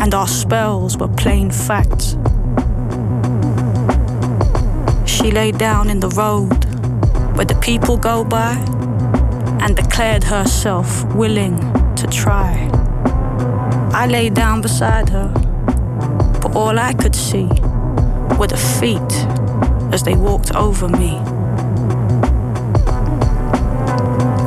and 0.02 0.14
our 0.14 0.28
spells 0.28 0.98
were 0.98 1.08
plain 1.08 1.50
facts. 1.50 2.18
She 5.10 5.32
lay 5.32 5.54
down 5.54 5.90
in 5.90 6.02
the 6.02 6.10
road 6.10 6.66
where 7.38 7.46
the 7.46 7.58
people 7.62 7.96
go 7.96 8.26
by 8.26 8.75
and 9.62 9.76
declared 9.76 10.24
herself 10.24 11.04
willing 11.14 11.58
to 11.96 12.08
try. 12.08 12.70
I 13.94 14.08
lay 14.08 14.30
down 14.30 14.62
beside 14.62 15.10
her, 15.10 15.30
but 16.42 16.56
all 16.56 16.78
I 16.80 16.94
could 16.94 17.16
see 17.16 17.48
were 18.38 18.48
the 18.48 18.58
feet 18.80 19.14
as 19.94 20.04
they 20.04 20.16
walked 20.16 20.54
over 20.56 20.88
me. 20.88 21.20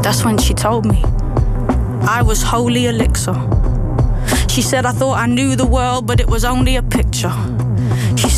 That's 0.02 0.24
when 0.24 0.38
she 0.38 0.54
told 0.54 0.86
me 0.86 1.02
I 2.02 2.22
was 2.22 2.42
holy 2.42 2.86
elixir. 2.86 3.34
She 4.48 4.62
said 4.62 4.86
I 4.86 4.92
thought 4.92 5.18
I 5.18 5.26
knew 5.26 5.56
the 5.56 5.66
world, 5.66 6.06
but 6.06 6.20
it 6.20 6.26
was 6.28 6.44
only 6.44 6.76
a 6.76 6.82
picture. 6.82 7.32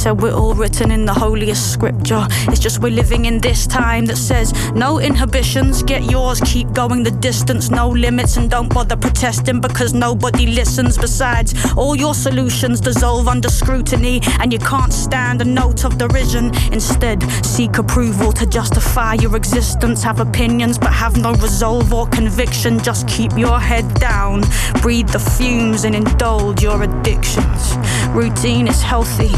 Said 0.00 0.22
we're 0.22 0.32
all 0.32 0.54
written 0.54 0.90
in 0.90 1.04
the 1.04 1.12
holiest 1.12 1.74
scripture. 1.74 2.26
It's 2.48 2.58
just 2.58 2.80
we're 2.80 2.90
living 2.90 3.26
in 3.26 3.38
this 3.38 3.66
time 3.66 4.06
that 4.06 4.16
says 4.16 4.54
no 4.72 4.98
inhibitions, 4.98 5.82
get 5.82 6.10
yours, 6.10 6.40
keep 6.40 6.72
going 6.72 7.02
the 7.02 7.10
distance, 7.10 7.68
no 7.68 7.90
limits, 7.90 8.38
and 8.38 8.50
don't 8.50 8.72
bother 8.72 8.96
protesting 8.96 9.60
because 9.60 9.92
nobody 9.92 10.46
listens. 10.46 10.96
Besides, 10.96 11.52
all 11.76 11.94
your 11.94 12.14
solutions 12.14 12.80
dissolve 12.80 13.28
under 13.28 13.50
scrutiny, 13.50 14.22
and 14.40 14.54
you 14.54 14.58
can't 14.58 14.90
stand 14.90 15.42
a 15.42 15.44
note 15.44 15.84
of 15.84 15.98
derision. 15.98 16.46
Instead, 16.72 17.22
seek 17.44 17.76
approval 17.76 18.32
to 18.32 18.46
justify 18.46 19.12
your 19.12 19.36
existence. 19.36 20.02
Have 20.02 20.20
opinions, 20.20 20.78
but 20.78 20.94
have 20.94 21.18
no 21.18 21.32
resolve 21.34 21.92
or 21.92 22.06
conviction. 22.06 22.78
Just 22.78 23.06
keep 23.06 23.36
your 23.36 23.60
head 23.60 23.86
down, 23.96 24.44
breathe 24.80 25.10
the 25.10 25.18
fumes, 25.18 25.84
and 25.84 25.94
indulge 25.94 26.62
your 26.62 26.82
addictions. 26.84 27.76
Routine 28.08 28.66
is 28.66 28.80
healthy. 28.80 29.30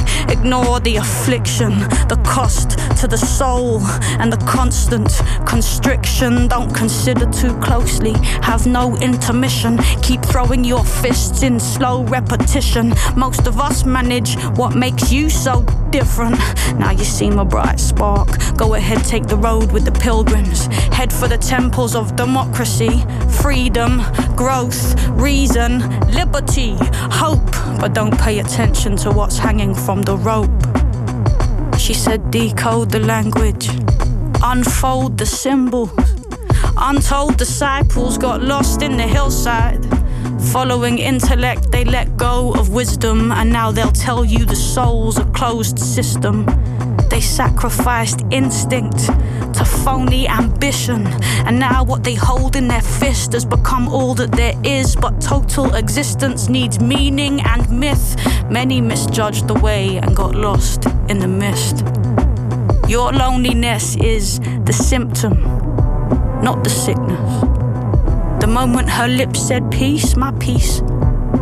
The 0.53 0.97
affliction, 0.97 1.70
the 2.09 2.20
cost 2.27 2.79
to 3.01 3.07
the 3.07 3.16
soul, 3.16 3.81
and 4.20 4.31
the 4.31 4.37
constant 4.47 5.11
constriction. 5.47 6.47
Don't 6.49 6.74
consider 6.74 7.24
too 7.31 7.59
closely, 7.61 8.12
have 8.43 8.66
no 8.66 8.97
intermission. 8.99 9.79
Keep 10.03 10.23
throwing 10.23 10.62
your 10.62 10.85
fists 10.85 11.43
in 11.43 11.59
slow 11.59 12.05
repetition. 12.05 12.93
Most 13.16 13.47
of 13.47 13.61
us 13.61 13.85
manage 13.85 14.37
what 14.59 14.74
makes 14.74 15.11
you 15.11 15.31
so 15.31 15.65
different. 15.93 16.39
Now 16.78 16.90
you 16.90 17.05
seem 17.05 17.39
a 17.39 17.44
bright 17.44 17.78
spark. 17.78 18.28
Go 18.56 18.74
ahead, 18.74 19.05
take 19.05 19.27
the 19.27 19.36
road 19.36 19.70
with 19.70 19.85
the 19.85 19.93
pilgrims. 19.93 20.66
Head 20.97 21.12
for 21.12 21.28
the 21.28 21.36
temples 21.36 21.94
of 21.94 22.16
democracy, 22.16 23.05
freedom, 23.43 24.02
growth, 24.35 24.81
reason, 25.10 25.81
liberty, 26.10 26.77
hope. 27.23 27.52
But 27.78 27.93
don't 27.93 28.19
pay 28.19 28.40
attention 28.40 28.97
to 28.97 29.10
what's 29.10 29.36
hanging 29.36 29.74
from 29.74 30.02
the 30.02 30.16
rope. 30.16 30.62
She 31.78 31.94
said, 31.94 32.31
decode 32.31 32.90
the 32.90 33.01
language, 33.01 33.69
unfold 34.43 35.19
the 35.19 35.27
symbols. 35.27 35.90
Untold 36.78 37.36
disciples 37.36 38.16
got 38.16 38.43
lost 38.43 38.81
in 38.82 38.97
the 38.97 39.06
hillside. 39.06 39.85
Following 40.51 40.98
intellect, 40.98 41.70
they 41.70 41.85
let 41.85 42.16
go 42.16 42.52
of 42.55 42.70
wisdom, 42.70 43.32
and 43.32 43.51
now 43.52 43.70
they'll 43.70 43.93
tell 43.93 44.24
you 44.24 44.44
the 44.44 44.56
soul's 44.56 45.19
a 45.19 45.24
closed 45.27 45.78
system. 45.78 46.47
They 47.09 47.20
sacrificed 47.20 48.23
instinct 48.31 49.06
to 49.55 49.64
phony 49.64 50.28
ambition, 50.28 51.06
and 51.47 51.59
now 51.59 51.85
what 51.85 52.05
they 52.05 52.14
hold 52.14 52.56
in 52.56 52.69
their 52.69 52.82
fist 52.82 53.32
has 53.32 53.44
become 53.44 53.89
all 53.89 54.14
that 54.14 54.32
there 54.32 54.55
is. 54.64 54.97
But 54.97 55.20
total 55.20 55.74
existence 55.74 56.48
needs 56.48 56.81
meaning 56.81 57.40
and 57.43 57.70
myth. 57.70 58.16
Many 58.51 58.81
misjudged 58.81 59.47
the 59.48 59.55
way 59.55 59.98
and 59.98 60.16
got 60.16 60.35
lost 60.35 60.86
in 61.09 61.19
the 61.19 61.28
mist. 61.28 61.85
Your 62.89 63.12
loneliness 63.12 63.97
is 63.97 64.40
the 64.40 64.73
symptom, 64.73 65.43
not 66.43 66.64
the 66.64 66.70
sickness. 66.70 67.61
The 68.43 68.48
moment 68.48 68.90
her 68.90 69.06
lips 69.06 69.40
said 69.40 69.70
peace, 69.70 70.16
my 70.16 70.32
peace 70.32 70.81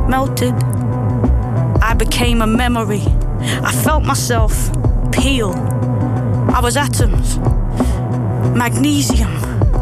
melted. 0.07 0.53
I 1.83 1.95
became 1.97 2.43
a 2.43 2.47
memory. 2.47 3.01
I 3.41 3.73
felt 3.73 4.05
myself 4.05 4.53
peel. 5.11 5.53
I 6.55 6.61
was 6.63 6.77
atoms, 6.77 7.39
magnesium, 8.55 9.33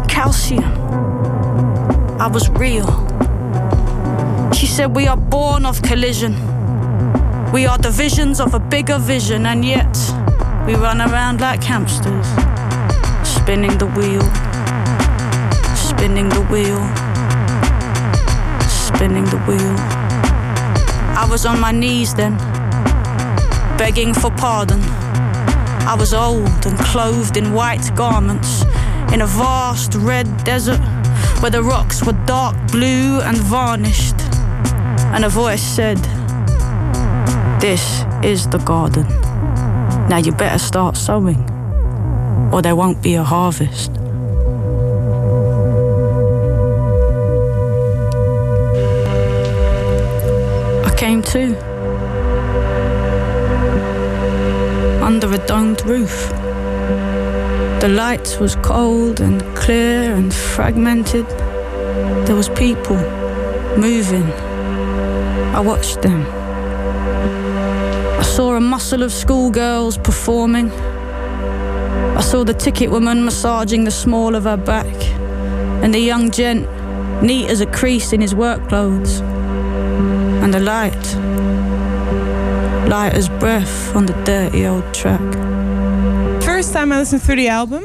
calcium. 0.07 0.62
I 2.20 2.28
was 2.28 2.49
real. 2.51 2.86
She 4.53 4.69
said, 4.69 4.95
We 4.95 5.09
are 5.09 5.16
born 5.16 5.66
of 5.66 5.82
collision. 5.82 6.35
We 7.51 7.66
are 7.66 7.78
the 7.78 7.90
visions 7.90 8.39
of 8.39 8.55
a 8.55 8.61
bigger 8.61 8.99
vision, 8.99 9.45
and 9.45 9.65
yet 9.65 9.93
we 10.69 10.77
run 10.77 11.01
around 11.01 11.40
like 11.40 11.65
hamsters, 11.65 12.28
spinning 13.27 13.77
the 13.77 13.89
wheel, 13.97 14.23
spinning 15.74 16.28
the 16.28 16.47
wheel, 16.49 17.07
spinning 18.89 19.24
the 19.27 19.39
wheel. 19.47 19.77
I 21.16 21.27
was 21.31 21.44
on 21.44 21.60
my 21.60 21.73
knees 21.73 22.15
then, 22.15 22.36
begging 23.77 24.15
for 24.15 24.31
pardon. 24.31 24.81
I 25.93 25.94
was 25.98 26.15
old 26.15 26.66
and 26.66 26.78
clothed 26.78 27.36
in 27.36 27.52
white 27.52 27.94
garments 27.94 28.62
in 29.12 29.20
a 29.23 29.27
vast 29.27 29.94
red 29.94 30.27
desert 30.44 30.81
where 31.40 31.51
the 31.51 31.62
rocks 31.62 32.05
were 32.05 32.19
dark 32.27 32.56
blue 32.73 33.20
and 33.20 33.36
varnished. 33.36 34.20
And 35.15 35.24
a 35.24 35.28
voice 35.28 35.62
said, 35.62 35.98
This 37.60 38.05
is 38.23 38.48
the 38.48 38.59
garden. 38.59 39.06
Now 40.09 40.19
you 40.19 40.32
better 40.32 40.59
start 40.59 40.97
sowing, 40.97 41.40
or 42.52 42.62
there 42.62 42.77
won't 42.77 43.02
be 43.02 43.15
a 43.15 43.24
harvest. 43.24 43.98
Came 51.09 51.22
to 51.22 51.56
under 55.02 55.32
a 55.32 55.39
domed 55.47 55.80
roof. 55.86 56.28
The 57.80 57.89
light 57.89 58.36
was 58.39 58.56
cold 58.56 59.18
and 59.18 59.40
clear 59.56 60.14
and 60.14 60.35
fragmented. 60.35 61.26
There 62.26 62.36
was 62.36 62.51
people 62.51 62.98
moving. 63.78 64.30
I 65.56 65.60
watched 65.60 66.02
them. 66.02 66.26
I 68.20 68.22
saw 68.22 68.56
a 68.56 68.60
muscle 68.60 69.02
of 69.02 69.10
schoolgirls 69.10 69.97
performing. 69.97 70.70
I 72.18 72.20
saw 72.20 72.44
the 72.44 72.52
ticket 72.52 72.90
woman 72.90 73.24
massaging 73.24 73.85
the 73.85 73.90
small 73.90 74.35
of 74.35 74.44
her 74.44 74.59
back, 74.59 74.97
and 75.82 75.94
the 75.94 76.01
young 76.01 76.30
gent 76.30 76.68
neat 77.22 77.48
as 77.48 77.62
a 77.62 77.66
crease 77.66 78.12
in 78.12 78.20
his 78.20 78.35
work 78.35 78.68
clothes. 78.68 79.22
And 80.49 80.55
the 80.55 80.61
light, 80.61 80.95
light 82.89 83.12
as 83.12 83.29
breath 83.29 83.95
on 83.95 84.07
the 84.07 84.15
dirty 84.25 84.65
old 84.65 84.95
track. 84.95 85.20
First 86.43 86.73
time 86.73 86.91
I 86.91 87.01
listened 87.01 87.20
through 87.20 87.37
the 87.37 87.49
album, 87.49 87.85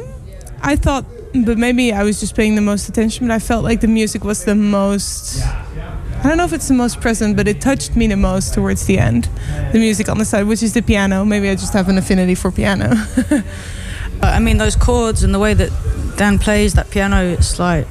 I 0.61 0.77
thought, 0.77 1.03
but 1.43 1.57
maybe 1.57 1.91
I 1.91 2.03
was 2.03 2.21
just 2.21 2.37
paying 2.37 2.55
the 2.55 2.61
most 2.61 2.87
attention, 2.87 3.27
but 3.27 3.33
I 3.33 3.39
felt 3.39 3.65
like 3.65 3.81
the 3.81 3.89
music 3.89 4.23
was 4.23 4.45
the 4.45 4.55
most. 4.55 5.43
I 5.43 6.23
don't 6.23 6.37
know 6.37 6.45
if 6.45 6.53
it's 6.53 6.69
the 6.69 6.73
most 6.73 7.01
present, 7.01 7.35
but 7.35 7.49
it 7.49 7.59
touched 7.59 7.97
me 7.97 8.07
the 8.07 8.15
most 8.15 8.53
towards 8.53 8.85
the 8.85 8.97
end. 8.97 9.27
The 9.73 9.79
music 9.79 10.07
on 10.07 10.17
the 10.17 10.23
side, 10.23 10.47
which 10.47 10.63
is 10.63 10.73
the 10.73 10.81
piano. 10.81 11.25
Maybe 11.25 11.49
I 11.49 11.55
just 11.55 11.73
have 11.73 11.89
an 11.89 11.97
affinity 11.97 12.33
for 12.33 12.49
piano. 12.49 12.93
I 14.21 14.39
mean, 14.39 14.57
those 14.57 14.77
chords 14.77 15.21
and 15.21 15.35
the 15.35 15.39
way 15.39 15.53
that 15.53 15.69
Dan 16.15 16.39
plays 16.39 16.75
that 16.75 16.91
piano, 16.91 17.25
it's 17.25 17.59
like, 17.59 17.87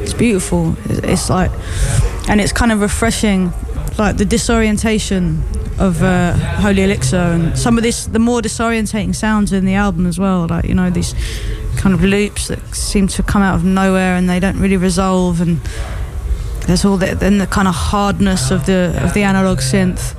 it's 0.00 0.12
beautiful. 0.12 0.76
It's 0.84 1.30
like, 1.30 1.50
and 2.28 2.42
it's 2.42 2.52
kind 2.52 2.72
of 2.72 2.82
refreshing, 2.82 3.54
like 3.98 4.16
the 4.16 4.24
disorientation 4.24 5.42
of 5.78 6.02
uh, 6.02 6.32
Holy 6.32 6.82
Elixir 6.82 7.16
and 7.16 7.58
some 7.58 7.76
of 7.78 7.82
this, 7.82 8.06
the 8.06 8.18
more 8.18 8.40
disorientating 8.40 9.14
sounds 9.14 9.52
in 9.52 9.64
the 9.64 9.74
album 9.74 10.06
as 10.06 10.18
well. 10.18 10.46
Like, 10.46 10.66
you 10.66 10.74
know, 10.74 10.90
these 10.90 11.14
kind 11.76 11.94
of 11.94 12.02
loops 12.02 12.48
that 12.48 12.74
seem 12.74 13.06
to 13.08 13.22
come 13.22 13.42
out 13.42 13.54
of 13.54 13.64
nowhere 13.64 14.16
and 14.16 14.28
they 14.28 14.40
don't 14.40 14.58
really 14.58 14.76
resolve. 14.76 15.40
And 15.40 15.58
there's 16.66 16.84
all 16.84 16.96
the, 16.96 17.14
then 17.14 17.38
the 17.38 17.46
kind 17.46 17.68
of 17.68 17.74
hardness 17.74 18.50
of 18.50 18.66
the, 18.66 18.98
of 19.02 19.14
the 19.14 19.22
analog 19.22 19.58
synth. 19.58 20.14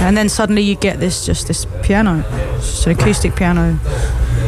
And 0.00 0.16
then 0.16 0.28
suddenly 0.28 0.62
you 0.62 0.76
get 0.76 1.00
this, 1.00 1.26
just 1.26 1.48
this 1.48 1.66
piano, 1.82 2.22
just 2.56 2.86
an 2.86 2.92
acoustic 2.92 3.36
piano 3.36 3.78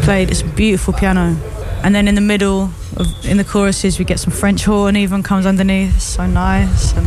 played. 0.02 0.30
It's 0.30 0.40
a 0.40 0.46
beautiful 0.46 0.94
piano. 0.94 1.36
And 1.82 1.94
then 1.94 2.06
in 2.06 2.14
the 2.14 2.20
middle, 2.20 2.70
of, 2.96 3.26
in 3.26 3.38
the 3.38 3.44
choruses, 3.44 3.98
we 3.98 4.04
get 4.04 4.20
some 4.20 4.32
French 4.32 4.64
horn 4.64 4.96
even 4.96 5.22
comes 5.22 5.46
underneath. 5.46 6.00
So 6.00 6.26
nice. 6.26 6.92
And 6.96 7.06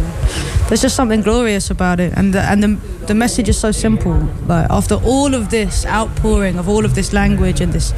there's 0.68 0.82
just 0.82 0.96
something 0.96 1.22
glorious 1.22 1.70
about 1.70 2.00
it. 2.00 2.14
And 2.16 2.34
the, 2.34 2.42
and 2.42 2.62
the, 2.62 2.68
the 3.06 3.16
message 3.16 3.48
is 3.48 3.58
so 3.58 3.72
simple. 3.72 4.18
Like 4.48 4.70
after 4.70 4.96
all 4.96 5.34
of 5.34 5.50
this 5.50 5.86
outpouring 5.86 6.58
of 6.58 6.68
all 6.68 6.84
of 6.84 6.94
this 6.94 7.14
language 7.14 7.62
and 7.62 7.72
this, 7.72 7.94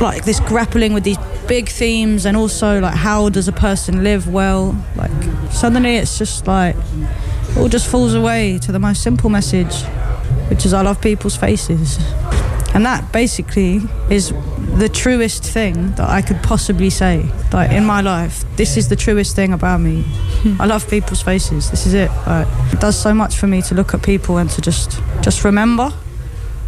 like 0.00 0.24
this 0.24 0.40
grappling 0.40 0.92
with 0.92 1.04
these 1.04 1.18
big 1.46 1.68
themes 1.68 2.26
and 2.26 2.36
also 2.36 2.80
like 2.80 2.94
how 2.94 3.28
does 3.28 3.46
a 3.46 3.52
person 3.52 4.02
live 4.02 4.26
well, 4.28 4.76
like 4.96 5.10
suddenly 5.52 5.96
it's 5.96 6.18
just 6.18 6.46
like 6.46 6.74
it 7.50 7.56
all 7.56 7.68
just 7.68 7.88
falls 7.88 8.14
away 8.14 8.58
to 8.58 8.72
the 8.72 8.78
most 8.78 9.02
simple 9.02 9.30
message, 9.30 9.82
which 10.50 10.66
is 10.66 10.74
I 10.74 10.82
love 10.82 11.00
people's 11.00 11.36
faces. 11.36 11.98
And 12.74 12.84
that 12.84 13.12
basically 13.12 13.80
is 14.10 14.32
the 14.78 14.88
truest 14.88 15.42
thing 15.42 15.92
that 15.92 16.08
I 16.08 16.20
could 16.20 16.42
possibly 16.42 16.90
say. 16.90 17.28
Like 17.52 17.70
in 17.70 17.84
my 17.84 18.02
life, 18.02 18.44
this 18.56 18.76
is 18.76 18.88
the 18.88 18.96
truest 18.96 19.34
thing 19.34 19.52
about 19.52 19.80
me. 19.80 20.02
Hmm. 20.42 20.60
I 20.60 20.66
love 20.66 20.88
people's 20.88 21.22
faces. 21.22 21.70
This 21.70 21.86
is 21.86 21.94
it. 21.94 22.10
Like, 22.26 22.46
it 22.72 22.80
does 22.80 22.98
so 22.98 23.14
much 23.14 23.36
for 23.36 23.46
me 23.46 23.62
to 23.62 23.74
look 23.74 23.94
at 23.94 24.02
people 24.02 24.36
and 24.38 24.50
to 24.50 24.60
just 24.60 25.00
just 25.22 25.44
remember 25.44 25.92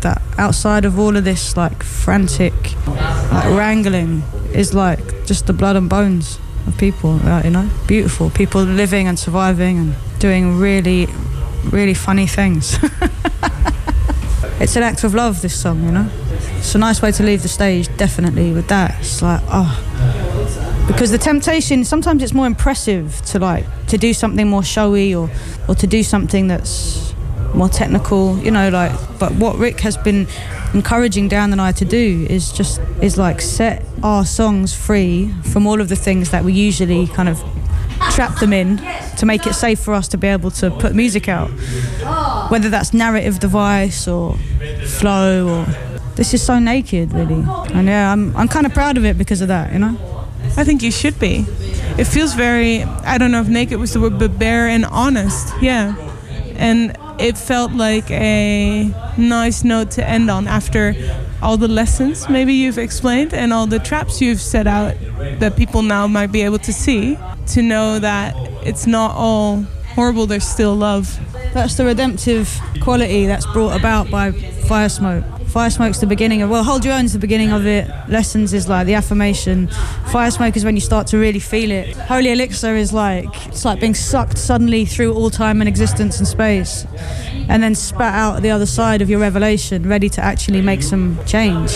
that 0.00 0.22
outside 0.38 0.84
of 0.84 0.98
all 0.98 1.16
of 1.16 1.24
this 1.24 1.56
like 1.56 1.82
frantic 1.82 2.54
like 2.86 3.44
wrangling 3.56 4.22
is 4.54 4.72
like 4.72 5.26
just 5.26 5.46
the 5.46 5.52
blood 5.52 5.76
and 5.76 5.90
bones 5.90 6.38
of 6.66 6.78
people. 6.78 7.16
Like, 7.18 7.44
you 7.44 7.50
know, 7.50 7.68
beautiful 7.86 8.30
people 8.30 8.62
living 8.62 9.06
and 9.06 9.18
surviving 9.18 9.78
and 9.78 9.94
doing 10.18 10.58
really, 10.58 11.08
really 11.70 11.94
funny 11.94 12.26
things. 12.26 12.78
it's 14.60 14.76
an 14.76 14.82
act 14.82 15.04
of 15.04 15.14
love 15.14 15.40
this 15.40 15.54
song 15.54 15.84
you 15.84 15.92
know 15.92 16.10
it's 16.58 16.74
a 16.74 16.78
nice 16.78 17.00
way 17.00 17.12
to 17.12 17.22
leave 17.22 17.42
the 17.42 17.48
stage 17.48 17.94
definitely 17.96 18.52
with 18.52 18.68
that. 18.68 18.98
It's 19.00 19.22
like 19.22 19.40
oh 19.48 19.84
because 20.88 21.10
the 21.10 21.18
temptation 21.18 21.84
sometimes 21.84 22.22
it's 22.22 22.32
more 22.32 22.46
impressive 22.46 23.20
to 23.26 23.38
like 23.38 23.64
to 23.86 23.98
do 23.98 24.12
something 24.12 24.48
more 24.48 24.62
showy 24.62 25.14
or 25.14 25.30
or 25.68 25.74
to 25.74 25.86
do 25.86 26.02
something 26.02 26.48
that's 26.48 27.14
more 27.54 27.68
technical 27.68 28.38
you 28.38 28.50
know 28.50 28.68
like 28.70 28.92
but 29.18 29.30
what 29.32 29.56
rick 29.56 29.80
has 29.80 29.96
been 29.98 30.26
encouraging 30.74 31.28
dan 31.28 31.52
and 31.52 31.60
i 31.60 31.72
to 31.72 31.84
do 31.84 32.26
is 32.28 32.50
just 32.52 32.80
is 33.02 33.16
like 33.18 33.40
set 33.40 33.84
our 34.02 34.24
songs 34.24 34.74
free 34.74 35.32
from 35.44 35.66
all 35.66 35.80
of 35.80 35.88
the 35.88 35.96
things 35.96 36.30
that 36.30 36.42
we 36.42 36.52
usually 36.52 37.06
kind 37.08 37.28
of 37.28 37.42
trap 38.12 38.38
them 38.38 38.52
in 38.52 38.78
to 39.16 39.26
make 39.26 39.46
it 39.46 39.54
safe 39.54 39.78
for 39.78 39.94
us 39.94 40.08
to 40.08 40.18
be 40.18 40.26
able 40.26 40.50
to 40.50 40.70
put 40.70 40.94
music 40.94 41.28
out. 41.28 41.48
Whether 42.50 42.70
that's 42.70 42.94
narrative 42.94 43.38
device 43.38 44.08
or 44.08 44.36
flow 44.86 45.48
or 45.48 45.64
this 46.18 46.34
is 46.34 46.42
so 46.42 46.58
naked 46.58 47.12
really 47.12 47.42
and 47.72 47.88
yeah 47.88 48.12
i'm, 48.12 48.36
I'm 48.36 48.48
kind 48.48 48.66
of 48.66 48.74
proud 48.74 48.98
of 48.98 49.04
it 49.04 49.16
because 49.16 49.40
of 49.40 49.48
that 49.48 49.72
you 49.72 49.78
know 49.78 49.96
I 50.56 50.64
think 50.64 50.82
you 50.82 50.90
should 50.90 51.18
be. 51.18 51.46
It 51.98 52.06
feels 52.06 52.34
very, 52.34 52.82
I 52.82 53.18
don't 53.18 53.30
know 53.30 53.40
if 53.40 53.48
naked 53.48 53.78
was 53.78 53.92
the 53.92 54.00
word, 54.00 54.18
but 54.18 54.38
bare 54.38 54.66
and 54.66 54.84
honest. 54.86 55.52
Yeah. 55.60 55.94
And 56.56 56.96
it 57.20 57.36
felt 57.36 57.72
like 57.72 58.10
a 58.10 58.92
nice 59.16 59.62
note 59.62 59.92
to 59.92 60.08
end 60.08 60.30
on 60.30 60.48
after 60.48 60.94
all 61.42 61.56
the 61.56 61.68
lessons 61.68 62.28
maybe 62.28 62.52
you've 62.52 62.78
explained 62.78 63.32
and 63.32 63.52
all 63.52 63.66
the 63.66 63.78
traps 63.78 64.20
you've 64.20 64.40
set 64.40 64.66
out 64.66 64.96
that 65.38 65.56
people 65.56 65.82
now 65.82 66.06
might 66.06 66.32
be 66.32 66.42
able 66.42 66.58
to 66.58 66.72
see 66.72 67.16
to 67.46 67.62
know 67.62 67.98
that 67.98 68.34
it's 68.66 68.86
not 68.86 69.14
all 69.14 69.62
horrible 69.94 70.26
there's 70.26 70.46
still 70.46 70.74
love 70.74 71.18
That's 71.54 71.74
the 71.74 71.84
redemptive 71.84 72.48
quality 72.80 73.26
that's 73.26 73.46
brought 73.46 73.78
about 73.78 74.10
by 74.10 74.32
Fire 74.32 74.88
Smoke. 74.88 75.24
Fire 75.48 75.70
Smoke's 75.70 75.98
the 75.98 76.06
beginning 76.06 76.42
of, 76.42 76.50
well, 76.50 76.62
Hold 76.62 76.84
Your 76.84 76.92
Own's 76.94 77.14
the 77.14 77.18
beginning 77.18 77.52
of 77.52 77.66
it. 77.66 77.90
Lessons 78.06 78.52
is 78.52 78.68
like 78.68 78.86
the 78.86 78.92
affirmation. 78.92 79.68
Fire 80.12 80.30
Smoke 80.30 80.56
is 80.56 80.64
when 80.64 80.74
you 80.74 80.80
start 80.80 81.06
to 81.08 81.16
really 81.16 81.40
feel 81.40 81.70
it. 81.70 81.96
Holy 81.96 82.30
Elixir 82.30 82.76
is 82.76 82.92
like, 82.92 83.46
it's 83.46 83.64
like 83.64 83.80
being 83.80 83.94
sucked 83.94 84.36
suddenly 84.36 84.84
through 84.84 85.14
all 85.14 85.30
time 85.30 85.62
and 85.62 85.68
existence 85.68 86.18
and 86.18 86.28
space 86.28 86.86
and 87.48 87.62
then 87.62 87.74
spat 87.74 88.14
out 88.14 88.42
the 88.42 88.50
other 88.50 88.66
side 88.66 89.00
of 89.00 89.08
your 89.08 89.20
revelation, 89.20 89.88
ready 89.88 90.10
to 90.10 90.22
actually 90.22 90.60
make 90.60 90.82
some 90.82 91.18
change. 91.24 91.72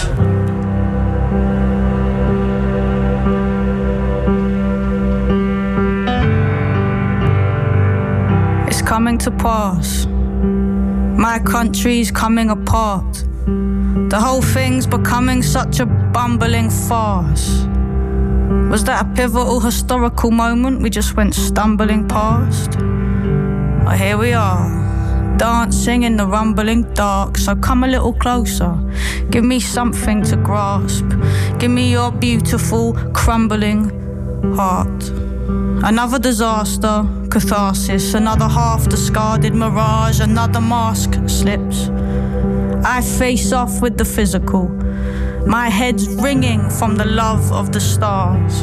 It's 8.69 8.83
coming 8.83 9.17
to 9.19 9.31
pass. 9.31 10.05
My 10.07 11.41
country's 11.45 12.11
coming 12.11 12.51
apart. 12.51 13.25
The 13.47 14.21
whole 14.21 14.43
thing's 14.43 14.87
becoming 14.87 15.43
such 15.43 15.81
a 15.81 15.87
bumbling 15.87 16.71
farce. 16.71 17.65
Was 18.71 18.85
that 18.85 19.05
a 19.05 19.09
pivotal 19.15 19.61
historical 19.61 20.31
moment 20.31 20.81
we 20.81 20.91
just 20.91 21.17
went 21.17 21.35
stumbling 21.35 22.07
past? 22.07 22.79
Well, 22.79 23.97
here 23.97 24.17
we 24.17 24.33
are, 24.33 25.37
dancing 25.39 26.05
in 26.05 26.17
the 26.17 26.27
rumbling 26.27 26.85
dark. 26.95 27.37
So 27.37 27.57
come 27.57 27.83
a 27.85 27.89
little 27.89 28.13
closer. 28.13 28.79
Give 29.31 29.45
me 29.45 29.59
something 29.59 30.23
to 30.25 30.37
grasp. 30.37 31.09
Give 31.59 31.71
me 31.71 31.91
your 31.91 32.13
beautiful, 32.13 32.95
crumbling 33.13 33.91
heart. 34.55 35.11
Another 35.85 36.19
disaster, 36.19 37.05
catharsis, 37.29 38.15
another 38.15 38.47
half 38.47 38.89
discarded 38.89 39.55
mirage, 39.55 40.21
another 40.21 40.61
mask 40.61 41.15
slips. 41.27 41.91
I 42.85 43.01
face 43.01 43.53
off 43.53 43.81
with 43.81 43.97
the 43.97 44.05
physical. 44.05 44.69
My 45.47 45.69
head's 45.69 46.09
ringing 46.09 46.69
from 46.69 46.97
the 46.97 47.05
love 47.05 47.53
of 47.53 47.71
the 47.71 47.81
stars. 47.81 48.63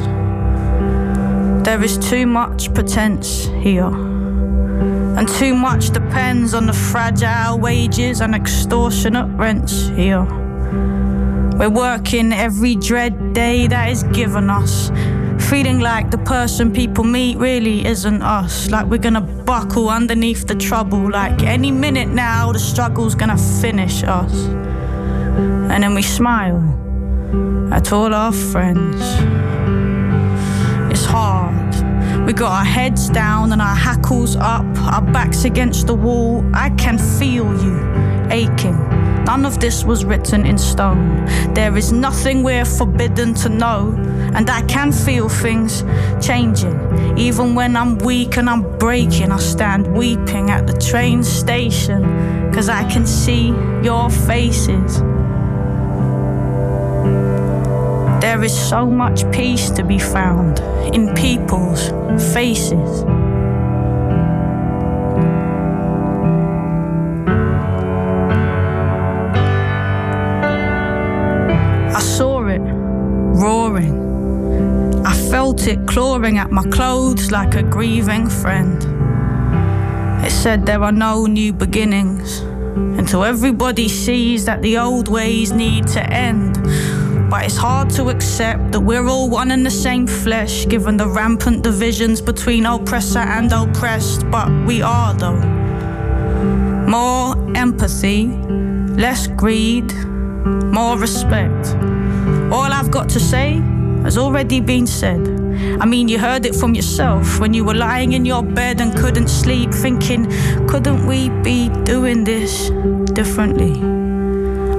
There 1.66 1.82
is 1.82 1.98
too 1.98 2.26
much 2.26 2.74
pretense 2.74 3.46
here. 3.46 3.86
And 3.86 5.28
too 5.28 5.56
much 5.56 5.92
depends 5.92 6.54
on 6.54 6.66
the 6.66 6.74
fragile 6.74 7.60
wages 7.60 8.20
and 8.20 8.36
extortionate 8.36 9.30
rents 9.38 9.88
here. 9.90 10.24
We're 11.58 11.70
working 11.70 12.34
every 12.34 12.76
dread 12.76 13.34
day 13.34 13.68
that 13.68 13.90
is 13.90 14.04
given 14.04 14.50
us. 14.50 14.90
Feeling 15.50 15.80
like 15.80 16.12
the 16.12 16.20
person 16.20 16.72
people 16.72 17.04
meet 17.04 17.36
really 17.38 17.84
isn't 17.84 18.22
us. 18.22 18.70
Like 18.70 18.86
we're 18.86 19.00
gonna 19.00 19.22
buckle 19.22 19.90
underneath 19.90 20.46
the 20.46 20.54
trouble. 20.54 21.10
Like 21.10 21.42
any 21.42 21.72
minute 21.72 22.08
now, 22.08 22.52
the 22.52 22.60
struggle's 22.60 23.16
gonna 23.16 23.36
finish 23.60 24.04
us. 24.04 24.32
And 25.72 25.82
then 25.82 25.96
we 25.96 26.04
smile 26.04 26.62
at 27.74 27.92
all 27.92 28.14
our 28.14 28.32
friends. 28.32 29.02
It's 30.92 31.06
hard. 31.06 31.74
We 32.28 32.34
got 32.34 32.52
our 32.52 32.66
heads 32.66 33.10
down 33.10 33.52
and 33.52 33.60
our 33.60 33.76
hackles 33.76 34.36
up, 34.36 34.68
our 34.94 35.02
backs 35.02 35.46
against 35.46 35.88
the 35.88 35.96
wall. 35.96 36.46
I 36.54 36.70
can 36.72 37.00
feel 37.00 37.48
you 37.64 38.28
aching. 38.30 38.89
None 39.30 39.46
of 39.46 39.60
this 39.60 39.84
was 39.84 40.06
written 40.06 40.44
in 40.44 40.58
stone. 40.58 41.24
There 41.54 41.78
is 41.78 41.92
nothing 41.92 42.42
we're 42.42 42.66
forbidden 42.66 43.36
to 43.36 43.48
know. 43.48 43.94
And 44.34 44.50
I 44.50 44.64
can 44.64 44.92
feel 44.92 45.30
things 45.30 45.84
changing. 46.20 46.76
Even 47.16 47.54
when 47.54 47.78
I'm 47.78 48.00
weak 48.00 48.38
and 48.38 48.50
I'm 48.50 48.64
breaking, 48.80 49.32
I 49.32 49.38
stand 49.38 49.96
weeping 49.96 50.50
at 50.50 50.66
the 50.66 50.74
train 50.74 51.24
station. 51.24 52.02
Cause 52.52 52.70
I 52.70 52.90
can 52.90 53.06
see 53.06 53.50
your 53.84 54.10
faces. 54.10 54.98
There 58.20 58.44
is 58.44 58.58
so 58.70 58.88
much 58.88 59.32
peace 59.32 59.70
to 59.70 59.84
be 59.84 60.00
found 60.00 60.58
in 60.96 61.14
people's 61.14 61.92
faces. 62.34 63.29
Felt 75.60 75.68
it 75.68 75.88
clawing 75.88 76.38
at 76.38 76.52
my 76.52 76.64
clothes 76.64 77.32
like 77.32 77.56
a 77.56 77.64
grieving 77.64 78.30
friend. 78.30 78.78
It 80.26 80.32
said 80.32 80.66
there 80.66 80.82
are 80.84 80.92
no 80.92 81.26
new 81.26 81.52
beginnings 81.52 82.40
until 83.00 83.26
everybody 83.26 83.90
sees 83.90 84.46
that 84.46 84.62
the 84.62 84.78
old 84.78 85.08
ways 85.08 85.52
need 85.52 85.88
to 85.88 86.02
end. 86.14 86.56
But 87.30 87.46
it's 87.46 87.58
hard 87.58 87.90
to 87.92 88.10
accept 88.10 88.72
that 88.72 88.80
we're 88.80 89.08
all 89.08 89.30
one 89.30 89.52
and 89.52 89.66
the 89.66 89.72
same 89.72 90.08
flesh, 90.08 90.66
given 90.68 90.98
the 90.98 91.08
rampant 91.08 91.64
divisions 91.64 92.22
between 92.22 92.66
oppressor 92.66 93.20
and 93.20 93.52
oppressed. 93.52 94.30
But 94.32 94.50
we 94.66 94.82
are, 94.82 95.14
though. 95.14 95.42
More 96.88 97.36
empathy, 97.56 98.28
less 98.96 99.28
greed, 99.28 99.94
more 100.74 100.98
respect. 100.98 101.76
All 102.52 102.72
I've 102.72 102.92
got 102.92 103.10
to 103.10 103.20
say 103.20 103.62
has 104.04 104.18
already 104.18 104.62
been 104.62 104.88
said. 104.88 105.39
I 105.82 105.86
mean, 105.86 106.08
you 106.08 106.18
heard 106.20 106.46
it 106.46 106.56
from 106.56 106.74
yourself 106.74 107.40
when 107.40 107.54
you 107.54 107.66
were 107.66 107.74
lying 107.74 108.14
in 108.14 108.24
your 108.26 108.44
bed 108.44 108.80
and 108.80 108.96
couldn't 108.96 109.28
sleep, 109.28 109.74
thinking, 109.74 110.26
couldn't 110.68 111.06
we 111.06 111.30
be 111.44 111.70
doing 111.84 112.24
this 112.24 112.70
differently? 113.14 113.74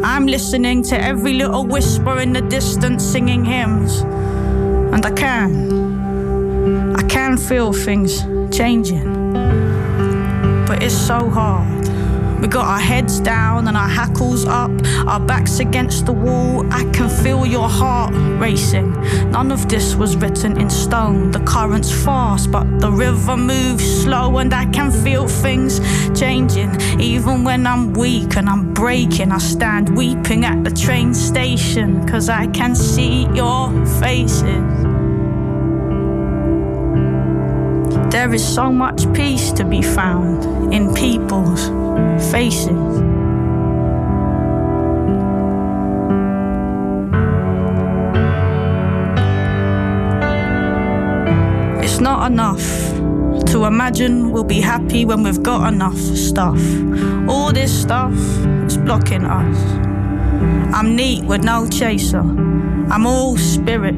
I'm 0.02 0.27
listening 0.27 0.82
to 0.85 0.98
every 0.98 1.35
little 1.35 1.66
whisper 1.66 2.20
in 2.20 2.32
the 2.32 2.40
distance 2.40 3.05
singing 3.05 3.44
hymns, 3.44 4.01
and 4.01 5.05
I 5.05 5.11
can. 5.11 6.97
I 6.97 7.02
can 7.02 7.36
feel 7.36 7.74
things 7.74 8.23
changing, 8.57 9.35
but 10.66 10.82
it's 10.82 10.97
so 10.97 11.28
hard. 11.28 11.90
We 12.41 12.49
got 12.49 12.67
our 12.67 12.81
heads 12.81 13.21
down 13.21 13.69
and 13.69 13.77
our 13.77 13.89
hackles 13.89 14.47
up, 14.47 14.71
our 15.07 15.21
backs 15.21 15.59
against 15.61 16.07
the 16.07 16.12
wall. 16.12 16.67
I 16.73 16.85
can 16.85 17.11
feel 17.11 17.45
your 17.45 17.69
heart 17.69 18.15
racing. 18.41 18.93
None 19.31 19.53
of 19.53 19.69
this 19.69 19.95
was 19.95 20.17
written 20.17 20.59
in 20.59 20.71
stone. 20.71 21.33
The 21.33 21.41
current's 21.41 21.93
fast, 21.93 22.51
but 22.51 22.81
the 22.81 22.91
river 22.91 23.37
moves 23.37 23.85
slow, 24.03 24.39
and 24.39 24.55
I 24.55 24.65
can 24.67 24.91
feel 24.91 25.29
things 25.29 25.81
changing. 26.19 26.81
Even 26.99 27.45
when 27.45 27.67
I'm 27.67 27.93
weak 27.93 28.37
and 28.37 28.49
I'm 28.49 28.73
breaking, 28.73 29.33
I 29.33 29.39
stand 29.39 29.95
weeping 29.95 30.47
at 30.47 30.65
the 30.65 30.71
train 30.71 31.12
station, 31.12 32.09
cause 32.09 32.31
I 32.31 32.47
can 32.47 32.75
see 32.75 33.27
your 33.35 33.71
faces. 34.01 34.65
There 38.11 38.33
is 38.35 38.47
so 38.47 38.73
much 38.73 39.12
peace 39.12 39.53
to 39.53 39.65
be 39.65 39.83
found 39.83 40.73
in 40.75 40.93
people's 40.95 41.71
faces. 42.31 42.70
It's 51.82 52.01
not 52.01 52.31
enough 52.31 52.90
to 53.47 53.64
imagine 53.64 54.31
we'll 54.31 54.44
be 54.44 54.60
happy 54.60 55.05
when 55.05 55.22
we've 55.22 55.43
got 55.43 55.72
enough 55.72 55.98
stuff. 55.98 56.60
All 57.28 57.52
this 57.52 57.72
stuff 57.82 58.14
is 58.66 58.77
blocking 58.77 59.24
us. 59.24 59.59
I'm 60.72 60.94
neat 60.94 61.24
with 61.24 61.43
no 61.43 61.66
chaser. 61.68 62.20
I'm 62.20 63.06
all 63.06 63.36
spirit, 63.36 63.97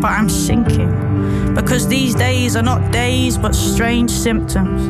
but 0.00 0.12
I'm 0.12 0.28
sinking. 0.28 1.54
Because 1.54 1.88
these 1.88 2.14
days 2.14 2.54
are 2.54 2.62
not 2.62 2.92
days 2.92 3.36
but 3.36 3.54
strange 3.54 4.10
symptoms. 4.10 4.86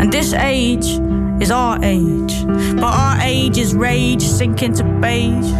And 0.00 0.12
this 0.12 0.32
age 0.32 0.98
is 1.40 1.50
our 1.50 1.78
age. 1.82 2.44
But 2.46 2.84
our 2.84 3.20
age 3.20 3.58
is 3.58 3.74
rage 3.74 4.22
sinking 4.22 4.74
to 4.74 4.84
beige. 4.84 5.52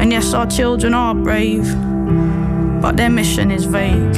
And 0.00 0.10
yes, 0.10 0.34
our 0.34 0.46
children 0.46 0.94
are 0.94 1.14
brave, 1.14 1.64
but 2.80 2.96
their 2.96 3.10
mission 3.10 3.50
is 3.50 3.64
vague. 3.64 4.14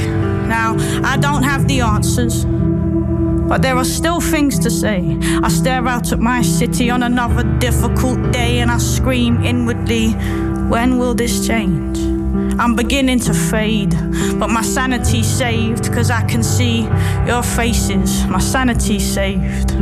Now, 0.48 0.76
I 1.04 1.16
don't 1.16 1.42
have 1.42 1.66
the 1.68 1.80
answers. 1.80 2.44
But 3.48 3.60
there 3.60 3.76
are 3.76 3.84
still 3.84 4.20
things 4.20 4.58
to 4.60 4.70
say. 4.70 5.18
I 5.42 5.48
stare 5.48 5.86
out 5.86 6.12
at 6.12 6.18
my 6.18 6.40
city 6.40 6.88
on 6.90 7.02
another 7.02 7.44
difficult 7.58 8.32
day 8.32 8.60
and 8.60 8.70
I 8.70 8.78
scream 8.78 9.44
inwardly, 9.44 10.12
when 10.70 10.98
will 10.98 11.14
this 11.14 11.46
change? 11.46 11.98
I'm 12.58 12.74
beginning 12.74 13.18
to 13.20 13.34
fade, 13.34 13.90
but 14.38 14.48
my 14.48 14.62
sanity's 14.62 15.26
saved, 15.26 15.92
cause 15.92 16.10
I 16.10 16.22
can 16.22 16.42
see 16.42 16.82
your 17.26 17.42
faces. 17.42 18.24
My 18.26 18.38
sanity's 18.38 19.12
saved. 19.12 19.72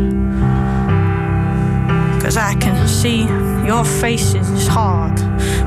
Cause 2.23 2.37
I 2.37 2.55
can 2.55 2.87
see 2.87 3.23
your 3.67 3.85
faces, 3.85 4.49
it's 4.51 4.69
hard. 4.69 5.19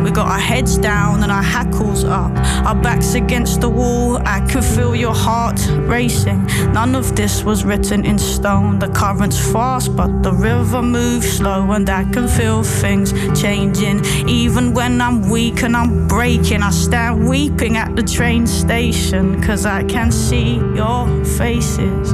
We 0.02 0.10
got 0.10 0.28
our 0.28 0.40
heads 0.40 0.78
down 0.78 1.22
and 1.22 1.32
our 1.32 1.44
hackles 1.44 2.06
up, 2.06 2.32
our 2.66 2.76
backs 2.76 3.14
against 3.14 3.60
the 3.60 3.70
wall. 3.70 4.18
I 4.26 4.40
can 4.48 4.62
feel 4.62 4.96
your 4.96 5.14
heart 5.14 5.60
racing. 5.80 6.46
None 6.72 6.96
of 6.96 7.16
this 7.16 7.44
was 7.44 7.66
written 7.66 8.06
in 8.06 8.18
stone. 8.18 8.80
The 8.80 8.88
current's 8.88 9.40
fast, 9.52 9.96
but 9.96 10.24
the 10.24 10.32
river 10.32 10.82
moves 10.82 11.30
slow, 11.38 11.72
and 11.72 11.90
I 11.90 12.04
can 12.06 12.28
feel 12.28 12.64
things 12.64 13.12
changing. 13.40 14.06
Even 14.28 14.74
when 14.74 15.02
I'm 15.02 15.30
weak 15.30 15.64
and 15.64 15.76
I'm 15.76 16.08
breaking, 16.08 16.64
I 16.64 16.72
stand 16.72 17.28
weeping 17.28 17.76
at 17.76 17.96
the 17.96 18.04
train 18.04 18.48
station, 18.48 19.42
cause 19.42 19.66
I 19.66 19.84
can 19.84 20.12
see 20.12 20.56
your 20.74 21.06
faces. 21.26 22.14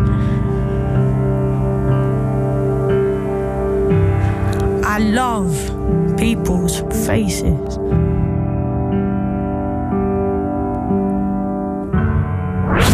Love 5.09 6.15
people's 6.15 6.81
faces. 7.05 7.77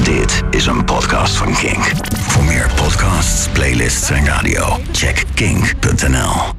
Dit 0.04 0.44
is 0.50 0.66
een 0.66 0.86
podcast 0.86 1.36
van 1.36 1.54
Kink. 1.54 1.92
Voor 2.18 2.44
meer 2.44 2.72
podcasts, 2.76 3.48
playlists 3.48 4.10
en 4.10 4.26
radio, 4.26 4.78
check 4.92 5.26
kink.nl. 5.34 6.57